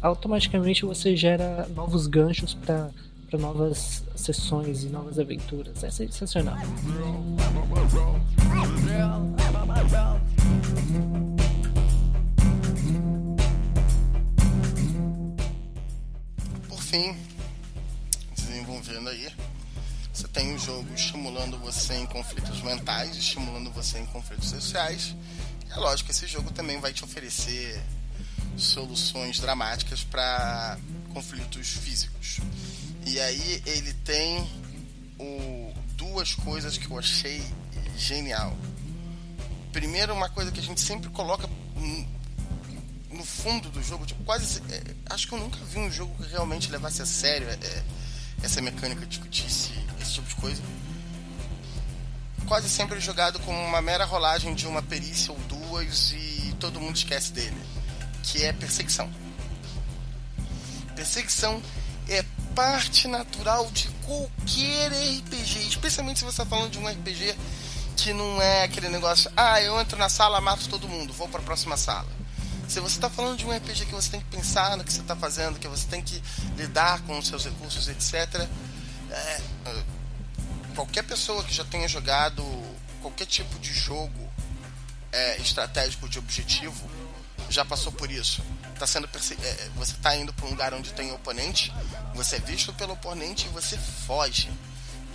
automaticamente 0.00 0.84
você 0.84 1.16
gera 1.16 1.66
novos 1.74 2.06
ganchos 2.06 2.54
para 2.54 2.90
novas 3.38 4.02
sessões 4.14 4.84
e 4.84 4.86
novas 4.88 5.18
aventuras. 5.18 5.82
É 5.82 5.90
sensacional. 5.90 6.56
Por 16.68 16.80
fim, 16.80 17.16
desenvolvendo 18.34 19.08
aí, 19.08 19.28
você 20.12 20.28
tem 20.28 20.54
um 20.54 20.58
jogo 20.58 20.86
estimulando 20.94 21.58
você 21.58 21.94
em 21.94 22.06
conflitos 22.06 22.62
mentais, 22.62 23.16
estimulando 23.16 23.70
você 23.70 23.98
em 23.98 24.06
conflitos 24.06 24.48
sociais. 24.48 25.14
É 25.70 25.76
lógico 25.76 26.10
esse 26.10 26.26
jogo 26.26 26.50
também 26.52 26.80
vai 26.80 26.92
te 26.92 27.04
oferecer 27.04 27.82
soluções 28.56 29.38
dramáticas 29.40 30.04
para 30.04 30.78
conflitos 31.12 31.68
físicos. 31.68 32.40
E 33.06 33.20
aí 33.20 33.62
ele 33.66 33.92
tem 34.04 34.48
o, 35.18 35.72
duas 35.96 36.34
coisas 36.34 36.76
que 36.76 36.90
eu 36.90 36.98
achei 36.98 37.42
genial. 37.96 38.56
Primeiro, 39.72 40.12
uma 40.12 40.28
coisa 40.28 40.50
que 40.50 40.60
a 40.60 40.62
gente 40.62 40.80
sempre 40.80 41.10
coloca 41.10 41.48
no 43.10 43.24
fundo 43.24 43.70
do 43.70 43.82
jogo, 43.82 44.06
tipo, 44.06 44.22
quase. 44.24 44.62
É, 44.70 44.82
acho 45.10 45.26
que 45.26 45.34
eu 45.34 45.38
nunca 45.38 45.58
vi 45.64 45.78
um 45.78 45.90
jogo 45.90 46.14
que 46.22 46.30
realmente 46.30 46.70
levasse 46.70 47.02
a 47.02 47.06
sério 47.06 47.48
é, 47.48 47.82
essa 48.42 48.60
mecânica, 48.60 49.06
discutisse 49.06 49.72
esse 50.00 50.14
tipo 50.14 50.28
de 50.28 50.34
coisa. 50.36 50.62
Quase 52.46 52.68
sempre 52.68 53.00
jogado 53.00 53.40
com 53.40 53.52
uma 53.66 53.82
mera 53.82 54.04
rolagem 54.04 54.54
de 54.54 54.66
uma 54.66 54.82
perícia 54.82 55.32
ou 55.32 55.38
duas 55.40 56.12
e 56.12 56.54
todo 56.60 56.80
mundo 56.80 56.96
esquece 56.96 57.32
dele. 57.32 57.56
Que 58.26 58.44
é 58.44 58.52
perseguição. 58.52 59.10
Perseguição 60.94 61.62
é 62.08 62.24
parte 62.54 63.06
natural 63.08 63.70
de 63.70 63.88
qualquer 64.04 64.90
RPG, 64.90 65.68
especialmente 65.68 66.20
se 66.20 66.24
você 66.24 66.42
está 66.42 66.46
falando 66.46 66.70
de 66.70 66.78
um 66.78 66.88
RPG 66.88 67.36
que 67.96 68.12
não 68.12 68.40
é 68.40 68.64
aquele 68.64 68.88
negócio, 68.88 69.30
ah, 69.36 69.60
eu 69.60 69.80
entro 69.80 69.98
na 69.98 70.08
sala, 70.08 70.40
mato 70.40 70.68
todo 70.68 70.86
mundo, 70.88 71.12
vou 71.12 71.28
para 71.28 71.40
a 71.40 71.42
próxima 71.42 71.76
sala. 71.76 72.08
Se 72.68 72.80
você 72.80 72.96
está 72.96 73.08
falando 73.08 73.38
de 73.38 73.46
um 73.46 73.56
RPG 73.56 73.86
que 73.86 73.94
você 73.94 74.10
tem 74.10 74.20
que 74.20 74.26
pensar 74.26 74.76
no 74.76 74.84
que 74.84 74.92
você 74.92 75.00
está 75.00 75.16
fazendo, 75.16 75.58
que 75.58 75.68
você 75.68 75.86
tem 75.86 76.02
que 76.02 76.22
lidar 76.56 77.00
com 77.02 77.18
os 77.18 77.26
seus 77.26 77.44
recursos, 77.44 77.88
etc. 77.88 78.48
É, 79.10 79.40
qualquer 80.74 81.02
pessoa 81.04 81.42
que 81.44 81.54
já 81.54 81.64
tenha 81.64 81.88
jogado 81.88 82.44
qualquer 83.00 83.26
tipo 83.26 83.58
de 83.60 83.72
jogo 83.72 84.28
é, 85.12 85.40
estratégico 85.40 86.08
de 86.08 86.18
objetivo 86.18 86.90
já 87.50 87.64
passou 87.64 87.92
por 87.92 88.10
isso 88.10 88.42
tá 88.76 88.86
sendo 88.86 89.08
é, 89.42 89.68
você 89.76 89.94
tá 90.02 90.14
indo 90.16 90.32
para 90.32 90.46
um 90.46 90.50
lugar 90.50 90.74
onde 90.74 90.92
tem 90.92 91.10
oponente, 91.12 91.72
você 92.14 92.36
é 92.36 92.38
visto 92.38 92.72
pelo 92.74 92.92
oponente 92.92 93.46
e 93.46 93.48
você 93.50 93.76
foge. 94.06 94.50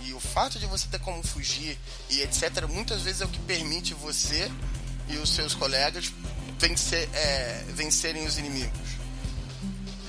E 0.04 0.12
o 0.12 0.20
fato 0.20 0.58
de 0.58 0.66
você 0.66 0.88
ter 0.88 0.98
como 0.98 1.22
fugir 1.22 1.78
e 2.10 2.20
etc, 2.22 2.66
muitas 2.68 3.02
vezes 3.02 3.20
é 3.20 3.24
o 3.24 3.28
que 3.28 3.38
permite 3.40 3.94
você 3.94 4.50
e 5.08 5.16
os 5.16 5.30
seus 5.30 5.54
colegas 5.54 6.12
vencer, 6.58 7.08
é, 7.14 7.64
vencerem 7.68 8.26
os 8.26 8.36
inimigos. 8.36 8.88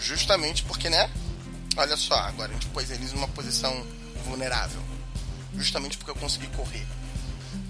Justamente 0.01 0.63
porque, 0.63 0.89
né? 0.89 1.09
Olha 1.77 1.95
só, 1.95 2.15
agora 2.15 2.51
a 2.51 2.53
gente 2.53 2.67
pôs 2.67 2.89
eles 2.89 3.13
numa 3.13 3.27
posição 3.27 3.85
vulnerável. 4.25 4.81
Justamente 5.55 5.97
porque 5.97 6.11
eu 6.11 6.15
consegui 6.15 6.47
correr. 6.47 6.85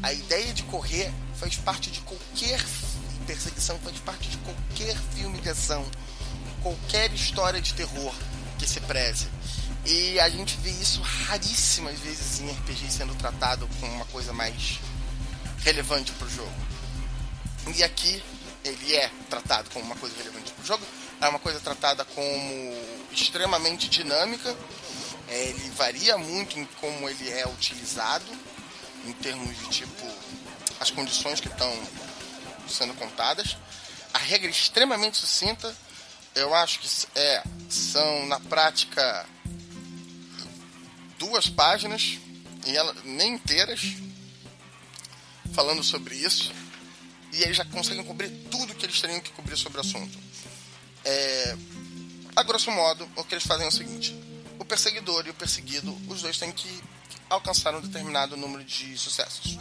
A 0.02 0.14
ideia 0.14 0.54
de 0.54 0.64
correr 0.64 1.12
faz 1.36 1.58
parte 1.58 1.92
de 1.92 2.00
qualquer 2.02 2.60
perseguição 3.24 3.80
faz 3.80 3.98
parte 4.00 4.30
de 4.30 4.38
qualquer 4.38 4.96
filme 5.16 5.40
de 5.40 5.50
ação, 5.50 5.86
qualquer 6.62 7.12
história 7.14 7.62
de 7.62 7.74
terror 7.74 8.14
que 8.58 8.68
se 8.68 8.80
preze. 8.82 9.28
E 9.86 10.20
a 10.20 10.30
gente 10.30 10.56
vê 10.58 10.70
isso 10.70 11.02
raríssimas 11.02 12.00
vezes 12.00 12.40
em 12.40 12.50
RPG 12.50 12.90
sendo 12.90 13.14
tratado 13.16 13.68
como 13.80 13.92
uma 13.94 14.06
coisa 14.06 14.32
mais 14.32 14.80
relevante 15.60 16.12
para 16.14 16.28
o 16.28 16.30
jogo. 16.30 16.54
E 17.76 17.84
aqui 17.84 18.24
ele 18.64 18.96
é 18.96 19.10
tratado 19.30 19.70
como 19.72 19.86
uma 19.86 19.96
coisa 19.96 20.16
relevante 20.18 20.52
para 20.54 20.64
o 20.64 20.66
jogo, 20.66 20.86
é 21.20 21.28
uma 21.28 21.40
coisa 21.40 21.60
tratada 21.60 22.06
como 22.06 22.78
extremamente 23.12 23.90
dinâmica, 23.90 24.56
é, 25.28 25.48
ele 25.48 25.70
varia 25.72 26.18
muito 26.18 26.58
em 26.60 26.66
como 26.80 27.10
ele 27.10 27.30
é 27.30 27.48
utilizado, 27.48 28.26
em 29.06 29.14
termos 29.14 29.58
de 29.58 29.70
tipo 29.70 30.08
as 30.80 30.92
condições 30.92 31.40
que 31.40 31.48
estão 31.48 31.72
sendo 32.70 32.94
contadas. 32.94 33.58
A 34.14 34.18
regra 34.18 34.48
é 34.48 34.52
extremamente 34.52 35.18
sucinta. 35.18 35.76
Eu 36.36 36.54
acho 36.56 36.80
que 36.80 36.88
é, 37.16 37.44
são, 37.70 38.26
na 38.26 38.40
prática, 38.40 39.26
duas 41.18 41.48
páginas, 41.50 42.20
e 42.66 42.76
ela, 42.76 42.96
nem 43.04 43.34
inteiras, 43.36 43.82
falando 45.54 45.84
sobre 45.84 46.16
isso. 46.16 46.52
E 47.32 47.42
eles 47.42 47.58
já 47.58 47.66
conseguem 47.66 48.04
cobrir 48.04 48.30
tudo 48.52 48.76
que 48.76 48.86
eles 48.86 49.00
teriam 49.02 49.20
que 49.20 49.32
cobrir 49.32 49.58
sobre 49.58 49.80
o 49.80 49.82
assunto. 49.82 50.18
É, 51.06 51.58
a 52.36 52.44
grosso 52.44 52.72
modo, 52.72 53.10
o 53.16 53.24
que 53.24 53.36
eles 53.36 53.44
fazem 53.44 53.66
é 53.66 53.70
o 53.70 53.72
seguinte: 53.72 54.16
o 54.60 54.66
perseguidor 54.66 55.26
e 55.28 55.30
o 55.30 55.34
perseguido, 55.34 55.96
os 56.08 56.22
dois 56.22 56.38
têm 56.38 56.52
que 56.52 56.82
alcançar 57.30 57.76
um 57.76 57.82
determinado 57.82 58.38
número 58.38 58.64
de 58.64 58.98
sucessos. 58.98 59.58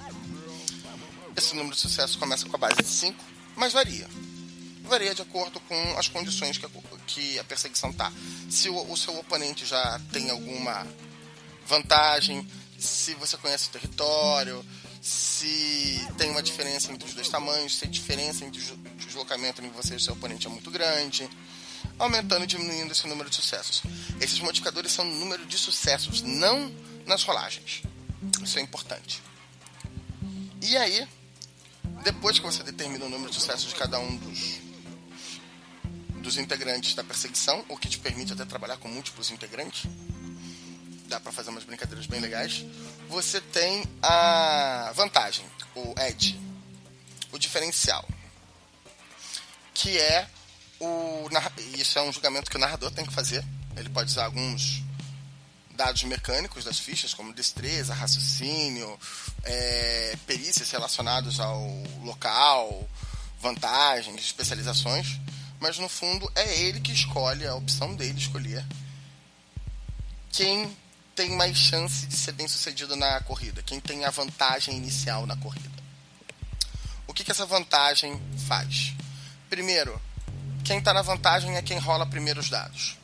Esse 1.37 1.55
número 1.55 1.75
de 1.75 1.81
sucessos 1.81 2.17
começa 2.17 2.47
com 2.47 2.57
a 2.57 2.59
base 2.59 2.77
de 2.83 2.89
5, 2.89 3.25
mas 3.57 3.73
varia. 3.73 4.09
Varia 4.83 5.15
de 5.15 5.23
acordo 5.23 5.61
com 5.61 5.99
as 5.99 6.09
condições 6.09 6.59
que 6.59 6.67
a, 6.67 6.71
que 7.07 7.39
a 7.39 7.45
perseguição 7.45 7.91
está. 7.91 8.13
Se 8.51 8.69
o, 8.69 8.91
o 8.91 8.97
seu 8.97 9.17
oponente 9.19 9.65
já 9.65 10.01
tem 10.13 10.31
alguma 10.31 10.87
vantagem, 11.67 12.47
se 12.79 13.15
você 13.15 13.37
conhece 13.37 13.69
o 13.69 13.71
território, 13.71 14.65
se 15.01 16.07
tem 16.19 16.31
uma 16.31 16.43
diferença 16.43 16.93
entre 16.93 17.09
os 17.09 17.15
dois 17.15 17.29
tamanhos, 17.29 17.77
se 17.77 17.85
a 17.85 17.89
diferença 17.89 18.45
entre 18.45 18.61
o 18.61 18.77
deslocamento 18.97 19.63
entre 19.63 19.77
você 19.77 19.95
e 19.95 19.97
o 19.97 20.01
seu 20.01 20.15
oponente 20.15 20.47
é 20.47 20.51
muito 20.51 20.71
grande, 20.71 21.29
aumentando 21.99 22.45
e 22.45 22.47
diminuindo 22.47 22.93
esse 22.93 23.07
número 23.07 23.31
de 23.31 23.37
sucessos. 23.37 23.83
Esses 24.21 24.41
modificadores 24.41 24.93
são 24.93 25.05
o 25.05 25.15
número 25.15 25.47
de 25.47 25.59
sucessos, 25.59 26.23
não 26.23 26.73
nas 27.07 27.23
rolagens. 27.23 27.83
Isso 28.43 28.59
é 28.59 28.63
importante. 28.63 29.23
E 30.61 30.77
aí, 30.77 31.09
depois 32.03 32.39
que 32.39 32.45
você 32.45 32.62
determina 32.62 33.05
o 33.05 33.09
número 33.09 33.31
de 33.31 33.37
sucessos 33.37 33.69
de 33.69 33.74
cada 33.74 33.99
um 33.99 34.16
dos, 34.16 34.61
dos 36.23 36.37
integrantes 36.37 36.95
da 36.95 37.05
perseguição, 37.05 37.65
o 37.69 37.77
que 37.77 37.89
te 37.89 37.99
permite 37.99 38.33
até 38.33 38.45
trabalhar 38.45 38.77
com 38.77 38.89
múltiplos 38.89 39.31
integrantes, 39.31 39.85
dá 41.07 41.20
para 41.20 41.33
fazer 41.33 41.51
umas 41.51 41.65
brincadeiras 41.65 42.07
bem 42.07 42.20
legais. 42.20 42.65
Você 43.09 43.41
tem 43.41 43.85
a 44.03 44.93
vantagem, 44.95 45.45
o 45.74 45.95
edge, 46.01 46.39
o 47.31 47.39
diferencial, 47.39 48.07
que 49.74 49.99
é 49.99 50.29
o 50.81 51.29
isso 51.79 51.99
é 51.99 52.03
um 52.03 52.12
julgamento 52.12 52.51
que 52.51 52.57
o 52.57 52.61
narrador 52.61 52.91
tem 52.91 53.07
que 53.07 53.12
fazer. 53.12 53.45
Ele 53.77 53.89
pode 53.89 54.11
usar 54.11 54.24
alguns 54.24 54.83
dados 55.83 56.05
mecânicos 56.05 56.65
das 56.65 56.79
fichas, 56.79 57.13
como 57.13 57.33
destreza, 57.33 57.93
raciocínio, 57.93 58.99
é, 59.43 60.17
perícias 60.27 60.71
relacionados 60.71 61.41
ao 61.41 61.61
local, 62.05 62.89
vantagens, 63.41 64.21
especializações, 64.25 65.19
mas 65.59 65.79
no 65.79 65.89
fundo 65.89 66.31
é 66.37 66.61
ele 66.61 66.81
que 66.81 66.93
escolhe, 66.93 67.45
a 67.45 67.57
opção 67.57 67.97
dele 67.97 68.19
escolher 68.19 68.65
quem 70.31 70.75
tem 71.17 71.31
mais 71.37 71.57
chance 71.57 72.07
de 72.07 72.17
ser 72.17 72.33
bem 72.33 72.47
sucedido 72.47 72.95
na 72.95 73.21
corrida, 73.23 73.63
quem 73.63 73.81
tem 73.81 74.05
a 74.05 74.11
vantagem 74.11 74.77
inicial 74.77 75.27
na 75.27 75.37
corrida. 75.37 75.83
O 77.09 77.13
que, 77.13 77.25
que 77.25 77.33
essa 77.33 77.45
vantagem 77.45 78.23
faz? 78.47 78.95
Primeiro, 79.51 80.01
quem 80.65 80.79
está 80.79 80.95
na 80.95 81.03
vantagem 81.03 81.57
é 81.57 81.63
quem 81.63 81.79
rola 81.79 82.07
primeiro 82.07 82.41
os 82.41 82.49
dados. 82.49 83.02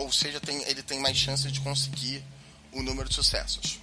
Ou 0.00 0.10
seja, 0.10 0.40
tem, 0.40 0.62
ele 0.62 0.82
tem 0.82 0.98
mais 0.98 1.14
chances 1.14 1.52
de 1.52 1.60
conseguir 1.60 2.24
o 2.72 2.82
número 2.82 3.06
de 3.06 3.14
sucessos. 3.14 3.78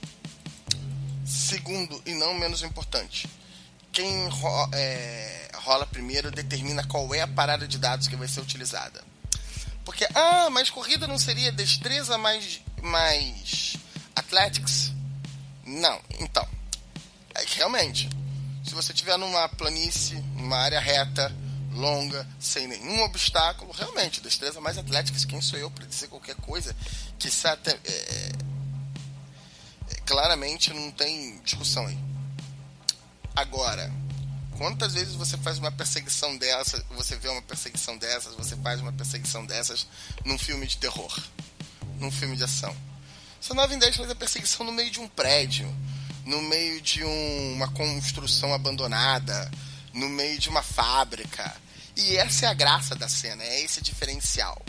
Segundo, 1.23 2.01
e 2.07 2.15
não 2.15 2.33
menos 2.33 2.63
importante, 2.63 3.29
quem 3.91 4.27
ro 4.27 4.69
é, 4.73 5.51
rola 5.57 5.85
primeiro 5.85 6.31
determina 6.31 6.83
qual 6.85 7.13
é 7.13 7.21
a 7.21 7.27
parada 7.27 7.67
de 7.67 7.77
dados 7.77 8.07
que 8.07 8.15
vai 8.15 8.27
ser 8.27 8.39
utilizada. 8.39 9.03
Porque, 9.85 10.07
ah, 10.15 10.49
mas 10.49 10.71
corrida 10.71 11.05
não 11.05 11.19
seria 11.19 11.51
destreza 11.51 12.17
mais, 12.17 12.61
mais 12.81 13.77
athletics? 14.15 14.91
Não, 15.63 16.01
então. 16.19 16.47
É, 17.35 17.45
realmente, 17.57 18.09
se 18.65 18.73
você 18.73 18.91
estiver 18.91 19.17
numa 19.19 19.47
planície, 19.49 20.15
numa 20.35 20.57
área 20.57 20.79
reta, 20.79 21.31
longa, 21.77 22.27
sem 22.39 22.67
nenhum 22.67 23.01
obstáculo. 23.03 23.71
Realmente, 23.71 24.19
destreza 24.21 24.59
mais 24.59 24.77
atlética, 24.77 25.17
quem 25.27 25.41
sou 25.41 25.57
eu 25.57 25.71
para 25.71 25.85
dizer 25.85 26.07
qualquer 26.07 26.35
coisa 26.35 26.75
que 27.17 27.29
até, 27.47 27.71
é, 27.71 28.31
é, 29.89 29.95
claramente 30.05 30.73
não 30.73 30.91
tem 30.91 31.39
discussão 31.41 31.85
aí. 31.85 31.97
Agora, 33.35 33.91
quantas 34.57 34.93
vezes 34.93 35.13
você 35.13 35.37
faz 35.37 35.59
uma 35.59 35.71
perseguição 35.71 36.35
dessa, 36.37 36.83
você 36.91 37.15
vê 37.15 37.29
uma 37.29 37.41
perseguição 37.41 37.97
dessas, 37.97 38.33
você 38.35 38.55
faz 38.57 38.81
uma 38.81 38.91
perseguição 38.91 39.45
dessas 39.45 39.87
num 40.25 40.37
filme 40.37 40.65
de 40.65 40.77
terror, 40.77 41.17
num 41.99 42.11
filme 42.11 42.35
de 42.35 42.43
ação? 42.43 42.75
São 43.39 43.55
9 43.55 43.75
em 43.75 43.79
10 43.79 43.95
faz 43.95 44.09
a 44.09 44.15
perseguição 44.15 44.65
no 44.65 44.71
meio 44.71 44.89
de 44.89 44.99
um 44.99 45.07
prédio, 45.07 45.73
no 46.25 46.41
meio 46.41 46.81
de 46.81 47.03
um, 47.03 47.53
uma 47.53 47.69
construção 47.69 48.53
abandonada, 48.53 49.49
no 49.93 50.09
meio 50.09 50.37
de 50.39 50.49
uma 50.49 50.61
fábrica, 50.61 51.55
e 51.97 52.15
essa 52.15 52.45
é 52.45 52.49
a 52.49 52.53
graça 52.53 52.95
da 52.95 53.09
cena, 53.09 53.43
é 53.43 53.63
esse 53.63 53.81
diferencial. 53.81 54.61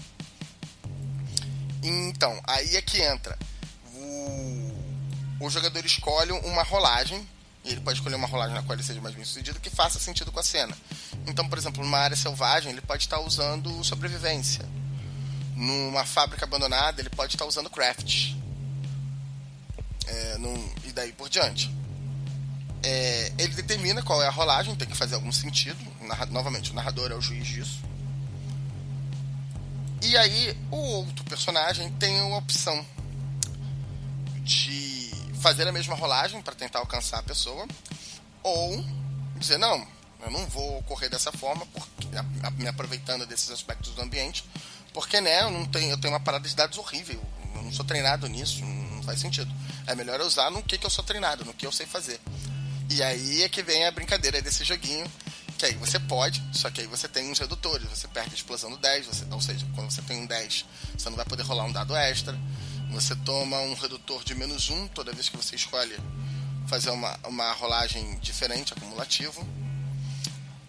Então, 1.82 2.40
aí 2.44 2.74
é 2.74 2.80
que 2.80 3.02
entra. 3.02 3.38
O, 3.94 4.72
o 5.40 5.50
jogador 5.50 5.84
escolhe 5.84 6.32
uma 6.32 6.62
rolagem, 6.62 7.28
e 7.64 7.72
ele 7.72 7.82
pode 7.82 7.98
escolher 7.98 8.16
uma 8.16 8.26
rolagem 8.26 8.54
na 8.54 8.62
qual 8.62 8.74
ele 8.74 8.82
seja 8.82 9.00
mais 9.02 9.14
bem 9.14 9.24
sucedido, 9.24 9.60
que 9.60 9.68
faça 9.68 9.98
sentido 9.98 10.32
com 10.32 10.40
a 10.40 10.42
cena. 10.42 10.74
Então, 11.26 11.46
por 11.46 11.58
exemplo, 11.58 11.84
numa 11.84 11.98
área 11.98 12.16
selvagem, 12.16 12.72
ele 12.72 12.80
pode 12.80 13.04
estar 13.04 13.20
usando 13.20 13.84
sobrevivência. 13.84 14.64
Numa 15.54 16.06
fábrica 16.06 16.46
abandonada, 16.46 17.00
ele 17.00 17.10
pode 17.10 17.34
estar 17.34 17.44
usando 17.44 17.68
craft. 17.68 18.34
É, 20.06 20.38
num, 20.38 20.74
e 20.84 20.92
daí 20.92 21.12
por 21.12 21.28
diante 21.28 21.70
é, 22.82 23.32
ele 23.38 23.54
determina 23.54 24.02
qual 24.02 24.22
é 24.22 24.26
a 24.26 24.30
rolagem, 24.30 24.74
tem 24.74 24.88
que 24.88 24.96
fazer 24.96 25.14
algum 25.14 25.32
sentido. 25.32 25.78
Narra, 26.02 26.26
novamente, 26.26 26.70
o 26.70 26.74
narrador 26.74 27.10
é 27.10 27.14
o 27.14 27.20
juiz 27.20 27.46
disso. 27.46 27.80
E 30.02 30.16
aí, 30.16 30.56
o 30.70 30.76
outro 30.76 31.24
personagem 31.24 31.90
tem 31.92 32.20
a 32.20 32.36
opção 32.36 32.84
de 34.42 35.10
fazer 35.40 35.66
a 35.66 35.72
mesma 35.72 35.94
rolagem 35.94 36.40
para 36.40 36.54
tentar 36.54 36.78
alcançar 36.78 37.18
a 37.18 37.22
pessoa, 37.22 37.66
ou 38.42 38.84
dizer: 39.36 39.58
não, 39.58 39.86
eu 40.22 40.30
não 40.30 40.46
vou 40.46 40.82
correr 40.84 41.08
dessa 41.08 41.32
forma, 41.32 41.66
porque, 41.66 42.08
me 42.56 42.68
aproveitando 42.68 43.26
desses 43.26 43.50
aspectos 43.50 43.92
do 43.94 44.02
ambiente, 44.02 44.44
porque 44.92 45.20
né, 45.20 45.42
eu, 45.42 45.50
não 45.50 45.66
tenho, 45.66 45.90
eu 45.90 45.98
tenho 45.98 46.12
uma 46.12 46.20
parada 46.20 46.48
de 46.48 46.54
dados 46.54 46.78
horrível, 46.78 47.22
eu 47.54 47.62
não 47.62 47.72
sou 47.72 47.84
treinado 47.84 48.26
nisso, 48.28 48.64
não 48.64 49.02
faz 49.02 49.20
sentido. 49.20 49.52
É 49.86 49.94
melhor 49.94 50.20
eu 50.20 50.26
usar 50.26 50.50
no 50.50 50.62
que, 50.62 50.78
que 50.78 50.86
eu 50.86 50.90
sou 50.90 51.04
treinado, 51.04 51.44
no 51.44 51.54
que 51.54 51.66
eu 51.66 51.72
sei 51.72 51.86
fazer. 51.86 52.20
E 52.90 53.02
aí 53.02 53.42
é 53.42 53.48
que 53.48 53.62
vem 53.62 53.86
a 53.86 53.90
brincadeira 53.90 54.40
desse 54.40 54.64
joguinho, 54.64 55.06
que 55.58 55.66
aí 55.66 55.74
você 55.74 55.98
pode, 55.98 56.42
só 56.52 56.70
que 56.70 56.80
aí 56.80 56.86
você 56.86 57.06
tem 57.08 57.30
uns 57.30 57.38
redutores, 57.38 57.88
você 57.88 58.08
perde 58.08 58.30
a 58.30 58.34
explosão 58.34 58.70
do 58.70 58.78
10, 58.78 59.06
você, 59.06 59.26
ou 59.30 59.40
seja, 59.40 59.66
quando 59.74 59.90
você 59.90 60.00
tem 60.02 60.18
um 60.18 60.26
10, 60.26 60.64
você 60.96 61.10
não 61.10 61.16
vai 61.16 61.26
poder 61.26 61.42
rolar 61.42 61.64
um 61.64 61.72
dado 61.72 61.94
extra, 61.96 62.38
você 62.90 63.14
toma 63.16 63.58
um 63.58 63.74
redutor 63.74 64.24
de 64.24 64.34
menos 64.34 64.70
1 64.70 64.88
toda 64.88 65.12
vez 65.12 65.28
que 65.28 65.36
você 65.36 65.56
escolhe 65.56 65.96
fazer 66.66 66.90
uma, 66.90 67.18
uma 67.24 67.52
rolagem 67.52 68.18
diferente, 68.20 68.72
acumulativo. 68.72 69.46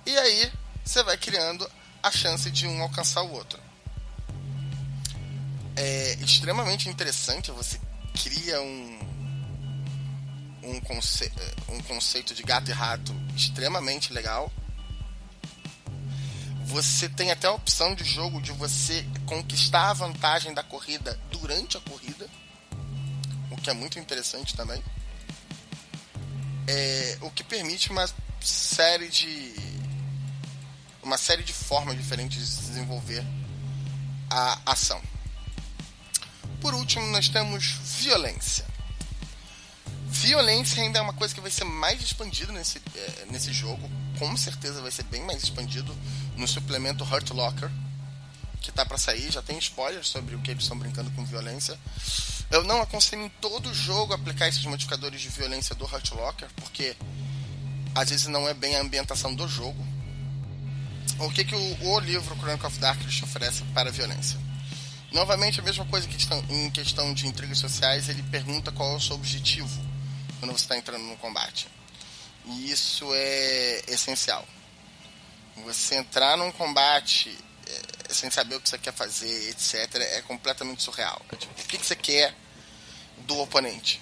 E 0.06 0.18
aí 0.18 0.52
você 0.84 1.04
vai 1.04 1.18
criando 1.18 1.70
a 2.02 2.12
chance 2.12 2.50
de 2.50 2.66
um 2.66 2.82
alcançar 2.82 3.22
o 3.22 3.32
outro. 3.32 3.60
É 5.76 6.18
extremamente 6.22 6.90
interessante, 6.90 7.52
você 7.52 7.80
cria 8.22 8.62
um, 8.62 9.00
um, 10.70 10.80
conce 10.82 11.32
um 11.68 11.82
conceito 11.84 12.34
de 12.34 12.44
gato 12.44 12.70
e 12.70 12.74
rato 12.74 13.14
extremamente 13.36 14.14
legal. 14.14 14.52
Você 16.66 17.10
tem 17.10 17.32
até 17.32 17.48
a 17.48 17.52
opção 17.52 17.96
de 17.96 18.04
jogo 18.04 18.40
de 18.41 18.52
você 18.52 19.04
conquistar 19.26 19.90
a 19.90 19.94
vantagem 19.94 20.54
da 20.54 20.62
corrida 20.62 21.20
durante 21.32 21.78
a 21.78 21.82
corrida, 21.82 22.30
o 23.50 23.58
que 23.58 23.70
é 23.70 23.74
muito 23.74 23.98
interessante 23.98 24.56
também. 24.56 24.82
É, 26.68 27.18
o 27.22 27.32
que 27.32 27.44
permite 27.44 27.90
uma 27.90 28.08
série 28.40 29.10
de 29.10 29.56
uma 31.02 31.18
série 31.18 31.44
de 31.44 31.54
formas 31.54 31.98
diferentes 31.98 32.38
de 32.38 32.68
desenvolver 32.68 33.26
a 34.30 34.60
ação. 34.68 35.02
Por 36.62 36.76
último, 36.76 37.08
nós 37.08 37.30
temos 37.30 37.72
violência. 38.00 38.69
Violência 40.22 40.84
ainda 40.84 41.00
é 41.00 41.02
uma 41.02 41.14
coisa 41.14 41.34
que 41.34 41.40
vai 41.40 41.50
ser 41.50 41.64
mais 41.64 42.02
expandida 42.02 42.52
nesse, 42.52 42.82
é, 42.94 43.26
nesse 43.32 43.54
jogo. 43.54 43.90
Com 44.18 44.36
certeza 44.36 44.82
vai 44.82 44.91
ser 44.91 45.04
bem 45.04 45.24
mais 45.24 45.41
expandido 45.41 45.96
no 46.36 46.46
suplemento 46.46 47.06
Hurt 47.06 47.30
Locker, 47.30 47.72
que 48.60 48.70
tá 48.70 48.86
para 48.86 48.98
sair. 48.98 49.32
Já 49.32 49.41
tem 49.41 49.58
spoilers 49.58 50.10
sobre 50.10 50.36
o 50.36 50.40
que 50.40 50.52
eles 50.52 50.64
estão 50.64 50.78
brincando 50.78 51.10
com 51.12 51.24
violência. 51.24 51.80
Eu 52.52 52.66
não 52.66 52.82
aconselho 52.82 53.22
em 53.22 53.30
todo 53.30 53.74
jogo 53.74 54.14
aplicar 54.14 54.50
esses 54.50 54.66
modificadores 54.66 55.22
de 55.22 55.30
violência 55.30 55.74
do 55.74 55.86
Hurt 55.86 56.12
Locker, 56.12 56.50
porque 56.58 56.98
às 57.96 58.10
vezes 58.10 58.28
não 58.28 58.46
é 58.46 58.54
bem 58.54 58.76
a 58.76 58.82
ambientação 58.82 59.34
do 59.34 59.48
jogo. 59.48 59.88
O 61.20 61.32
que, 61.32 61.46
que 61.46 61.56
o, 61.56 61.91
o 61.94 62.00
livro 62.02 62.36
Chronicle 62.36 62.68
of 62.68 62.78
Darkness 62.78 63.24
oferece 63.24 63.64
para 63.74 63.88
a 63.88 63.91
violência? 63.91 64.38
Novamente, 65.14 65.62
a 65.62 65.64
mesma 65.64 65.86
coisa 65.86 66.10
que 66.10 66.18
em 66.50 66.70
questão 66.72 67.14
de 67.14 67.26
intrigas 67.26 67.58
sociais, 67.58 68.10
ele 68.10 68.22
pergunta 68.24 68.70
qual 68.70 68.91
é 68.91 68.96
o 68.98 69.00
seu 69.00 69.16
objetivo 69.16 69.88
quando 70.40 70.52
você 70.52 70.64
está 70.64 70.78
entrando 70.78 71.03
no 71.03 71.18
combate. 71.18 71.68
E 72.45 72.72
isso 72.72 73.06
é 73.14 73.84
essencial. 73.88 74.48
Você 75.57 75.95
entrar 75.95 76.38
num 76.38 76.52
combate 76.52 77.38
é, 77.68 78.14
sem 78.14 78.32
saber 78.32 78.56
o 78.56 78.61
que 78.61 78.70
você 78.70 78.78
quer 78.78 78.94
fazer, 78.94 79.49
etc., 79.49 79.95
é 79.95 80.22
completamente 80.24 80.82
surreal. 80.82 81.22
É 81.32 81.36
tipo, 81.36 81.53
o 81.53 81.66
que, 81.66 81.78
que 81.78 81.86
você 81.86 81.95
quer 81.95 82.34
do 83.20 83.38
oponente? 83.40 84.02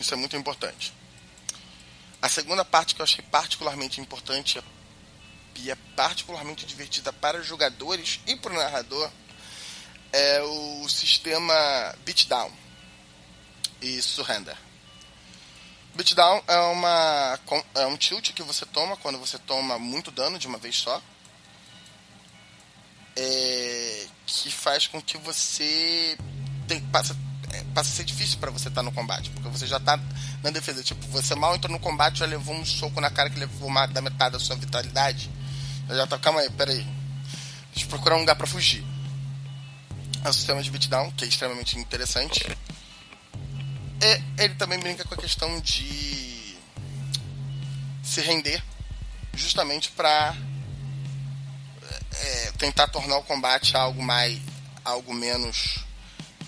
Isso 0.00 0.14
é 0.14 0.16
muito 0.16 0.36
importante. 0.36 0.92
A 2.20 2.28
segunda 2.28 2.64
parte 2.64 2.94
que 2.94 3.00
eu 3.00 3.04
achei 3.04 3.24
particularmente 3.30 4.00
importante 4.00 4.62
e 5.56 5.70
é 5.70 5.76
particularmente 5.94 6.64
divertida 6.64 7.12
para 7.12 7.42
jogadores 7.42 8.20
e 8.26 8.34
para 8.36 8.52
o 8.52 8.56
narrador 8.56 9.10
é 10.12 10.42
o 10.42 10.88
sistema 10.88 11.54
beatdown 12.04 12.61
e 13.82 14.00
surrender. 14.00 14.56
Beatdown 15.94 16.42
é, 16.48 16.56
uma, 16.58 17.38
é 17.74 17.86
um 17.86 17.96
tilt 17.96 18.32
que 18.32 18.42
você 18.42 18.64
toma 18.64 18.96
quando 18.96 19.18
você 19.18 19.38
toma 19.38 19.78
muito 19.78 20.10
dano 20.10 20.38
de 20.38 20.46
uma 20.46 20.56
vez 20.56 20.76
só. 20.76 21.02
É, 23.14 24.06
que 24.26 24.50
faz 24.50 24.86
com 24.86 25.02
que 25.02 25.18
você 25.18 26.16
tem, 26.66 26.80
passa, 26.80 27.14
é, 27.52 27.62
passa 27.74 27.90
a 27.90 27.96
ser 27.96 28.04
difícil 28.04 28.38
para 28.38 28.50
você 28.50 28.68
estar 28.68 28.80
tá 28.80 28.82
no 28.82 28.92
combate, 28.92 29.28
porque 29.30 29.50
você 29.50 29.66
já 29.66 29.76
está 29.76 30.00
na 30.42 30.50
defesa. 30.50 30.82
Tipo, 30.82 31.06
você 31.08 31.34
mal 31.34 31.54
entrou 31.54 31.70
no 31.70 31.78
combate, 31.78 32.20
já 32.20 32.26
levou 32.26 32.54
um 32.54 32.64
soco 32.64 33.00
na 33.00 33.10
cara 33.10 33.28
que 33.28 33.38
levou 33.38 33.68
uma, 33.68 33.86
da 33.86 34.00
metade 34.00 34.32
da 34.32 34.38
sua 34.38 34.56
vitalidade. 34.56 35.30
Já 35.88 36.06
tá, 36.06 36.18
calma 36.18 36.40
aí, 36.40 36.48
peraí. 36.50 36.86
Deixa 37.74 37.84
eu 37.84 37.88
procurar 37.88 38.16
um 38.16 38.20
lugar 38.20 38.36
para 38.36 38.46
fugir. 38.46 38.82
É 40.24 40.28
o 40.30 40.32
sistema 40.32 40.62
de 40.62 40.70
beatdown, 40.70 41.10
que 41.10 41.24
é 41.24 41.28
extremamente 41.28 41.78
interessante. 41.78 42.46
E 44.02 44.42
ele 44.42 44.54
também 44.56 44.80
brinca 44.80 45.04
com 45.04 45.14
a 45.14 45.16
questão 45.16 45.60
de 45.60 46.56
se 48.02 48.20
render, 48.20 48.62
justamente 49.32 49.90
para 49.92 50.34
é, 52.12 52.52
tentar 52.58 52.88
tornar 52.88 53.18
o 53.18 53.22
combate 53.22 53.76
algo 53.76 54.02
mais 54.02 54.40
algo 54.84 55.14
menos 55.14 55.78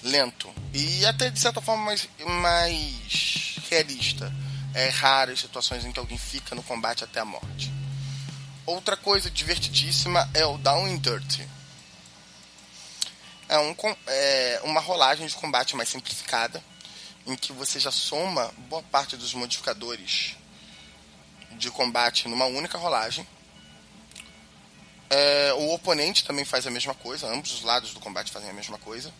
lento 0.02 0.52
e 0.72 1.06
até 1.06 1.30
de 1.30 1.38
certa 1.38 1.60
forma 1.60 1.84
mais, 1.84 2.08
mais 2.26 3.56
realista. 3.70 4.32
É 4.74 4.88
raras 4.88 5.38
situações 5.38 5.84
em 5.84 5.92
que 5.92 6.00
alguém 6.00 6.18
fica 6.18 6.52
no 6.56 6.62
combate 6.64 7.04
até 7.04 7.20
a 7.20 7.24
morte. 7.24 7.72
Outra 8.66 8.96
coisa 8.96 9.30
divertidíssima 9.30 10.28
é 10.34 10.44
o 10.44 10.58
Down 10.58 10.86
and 10.86 10.98
Dirty. 10.98 11.48
É, 13.48 13.56
um, 13.60 13.76
é 14.08 14.60
uma 14.64 14.80
rolagem 14.80 15.28
de 15.28 15.34
combate 15.34 15.76
mais 15.76 15.88
simplificada, 15.88 16.60
em 17.26 17.36
que 17.36 17.52
você 17.52 17.80
já 17.80 17.90
soma 17.90 18.52
boa 18.68 18.82
parte 18.82 19.16
dos 19.16 19.32
modificadores 19.34 20.36
de 21.52 21.70
combate 21.70 22.28
numa 22.28 22.44
única 22.46 22.76
rolagem. 22.76 23.26
É, 25.08 25.52
o 25.54 25.72
oponente 25.72 26.24
também 26.24 26.44
faz 26.44 26.66
a 26.66 26.70
mesma 26.70 26.94
coisa, 26.94 27.26
ambos 27.26 27.52
os 27.52 27.62
lados 27.62 27.94
do 27.94 28.00
combate 28.00 28.30
fazem 28.30 28.50
a 28.50 28.52
mesma 28.52 28.78
coisa. 28.78 29.12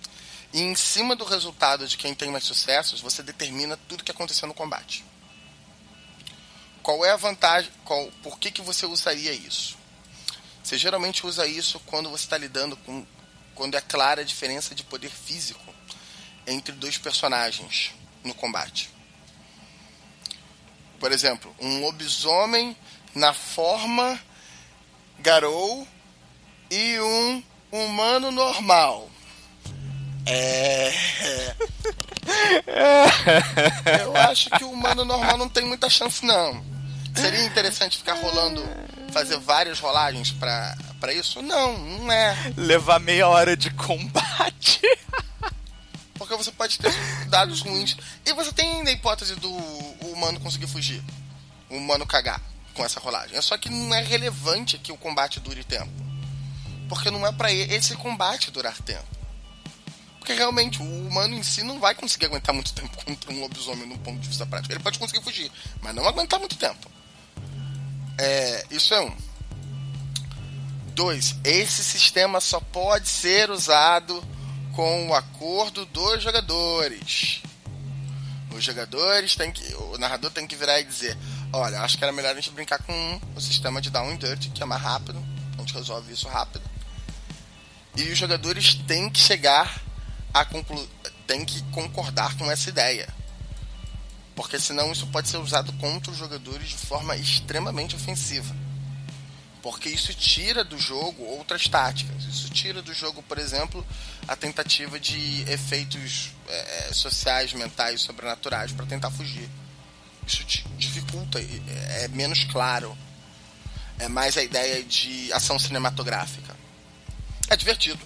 E 0.52 0.60
em 0.60 0.74
cima 0.74 1.16
do 1.16 1.24
resultado 1.24 1.86
de 1.86 1.96
quem 1.96 2.14
tem 2.14 2.30
mais 2.30 2.44
sucessos, 2.44 3.00
você 3.00 3.22
determina 3.22 3.76
tudo 3.88 4.04
que 4.04 4.10
aconteceu 4.10 4.46
no 4.46 4.54
combate. 4.54 5.04
Qual 6.82 7.04
é 7.04 7.10
a 7.10 7.16
vantagem? 7.16 7.70
Qual, 7.84 8.10
por 8.22 8.38
que, 8.38 8.50
que 8.50 8.60
você 8.60 8.86
usaria 8.86 9.32
isso? 9.32 9.76
Você 10.62 10.78
geralmente 10.78 11.26
usa 11.26 11.46
isso 11.46 11.80
quando 11.80 12.10
você 12.10 12.24
está 12.24 12.38
lidando 12.38 12.76
com. 12.76 13.06
quando 13.54 13.74
é 13.76 13.80
clara 13.80 14.20
a 14.20 14.24
diferença 14.24 14.74
de 14.74 14.84
poder 14.84 15.10
físico 15.10 15.73
entre 16.46 16.72
dois 16.72 16.98
personagens 16.98 17.92
no 18.22 18.34
combate. 18.34 18.90
Por 20.98 21.12
exemplo, 21.12 21.54
um 21.60 21.80
lobisomem 21.80 22.76
na 23.14 23.32
forma 23.32 24.18
Garou 25.18 25.86
e 26.70 26.98
um 27.00 27.42
humano 27.70 28.30
normal. 28.30 29.10
É. 30.26 30.92
Eu 34.02 34.16
acho 34.16 34.50
que 34.50 34.64
o 34.64 34.70
humano 34.70 35.04
normal 35.04 35.36
não 35.36 35.48
tem 35.48 35.64
muita 35.64 35.90
chance, 35.90 36.24
não. 36.24 36.64
Seria 37.14 37.44
interessante 37.44 37.98
ficar 37.98 38.14
rolando, 38.14 38.62
fazer 39.12 39.38
várias 39.38 39.78
rolagens 39.78 40.32
pra, 40.32 40.76
pra 40.98 41.12
isso? 41.12 41.40
Não, 41.42 41.78
não 41.78 42.10
é. 42.10 42.52
Levar 42.56 42.98
meia 42.98 43.28
hora 43.28 43.56
de 43.56 43.70
combate. 43.70 44.80
Porque 46.34 46.44
você 46.44 46.52
pode 46.52 46.78
ter 46.78 46.92
dados 47.28 47.60
ruins. 47.60 47.96
E 48.26 48.32
você 48.32 48.52
tem 48.52 48.78
ainda 48.78 48.90
a 48.90 48.92
hipótese 48.92 49.36
do 49.36 49.50
humano 49.50 50.40
conseguir 50.40 50.66
fugir. 50.66 51.02
O 51.70 51.76
humano 51.76 52.06
cagar 52.06 52.40
com 52.74 52.84
essa 52.84 52.98
rolagem. 52.98 53.36
É 53.36 53.40
só 53.40 53.56
que 53.56 53.70
não 53.70 53.94
é 53.94 54.02
relevante 54.02 54.78
que 54.78 54.90
o 54.90 54.96
combate 54.96 55.38
dure 55.40 55.62
tempo. 55.62 55.92
Porque 56.88 57.10
não 57.10 57.26
é 57.26 57.32
para 57.32 57.52
esse 57.52 57.94
combate 57.96 58.50
durar 58.50 58.76
tempo. 58.82 59.06
Porque 60.18 60.32
realmente 60.32 60.80
o 60.82 60.84
humano 60.84 61.34
em 61.34 61.42
si 61.42 61.62
não 61.62 61.78
vai 61.78 61.94
conseguir 61.94 62.26
aguentar 62.26 62.54
muito 62.54 62.72
tempo 62.72 62.96
contra 63.04 63.32
um 63.32 63.40
lobisomem 63.40 63.86
no 63.86 63.98
ponto 63.98 64.18
de 64.18 64.28
vista 64.28 64.46
prático. 64.46 64.72
Ele 64.72 64.82
pode 64.82 64.98
conseguir 64.98 65.22
fugir, 65.22 65.52
mas 65.80 65.94
não 65.94 66.06
aguentar 66.06 66.40
muito 66.40 66.56
tempo. 66.56 66.90
É, 68.18 68.66
isso 68.70 68.92
é 68.94 69.00
um. 69.00 69.16
Dois, 70.94 71.36
esse 71.44 71.84
sistema 71.84 72.40
só 72.40 72.60
pode 72.60 73.08
ser 73.08 73.50
usado 73.50 74.24
com 74.74 75.08
o 75.08 75.14
acordo 75.14 75.84
dos 75.86 76.22
jogadores. 76.22 77.42
Os 78.54 78.62
jogadores 78.62 79.34
têm 79.34 79.50
que. 79.50 79.74
O 79.74 79.98
narrador 79.98 80.30
tem 80.30 80.46
que 80.46 80.56
virar 80.56 80.80
e 80.80 80.84
dizer: 80.84 81.16
Olha, 81.52 81.80
acho 81.80 81.96
que 81.96 82.04
era 82.04 82.12
melhor 82.12 82.32
a 82.32 82.34
gente 82.34 82.50
brincar 82.50 82.82
com 82.82 83.20
o 83.34 83.40
sistema 83.40 83.80
de 83.80 83.90
down 83.90 84.10
and 84.10 84.16
dirt, 84.16 84.50
que 84.52 84.62
é 84.62 84.66
mais 84.66 84.82
rápido. 84.82 85.18
A 85.56 85.60
gente 85.60 85.74
resolve 85.74 86.12
isso 86.12 86.28
rápido. 86.28 86.62
E 87.96 88.02
os 88.10 88.18
jogadores 88.18 88.74
têm 88.74 89.08
que 89.08 89.20
chegar 89.20 89.80
a 90.32 90.44
conclu... 90.44 90.88
têm 91.26 91.44
que 91.44 91.62
concordar 91.70 92.36
com 92.36 92.50
essa 92.50 92.68
ideia. 92.68 93.08
Porque 94.34 94.58
senão 94.58 94.90
isso 94.90 95.06
pode 95.08 95.28
ser 95.28 95.36
usado 95.36 95.72
contra 95.74 96.10
os 96.10 96.18
jogadores 96.18 96.70
de 96.70 96.76
forma 96.76 97.16
extremamente 97.16 97.94
ofensiva. 97.94 98.54
Porque 99.64 99.88
isso 99.88 100.12
tira 100.12 100.62
do 100.62 100.78
jogo 100.78 101.24
outras 101.24 101.66
táticas. 101.66 102.24
Isso 102.24 102.50
tira 102.50 102.82
do 102.82 102.92
jogo, 102.92 103.22
por 103.22 103.38
exemplo, 103.38 103.84
a 104.28 104.36
tentativa 104.36 105.00
de 105.00 105.42
efeitos 105.50 106.32
é, 106.46 106.90
sociais, 106.92 107.54
mentais, 107.54 108.02
sobrenaturais 108.02 108.72
para 108.72 108.84
tentar 108.84 109.10
fugir. 109.10 109.48
Isso 110.26 110.44
dificulta, 110.76 111.40
é 111.40 112.08
menos 112.08 112.44
claro. 112.44 112.94
É 113.98 114.06
mais 114.06 114.36
a 114.36 114.42
ideia 114.42 114.84
de 114.84 115.32
ação 115.32 115.58
cinematográfica. 115.58 116.54
É 117.48 117.56
divertido, 117.56 118.04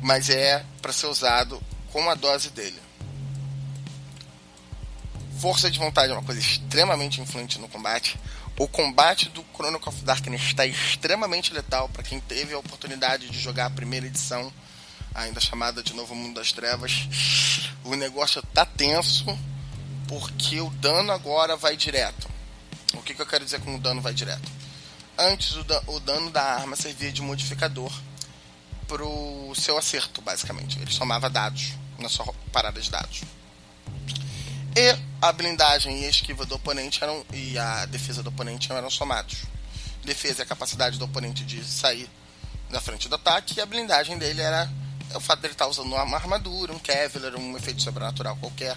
mas 0.00 0.28
é 0.28 0.66
para 0.80 0.92
ser 0.92 1.06
usado 1.06 1.62
com 1.92 2.10
a 2.10 2.16
dose 2.16 2.50
dele 2.50 2.82
força 5.42 5.68
de 5.68 5.76
vontade 5.76 6.12
é 6.12 6.14
uma 6.14 6.22
coisa 6.22 6.40
extremamente 6.40 7.20
influente 7.20 7.58
no 7.58 7.68
combate. 7.68 8.16
O 8.58 8.68
combate 8.68 9.30
do 9.30 9.44
Chronicle 9.54 9.88
of 9.88 10.04
Darkness 10.04 10.42
está 10.42 10.66
extremamente 10.66 11.52
letal 11.54 11.88
para 11.88 12.02
quem 12.02 12.20
teve 12.20 12.52
a 12.52 12.58
oportunidade 12.58 13.30
de 13.30 13.40
jogar 13.40 13.66
a 13.66 13.70
primeira 13.70 14.06
edição, 14.06 14.52
ainda 15.14 15.40
chamada 15.40 15.82
de 15.82 15.94
Novo 15.94 16.14
Mundo 16.14 16.34
das 16.34 16.52
Trevas. 16.52 17.08
O 17.82 17.96
negócio 17.96 18.42
tá 18.54 18.66
tenso 18.66 19.26
porque 20.06 20.60
o 20.60 20.68
dano 20.70 21.10
agora 21.12 21.56
vai 21.56 21.76
direto. 21.76 22.28
O 22.94 23.02
que, 23.02 23.14
que 23.14 23.22
eu 23.22 23.26
quero 23.26 23.44
dizer 23.44 23.60
com 23.60 23.74
o 23.74 23.80
dano 23.80 24.02
vai 24.02 24.12
direto? 24.12 24.50
Antes 25.16 25.56
o, 25.56 25.64
da 25.64 25.82
o 25.86 25.98
dano 25.98 26.30
da 26.30 26.42
arma 26.42 26.76
servia 26.76 27.10
de 27.10 27.22
modificador 27.22 27.90
pro 28.86 29.52
seu 29.56 29.78
acerto, 29.78 30.20
basicamente. 30.20 30.78
Ele 30.78 30.90
somava 30.90 31.30
dados 31.30 31.72
na 31.98 32.10
sua 32.10 32.32
parada 32.52 32.80
de 32.80 32.90
dados. 32.90 33.22
E 34.74 34.98
a 35.20 35.32
blindagem 35.32 36.02
e 36.02 36.06
a 36.06 36.08
esquiva 36.08 36.46
do 36.46 36.54
oponente 36.54 37.02
eram, 37.02 37.24
e 37.32 37.58
a 37.58 37.84
defesa 37.86 38.22
do 38.22 38.30
oponente 38.30 38.72
eram 38.72 38.90
somados. 38.90 39.42
Defesa 40.02 40.42
é 40.42 40.44
a 40.44 40.46
capacidade 40.46 40.98
do 40.98 41.04
oponente 41.04 41.44
de 41.44 41.62
sair 41.64 42.10
na 42.70 42.80
frente 42.80 43.08
do 43.08 43.14
ataque, 43.14 43.58
e 43.58 43.60
a 43.60 43.66
blindagem 43.66 44.16
dele 44.16 44.40
era 44.40 44.70
o 45.14 45.20
fato 45.20 45.40
dele 45.40 45.52
estar 45.52 45.66
usando 45.66 45.92
uma 45.92 46.16
armadura, 46.16 46.72
um 46.72 46.78
Kevlar, 46.78 47.36
um 47.36 47.56
efeito 47.56 47.82
sobrenatural 47.82 48.36
qualquer. 48.36 48.76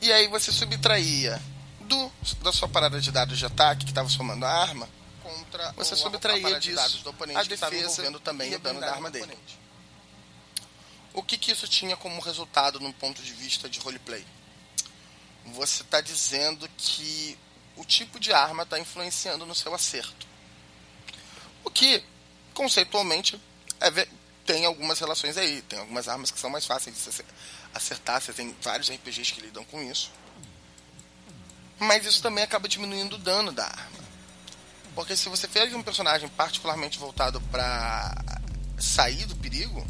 E 0.00 0.12
aí 0.12 0.28
você 0.28 0.52
subtraía 0.52 1.40
do, 1.80 2.12
da 2.42 2.52
sua 2.52 2.68
parada 2.68 3.00
de 3.00 3.10
dados 3.10 3.38
de 3.38 3.44
ataque, 3.44 3.84
que 3.84 3.90
estava 3.90 4.08
somando 4.08 4.46
a 4.46 4.50
arma, 4.50 4.88
contra 5.22 5.72
você 5.72 5.96
subtraía 5.96 6.60
disso 6.60 6.98
de 6.98 7.02
do 7.02 7.10
oponente, 7.10 7.38
a 7.38 7.42
defesa 7.42 8.20
também 8.20 8.54
o 8.54 8.58
dano 8.58 8.80
da 8.80 8.92
arma 8.92 9.10
dele. 9.10 9.24
Oponente. 9.24 9.61
O 11.14 11.22
que, 11.22 11.36
que 11.36 11.52
isso 11.52 11.68
tinha 11.68 11.96
como 11.96 12.20
resultado 12.20 12.80
no 12.80 12.92
ponto 12.92 13.22
de 13.22 13.32
vista 13.32 13.68
de 13.68 13.78
roleplay? 13.78 14.24
você 15.46 15.82
está 15.82 16.00
dizendo 16.00 16.68
que 16.76 17.36
o 17.76 17.84
tipo 17.84 18.20
de 18.20 18.32
arma 18.32 18.62
está 18.62 18.78
influenciando 18.78 19.44
no 19.44 19.54
seu 19.54 19.74
acerto. 19.74 20.26
O 21.64 21.70
que, 21.70 22.02
conceitualmente, 22.54 23.40
é, 23.80 24.08
tem 24.44 24.64
algumas 24.64 24.98
relações 24.98 25.36
aí. 25.36 25.62
Tem 25.62 25.78
algumas 25.78 26.08
armas 26.08 26.30
que 26.30 26.38
são 26.38 26.50
mais 26.50 26.66
fáceis 26.66 26.96
de 26.96 27.24
acertar. 27.74 28.20
Você 28.20 28.32
tem 28.32 28.54
vários 28.60 28.90
RPGs 28.90 29.32
que 29.32 29.40
lidam 29.40 29.64
com 29.64 29.82
isso. 29.82 30.10
Mas 31.78 32.06
isso 32.06 32.22
também 32.22 32.44
acaba 32.44 32.68
diminuindo 32.68 33.16
o 33.16 33.18
dano 33.18 33.52
da 33.52 33.64
arma. 33.64 34.02
Porque 34.94 35.16
se 35.16 35.28
você 35.28 35.48
fez 35.48 35.72
um 35.74 35.82
personagem 35.82 36.28
particularmente 36.28 36.98
voltado 36.98 37.40
para 37.50 38.14
sair 38.78 39.24
do 39.24 39.34
perigo, 39.36 39.84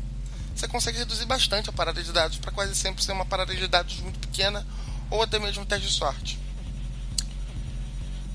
você 0.62 0.68
consegue 0.68 0.98
reduzir 0.98 1.24
bastante 1.24 1.70
a 1.70 1.72
parada 1.72 2.00
de 2.00 2.12
dados 2.12 2.38
para 2.38 2.52
quase 2.52 2.72
sempre 2.76 3.02
ser 3.02 3.10
uma 3.10 3.24
parada 3.24 3.52
de 3.52 3.66
dados 3.66 3.98
muito 3.98 4.20
pequena 4.20 4.64
ou 5.10 5.20
até 5.20 5.36
mesmo 5.36 5.64
um 5.64 5.66
teste 5.66 5.88
de 5.88 5.92
sorte. 5.92 6.38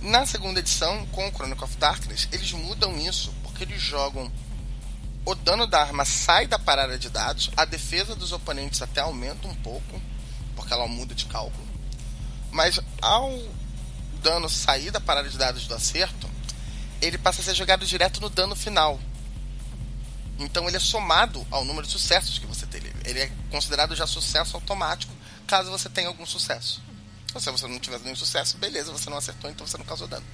Na 0.01 0.25
segunda 0.25 0.59
edição, 0.59 1.05
com 1.07 1.25
o 1.25 1.31
Chronicle 1.31 1.63
of 1.63 1.77
Darkness, 1.77 2.27
eles 2.33 2.51
mudam 2.51 2.97
isso 2.97 3.33
porque 3.43 3.63
eles 3.63 3.81
jogam 3.81 4.29
o 5.25 5.35
dano 5.35 5.65
da 5.65 5.81
arma 5.81 6.03
sai 6.03 6.47
da 6.47 6.59
parada 6.59 6.99
de 6.99 7.09
dados, 7.09 7.49
a 7.55 7.63
defesa 7.63 8.13
dos 8.13 8.33
oponentes 8.33 8.81
até 8.81 8.99
aumenta 8.99 9.47
um 9.47 9.55
pouco, 9.55 10.01
porque 10.53 10.73
ela 10.73 10.87
muda 10.87 11.15
de 11.15 11.25
cálculo. 11.27 11.65
Mas 12.51 12.77
ao 13.01 13.41
dano 14.21 14.49
sair 14.49 14.91
da 14.91 14.99
parada 14.99 15.29
de 15.29 15.37
dados 15.37 15.65
do 15.65 15.73
acerto, 15.73 16.29
ele 17.01 17.17
passa 17.17 17.39
a 17.39 17.43
ser 17.45 17.55
jogado 17.55 17.85
direto 17.85 18.19
no 18.19 18.29
dano 18.29 18.55
final. 18.55 18.99
Então 20.39 20.67
ele 20.67 20.77
é 20.77 20.79
somado 20.79 21.45
ao 21.49 21.65
número 21.65 21.85
de 21.85 21.91
sucessos 21.91 22.37
que 22.37 22.45
você 22.45 22.65
teve. 22.65 22.93
Ele 23.05 23.19
é 23.19 23.31
considerado 23.49 23.95
já 23.95 24.05
sucesso 24.05 24.55
automático, 24.55 25.13
caso 25.47 25.71
você 25.71 25.89
tenha 25.89 26.07
algum 26.07 26.25
sucesso. 26.25 26.81
Então, 27.29 27.41
se 27.41 27.51
você 27.51 27.67
não 27.67 27.79
tiver 27.79 27.99
nenhum 27.99 28.15
sucesso, 28.15 28.57
beleza, 28.57 28.91
você 28.91 29.09
não 29.09 29.17
acertou, 29.17 29.49
então 29.49 29.67
você 29.67 29.77
não 29.77 29.85
causou 29.85 30.07
dano. 30.07 30.25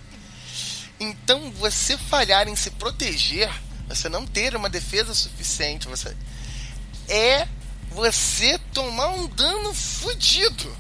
Então, 1.00 1.52
você 1.52 1.98
falhar 1.98 2.48
em 2.48 2.56
se 2.56 2.72
proteger, 2.72 3.52
você 3.88 4.08
não 4.08 4.26
ter 4.26 4.56
uma 4.56 4.70
defesa 4.70 5.14
suficiente, 5.14 5.88
você 5.88 6.16
é 7.10 7.48
você 7.90 8.58
tomar 8.74 9.10
um 9.10 9.28
dano 9.28 9.74
fodido. 9.74 10.78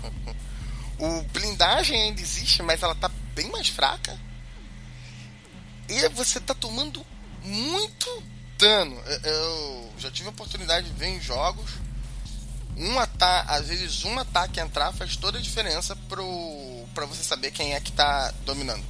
O 0.98 1.22
blindagem 1.24 2.02
ainda 2.02 2.22
existe, 2.22 2.62
mas 2.62 2.82
ela 2.82 2.95
tá 2.95 3.10
bem 3.34 3.50
mais 3.52 3.68
fraca. 3.68 4.18
E 5.90 6.08
você 6.10 6.40
tá 6.40 6.54
tomando 6.54 7.06
muito 7.44 8.24
dano. 8.57 8.95
Eu 9.23 9.93
já 9.97 10.11
tive 10.11 10.27
a 10.27 10.31
oportunidade 10.31 10.88
de 10.88 10.93
ver 10.93 11.07
em 11.07 11.21
jogos. 11.21 11.71
Um 12.75 12.97
ataque, 12.99 13.51
às 13.51 13.67
vezes 13.67 14.03
um 14.03 14.17
ataque 14.17 14.59
entrar 14.59 14.91
faz 14.93 15.15
toda 15.15 15.38
a 15.38 15.41
diferença 15.41 15.95
pro, 16.09 16.85
pra 16.93 17.05
você 17.05 17.23
saber 17.23 17.51
quem 17.51 17.73
é 17.73 17.80
que 17.80 17.91
tá 17.91 18.34
dominando. 18.45 18.84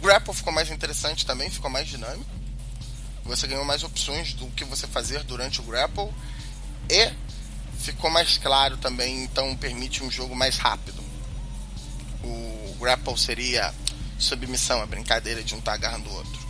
Grapple 0.00 0.34
ficou 0.34 0.52
mais 0.52 0.70
interessante 0.70 1.26
também, 1.26 1.50
ficou 1.50 1.70
mais 1.70 1.88
dinâmico. 1.88 2.30
Você 3.24 3.46
ganhou 3.46 3.64
mais 3.64 3.82
opções 3.82 4.34
do 4.34 4.46
que 4.48 4.64
você 4.64 4.86
fazer 4.86 5.24
durante 5.24 5.60
o 5.60 5.64
grapple. 5.64 6.12
E 6.90 7.10
ficou 7.78 8.10
mais 8.10 8.38
claro 8.38 8.76
também, 8.76 9.24
então 9.24 9.56
permite 9.56 10.04
um 10.04 10.10
jogo 10.10 10.36
mais 10.36 10.58
rápido. 10.58 11.02
O 12.22 12.76
grapple 12.78 13.18
seria 13.18 13.74
submissão, 14.18 14.82
a 14.82 14.86
brincadeira 14.86 15.42
de 15.42 15.54
um 15.54 15.58
estar 15.58 15.72
tá 15.72 15.76
agarrando 15.76 16.08
o 16.08 16.14
outro. 16.14 16.43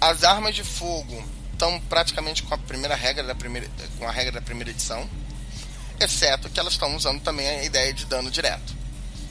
As 0.00 0.24
armas 0.24 0.54
de 0.54 0.64
fogo 0.64 1.22
estão 1.52 1.78
praticamente 1.82 2.42
com 2.42 2.54
a 2.54 2.58
primeira 2.58 2.94
regra 2.94 3.22
da 3.22 3.34
primeira, 3.34 3.68
com 3.98 4.08
a 4.08 4.10
regra 4.10 4.32
da 4.32 4.40
primeira 4.40 4.70
edição, 4.70 5.08
exceto 6.00 6.48
que 6.48 6.58
elas 6.58 6.72
estão 6.72 6.96
usando 6.96 7.20
também 7.20 7.46
a 7.46 7.64
ideia 7.64 7.92
de 7.92 8.06
dano 8.06 8.30
direto. 8.30 8.74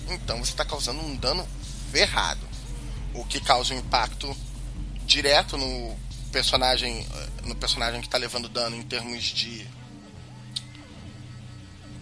Então 0.08 0.38
você 0.38 0.52
está 0.52 0.64
causando 0.64 1.02
um 1.02 1.16
dano 1.16 1.48
ferrado, 1.92 2.48
o 3.16 3.26
que 3.26 3.40
causa 3.40 3.74
um 3.74 3.80
impacto 3.80 4.36
direto 5.06 5.58
no 5.58 5.98
personagem, 6.32 7.08
no 7.46 7.56
personagem 7.56 8.00
que 8.00 8.08
está 8.08 8.20
levando 8.20 8.48
dano 8.48 8.76
em 8.76 8.84
termos 8.84 9.24
de 9.24 9.68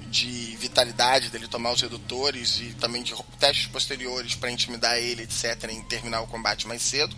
de 0.10 0.56
vitalidade 0.56 1.30
dele 1.30 1.48
tomar 1.48 1.72
os 1.72 1.82
redutores 1.82 2.60
e 2.62 2.74
também 2.80 3.04
de 3.04 3.14
testes 3.38 3.68
posteriores 3.68 4.36
para 4.36 4.50
intimidar 4.50 4.98
ele, 4.98 5.24
etc, 5.24 5.70
em 5.70 5.82
terminar 5.84 6.22
o 6.22 6.28
combate 6.28 6.66
mais 6.66 6.82
cedo. 6.82 7.16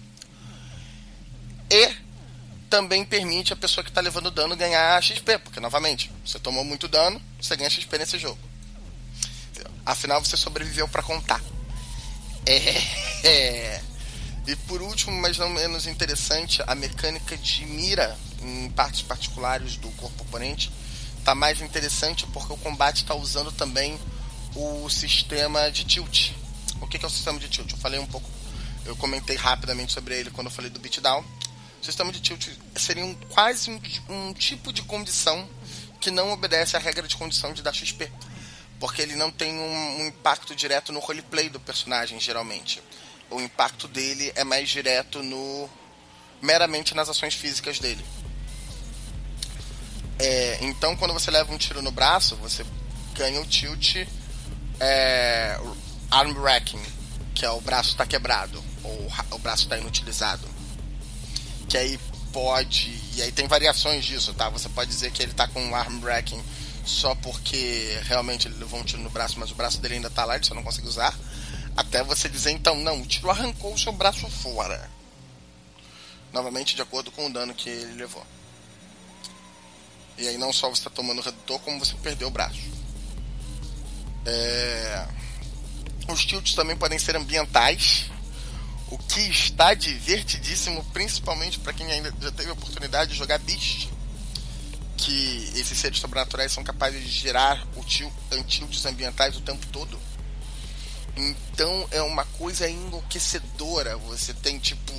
E 1.69 1.95
também 2.69 3.03
permite 3.03 3.51
a 3.51 3.55
pessoa 3.55 3.83
que 3.83 3.89
está 3.89 4.01
levando 4.01 4.29
dano 4.29 4.55
ganhar 4.55 5.01
XP, 5.01 5.39
porque 5.39 5.59
novamente, 5.59 6.11
você 6.25 6.39
tomou 6.39 6.63
muito 6.63 6.87
dano, 6.87 7.21
você 7.41 7.55
ganha 7.55 7.69
XP 7.69 7.97
nesse 7.97 8.17
jogo. 8.17 8.39
Afinal, 9.85 10.23
você 10.23 10.37
sobreviveu 10.37 10.87
para 10.87 11.01
contar. 11.01 11.41
É, 12.45 12.57
é. 13.27 13.81
E 14.47 14.55
por 14.67 14.81
último, 14.81 15.15
mas 15.21 15.37
não 15.37 15.49
menos 15.49 15.85
interessante, 15.85 16.63
a 16.65 16.73
mecânica 16.73 17.37
de 17.37 17.65
mira 17.65 18.17
em 18.41 18.69
partes 18.71 19.01
particulares 19.01 19.75
do 19.75 19.89
corpo 19.91 20.23
oponente 20.23 20.71
está 21.17 21.35
mais 21.35 21.61
interessante 21.61 22.25
porque 22.27 22.53
o 22.53 22.57
combate 22.57 23.03
está 23.03 23.13
usando 23.13 23.51
também 23.51 23.99
o 24.55 24.89
sistema 24.89 25.69
de 25.69 25.83
tilt. 25.83 26.31
O 26.81 26.87
que 26.87 26.97
é 26.97 27.05
o 27.05 27.09
sistema 27.09 27.39
de 27.39 27.47
tilt? 27.49 27.71
Eu 27.71 27.77
falei 27.77 27.99
um 27.99 28.07
pouco, 28.07 28.27
eu 28.85 28.95
comentei 28.95 29.35
rapidamente 29.35 29.93
sobre 29.93 30.17
ele 30.17 30.31
quando 30.31 30.47
eu 30.47 30.51
falei 30.51 30.71
do 30.71 30.79
beatdown. 30.79 31.23
O 31.81 31.85
sistema 31.85 32.11
de 32.11 32.19
tilt 32.19 32.49
seria 32.75 33.05
um, 33.05 33.13
quase 33.29 33.71
um, 33.71 33.79
um 34.09 34.33
tipo 34.33 34.73
de 34.73 34.81
condição 34.81 35.47
que 35.99 36.11
não 36.11 36.31
obedece 36.31 36.75
à 36.75 36.79
regra 36.79 37.07
de 37.07 37.15
condição 37.15 37.53
de 37.53 37.61
dar 37.61 37.73
XP. 37.73 38.11
Porque 38.79 39.01
ele 39.01 39.15
não 39.15 39.31
tem 39.31 39.57
um, 39.57 40.01
um 40.01 40.07
impacto 40.07 40.55
direto 40.55 40.91
no 40.91 40.99
roleplay 40.99 41.49
do 41.49 41.59
personagem, 41.59 42.19
geralmente. 42.19 42.81
O 43.29 43.39
impacto 43.39 43.87
dele 43.87 44.31
é 44.35 44.43
mais 44.43 44.69
direto 44.69 45.23
no. 45.23 45.69
meramente 46.41 46.93
nas 46.93 47.09
ações 47.09 47.33
físicas 47.33 47.79
dele. 47.79 48.03
É, 50.17 50.59
então, 50.61 50.97
quando 50.97 51.13
você 51.13 51.31
leva 51.31 51.53
um 51.53 51.57
tiro 51.57 51.81
no 51.81 51.91
braço, 51.91 52.35
você 52.37 52.65
ganha 53.13 53.39
o 53.39 53.45
tilt 53.45 53.95
é, 54.79 55.57
arm 56.11 56.37
wrecking, 56.37 56.81
que 57.33 57.45
é 57.45 57.49
o 57.49 57.61
braço 57.61 57.91
está 57.91 58.05
quebrado, 58.05 58.61
ou 58.83 59.07
o 59.31 59.39
braço 59.39 59.63
está 59.63 59.77
inutilizado 59.77 60.58
que 61.69 61.77
aí 61.77 61.99
pode. 62.33 62.91
E 63.15 63.21
aí 63.21 63.31
tem 63.31 63.47
variações 63.47 64.03
disso, 64.03 64.33
tá? 64.33 64.49
Você 64.49 64.67
pode 64.69 64.89
dizer 64.89 65.11
que 65.11 65.21
ele 65.21 65.33
tá 65.33 65.47
com 65.47 65.63
um 65.63 65.75
arm 65.75 66.03
wrecking 66.03 66.43
só 66.83 67.13
porque 67.15 67.99
realmente 68.03 68.47
ele 68.47 68.57
levou 68.57 68.79
um 68.79 68.83
tiro 68.83 69.01
no 69.01 69.09
braço, 69.09 69.39
mas 69.39 69.51
o 69.51 69.55
braço 69.55 69.79
dele 69.79 69.95
ainda 69.95 70.09
tá 70.09 70.25
lá, 70.25 70.35
ele 70.35 70.45
só 70.45 70.55
não 70.55 70.63
consegue 70.63 70.87
usar. 70.87 71.17
Até 71.77 72.03
você 72.03 72.27
dizer 72.27 72.51
então, 72.51 72.75
não, 72.75 73.01
o 73.01 73.05
tiro 73.05 73.29
arrancou 73.29 73.73
o 73.73 73.77
seu 73.77 73.93
braço 73.93 74.27
fora. 74.27 74.89
Novamente 76.33 76.75
de 76.75 76.81
acordo 76.81 77.11
com 77.11 77.27
o 77.27 77.29
dano 77.31 77.53
que 77.53 77.69
ele 77.69 77.93
levou. 77.93 78.25
E 80.17 80.27
aí 80.27 80.37
não 80.37 80.51
só 80.51 80.67
você 80.67 80.81
está 80.81 80.89
tomando 80.89 81.21
redutor, 81.21 81.59
como 81.59 81.79
você 81.79 81.93
perdeu 81.95 82.27
o 82.27 82.31
braço. 82.31 82.59
É... 84.25 85.07
Os 86.11 86.25
tilts 86.25 86.55
também 86.55 86.75
podem 86.75 86.99
ser 86.99 87.15
ambientais 87.15 88.09
o 88.91 88.97
que 88.97 89.21
está 89.21 89.73
divertidíssimo, 89.73 90.83
principalmente 90.85 91.59
para 91.59 91.73
quem 91.73 91.91
ainda 91.91 92.13
já 92.19 92.31
teve 92.31 92.49
a 92.49 92.53
oportunidade 92.53 93.11
de 93.11 93.17
jogar 93.17 93.37
Beast, 93.39 93.89
que 94.97 95.51
esses 95.55 95.77
seres 95.77 95.99
sobrenaturais 95.99 96.51
são 96.51 96.63
capazes 96.63 97.03
de 97.03 97.09
gerar 97.09 97.65
antídotos 98.31 98.85
ambientais 98.85 99.37
o 99.37 99.41
tempo 99.41 99.65
todo. 99.67 99.99
Então 101.15 101.87
é 101.91 102.01
uma 102.01 102.25
coisa 102.25 102.69
enlouquecedora. 102.69 103.97
Você 103.97 104.33
tem 104.33 104.57
tipo 104.57 104.93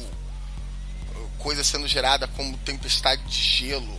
coisa 1.39 1.65
sendo 1.65 1.89
gerada 1.89 2.29
como 2.29 2.57
tempestade 2.59 3.23
de 3.25 3.39
gelo, 3.39 3.99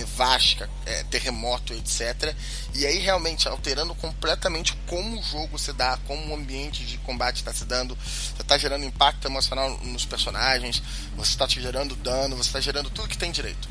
nevasca, 0.00 0.68
é, 0.86 1.04
terremoto, 1.04 1.74
etc. 1.74 2.34
E 2.74 2.86
aí 2.86 2.98
realmente 2.98 3.46
alterando 3.46 3.94
completamente 3.94 4.74
como 4.86 5.18
o 5.18 5.22
jogo 5.22 5.58
se 5.58 5.72
dá, 5.72 5.98
como 6.06 6.28
o 6.28 6.34
ambiente 6.34 6.84
de 6.84 6.96
combate 6.98 7.36
está 7.36 7.52
se 7.52 7.64
dando. 7.64 7.96
Você 7.96 8.42
está 8.42 8.56
gerando 8.56 8.84
impacto 8.84 9.26
emocional 9.26 9.78
nos 9.84 10.04
personagens, 10.04 10.82
você 11.16 11.30
está 11.30 11.46
gerando 11.46 11.94
dano, 11.96 12.36
você 12.36 12.48
está 12.48 12.60
gerando 12.60 12.90
tudo 12.90 13.08
que 13.08 13.18
tem 13.18 13.30
direito. 13.30 13.68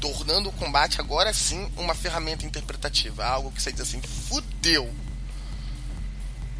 Tornando 0.00 0.48
o 0.48 0.52
combate 0.52 1.00
agora 1.00 1.32
sim 1.32 1.70
uma 1.76 1.94
ferramenta 1.94 2.46
interpretativa, 2.46 3.24
algo 3.24 3.52
que 3.52 3.60
você 3.60 3.72
diz 3.72 3.82
assim, 3.82 4.00
fudeu. 4.00 4.92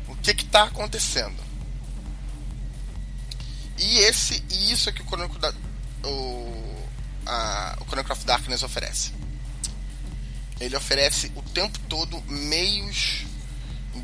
O 0.08 0.16
que 0.16 0.32
está 0.32 0.64
acontecendo? 0.64 1.42
E 3.78 3.98
esse 3.98 4.44
e 4.50 4.72
isso 4.72 4.88
é 4.88 4.92
que 4.92 5.02
o 5.02 5.06
Chronicle 5.06 5.38
da, 5.40 5.52
o 6.04 6.61
a, 7.26 7.76
o 7.80 7.84
Chronicle 7.84 8.12
of 8.12 8.24
Darkness 8.24 8.62
oferece. 8.62 9.12
Ele 10.60 10.76
oferece 10.76 11.32
o 11.34 11.42
tempo 11.42 11.78
todo 11.88 12.22
meios 12.28 13.24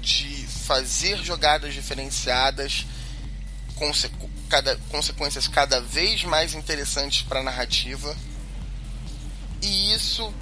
de 0.01 0.47
fazer 0.47 1.23
jogadas 1.23 1.73
diferenciadas, 1.73 2.87
consequ 3.75 4.29
cada, 4.49 4.77
consequências 4.91 5.47
cada 5.47 5.81
vez 5.81 6.25
mais 6.25 6.55
interessantes 6.55 7.23
para 7.23 7.41
a 7.41 7.43
narrativa, 7.43 8.17
e 9.63 9.93
isso 9.95 10.33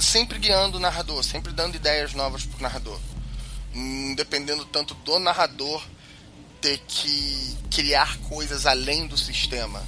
sempre 0.00 0.38
guiando 0.38 0.78
o 0.78 0.80
narrador, 0.80 1.22
sempre 1.22 1.52
dando 1.52 1.76
ideias 1.76 2.14
novas 2.14 2.44
para 2.44 2.58
o 2.58 2.62
narrador. 2.62 3.00
hum, 3.74 4.14
dependendo 4.14 4.64
tanto 4.64 4.94
do 4.94 5.18
narrador 5.18 5.84
ter 6.60 6.78
que 6.88 7.56
criar 7.70 8.16
coisas 8.20 8.64
além 8.64 9.06
do 9.06 9.18
sistema 9.18 9.82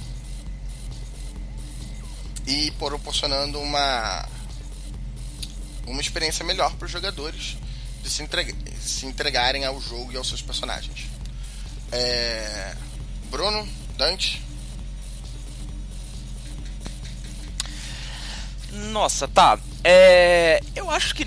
e 2.49 2.71
proporcionando 2.71 3.59
uma 3.59 4.27
uma 5.85 6.01
experiência 6.01 6.43
melhor 6.43 6.73
para 6.75 6.85
os 6.87 6.91
jogadores 6.91 7.57
de 8.01 8.09
se, 8.09 8.27
se 8.81 9.05
entregarem 9.05 9.65
ao 9.65 9.79
jogo 9.79 10.11
e 10.11 10.17
aos 10.17 10.27
seus 10.27 10.41
personagens. 10.41 11.05
É... 11.91 12.75
Bruno, 13.29 13.67
Dante. 13.97 14.41
Nossa, 18.71 19.27
tá. 19.27 19.59
É... 19.83 20.59
Eu 20.75 20.89
acho 20.89 21.13
que 21.13 21.25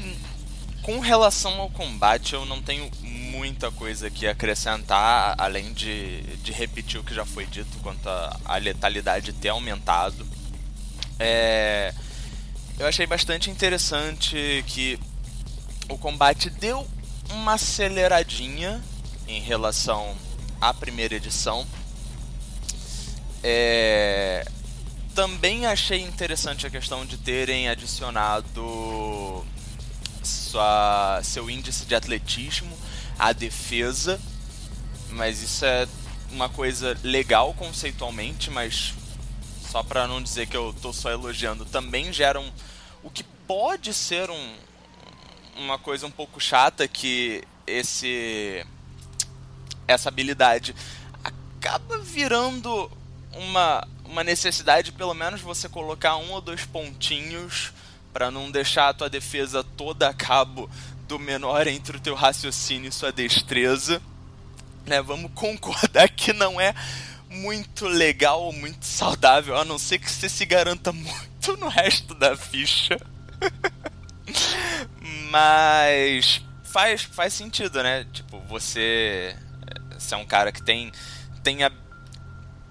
com 0.83 0.99
relação 0.99 1.61
ao 1.61 1.71
combate 1.71 2.35
eu 2.35 2.45
não 2.45 2.63
tenho 2.63 2.91
muita 3.01 3.71
coisa 3.71 4.11
a 4.27 4.27
acrescentar, 4.27 5.35
além 5.39 5.73
de, 5.73 6.23
de 6.39 6.53
repetir 6.53 7.01
o 7.01 7.05
que 7.05 7.15
já 7.15 7.25
foi 7.25 7.47
dito 7.47 7.79
quanto 7.79 8.09
a, 8.09 8.57
letalidade 8.57 9.33
ter 9.33 9.49
aumentado. 9.51 10.27
É, 11.25 11.95
eu 12.81 12.87
achei 12.89 13.07
bastante 13.07 13.49
interessante 13.49 14.65
que 14.67 14.99
o 15.89 15.97
combate 15.97 16.51
deu 16.51 16.85
uma 17.31 17.55
aceleradinha 17.55 18.83
em 19.29 19.41
relação 19.41 20.17
à 20.61 20.75
primeira 20.75 21.15
edição. 21.15 21.65
É, 23.41 24.45
também 25.15 25.65
achei 25.65 26.01
interessante 26.01 26.67
a 26.67 26.71
questão 26.71 27.07
de 27.07 27.17
terem 27.17 27.69
adicionado 27.69 29.47
sua, 30.25 31.21
seu 31.23 31.49
índice 31.49 31.85
de 31.85 31.95
atletismo 31.95 32.77
à 33.17 33.33
defesa, 33.33 34.21
mas 35.11 35.41
isso 35.41 35.65
é 35.65 35.87
uma 36.33 36.49
coisa 36.49 36.99
legal 37.05 37.55
conceitualmente, 37.55 38.51
mas 38.51 38.93
só 39.73 39.83
para 39.83 40.07
não 40.07 40.23
dizer 40.23 40.49
que 40.49 40.57
eu 40.57 40.75
tô 40.83 40.93
só 40.93 41.11
elogiando, 41.11 41.65
também 41.65 42.13
geram 42.13 42.45
o 43.03 43.09
que 43.09 43.23
pode 43.23 43.95
ser 43.95 44.29
um, 44.29 44.55
uma 45.57 45.79
coisa 45.79 46.07
um 46.07 46.11
pouco 46.11 46.39
chata 46.39 46.87
que 46.87 47.43
esse 47.67 48.67
essa 49.89 50.11
habilidade 50.11 50.77
acaba 51.25 51.99
virando 52.01 52.91
uma, 53.33 53.89
uma 54.05 54.23
necessidade 54.23 54.93
pelo 54.93 55.15
menos 55.15 55.41
você 55.41 55.71
colocar 55.71 56.19
um 56.19 56.33
ou 56.33 56.43
dois 56.43 56.67
pontinhos 56.67 57.73
para 58.13 58.31
não 58.31 58.51
deixar 58.51 58.91
a 58.91 58.95
tua 58.95 59.09
defesa 59.09 59.65
toda 59.65 60.07
a 60.07 60.13
cabo 60.13 60.69
do 61.09 61.19
menor 61.19 61.67
entre 61.67 61.97
o 61.97 62.01
teu 62.01 62.15
raciocínio 62.15 62.91
e 62.91 62.93
sua 62.93 63.11
destreza. 63.11 64.03
Né, 64.85 65.01
vamos 65.01 65.31
concordar 65.35 66.11
que 66.11 66.35
não 66.35 66.61
é 66.61 66.75
muito 67.33 67.87
legal 67.87 68.43
ou 68.43 68.53
muito 68.53 68.85
saudável, 68.85 69.57
a 69.57 69.65
não 69.65 69.79
ser 69.79 69.99
que 69.99 70.11
você 70.11 70.29
se 70.29 70.45
garanta 70.45 70.93
muito 70.93 71.57
no 71.59 71.69
resto 71.69 72.15
da 72.15 72.37
ficha. 72.37 72.99
Mas 75.31 76.43
faz, 76.63 77.03
faz 77.03 77.33
sentido, 77.33 77.83
né? 77.83 78.07
Tipo, 78.13 78.39
você, 78.41 79.35
você 79.99 80.15
é 80.15 80.19
um 80.19 80.27
cara 80.27 80.53
que 80.53 80.63
tem. 80.63 80.93
tem, 81.43 81.65
a, 81.65 81.73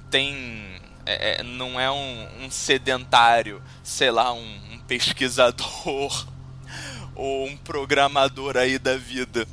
tem 0.09 0.79
é, 1.05 1.41
é, 1.41 1.43
não 1.43 1.79
é 1.79 1.89
um, 1.89 2.45
um, 2.45 2.51
sedentário, 2.51 3.61
sei 3.83 4.11
lá, 4.11 4.31
um, 4.31 4.73
um 4.73 4.79
pesquisador 4.87 6.27
ou 7.15 7.47
um 7.47 7.57
programador 7.57 8.57
aí 8.57 8.77
da 8.77 8.95
vida 8.95 9.47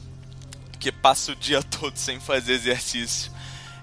que 0.79 0.93
passa 0.93 1.33
o 1.33 1.37
dia 1.37 1.63
todo 1.63 1.97
sem 1.97 2.21
fazer 2.21 2.53
exercício 2.53 3.33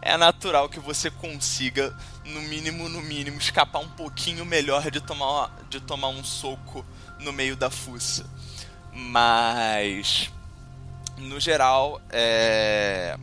é 0.06 0.15
natural 0.15 0.69
que 0.69 0.80
você 0.80 1.10
consiga, 1.10 1.91
no 2.23 2.40
mínimo, 2.41 2.88
no 2.88 3.02
mínimo, 3.02 3.40
escapar 3.40 3.80
um 3.80 3.90
pouquinho 3.90 4.45
melhor 4.45 4.91
de 4.91 5.02
tomar, 5.02 5.52
de 5.68 5.82
tomar 5.82 6.10
um 6.10 6.23
soco 6.23 6.86
no 7.19 7.34
meio 7.34 7.56
da 7.56 7.72
fuça. 7.72 8.30
Mas, 8.94 10.32
no 11.18 11.40
geral, 11.40 11.99
é, 12.11 13.18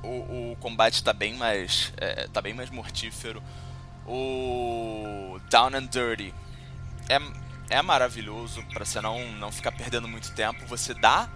o, 0.00 0.52
o, 0.52 0.56
combate 0.60 0.94
está 0.94 1.12
bem 1.12 1.34
mais, 1.34 1.92
é, 1.96 2.28
tá 2.28 2.40
bem 2.40 2.54
mais 2.54 2.70
mortífero. 2.70 3.42
O 4.06 5.40
Down 5.50 5.74
and 5.74 5.86
Dirty 5.86 6.32
é, 7.08 7.18
é 7.68 7.82
maravilhoso 7.82 8.62
para 8.72 8.84
você 8.84 9.00
não, 9.00 9.32
não 9.32 9.50
ficar 9.50 9.72
perdendo 9.72 10.06
muito 10.06 10.32
tempo. 10.34 10.64
Você 10.66 10.94
dá 10.94 11.28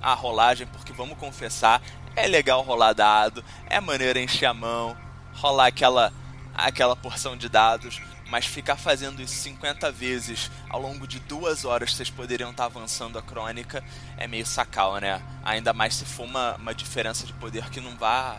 a 0.00 0.14
rolagem, 0.14 0.66
porque 0.68 0.92
vamos 0.92 1.18
confessar, 1.18 1.82
é 2.14 2.26
legal 2.26 2.62
rolar 2.62 2.92
dado, 2.92 3.44
é 3.68 3.80
maneiro 3.80 4.18
encher 4.18 4.46
a 4.46 4.54
mão, 4.54 4.96
rolar 5.34 5.66
aquela, 5.66 6.12
aquela 6.54 6.96
porção 6.96 7.36
de 7.36 7.48
dados, 7.48 8.00
mas 8.30 8.46
ficar 8.46 8.76
fazendo 8.76 9.20
isso 9.20 9.34
50 9.34 9.92
vezes 9.92 10.50
ao 10.68 10.80
longo 10.80 11.06
de 11.06 11.18
duas 11.20 11.64
horas 11.64 11.92
vocês 11.94 12.08
poderiam 12.08 12.50
estar 12.50 12.64
avançando 12.64 13.18
a 13.18 13.22
crônica 13.22 13.84
é 14.16 14.26
meio 14.26 14.46
sacal, 14.46 14.96
né? 14.98 15.20
Ainda 15.44 15.72
mais 15.72 15.94
se 15.94 16.04
for 16.04 16.24
uma, 16.24 16.56
uma 16.56 16.74
diferença 16.74 17.26
de 17.26 17.32
poder 17.34 17.68
que 17.68 17.80
não 17.80 17.96
vá, 17.96 18.38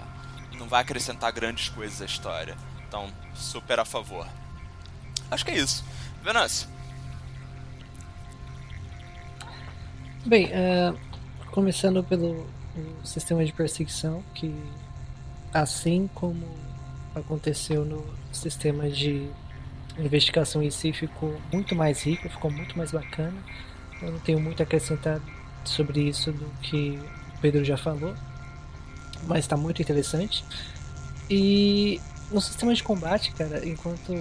não 0.58 0.68
vai 0.68 0.82
acrescentar 0.82 1.32
grandes 1.32 1.70
coisas 1.70 2.02
à 2.02 2.06
história. 2.06 2.58
Então, 2.88 3.12
super 3.36 3.80
a 3.80 3.86
favor. 3.86 4.28
Acho 5.30 5.46
que 5.46 5.52
é 5.52 5.58
isso. 5.58 5.84
Venâncio. 6.24 6.68
Bem, 10.26 10.48
uh, 10.48 10.98
começando 11.52 12.04
pelo 12.04 12.48
um 12.76 13.06
sistema 13.06 13.46
de 13.46 13.54
perseguição 13.54 14.24
que, 14.34 14.54
assim 15.54 16.10
como 16.14 16.46
aconteceu 17.16 17.86
no 17.86 18.04
sistema 18.32 18.90
de 18.90 19.30
investigação 19.98 20.64
em 20.64 20.72
si, 20.72 20.92
ficou 20.92 21.40
muito 21.52 21.76
mais 21.76 22.02
rico, 22.04 22.30
ficou 22.30 22.52
muito 22.52 22.78
mais 22.78 22.92
bacana. 22.92 23.38
Eu 24.02 24.12
não 24.12 24.20
tenho 24.20 24.40
muito 24.40 24.62
a 24.62 24.64
acrescentar 24.64 25.22
sobre 25.64 26.02
isso 26.02 26.32
do 26.32 26.46
que 26.62 27.00
o 27.38 27.42
Pedro 27.42 27.64
já 27.64 27.78
falou, 27.78 28.14
mas 29.28 29.40
está 29.40 29.56
muito 29.56 29.82
interessante. 29.82 30.44
E 31.30 32.02
no 32.32 32.42
sistema 32.42 32.74
de 32.74 32.84
combate, 32.84 33.32
cara, 33.34 33.66
enquanto 33.66 34.14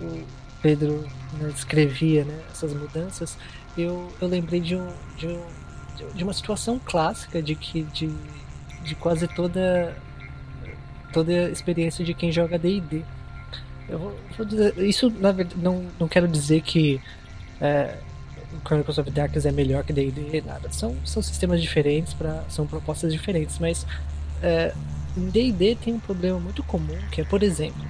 o 0.00 0.24
Pedro 0.60 1.06
né, 1.34 1.48
descrevia 1.52 2.24
né, 2.24 2.42
essas 2.50 2.72
mudanças, 2.74 3.38
eu, 3.78 4.12
eu 4.20 4.28
lembrei 4.28 4.60
de 4.60 4.76
um, 4.76 4.88
de 5.16 5.28
um 5.28 5.42
de 6.14 6.24
uma 6.24 6.32
situação 6.32 6.80
clássica 6.84 7.42
de 7.42 7.54
que 7.54 7.82
de, 7.84 8.10
de 8.82 8.94
quase 8.94 9.26
toda 9.28 9.96
toda 11.12 11.32
experiência 11.50 12.04
de 12.04 12.12
quem 12.12 12.30
joga 12.30 12.58
D&D. 12.58 13.02
Eu 13.88 13.98
vou, 13.98 14.16
vou 14.36 14.46
dizer, 14.46 14.76
isso 14.78 15.08
na 15.08 15.32
verdade 15.32 15.60
não, 15.62 15.86
não 15.98 16.08
quero 16.08 16.28
dizer 16.28 16.60
que 16.60 17.00
é, 17.60 17.96
Chronicles 18.64 18.98
of 18.98 19.10
Darkness 19.10 19.46
é 19.46 19.52
melhor 19.52 19.84
que 19.84 19.92
D&D, 19.92 20.42
nada. 20.44 20.70
São, 20.72 20.96
são 21.04 21.22
sistemas 21.22 21.62
diferentes, 21.62 22.12
pra, 22.12 22.44
são 22.48 22.66
propostas 22.66 23.12
diferentes, 23.12 23.58
mas 23.58 23.86
é, 24.42 24.74
em 25.16 25.28
D&D 25.28 25.76
tem 25.76 25.94
um 25.94 26.00
problema 26.00 26.38
muito 26.38 26.62
comum, 26.62 26.98
que 27.10 27.20
é, 27.20 27.24
por 27.24 27.42
exemplo, 27.42 27.84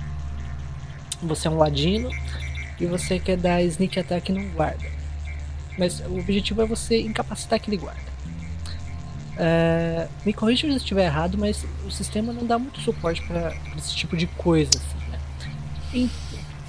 você 1.22 1.48
é 1.48 1.50
um 1.50 1.56
ladino 1.56 2.10
e 2.78 2.86
você 2.86 3.18
quer 3.18 3.36
dar 3.36 3.62
sneak 3.62 3.98
attack 3.98 4.30
num 4.30 4.48
guarda. 4.50 4.95
Mas 5.78 6.00
o 6.00 6.18
objetivo 6.18 6.62
é 6.62 6.66
você 6.66 7.00
incapacitar 7.00 7.56
aquele 7.56 7.76
guarda. 7.76 8.16
É, 9.38 10.08
me 10.24 10.32
corrija 10.32 10.66
se 10.66 10.72
eu 10.72 10.76
estiver 10.76 11.04
errado, 11.04 11.36
mas 11.36 11.64
o 11.86 11.90
sistema 11.90 12.32
não 12.32 12.46
dá 12.46 12.58
muito 12.58 12.80
suporte 12.80 13.22
para 13.22 13.54
esse 13.76 13.94
tipo 13.94 14.16
de 14.16 14.26
coisa. 14.26 14.70
Assim, 14.74 15.10
né? 15.10 15.20
e... 15.92 16.10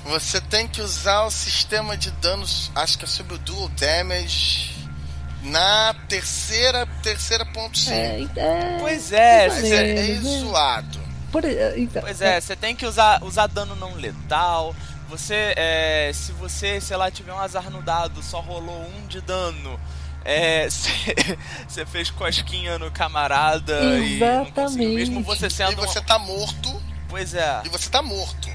Você 0.05 0.39
tem 0.39 0.67
que 0.67 0.81
usar 0.81 1.23
o 1.23 1.31
sistema 1.31 1.97
de 1.97 2.11
danos, 2.11 2.71
acho 2.75 2.97
que 2.97 3.03
é 3.05 3.07
sobre 3.07 3.35
o 3.35 3.37
dual 3.37 3.69
damage 3.69 4.77
na 5.43 5.93
terceira 6.07 6.85
terceira 7.03 7.45
ponto 7.45 7.79
é, 7.89 8.23
é, 8.35 8.77
pois 8.79 9.11
é, 9.11 9.47
mas 9.47 9.63
é, 9.63 9.95
é, 9.95 10.11
é 10.11 10.15
zoado. 10.15 10.99
Por, 11.31 11.43
então, 11.45 12.01
pois 12.01 12.21
é, 12.21 12.39
você 12.39 12.55
tem 12.55 12.75
que 12.75 12.85
usar, 12.85 13.21
usar 13.23 13.47
dano 13.47 13.75
não 13.75 13.93
letal, 13.95 14.75
você, 15.07 15.53
é, 15.55 16.11
se 16.13 16.31
você, 16.33 16.81
sei 16.81 16.97
lá, 16.97 17.09
tiver 17.09 17.33
um 17.33 17.39
azar 17.39 17.69
no 17.69 17.81
dado, 17.81 18.21
só 18.21 18.39
rolou 18.39 18.85
um 18.95 19.07
de 19.07 19.21
dano, 19.21 19.79
você 21.67 21.81
é, 21.81 21.85
fez 21.87 22.11
cosquinha 22.11 22.77
no 22.77 22.91
camarada 22.91 23.79
Exatamente. 23.95 24.83
e 24.83 24.95
mesmo 24.95 25.23
você 25.23 25.49
sendo... 25.49 25.71
E 25.71 25.75
você 25.75 26.01
tá 26.01 26.19
morto. 26.19 26.81
Pois 27.07 27.33
é. 27.33 27.61
E 27.65 27.69
você 27.69 27.89
tá 27.89 28.01
morto. 28.01 28.49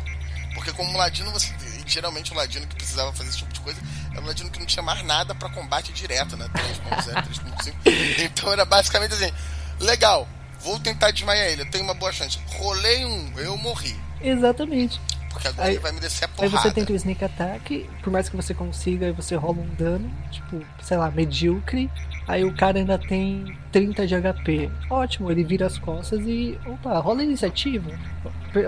Porque 0.54 0.72
como 0.72 0.96
ladino, 0.98 1.30
você 1.30 1.52
geralmente 1.86 2.32
o 2.32 2.36
ladino 2.36 2.66
que 2.66 2.76
precisava 2.76 3.12
fazer 3.12 3.30
esse 3.30 3.38
tipo 3.38 3.52
de 3.52 3.60
coisa 3.60 3.80
era 4.12 4.20
o 4.20 4.26
ladino 4.26 4.50
que 4.50 4.58
não 4.58 4.66
tinha 4.66 4.82
mais 4.82 5.02
nada 5.04 5.34
para 5.34 5.48
combate 5.48 5.92
direto, 5.92 6.36
né? 6.36 6.48
3.0, 6.54 7.24
3.5. 7.24 7.74
Então 8.24 8.52
era 8.52 8.64
basicamente 8.64 9.14
assim: 9.14 9.32
legal, 9.80 10.28
vou 10.60 10.78
tentar 10.78 11.10
desmaiar 11.10 11.48
ele, 11.48 11.62
eu 11.62 11.70
tenho 11.70 11.84
uma 11.84 11.94
boa 11.94 12.12
chance. 12.12 12.38
Rolei 12.58 13.04
um, 13.04 13.38
eu 13.38 13.56
morri. 13.56 13.98
Exatamente 14.20 15.00
Porque 15.32 15.48
agora 15.48 15.68
Aí- 15.68 15.74
ele 15.74 15.80
vai 15.82 15.92
me 15.92 16.00
descer 16.00 16.24
a 16.24 16.28
porrada. 16.28 16.56
Aí 16.56 16.62
você 16.62 16.70
tenta 16.70 16.92
o 16.92 16.96
sneak 16.96 17.24
attack, 17.24 17.88
por 18.02 18.12
mais 18.12 18.28
que 18.28 18.36
você 18.36 18.52
consiga, 18.54 19.06
aí 19.06 19.12
você 19.12 19.34
rola 19.34 19.58
um 19.58 19.74
dano, 19.74 20.10
tipo, 20.30 20.60
sei 20.80 20.96
lá, 20.96 21.10
medíocre. 21.10 21.90
Aí 22.28 22.44
o 22.44 22.54
cara 22.54 22.78
ainda 22.78 22.96
tem 22.98 23.56
30 23.72 24.06
de 24.06 24.14
HP. 24.14 24.70
Ótimo, 24.88 25.30
ele 25.30 25.42
vira 25.42 25.66
as 25.66 25.78
costas 25.78 26.20
e. 26.24 26.58
Opa, 26.66 26.98
rola 27.00 27.24
iniciativa. 27.24 27.90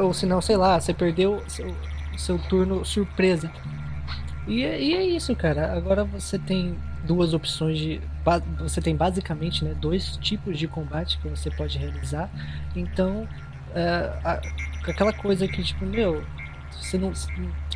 Ou 0.01 0.13
se 0.13 0.27
não, 0.27 0.41
sei 0.41 0.57
lá, 0.57 0.81
você 0.81 0.93
perdeu 0.93 1.43
seu, 1.49 1.75
seu 2.17 2.39
turno 2.39 2.85
surpresa. 2.85 3.51
E 4.47 4.63
é, 4.65 4.81
e 4.83 4.95
é 4.95 5.05
isso, 5.05 5.35
cara. 5.37 5.73
Agora 5.73 6.05
você 6.05 6.39
tem 6.39 6.77
duas 7.05 7.33
opções 7.33 7.79
de. 7.79 8.01
Você 8.59 8.81
tem 8.81 8.97
basicamente 8.97 9.65
né, 9.65 9.75
dois 9.79 10.17
tipos 10.17 10.59
de 10.59 10.67
combate 10.67 11.19
que 11.19 11.29
você 11.29 11.51
pode 11.51 11.79
realizar. 11.79 12.29
Então, 12.75 13.29
é, 13.75 14.11
aquela 14.87 15.13
coisa 15.13 15.47
que, 15.47 15.63
tipo, 15.63 15.85
meu, 15.87 16.25
você 16.85 16.99
não, 16.99 17.13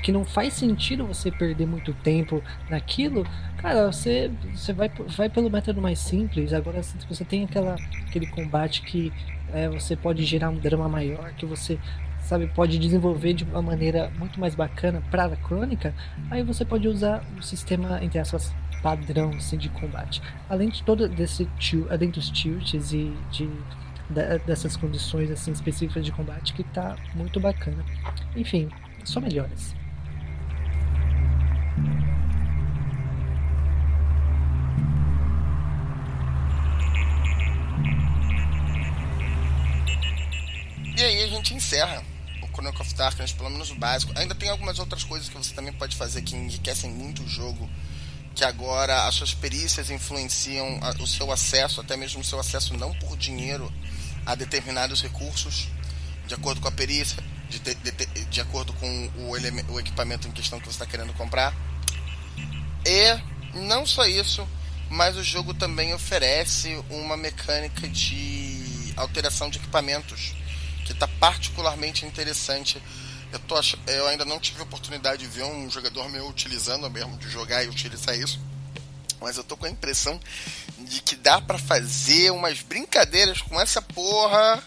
que 0.03 0.13
não 0.13 0.25
faz 0.25 0.55
sentido 0.55 1.07
você 1.07 1.31
perder 1.31 1.67
muito 1.67 1.93
tempo 1.95 2.43
naquilo, 2.69 3.27
cara, 3.57 3.91
você, 3.91 4.31
você 4.55 4.73
vai, 4.73 4.89
vai 4.89 5.29
pelo 5.29 5.51
método 5.51 5.81
mais 5.81 5.99
simples. 5.99 6.53
Agora 6.53 6.83
se 6.83 6.97
você 7.09 7.25
tem 7.25 7.45
aquela, 7.45 7.77
aquele 8.07 8.27
combate 8.27 8.83
que 8.83 9.13
é, 9.53 9.69
você 9.69 9.97
pode 9.97 10.25
gerar 10.25 10.51
um 10.51 10.57
drama 10.57 10.89
maior, 10.89 11.33
que 11.33 11.47
você 11.47 11.79
sabe 12.21 12.47
pode 12.49 12.79
desenvolver 12.79 13.33
de 13.33 13.45
uma 13.45 13.63
maneira 13.63 14.13
muito 14.19 14.39
mais 14.39 14.55
bacana 14.55 15.03
para 15.11 15.25
a 15.25 15.37
crônica, 15.37 15.95
aí 16.31 16.43
você 16.43 16.65
pode 16.65 16.87
usar 16.87 17.25
um 17.37 17.41
sistema 17.41 18.03
entre 18.05 18.19
aspas 18.19 18.55
padrão 18.83 19.31
assim, 19.31 19.57
de 19.57 19.69
combate. 19.71 20.23
Além 20.49 20.69
de 20.69 20.83
todo 20.83 21.09
desse 21.09 21.49
além 21.91 22.11
dos 22.11 22.31
tilts 22.31 22.93
e 22.93 23.13
de 23.31 23.51
dessas 24.47 24.75
condições 24.75 25.31
assim 25.31 25.53
específicas 25.53 26.05
de 26.05 26.13
combate 26.13 26.55
que 26.55 26.65
tá 26.65 26.97
muito 27.15 27.39
bacana. 27.39 27.85
Enfim, 28.35 28.69
só 29.09 29.21
melhores. 29.21 29.75
E 40.97 41.03
aí 41.03 41.23
a 41.23 41.29
gente 41.29 41.55
encerra 41.55 42.03
o 42.43 42.49
Chronicle 42.49 42.83
of 42.83 42.95
Darkness, 42.95 43.33
pelo 43.33 43.51
menos 43.51 43.71
o 43.71 43.77
básico. 43.77 44.13
Ainda 44.17 44.35
tem 44.35 44.49
algumas 44.49 44.79
outras 44.79 45.05
coisas 45.05 45.29
que 45.29 45.37
você 45.37 45.55
também 45.55 45.73
pode 45.73 45.97
fazer 45.97 46.23
que 46.23 46.35
enriquecem 46.35 46.91
muito 46.91 47.23
o 47.23 47.29
jogo. 47.29 47.71
Que 48.35 48.45
agora 48.45 49.07
as 49.07 49.15
suas 49.15 49.35
perícias 49.35 49.91
influenciam 49.91 50.79
o 51.01 51.07
seu 51.07 51.33
acesso, 51.33 51.81
até 51.81 51.97
mesmo 51.97 52.21
o 52.21 52.25
seu 52.25 52.39
acesso 52.39 52.77
não 52.77 52.93
por 52.95 53.17
dinheiro, 53.17 53.73
a 54.27 54.35
determinados 54.35 55.03
recursos, 55.03 55.69
de 56.27 56.35
acordo 56.35 56.61
com 56.61 56.69
a 56.69 56.73
perícia, 56.73 57.23
de, 57.49 57.59
de, 57.59 58.25
de 58.27 58.41
acordo 58.41 58.73
com 58.75 59.11
o, 59.17 59.31
o 59.73 59.81
equipamento 59.81 60.29
em 60.29 60.33
questão 60.33 60.61
que 60.61 60.67
você 60.67 60.73
está 60.73 60.87
querendo 60.87 61.13
comprar. 61.15 61.55
E 62.85 63.59
não 63.59 63.87
só 63.87 64.07
isso, 64.07 64.47
mas 64.91 65.17
o 65.17 65.23
jogo 65.23 65.55
também 65.55 65.93
oferece 65.95 66.83
uma 66.91 67.17
mecânica 67.17 67.89
de 67.89 68.93
alteração 68.97 69.51
de 69.51 69.59
equipamentos 69.59 70.35
que 70.85 70.93
está 70.93 71.07
particularmente 71.07 72.07
interessante. 72.07 72.83
Eu, 73.31 73.39
tô 73.41 73.57
eu 73.87 74.07
ainda 74.09 74.25
não 74.25 74.41
tive 74.41 74.61
a 74.61 74.63
oportunidade 74.63 75.23
de 75.23 75.29
ver 75.29 75.45
um 75.45 75.71
jogador 75.71 76.09
meu 76.09 76.27
utilizando 76.29 76.89
mesmo, 76.91 77.19
de 77.19 77.29
jogar 77.29 77.63
e 77.63 77.69
utilizar 77.69 78.17
isso. 78.19 78.41
Mas 79.21 79.37
eu 79.37 79.45
tô 79.45 79.57
com 79.57 79.67
a 79.67 79.71
impressão 79.71 80.19
de 80.79 81.03
que 81.03 81.17
dá 81.17 81.41
pra 81.41 81.59
fazer 81.59 82.31
umas 82.31 82.63
brincadeiras 82.63 83.43
com 83.43 83.61
essa 83.61 83.83
porra. 83.83 84.63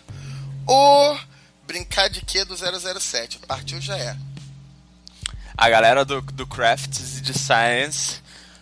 Ou 0.67 1.19
brincar 1.71 2.09
de 2.09 2.21
quê 2.21 2.43
do 2.43 2.55
007? 2.55 3.39
Partiu 3.47 3.79
já 3.79 3.97
é. 3.97 4.17
A 5.57 5.69
galera 5.69 6.03
do, 6.03 6.21
do 6.21 6.45
Crafts 6.45 7.19
e 7.19 7.21
de 7.21 7.33
Science 7.37 8.19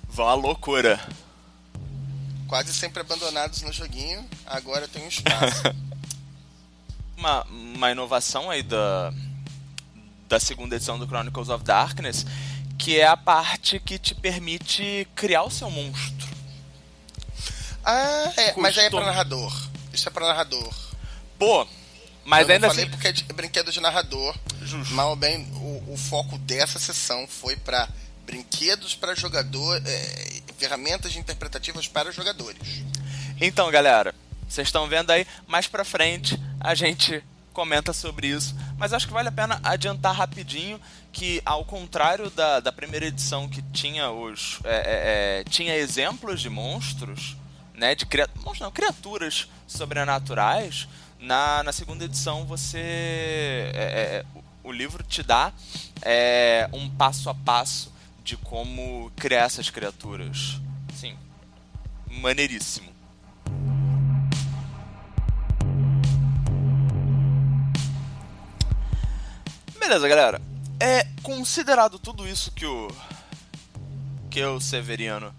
vão 0.08 0.28
à 0.28 0.36
loucura. 0.36 1.00
Quase 2.48 2.74
sempre 2.74 3.02
abandonados 3.02 3.62
no 3.64 3.72
joguinho, 3.74 4.28
agora 4.46 4.88
tem 4.88 5.04
um 5.04 5.08
espaço. 5.08 5.64
Uma, 7.18 7.44
uma 7.44 7.92
inovação 7.92 8.50
aí 8.50 8.64
da, 8.64 9.12
da 10.30 10.40
segunda 10.40 10.78
edição 10.78 10.98
do 10.98 11.06
Chronicles 11.06 11.50
of 11.50 11.66
Darkness, 11.66 12.26
que 12.78 12.98
é 12.98 13.06
a 13.06 13.18
parte 13.18 13.78
que 13.78 14.00
te 14.00 14.16
permite 14.16 15.06
criar 15.16 15.44
o 15.44 15.52
seu 15.52 15.70
monstro. 15.70 16.26
ah, 17.84 18.32
é, 18.38 18.54
mas 18.56 18.78
aí 18.78 18.86
é 18.86 18.90
pra 18.90 19.00
Custom- 19.00 19.06
narrador. 19.12 19.68
Isso 19.92 20.08
é 20.08 20.12
pra 20.14 20.28
narrador. 20.30 20.74
Pô, 21.38 21.68
mas 22.30 22.48
eu 22.48 22.54
ainda 22.54 22.68
não 22.68 22.74
falei 22.74 22.86
assim. 22.86 22.92
porque 22.92 23.08
é 23.08 23.12
de 23.12 23.24
brinquedo 23.24 23.72
de 23.72 23.82
narrador. 23.82 24.36
Justo. 24.62 24.94
Mal 24.94 25.10
ou 25.10 25.16
bem, 25.16 25.48
o, 25.56 25.94
o 25.94 25.98
foco 25.98 26.38
dessa 26.38 26.78
sessão 26.78 27.28
foi 27.28 27.56
pra 27.56 27.90
brinquedos 28.26 28.94
para 28.94 29.16
jogador, 29.16 29.82
é, 29.84 30.42
ferramentas 30.58 31.16
interpretativas 31.16 31.88
para 31.88 32.12
jogadores. 32.12 32.84
Então, 33.42 33.72
galera, 33.72 34.14
vocês 34.48 34.68
estão 34.68 34.88
vendo 34.88 35.10
aí, 35.10 35.26
mais 35.48 35.68
pra 35.68 35.84
frente 35.84 36.40
a 36.60 36.76
gente 36.76 37.24
comenta 37.52 37.92
sobre 37.92 38.28
isso. 38.28 38.56
Mas 38.78 38.94
acho 38.94 39.08
que 39.08 39.14
vale 39.14 39.30
a 39.30 39.32
pena 39.32 39.60
adiantar 39.64 40.16
rapidinho 40.16 40.80
que, 41.12 41.42
ao 41.44 41.66
contrário 41.66 42.30
da, 42.30 42.60
da 42.60 42.72
primeira 42.72 43.08
edição 43.08 43.50
que 43.50 43.62
tinha 43.74 44.12
os. 44.12 44.60
é, 44.64 44.76
é, 44.76 45.40
é, 45.42 45.44
tinha 45.44 45.76
exemplos 45.76 46.42
de 46.42 46.50
monstros, 46.50 47.36
né? 47.74 47.96
De 47.96 48.06
monstros 48.36 48.60
não, 48.60 48.72
criaturas 48.72 49.50
sobrenaturais. 49.68 50.88
Na, 51.20 51.64
na 51.64 51.72
segunda 51.72 52.06
edição 52.06 52.46
você. 52.46 52.80
é, 52.80 53.74
é, 53.76 54.26
o- 54.64 54.70
o 54.70 54.72
livro 54.72 55.04
te 55.04 55.22
dá 55.24 55.52
é, 56.02 56.70
um 56.74 56.90
passo 56.90 57.30
a 57.30 57.34
passo 57.34 57.92
de 58.24 58.38
como 58.38 59.12
criar 59.16 59.44
essas 59.46 59.70
criaturas. 59.70 60.60
Sim. 60.96 61.16
Maneiríssimo. 62.22 62.90
Beleza, 69.80 70.08
galera. 70.08 70.42
É 70.80 71.06
considerado 71.24 72.00
tudo 72.00 72.28
isso 72.28 72.52
que 72.52 72.66
o 72.66 72.88
que 74.30 74.40
eu, 74.40 74.60
Severiano 74.62 75.34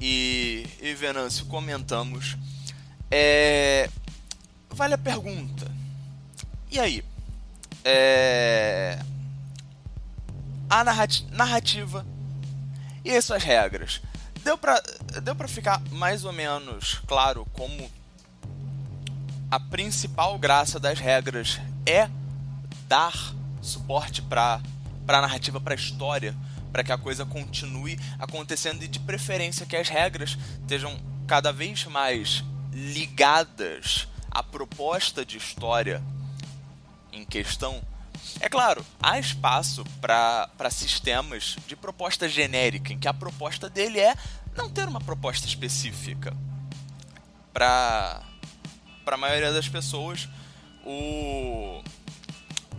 e, 0.00 0.66
e 0.80 0.94
Venâncio 0.94 1.44
comentamos, 1.46 2.36
é 3.10 3.88
vale 4.74 4.94
a 4.94 4.98
pergunta. 4.98 5.70
E 6.70 6.78
aí? 6.78 7.04
É 7.84 8.98
a 10.68 10.84
narrati- 10.84 11.26
narrativa 11.32 12.06
e 13.04 13.10
as 13.14 13.24
suas 13.24 13.42
regras. 13.42 14.00
Deu 14.44 14.56
pra, 14.56 14.80
deu 15.22 15.34
pra 15.34 15.48
ficar 15.48 15.80
mais 15.90 16.24
ou 16.24 16.32
menos 16.32 17.00
claro 17.06 17.44
como 17.52 17.90
a 19.50 19.58
principal 19.58 20.38
graça 20.38 20.78
das 20.78 20.98
regras 21.00 21.60
é 21.84 22.08
dar 22.86 23.34
suporte 23.60 24.22
para 24.22 24.60
a 25.08 25.20
narrativa, 25.20 25.60
para 25.60 25.74
a 25.74 25.76
história, 25.76 26.34
para 26.72 26.84
que 26.84 26.92
a 26.92 26.98
coisa 26.98 27.26
continue 27.26 27.98
acontecendo 28.18 28.84
e 28.84 28.88
de 28.88 29.00
preferência 29.00 29.66
que 29.66 29.76
as 29.76 29.88
regras 29.88 30.38
estejam 30.60 30.96
cada 31.26 31.52
vez 31.52 31.84
mais 31.86 32.44
ligadas 32.72 34.06
à 34.30 34.42
proposta 34.42 35.24
de 35.24 35.36
história 35.36 36.02
em 37.12 37.24
questão. 37.24 37.80
É 38.40 38.48
claro, 38.48 38.84
há 39.02 39.18
espaço 39.18 39.84
para 40.00 40.70
sistemas 40.70 41.56
de 41.66 41.74
proposta 41.74 42.28
genérica, 42.28 42.92
em 42.92 42.98
que 42.98 43.08
a 43.08 43.14
proposta 43.14 43.68
dele 43.68 43.98
é 43.98 44.14
não 44.56 44.70
ter 44.70 44.86
uma 44.86 45.00
proposta 45.00 45.46
específica. 45.46 46.36
Para 47.52 48.22
a 49.06 49.16
maioria 49.16 49.52
das 49.52 49.68
pessoas, 49.68 50.28
o, 50.84 51.82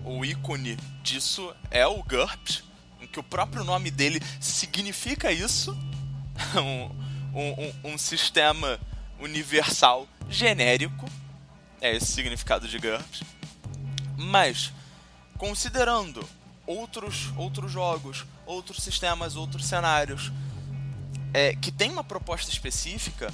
o 0.05 0.23
ícone 0.23 0.77
disso 1.03 1.53
é 1.69 1.85
o 1.85 2.01
GURPS, 2.03 2.63
em 3.01 3.07
que 3.07 3.19
o 3.19 3.23
próprio 3.23 3.63
nome 3.63 3.91
dele 3.91 4.21
significa 4.39 5.31
isso, 5.31 5.77
um, 6.55 7.39
um, 7.39 7.93
um 7.93 7.97
sistema 7.97 8.79
universal 9.19 10.07
genérico, 10.29 11.05
é 11.81 11.95
esse 11.95 12.11
o 12.11 12.15
significado 12.15 12.67
de 12.67 12.77
GURPS. 12.77 13.23
Mas, 14.15 14.71
considerando 15.37 16.23
outros, 16.65 17.33
outros 17.35 17.71
jogos, 17.71 18.25
outros 18.45 18.83
sistemas, 18.83 19.35
outros 19.35 19.65
cenários, 19.65 20.31
é, 21.33 21.55
que 21.55 21.71
tem 21.71 21.89
uma 21.89 22.03
proposta 22.03 22.51
específica, 22.51 23.33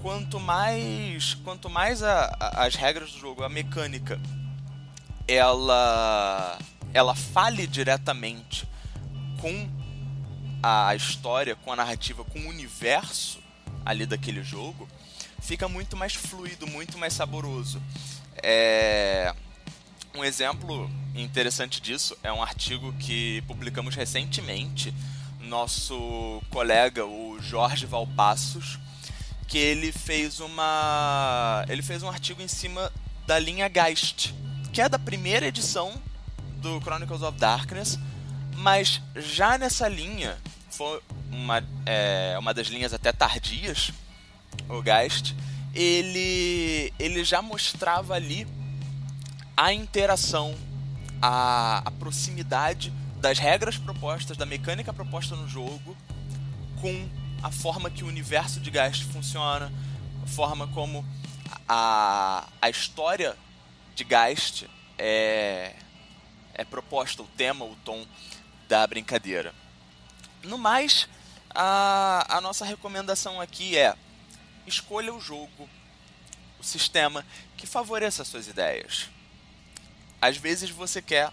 quanto 0.00 0.40
mais, 0.40 1.34
quanto 1.44 1.68
mais 1.68 2.02
a, 2.02 2.34
a, 2.40 2.64
as 2.64 2.74
regras 2.74 3.12
do 3.12 3.18
jogo, 3.18 3.42
a 3.42 3.48
mecânica, 3.48 4.18
ela, 5.28 6.58
ela 6.92 7.14
fale 7.14 7.66
diretamente 7.66 8.66
com 9.40 9.68
a 10.62 10.94
história, 10.94 11.54
com 11.54 11.72
a 11.72 11.76
narrativa, 11.76 12.24
com 12.24 12.38
o 12.38 12.48
universo 12.48 13.38
ali 13.84 14.06
daquele 14.06 14.42
jogo, 14.42 14.88
fica 15.44 15.68
muito 15.68 15.96
mais 15.96 16.14
fluido, 16.14 16.66
muito 16.66 16.98
mais 16.98 17.12
saboroso. 17.12 17.80
É... 18.42 19.32
Um 20.14 20.24
exemplo 20.24 20.90
interessante 21.14 21.80
disso 21.80 22.16
é 22.22 22.32
um 22.32 22.42
artigo 22.42 22.92
que 22.94 23.42
publicamos 23.46 23.94
recentemente. 23.94 24.94
Nosso 25.40 26.40
colega, 26.50 27.04
o 27.04 27.38
Jorge 27.40 27.84
Valpassos, 27.84 28.78
que 29.46 29.58
ele 29.58 29.92
fez 29.92 30.40
uma. 30.40 31.64
Ele 31.68 31.82
fez 31.82 32.02
um 32.02 32.08
artigo 32.08 32.40
em 32.40 32.48
cima 32.48 32.90
da 33.26 33.38
linha 33.38 33.68
Geist, 33.68 34.32
que 34.72 34.80
é 34.80 34.88
da 34.88 34.98
primeira 34.98 35.46
edição 35.46 35.92
do 36.58 36.80
Chronicles 36.80 37.22
of 37.22 37.38
Darkness, 37.38 37.98
mas 38.56 39.02
já 39.16 39.58
nessa 39.58 39.88
linha, 39.88 40.38
foi 40.70 41.02
uma, 41.30 41.62
é, 41.84 42.36
uma 42.38 42.54
das 42.54 42.68
linhas 42.68 42.94
até 42.94 43.12
tardias, 43.12 43.92
o 44.68 44.82
Geist, 44.82 45.34
ele, 45.74 46.92
ele 46.98 47.24
já 47.24 47.42
mostrava 47.42 48.14
ali 48.14 48.46
a 49.56 49.72
interação, 49.72 50.54
a, 51.20 51.82
a 51.84 51.90
proximidade 51.92 52.92
das 53.20 53.38
regras 53.38 53.78
propostas, 53.78 54.36
da 54.36 54.46
mecânica 54.46 54.92
proposta 54.92 55.34
no 55.34 55.48
jogo, 55.48 55.96
com 56.80 57.08
a 57.42 57.50
forma 57.50 57.90
que 57.90 58.04
o 58.04 58.06
universo 58.06 58.60
de 58.60 58.70
Geist 58.70 59.04
funciona, 59.04 59.72
a 60.22 60.26
forma 60.26 60.66
como 60.68 61.04
a, 61.68 62.46
a 62.60 62.70
história 62.70 63.36
de 63.94 64.04
Geist 64.04 64.66
é, 64.98 65.74
é 66.54 66.64
proposta, 66.64 67.22
o 67.22 67.26
tema, 67.36 67.64
o 67.64 67.76
tom 67.84 68.04
da 68.68 68.86
brincadeira. 68.86 69.54
No 70.42 70.58
mais, 70.58 71.08
a, 71.54 72.36
a 72.36 72.40
nossa 72.40 72.64
recomendação 72.64 73.40
aqui 73.40 73.76
é 73.76 73.94
escolha 74.66 75.12
o 75.12 75.20
jogo, 75.20 75.68
o 76.58 76.64
sistema 76.64 77.24
que 77.56 77.66
favoreça 77.66 78.22
as 78.22 78.28
suas 78.28 78.46
ideias. 78.46 79.08
Às 80.20 80.36
vezes 80.36 80.70
você 80.70 81.02
quer, 81.02 81.30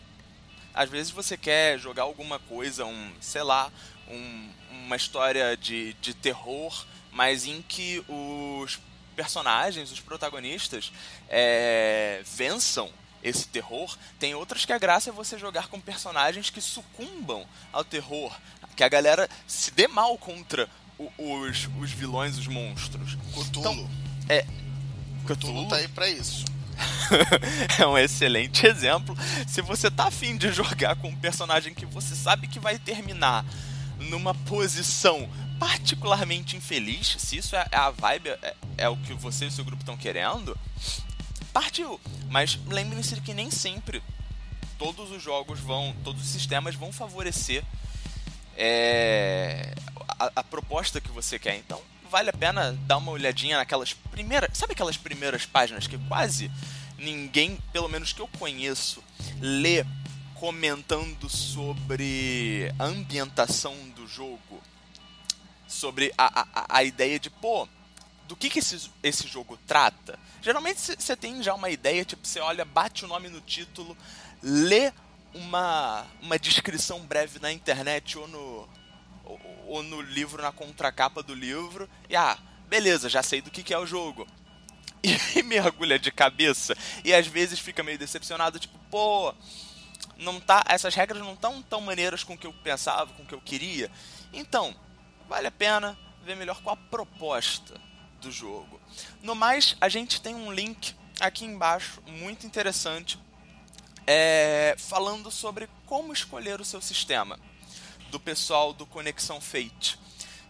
às 0.74 0.90
vezes 0.90 1.12
você 1.12 1.38
quer 1.38 1.80
jogar 1.80 2.04
alguma 2.04 2.40
coisa, 2.40 2.86
um, 2.86 3.14
sei 3.22 3.44
lá, 3.44 3.72
um, 4.08 4.50
uma 4.86 4.96
história 4.96 5.56
de, 5.56 5.94
de 5.96 6.14
terror, 6.14 6.86
mas 7.12 7.46
em 7.46 7.62
que 7.62 8.04
os 8.08 8.80
personagens, 9.16 9.92
os 9.92 10.00
protagonistas, 10.00 10.92
é, 11.30 12.22
vençam 12.26 12.92
esse 13.24 13.48
terror. 13.48 13.96
Tem 14.20 14.34
outras 14.34 14.66
que 14.66 14.74
a 14.74 14.78
graça 14.78 15.10
é 15.10 15.14
você 15.14 15.38
jogar 15.38 15.68
com 15.68 15.80
personagens 15.80 16.50
que 16.50 16.62
sucumbam 16.62 17.48
ao 17.72 17.84
terror, 17.84 18.36
que 18.76 18.84
a 18.84 18.90
galera 18.90 19.30
se 19.46 19.72
dê 19.72 19.88
mal 19.88 20.18
contra 20.18 20.70
os, 21.18 21.70
os 21.80 21.92
vilões, 21.92 22.38
os 22.38 22.48
monstros. 22.48 23.18
Cthulhu. 23.34 23.60
Então, 23.60 23.90
é. 24.30 24.46
Cthulhu 25.26 25.68
tá 25.68 25.78
aí 25.78 25.88
pra 25.88 26.10
isso. 26.10 26.46
é 27.80 27.86
um 27.86 27.98
excelente 27.98 28.66
exemplo. 28.66 29.16
Se 29.48 29.62
você 29.62 29.90
tá 29.90 30.08
afim 30.08 30.38
de 30.38 30.52
jogar 30.52 30.96
com 30.96 31.10
um 31.10 31.16
personagem 31.16 31.74
que 31.74 31.86
você 31.86 32.16
sabe 32.16 32.48
que 32.48 32.60
vai 32.60 32.80
terminar 32.80 33.46
numa 34.00 34.34
posição 34.34 35.30
particularmente 35.60 36.56
infeliz, 36.56 37.16
se 37.20 37.38
isso 37.38 37.56
é 37.56 37.68
a 37.72 37.92
vibe, 37.92 38.30
é, 38.30 38.56
é 38.78 38.90
o 38.90 38.98
que 38.98 39.14
você 39.14 39.46
e 39.46 39.48
o 39.48 39.52
seu 39.52 39.64
grupo 39.64 39.84
estão 39.84 39.96
querendo, 39.96 40.58
partiu. 41.54 42.00
Mas 42.30 42.58
lembrem-se 42.68 43.20
que 43.22 43.34
nem 43.34 43.52
sempre 43.52 44.02
todos 44.80 45.12
os 45.12 45.22
jogos 45.22 45.60
vão, 45.60 45.96
todos 46.04 46.24
os 46.24 46.30
sistemas 46.30 46.74
vão 46.74 46.92
favorecer 46.92 47.64
é, 48.58 49.74
a, 50.20 50.44
proposta 50.44 51.02
que 51.02 51.12
você 51.12 51.38
quer. 51.38 51.58
Então, 51.58 51.82
vale 52.10 52.30
a 52.30 52.34
pena 52.34 52.74
dar 52.86 52.98
uma 52.98 53.12
olhadinha 53.12 53.58
naquelas 53.58 53.94
primeiras, 53.94 54.58
sabe 54.58 54.74
aquelas 54.74 54.98
primeiras 54.98 55.46
páginas 55.46 55.88
que 55.88 55.98
quase 56.08 56.52
ninguém, 56.98 57.58
pelo 57.72 57.90
menos 57.90 58.14
que 58.14 58.22
eu 58.22 58.28
conheço, 58.28 59.04
lê 59.40 59.86
comentando 60.36 61.30
sobre 61.30 62.74
a 62.80 62.86
ambientação 62.86 63.76
do 63.96 64.08
jogo 64.08 64.62
sobre 65.72 66.14
a, 66.18 66.42
a, 66.42 66.78
a 66.78 66.84
ideia 66.84 67.20
de, 67.20 67.30
pô, 67.30 67.68
do 68.28 68.36
que, 68.36 68.50
que 68.50 68.60
esse, 68.60 68.92
esse 69.02 69.28
jogo 69.28 69.58
trata. 69.66 70.20
Geralmente 70.42 70.80
você 70.80 71.16
tem 71.16 71.42
já 71.42 71.54
uma 71.54 71.70
ideia, 71.70 72.04
tipo, 72.04 72.28
você 72.28 72.40
olha, 72.40 72.66
bate 72.66 73.06
o 73.06 73.08
nome 73.08 73.30
no 73.30 73.42
título, 73.42 73.98
lê 74.44 74.92
uma, 75.34 76.06
uma 76.22 76.38
descrição 76.38 77.00
breve 77.02 77.40
na 77.40 77.52
internet 77.52 78.18
ou 78.18 78.28
no, 78.28 78.70
ou, 79.68 79.84
no 79.84 80.02
livro, 80.02 80.42
na 80.42 80.52
contracapa 80.52 81.22
do 81.22 81.34
livro, 81.34 81.90
e 82.10 82.16
ah, 82.16 82.38
beleza, 82.68 83.10
já 83.10 83.22
sei 83.22 83.42
do 83.42 83.52
que, 83.52 83.64
que 83.64 83.74
é 83.74 83.78
o 83.78 83.86
jogo. 83.86 84.28
E 85.36 85.42
mergulha 85.42 85.98
de 85.98 86.12
cabeça 86.12 86.76
e 87.04 87.14
às 87.14 87.26
vezes 87.26 87.60
fica 87.60 87.82
meio 87.82 87.98
decepcionado, 87.98 88.60
tipo, 88.60 88.78
pô, 88.92 89.34
não 90.18 90.40
tá, 90.40 90.64
essas 90.68 90.94
regras 90.94 91.22
não 91.22 91.34
estão 91.34 91.62
tão 91.62 91.82
maneiras 91.82 92.24
com 92.24 92.34
o 92.34 92.38
que 92.38 92.46
eu 92.46 92.54
pensava, 92.54 93.12
com 93.14 93.24
o 93.24 93.26
que 93.26 93.34
eu 93.34 93.42
queria. 93.42 93.90
Então, 94.32 94.76
vale 95.28 95.48
a 95.48 95.52
pena 95.52 95.98
ver 96.24 96.36
melhor 96.36 96.62
qual 96.62 96.76
a 96.76 96.90
proposta 96.90 97.80
do 98.22 98.32
jogo. 98.32 98.80
No 99.24 99.34
mais, 99.34 99.76
a 99.82 99.90
gente 99.90 100.22
tem 100.22 100.36
um 100.36 100.52
link 100.52 100.94
aqui 101.20 101.46
embaixo 101.46 102.02
muito 102.06 102.46
interessante 102.46 103.18
é, 104.06 104.76
falando 104.78 105.32
sobre 105.32 105.68
como 105.86 106.14
escolher 106.14 106.62
o 106.62 106.66
seu 106.66 106.82
sistema 106.82 107.40
do 108.12 108.20
pessoal 108.20 108.74
do 108.74 108.86
Conexão 108.86 109.42
Fate, 109.42 109.98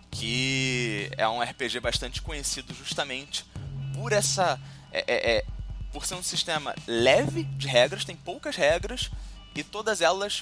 que 0.09 1.09
é 1.15 1.27
um 1.27 1.41
RPG 1.41 1.79
bastante 1.79 2.21
conhecido 2.21 2.73
justamente 2.73 3.45
por 3.93 4.11
essa 4.11 4.59
é, 4.91 5.05
é, 5.07 5.37
é, 5.37 5.45
por 5.93 6.05
ser 6.05 6.15
um 6.15 6.23
sistema 6.23 6.75
leve 6.87 7.43
de 7.43 7.67
regras, 7.67 8.03
tem 8.03 8.15
poucas 8.15 8.55
regras 8.55 9.09
e 9.55 9.63
todas 9.63 10.01
elas 10.01 10.41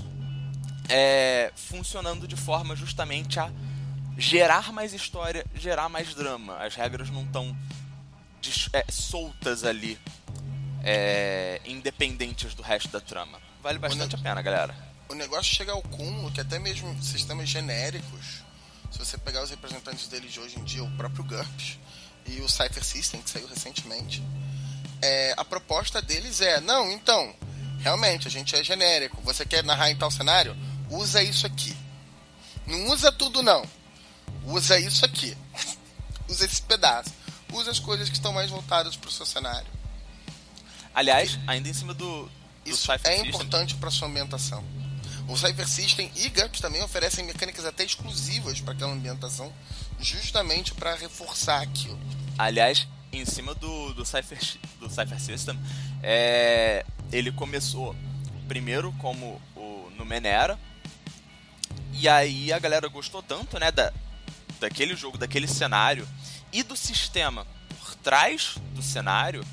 é, 0.88 1.52
funcionando 1.56 2.28
de 2.28 2.36
forma 2.36 2.76
justamente 2.76 3.40
a 3.40 3.52
gerar 4.18 4.72
mais 4.72 4.94
história, 4.94 5.46
gerar 5.54 5.90
mais 5.90 6.14
drama. 6.16 6.58
As 6.58 6.76
regras 6.76 7.10
não 7.10 7.24
estão 7.24 7.56
é, 8.74 8.86
soltas 8.90 9.64
ali, 9.64 10.00
é, 10.84 11.62
independentes 11.66 12.54
do 12.56 12.62
resto 12.64 12.90
da 12.90 13.02
trama. 13.02 13.40
Vale 13.62 13.78
bastante 13.78 14.16
a 14.16 14.18
pena, 14.18 14.42
galera. 14.42 14.89
O 15.10 15.16
negócio 15.16 15.56
chega 15.56 15.72
ao 15.72 15.82
cúmulo 15.82 16.32
que 16.32 16.40
até 16.40 16.60
mesmo 16.60 16.96
sistemas 17.04 17.50
genéricos, 17.50 18.44
se 18.92 18.98
você 18.98 19.18
pegar 19.18 19.44
os 19.44 19.50
representantes 19.50 20.08
deles 20.08 20.32
de 20.32 20.40
hoje 20.40 20.60
em 20.60 20.64
dia, 20.64 20.84
o 20.84 20.92
próprio 20.98 21.24
GURPS 21.24 21.80
e 22.28 22.40
o 22.42 22.48
Cypher 22.48 22.84
System, 22.84 23.22
que 23.22 23.30
saiu 23.30 23.48
recentemente, 23.48 24.24
é, 25.02 25.34
a 25.36 25.44
proposta 25.44 26.02
deles 26.02 26.42
é: 26.42 26.62
não, 26.62 26.92
então, 26.92 27.36
realmente, 27.80 28.28
a 28.28 28.32
gente 28.32 28.56
é 28.56 28.64
genérico. 28.64 29.22
Você 29.24 29.46
quer 29.46 29.64
narrar 29.64 29.90
em 29.90 29.98
tal 29.98 30.12
cenário? 30.12 30.56
Usa 30.90 31.24
isso 31.24 31.46
aqui. 31.46 31.76
Não 32.68 32.88
usa 32.88 33.12
tudo, 33.12 33.42
não 33.42 33.66
usa 34.46 34.80
isso 34.80 35.06
aqui. 35.06 35.36
usa 36.28 36.46
esse 36.46 36.62
pedaço. 36.62 37.12
Usa 37.52 37.72
as 37.72 37.80
coisas 37.80 38.10
que 38.10 38.16
estão 38.16 38.32
mais 38.32 38.50
voltadas 38.50 38.96
para 38.96 39.10
o 39.10 39.12
seu 39.12 39.26
cenário. 39.26 39.68
Aliás, 40.94 41.40
ainda 41.48 41.70
em 41.70 41.74
cima 41.74 41.94
do, 41.94 42.26
do 42.26 42.32
isso 42.66 42.92
é 42.92 42.98
System. 42.98 43.28
importante 43.28 43.76
para 43.76 43.90
sua 43.90 44.08
ambientação. 44.08 44.64
O 45.30 45.38
Cypher 45.38 45.68
System 45.68 46.12
e 46.16 46.28
GURPS 46.30 46.60
também 46.60 46.82
oferecem 46.82 47.24
mecânicas 47.24 47.64
até 47.64 47.84
exclusivas 47.84 48.60
para 48.60 48.74
aquela 48.74 48.92
ambientação, 48.92 49.54
justamente 50.00 50.74
para 50.74 50.96
reforçar 50.96 51.62
aquilo. 51.62 52.00
Aliás, 52.36 52.88
em 53.14 53.24
cima 53.26 53.54
do, 53.54 53.94
do, 53.94 54.04
Cypher, 54.04 54.40
do 54.80 54.90
Cypher 54.90 55.22
System, 55.22 55.60
é, 56.02 56.84
ele 57.12 57.32
começou 57.32 57.96
primeiro 58.48 58.92
como 58.94 59.40
o 59.56 59.92
Numenera, 59.96 60.60
e 61.94 62.10
aí 62.10 62.52
a 62.52 62.58
galera 62.58 62.88
gostou 62.88 63.22
tanto 63.22 63.60
né, 63.60 63.72
da, 63.72 63.94
daquele 64.60 64.96
jogo, 64.96 65.16
daquele 65.16 65.48
cenário 65.48 66.08
e 66.52 66.64
do 66.64 66.76
sistema 66.76 67.46
por 67.78 67.94
trás 67.98 68.56
do 68.74 68.82
cenário 68.82 69.46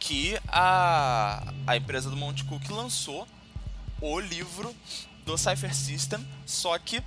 que 0.00 0.36
a, 0.48 1.54
a 1.68 1.76
empresa 1.76 2.10
do 2.10 2.16
Monte 2.16 2.42
Cook 2.44 2.68
lançou 2.68 3.28
o 4.12 4.20
livro 4.20 4.74
do 5.24 5.38
Cypher 5.38 5.74
System, 5.74 6.26
só 6.44 6.78
que 6.78 7.02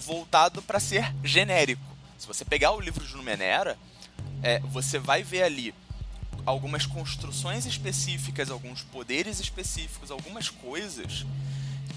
voltado 0.00 0.60
para 0.60 0.80
ser 0.80 1.14
genérico. 1.22 1.82
Se 2.18 2.26
você 2.26 2.44
pegar 2.44 2.72
o 2.72 2.80
livro 2.80 3.06
de 3.06 3.14
Numenera, 3.14 3.78
é, 4.42 4.58
você 4.60 4.98
vai 4.98 5.22
ver 5.22 5.44
ali 5.44 5.72
algumas 6.44 6.84
construções 6.84 7.64
específicas, 7.64 8.50
alguns 8.50 8.82
poderes 8.82 9.38
específicos, 9.38 10.10
algumas 10.10 10.48
coisas 10.48 11.24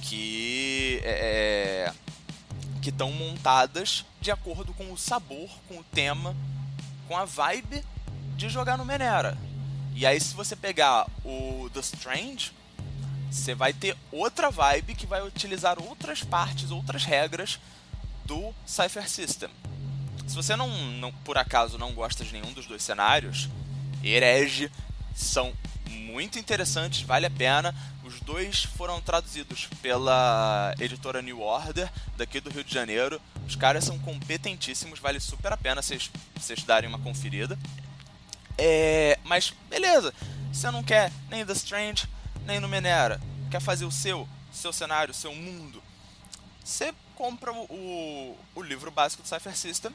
que 0.03 1.01
é, 1.03 1.89
é 1.89 1.93
que 2.83 2.89
estão 2.89 3.11
montadas 3.13 4.05
de 4.21 4.29
acordo 4.29 4.73
com 4.73 4.91
o 4.91 4.97
sabor, 4.97 5.49
com 5.67 5.79
o 5.79 5.83
tema, 5.85 6.35
com 7.07 7.17
a 7.17 7.25
vibe 7.25 7.83
de 8.35 8.47
jogar 8.47 8.77
no 8.77 8.85
Menera. 8.85 9.35
E 9.95 10.05
aí 10.05 10.19
se 10.19 10.35
você 10.35 10.55
pegar 10.55 11.07
o 11.25 11.69
The 11.73 11.79
Strange, 11.79 12.51
você 13.33 13.55
vai 13.55 13.73
ter 13.73 13.97
outra 14.11 14.51
vibe 14.51 14.95
que 14.95 15.07
vai 15.07 15.25
utilizar 15.25 15.81
outras 15.81 16.23
partes, 16.23 16.71
outras 16.71 17.03
regras 17.03 17.59
do 18.25 18.53
Cypher 18.65 19.09
System. 19.09 19.49
Se 20.27 20.35
você 20.35 20.55
não, 20.55 20.69
não 20.93 21.11
por 21.11 21.37
acaso 21.37 21.77
não 21.77 21.93
gosta 21.93 22.23
de 22.23 22.31
nenhum 22.31 22.53
dos 22.53 22.67
dois 22.67 22.83
cenários, 22.83 23.49
Herege 24.03 24.71
são 25.15 25.51
muito 25.89 26.37
interessantes, 26.37 27.01
vale 27.01 27.25
a 27.25 27.31
pena. 27.31 27.75
Os 28.03 28.19
dois 28.19 28.63
foram 28.63 29.01
traduzidos 29.01 29.67
pela 29.81 30.73
editora 30.79 31.21
New 31.21 31.41
Order, 31.41 31.89
daqui 32.15 32.39
do 32.39 32.49
Rio 32.49 32.63
de 32.63 32.73
Janeiro. 32.73 33.19
Os 33.47 33.55
caras 33.55 33.83
são 33.83 33.97
competentíssimos, 33.99 34.99
vale 34.99 35.19
super 35.19 35.51
a 35.51 35.57
pena 35.57 35.81
vocês, 35.81 36.11
darem 36.65 36.87
uma 36.89 36.99
conferida. 36.99 37.57
É, 38.57 39.17
mas 39.23 39.53
beleza, 39.69 40.13
você 40.51 40.69
não 40.69 40.83
quer 40.83 41.11
nem 41.29 41.43
The 41.43 41.53
Strange, 41.53 42.07
nem 42.45 42.59
Numenera, 42.59 43.19
quer 43.49 43.61
fazer 43.61 43.85
o 43.85 43.91
seu, 43.91 44.27
seu 44.51 44.73
cenário, 44.73 45.13
seu 45.13 45.33
mundo. 45.33 45.81
Você 46.63 46.93
compra 47.15 47.51
o, 47.51 48.37
o, 48.55 48.61
livro 48.61 48.91
básico 48.91 49.21
do 49.21 49.27
Cypher 49.27 49.55
System 49.55 49.91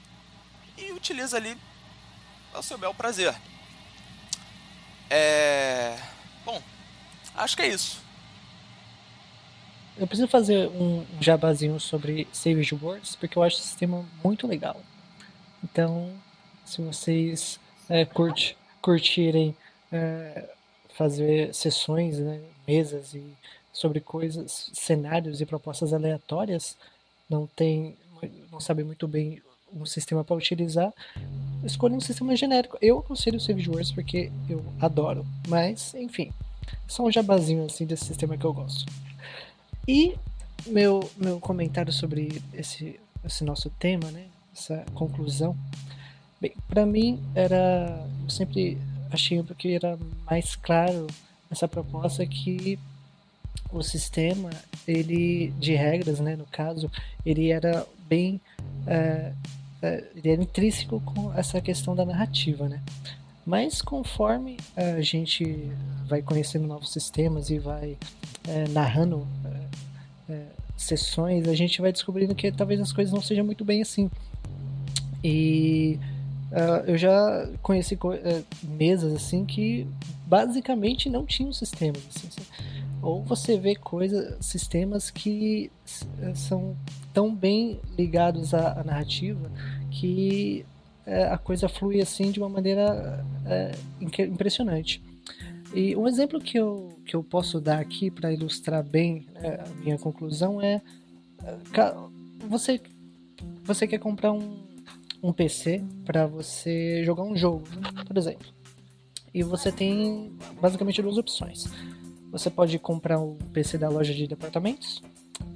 e 0.76 0.92
utiliza 0.92 1.36
ali 1.36 1.56
ao 2.52 2.62
seu 2.62 2.78
bel 2.78 2.94
prazer. 2.94 3.34
É. 5.10 5.98
Bom, 6.44 6.62
acho 7.34 7.56
que 7.56 7.62
é 7.62 7.68
isso. 7.68 8.02
Eu 9.96 10.06
preciso 10.06 10.28
fazer 10.28 10.68
um 10.68 11.04
jabazinho 11.20 11.80
sobre 11.80 12.28
Savage 12.32 12.74
Worlds 12.74 13.16
porque 13.16 13.36
eu 13.36 13.42
acho 13.42 13.56
o 13.56 13.60
sistema 13.60 14.04
muito 14.22 14.46
legal. 14.46 14.80
Então, 15.64 16.12
se 16.64 16.80
vocês 16.80 17.58
é, 17.88 18.04
curte, 18.04 18.56
curtirem 18.80 19.56
é, 19.90 20.48
fazer 20.98 21.54
sessões, 21.54 22.18
né, 22.18 22.40
mesas 22.66 23.14
e 23.14 23.22
sobre 23.72 24.00
coisas, 24.00 24.68
cenários 24.74 25.40
e 25.40 25.46
propostas 25.46 25.92
aleatórias, 25.92 26.76
não 27.30 27.46
tem, 27.46 27.96
não 28.50 28.60
sabe 28.60 28.82
muito 28.82 29.06
bem 29.06 29.40
um 29.72 29.86
sistema 29.86 30.24
para 30.24 30.34
utilizar, 30.34 30.92
escolha 31.62 31.94
um 31.94 32.00
sistema 32.00 32.34
genérico. 32.34 32.76
Eu 32.82 32.98
aconselho 32.98 33.36
o 33.36 33.40
Savage 33.40 33.68
Worlds 33.70 33.92
porque 33.92 34.32
eu 34.50 34.64
adoro, 34.80 35.24
mas 35.46 35.94
enfim, 35.94 36.32
só 36.88 37.04
um 37.04 37.12
jabazinho 37.12 37.64
assim 37.64 37.86
desse 37.86 38.06
sistema 38.06 38.36
que 38.36 38.44
eu 38.44 38.52
gosto. 38.52 38.84
E 39.86 40.16
meu 40.66 41.08
meu 41.16 41.38
comentário 41.38 41.92
sobre 41.92 42.42
esse 42.52 42.98
esse 43.24 43.44
nosso 43.44 43.70
tema, 43.70 44.10
né? 44.10 44.26
Essa 44.52 44.84
conclusão. 44.94 45.56
Bem, 46.40 46.52
para 46.68 46.84
mim 46.84 47.22
era 47.34 48.04
eu 48.24 48.30
sempre 48.30 48.78
achei 49.10 49.42
que 49.56 49.74
era 49.74 49.98
mais 50.28 50.56
claro 50.56 51.06
essa 51.50 51.66
proposta 51.66 52.24
que 52.26 52.78
o 53.70 53.82
sistema 53.82 54.50
ele 54.86 55.52
de 55.58 55.74
regras 55.74 56.20
né 56.20 56.36
no 56.36 56.46
caso 56.46 56.90
ele 57.24 57.50
era 57.50 57.86
bem 58.08 58.40
é, 58.86 59.32
é, 59.82 60.04
ele 60.16 60.30
era 60.30 60.42
intrínseco 60.42 61.00
com 61.00 61.32
essa 61.34 61.60
questão 61.60 61.94
da 61.94 62.04
narrativa, 62.04 62.68
né? 62.68 62.80
Mas 63.46 63.80
conforme 63.80 64.58
a 64.76 65.00
gente 65.00 65.70
vai 66.06 66.20
conhecendo 66.20 66.66
novos 66.66 66.92
sistemas 66.92 67.48
e 67.48 67.58
vai 67.58 67.96
é, 68.46 68.68
narrando 68.68 69.26
sessões, 70.76 71.48
a 71.48 71.54
gente 71.54 71.80
vai 71.80 71.90
descobrindo 71.90 72.34
que 72.34 72.52
talvez 72.52 72.80
as 72.80 72.92
coisas 72.92 73.12
não 73.12 73.22
sejam 73.22 73.44
muito 73.44 73.64
bem 73.64 73.80
assim. 73.80 74.10
E 75.24 75.98
uh, 76.52 76.84
eu 76.86 76.96
já 76.96 77.48
conheci 77.62 77.94
uh, 77.94 78.44
mesas 78.62 79.12
assim 79.14 79.44
que 79.44 79.86
basicamente 80.26 81.08
não 81.08 81.24
tinham 81.24 81.52
sistemas. 81.52 82.02
Assim, 82.08 82.28
ou 83.02 83.22
você 83.22 83.58
vê 83.58 83.74
coisas, 83.76 84.36
sistemas 84.44 85.10
que 85.10 85.70
são 86.34 86.76
tão 87.14 87.34
bem 87.34 87.80
ligados 87.96 88.52
à, 88.52 88.80
à 88.80 88.84
narrativa 88.84 89.50
que 89.90 90.66
é, 91.06 91.24
a 91.24 91.38
coisa 91.38 91.68
flui 91.68 92.00
assim 92.00 92.30
de 92.30 92.40
uma 92.40 92.48
maneira 92.48 93.24
impressionante. 94.00 95.00
E 95.74 95.94
um 95.96 96.08
exemplo 96.08 96.40
que 96.40 96.58
eu, 96.58 96.98
que 97.04 97.14
eu 97.14 97.22
posso 97.22 97.60
dar 97.60 97.78
aqui 97.78 98.10
para 98.10 98.32
ilustrar 98.32 98.82
bem 98.82 99.26
né, 99.34 99.60
a 99.64 99.82
minha 99.82 99.98
conclusão 99.98 100.60
é 100.60 100.82
você 102.48 102.80
você 103.62 103.86
quer 103.86 103.98
comprar 103.98 104.32
um, 104.32 104.67
um 105.22 105.32
PC 105.32 105.82
para 106.04 106.26
você 106.26 107.02
jogar 107.04 107.22
um 107.22 107.36
jogo, 107.36 107.64
por 108.06 108.16
exemplo. 108.16 108.46
E 109.32 109.42
você 109.42 109.70
tem 109.70 110.32
basicamente 110.60 111.02
duas 111.02 111.18
opções. 111.18 111.66
Você 112.30 112.50
pode 112.50 112.78
comprar 112.78 113.18
um 113.18 113.36
PC 113.52 113.78
da 113.78 113.88
loja 113.88 114.12
de 114.12 114.26
departamentos, 114.26 115.02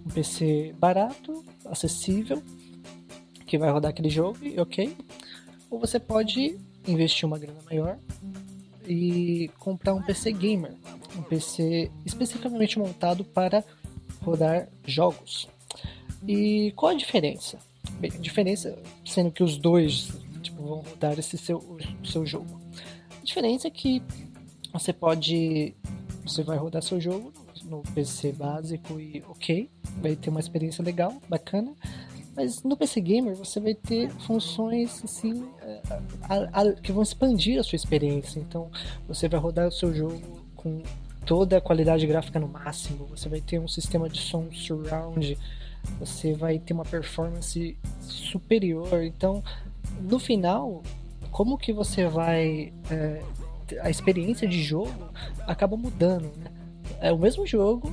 um 0.06 0.10
PC 0.10 0.74
barato, 0.78 1.44
acessível, 1.66 2.43
que 3.47 3.59
vai 3.59 3.70
rodar 3.70 3.90
aquele 3.90 4.09
jogo, 4.09 4.39
ok. 4.59 4.97
Ou 5.70 5.78
você 5.78 5.98
pode 5.98 6.59
investir 6.86 7.26
uma 7.26 7.39
grana 7.39 7.60
maior 7.64 7.98
e 8.86 9.51
comprar 9.59 9.94
um 9.94 10.02
PC 10.02 10.32
gamer, 10.32 10.74
um 11.16 11.22
PC 11.22 11.90
especificamente 12.05 12.78
montado 12.78 13.24
para 13.24 13.64
rodar 14.22 14.68
jogos. 14.84 15.48
E 16.26 16.72
qual 16.76 16.93
a 16.93 16.94
diferença? 16.94 17.59
Bem, 17.99 18.11
diferença 18.21 18.79
sendo 19.05 19.31
que 19.31 19.43
os 19.43 19.57
dois 19.57 20.13
tipo, 20.43 20.63
vão 20.63 20.81
rodar 20.81 21.19
esse 21.19 21.39
seu, 21.39 21.79
seu 22.05 22.27
jogo. 22.27 22.61
A 23.21 23.25
diferença 23.25 23.69
é 23.69 23.71
que 23.71 24.03
você 24.73 24.93
pode 24.93 25.75
você 26.25 26.43
vai 26.43 26.57
rodar 26.57 26.83
seu 26.83 27.01
jogo 27.01 27.33
no 27.65 27.83
PC 27.95 28.33
básico 28.33 28.99
e 28.99 29.23
ok, 29.29 29.71
vai 30.01 30.17
ter 30.17 30.31
uma 30.31 30.41
experiência 30.41 30.83
legal, 30.85 31.15
bacana. 31.29 31.73
Mas 32.35 32.63
no 32.63 32.77
PC 32.77 33.01
Gamer 33.01 33.35
você 33.37 33.61
vai 33.61 33.75
ter 33.75 34.11
funções 34.27 35.03
assim 35.05 35.49
é, 35.61 35.81
a, 36.23 36.61
a, 36.63 36.73
que 36.73 36.91
vão 36.91 37.03
expandir 37.03 37.61
a 37.61 37.63
sua 37.63 37.77
experiência. 37.77 38.41
Então 38.41 38.71
você 39.07 39.29
vai 39.29 39.39
rodar 39.39 39.69
o 39.69 39.73
seu 39.73 39.95
jogo 39.95 40.21
com 40.57 40.83
toda 41.27 41.59
a 41.59 41.61
qualidade 41.61 42.07
gráfica 42.07 42.41
no 42.41 42.49
máximo. 42.49 43.07
Você 43.07 43.29
vai 43.29 43.41
ter 43.41 43.59
um 43.59 43.69
sistema 43.69 44.09
de 44.09 44.21
som 44.21 44.51
surround. 44.53 45.37
Você 45.99 46.35
vai 46.35 46.59
ter 46.59 46.73
uma 46.73 46.85
performance 46.85 47.77
superior. 48.01 49.03
Então 49.03 49.43
no 50.01 50.19
final, 50.19 50.83
como 51.31 51.59
que 51.59 51.73
você 51.73 52.07
vai 52.07 52.73
é, 52.91 53.23
a 53.81 53.91
experiência 53.91 54.47
de 54.47 54.63
jogo 54.63 55.11
acaba 55.47 55.77
mudando. 55.77 56.33
Né? 56.37 56.51
É 57.01 57.13
o 57.13 57.19
mesmo 57.19 57.47
jogo, 57.47 57.93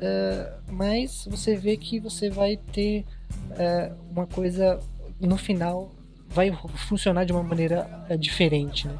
é, 0.00 0.52
mas 0.70 1.26
você 1.30 1.56
vê 1.56 1.76
que 1.76 1.98
você 1.98 2.30
vai 2.30 2.56
ter 2.56 3.04
é, 3.52 3.92
uma 4.10 4.26
coisa 4.26 4.78
no 5.20 5.36
final 5.36 5.90
vai 6.28 6.52
funcionar 6.76 7.24
de 7.24 7.32
uma 7.32 7.42
maneira 7.42 8.04
é, 8.08 8.16
diferente, 8.16 8.86
né? 8.86 8.98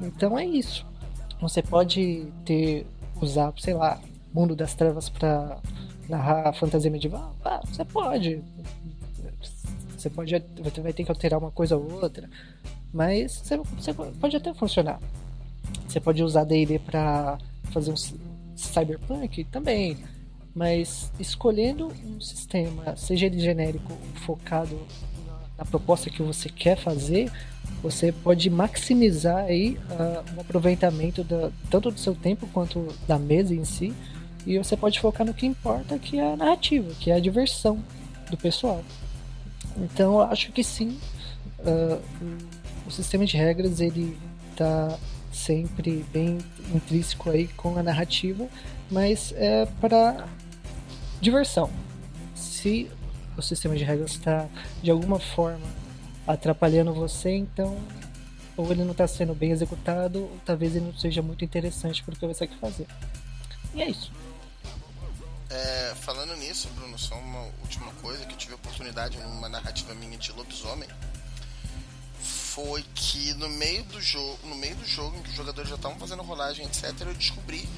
Então 0.00 0.38
é 0.38 0.46
isso. 0.46 0.86
Você 1.40 1.60
pode 1.60 2.26
ter 2.44 2.86
usar, 3.20 3.52
sei 3.58 3.74
lá, 3.74 4.00
Mundo 4.32 4.54
das 4.54 4.74
Trevas 4.74 5.08
para 5.08 5.58
narrar 6.12 6.52
fantasia 6.52 6.90
medieval. 6.90 7.34
Ah, 7.42 7.60
você 7.64 7.84
pode. 7.84 8.42
Você 9.96 10.10
pode, 10.10 10.44
você 10.62 10.80
vai 10.80 10.92
ter 10.92 11.04
que 11.04 11.10
alterar 11.10 11.38
uma 11.38 11.50
coisa 11.50 11.76
ou 11.76 12.02
outra, 12.02 12.28
mas 12.92 13.32
você, 13.32 13.56
você 13.56 13.94
pode 13.94 14.36
até 14.36 14.52
funcionar. 14.52 15.00
Você 15.86 16.00
pode 16.00 16.22
usar 16.22 16.44
D&D 16.44 16.78
para 16.80 17.38
fazer 17.70 17.92
um 17.92 17.96
cyberpunk 18.56 19.44
também, 19.44 19.96
mas 20.54 21.12
escolhendo 21.20 21.92
um 22.04 22.20
sistema, 22.20 22.96
seja 22.96 23.26
ele 23.26 23.38
genérico, 23.38 23.92
focado 24.26 24.78
na, 25.56 25.64
proposta 25.64 26.10
que 26.10 26.20
você 26.20 26.48
quer 26.48 26.76
fazer, 26.76 27.30
você 27.80 28.10
pode 28.10 28.50
maximizar 28.50 29.44
aí 29.44 29.78
uh, 29.90 30.36
o 30.36 30.40
aproveitamento 30.40 31.22
da, 31.22 31.50
tanto 31.70 31.92
do 31.92 32.00
seu 32.00 32.14
tempo 32.14 32.46
quanto 32.48 32.88
da 33.06 33.18
mesa 33.18 33.54
em 33.54 33.64
si, 33.64 33.94
e 34.46 34.58
você 34.58 34.76
pode 34.76 34.98
focar 35.00 35.26
no 35.26 35.34
que 35.34 35.46
importa, 35.46 35.98
que 35.98 36.18
é 36.18 36.32
a 36.32 36.36
narrativa, 36.36 36.92
que 36.98 37.10
é 37.10 37.14
a 37.14 37.20
diversão 37.20 37.82
do 38.30 38.36
pessoal. 38.36 38.82
Então, 39.76 40.14
eu 40.14 40.22
acho 40.22 40.52
que 40.52 40.62
sim, 40.62 40.98
uh, 41.60 42.02
o 42.86 42.90
sistema 42.90 43.24
de 43.24 43.36
regras 43.36 43.80
ele 43.80 44.18
está 44.50 44.98
sempre 45.32 46.04
bem 46.12 46.38
intrínseco 46.74 47.30
aí 47.30 47.48
com 47.48 47.78
a 47.78 47.82
narrativa, 47.82 48.46
mas 48.90 49.32
é 49.36 49.66
para 49.80 50.26
diversão. 51.20 51.70
Se 52.34 52.90
o 53.36 53.42
sistema 53.42 53.76
de 53.76 53.84
regras 53.84 54.12
está 54.12 54.46
de 54.82 54.90
alguma 54.90 55.18
forma 55.18 55.66
atrapalhando 56.26 56.92
você, 56.92 57.30
então 57.30 57.78
ou 58.56 58.70
ele 58.70 58.84
não 58.84 58.92
está 58.92 59.06
sendo 59.06 59.34
bem 59.34 59.50
executado, 59.50 60.20
ou 60.20 60.38
talvez 60.44 60.76
ele 60.76 60.84
não 60.84 60.94
seja 60.94 61.22
muito 61.22 61.44
interessante 61.44 62.02
para 62.02 62.14
o 62.14 62.16
que 62.18 62.26
você 62.26 62.46
quer 62.46 62.58
fazer. 62.58 62.86
E 63.74 63.82
é 63.82 63.88
isso. 63.88 64.12
É, 65.52 65.94
falando 66.00 66.34
nisso, 66.36 66.66
Bruno, 66.68 66.98
só 66.98 67.14
uma 67.14 67.42
última 67.60 67.92
coisa 68.00 68.24
que 68.24 68.32
eu 68.32 68.38
tive 68.38 68.54
oportunidade 68.54 69.18
numa 69.18 69.50
narrativa 69.50 69.94
minha 69.94 70.16
de 70.16 70.32
lobisomem 70.32 70.88
foi 72.18 72.82
que 72.94 73.34
no 73.34 73.50
meio 73.50 73.84
do 73.84 74.00
jogo, 74.00 74.38
no 74.44 74.54
meio 74.54 74.74
do 74.76 74.86
jogo 74.86 75.14
em 75.18 75.22
que 75.22 75.28
os 75.28 75.36
jogadores 75.36 75.68
já 75.68 75.76
estavam 75.76 75.98
fazendo 75.98 76.22
rolagem, 76.22 76.64
etc, 76.64 76.98
eu 77.02 77.14
descobri 77.14 77.68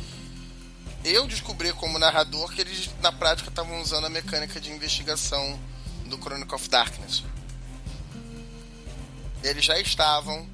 eu 1.05 1.27
descobri 1.27 1.73
como 1.73 1.99
narrador 1.99 2.51
que 2.55 2.61
eles 2.61 2.89
na 3.03 3.11
prática 3.11 3.49
estavam 3.49 3.81
usando 3.81 4.07
a 4.07 4.11
mecânica 4.11 4.61
de 4.61 4.71
investigação 4.71 5.59
do 6.07 6.17
Chronicle 6.17 6.55
of 6.55 6.69
Darkness. 6.69 7.25
Eles 9.43 9.65
já 9.65 9.79
estavam 9.81 10.49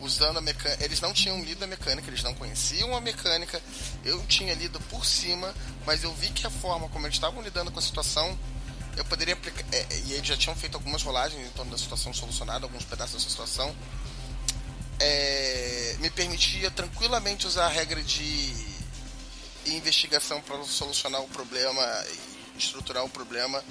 usando 0.00 0.38
a 0.38 0.40
mecânica. 0.40 0.84
Eles 0.84 1.00
não 1.00 1.12
tinham 1.12 1.42
lido 1.42 1.62
a 1.62 1.66
mecânica, 1.66 2.08
eles 2.08 2.22
não 2.22 2.34
conheciam 2.34 2.96
a 2.96 3.00
mecânica. 3.00 3.60
Eu 4.04 4.24
tinha 4.26 4.54
lido 4.54 4.80
por 4.82 5.04
cima, 5.04 5.54
mas 5.86 6.04
eu 6.04 6.12
vi 6.14 6.30
que 6.30 6.46
a 6.46 6.50
forma 6.50 6.88
como 6.88 7.06
eles 7.06 7.16
estavam 7.16 7.42
lidando 7.42 7.70
com 7.70 7.78
a 7.78 7.82
situação, 7.82 8.38
eu 8.96 9.04
poderia 9.04 9.34
aplicar. 9.34 9.64
É, 9.72 9.86
e 10.06 10.12
eles 10.12 10.26
já 10.26 10.36
tinham 10.36 10.56
feito 10.56 10.74
algumas 10.74 11.02
rolagens 11.02 11.46
em 11.46 11.50
torno 11.50 11.70
da 11.70 11.78
situação 11.78 12.12
solucionada, 12.12 12.64
alguns 12.64 12.84
pedaços 12.84 13.14
dessa 13.14 13.30
situação. 13.30 13.74
É, 15.00 15.96
me 16.00 16.10
permitia 16.10 16.70
tranquilamente 16.70 17.46
usar 17.46 17.66
a 17.66 17.68
regra 17.68 18.02
de 18.02 18.52
investigação 19.66 20.40
para 20.40 20.62
solucionar 20.64 21.20
o 21.20 21.28
problema 21.28 21.82
estruturar 22.58 23.04
o 23.04 23.08
problema 23.08 23.62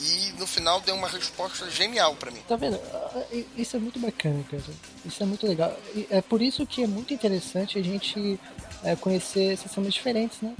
e 0.00 0.32
no 0.38 0.46
final 0.46 0.80
deu 0.80 0.94
uma 0.94 1.08
resposta 1.08 1.70
genial 1.70 2.14
para 2.16 2.30
mim. 2.30 2.40
Tá 2.46 2.56
vendo? 2.56 2.78
Ah, 2.92 3.24
isso 3.56 3.76
é 3.76 3.80
muito 3.80 3.98
bacana, 3.98 4.44
cara. 4.50 4.62
Isso 5.04 5.22
é 5.22 5.26
muito 5.26 5.46
legal. 5.46 5.76
É 6.10 6.20
por 6.20 6.42
isso 6.42 6.66
que 6.66 6.82
é 6.82 6.86
muito 6.86 7.14
interessante 7.14 7.78
a 7.78 7.82
gente 7.82 8.38
é, 8.84 8.94
conhecer 8.96 9.56
sistemas 9.56 9.94
diferentes, 9.94 10.40
né? 10.42 10.54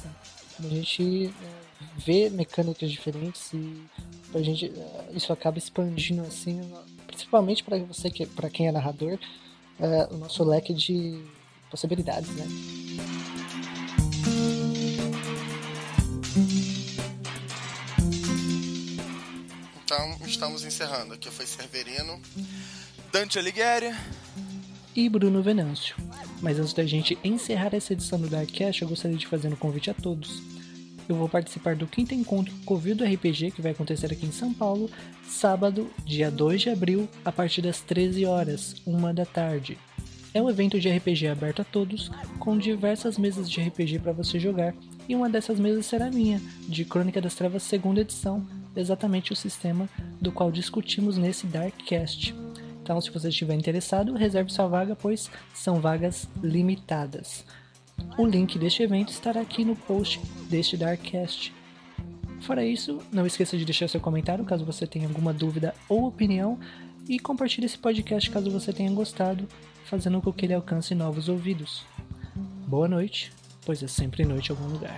A 0.58 0.68
gente 0.68 1.26
é, 1.26 1.84
vê 1.98 2.30
mecânicas 2.30 2.90
diferentes 2.90 3.52
e 3.52 3.82
a 4.34 4.42
gente 4.42 4.72
é, 4.74 5.06
isso 5.12 5.32
acaba 5.32 5.58
expandindo 5.58 6.22
assim, 6.22 6.60
principalmente 7.06 7.62
para 7.62 7.78
você 7.78 8.10
que 8.10 8.24
para 8.26 8.48
quem 8.48 8.68
é 8.68 8.72
narrador, 8.72 9.18
o 10.10 10.16
nosso 10.16 10.42
leque 10.42 10.72
de 10.72 11.22
possibilidades, 11.70 12.30
né? 12.30 12.46
Então, 19.86 20.16
estamos 20.26 20.64
encerrando. 20.64 21.14
Aqui 21.14 21.30
foi 21.30 21.46
Severino, 21.46 22.20
Dante 23.12 23.38
Alighieri 23.38 23.94
e 24.96 25.08
Bruno 25.08 25.40
Venâncio. 25.40 25.94
Mas 26.42 26.58
antes 26.58 26.72
da 26.72 26.84
gente 26.84 27.16
encerrar 27.22 27.72
essa 27.72 27.92
edição 27.92 28.18
do 28.18 28.28
Darkcast, 28.28 28.82
eu 28.82 28.88
gostaria 28.88 29.16
de 29.16 29.28
fazer 29.28 29.46
um 29.46 29.54
convite 29.54 29.88
a 29.88 29.94
todos. 29.94 30.42
Eu 31.08 31.14
vou 31.14 31.28
participar 31.28 31.76
do 31.76 31.86
quinto 31.86 32.12
encontro 32.12 32.52
Covil 32.64 32.96
do 32.96 33.04
RPG 33.04 33.52
que 33.52 33.62
vai 33.62 33.70
acontecer 33.70 34.12
aqui 34.12 34.26
em 34.26 34.32
São 34.32 34.52
Paulo, 34.52 34.90
sábado, 35.24 35.88
dia 36.04 36.32
2 36.32 36.62
de 36.62 36.70
abril, 36.70 37.08
a 37.24 37.30
partir 37.30 37.62
das 37.62 37.80
13 37.80 38.26
horas, 38.26 38.74
1 38.84 39.14
da 39.14 39.24
tarde. 39.24 39.78
É 40.34 40.42
um 40.42 40.50
evento 40.50 40.80
de 40.80 40.90
RPG 40.90 41.28
aberto 41.28 41.62
a 41.62 41.64
todos, 41.64 42.10
com 42.40 42.58
diversas 42.58 43.16
mesas 43.16 43.48
de 43.48 43.60
RPG 43.60 44.00
para 44.00 44.12
você 44.12 44.40
jogar, 44.40 44.74
e 45.08 45.14
uma 45.14 45.30
dessas 45.30 45.60
mesas 45.60 45.86
será 45.86 46.10
minha, 46.10 46.42
de 46.68 46.84
Crônica 46.84 47.20
das 47.20 47.36
Trevas 47.36 47.62
segunda 47.62 48.00
edição, 48.00 48.44
exatamente 48.76 49.32
o 49.32 49.36
sistema 49.36 49.88
do 50.20 50.30
qual 50.30 50.52
discutimos 50.52 51.16
nesse 51.16 51.46
Darkcast. 51.46 52.34
Então, 52.82 53.00
se 53.00 53.10
você 53.10 53.30
estiver 53.30 53.54
interessado, 53.54 54.14
reserve 54.14 54.52
sua 54.52 54.68
vaga, 54.68 54.94
pois 54.94 55.28
são 55.52 55.80
vagas 55.80 56.28
limitadas. 56.42 57.44
O 58.16 58.24
link 58.24 58.58
deste 58.58 58.82
evento 58.82 59.10
estará 59.10 59.40
aqui 59.40 59.64
no 59.64 59.74
post 59.74 60.20
deste 60.48 60.76
Darkcast. 60.76 61.52
Fora 62.42 62.64
isso, 62.64 63.02
não 63.10 63.26
esqueça 63.26 63.58
de 63.58 63.64
deixar 63.64 63.88
seu 63.88 64.00
comentário 64.00 64.44
caso 64.44 64.64
você 64.64 64.86
tenha 64.86 65.08
alguma 65.08 65.32
dúvida 65.32 65.74
ou 65.88 66.06
opinião 66.06 66.58
e 67.08 67.18
compartilhe 67.18 67.66
esse 67.66 67.78
podcast 67.78 68.30
caso 68.30 68.50
você 68.50 68.72
tenha 68.72 68.90
gostado, 68.92 69.48
fazendo 69.84 70.20
com 70.20 70.32
que 70.32 70.46
ele 70.46 70.54
alcance 70.54 70.94
novos 70.94 71.28
ouvidos. 71.28 71.84
Boa 72.66 72.86
noite, 72.86 73.32
pois 73.64 73.82
é 73.82 73.88
sempre 73.88 74.24
noite 74.24 74.50
em 74.50 74.56
algum 74.56 74.68
lugar. 74.68 74.96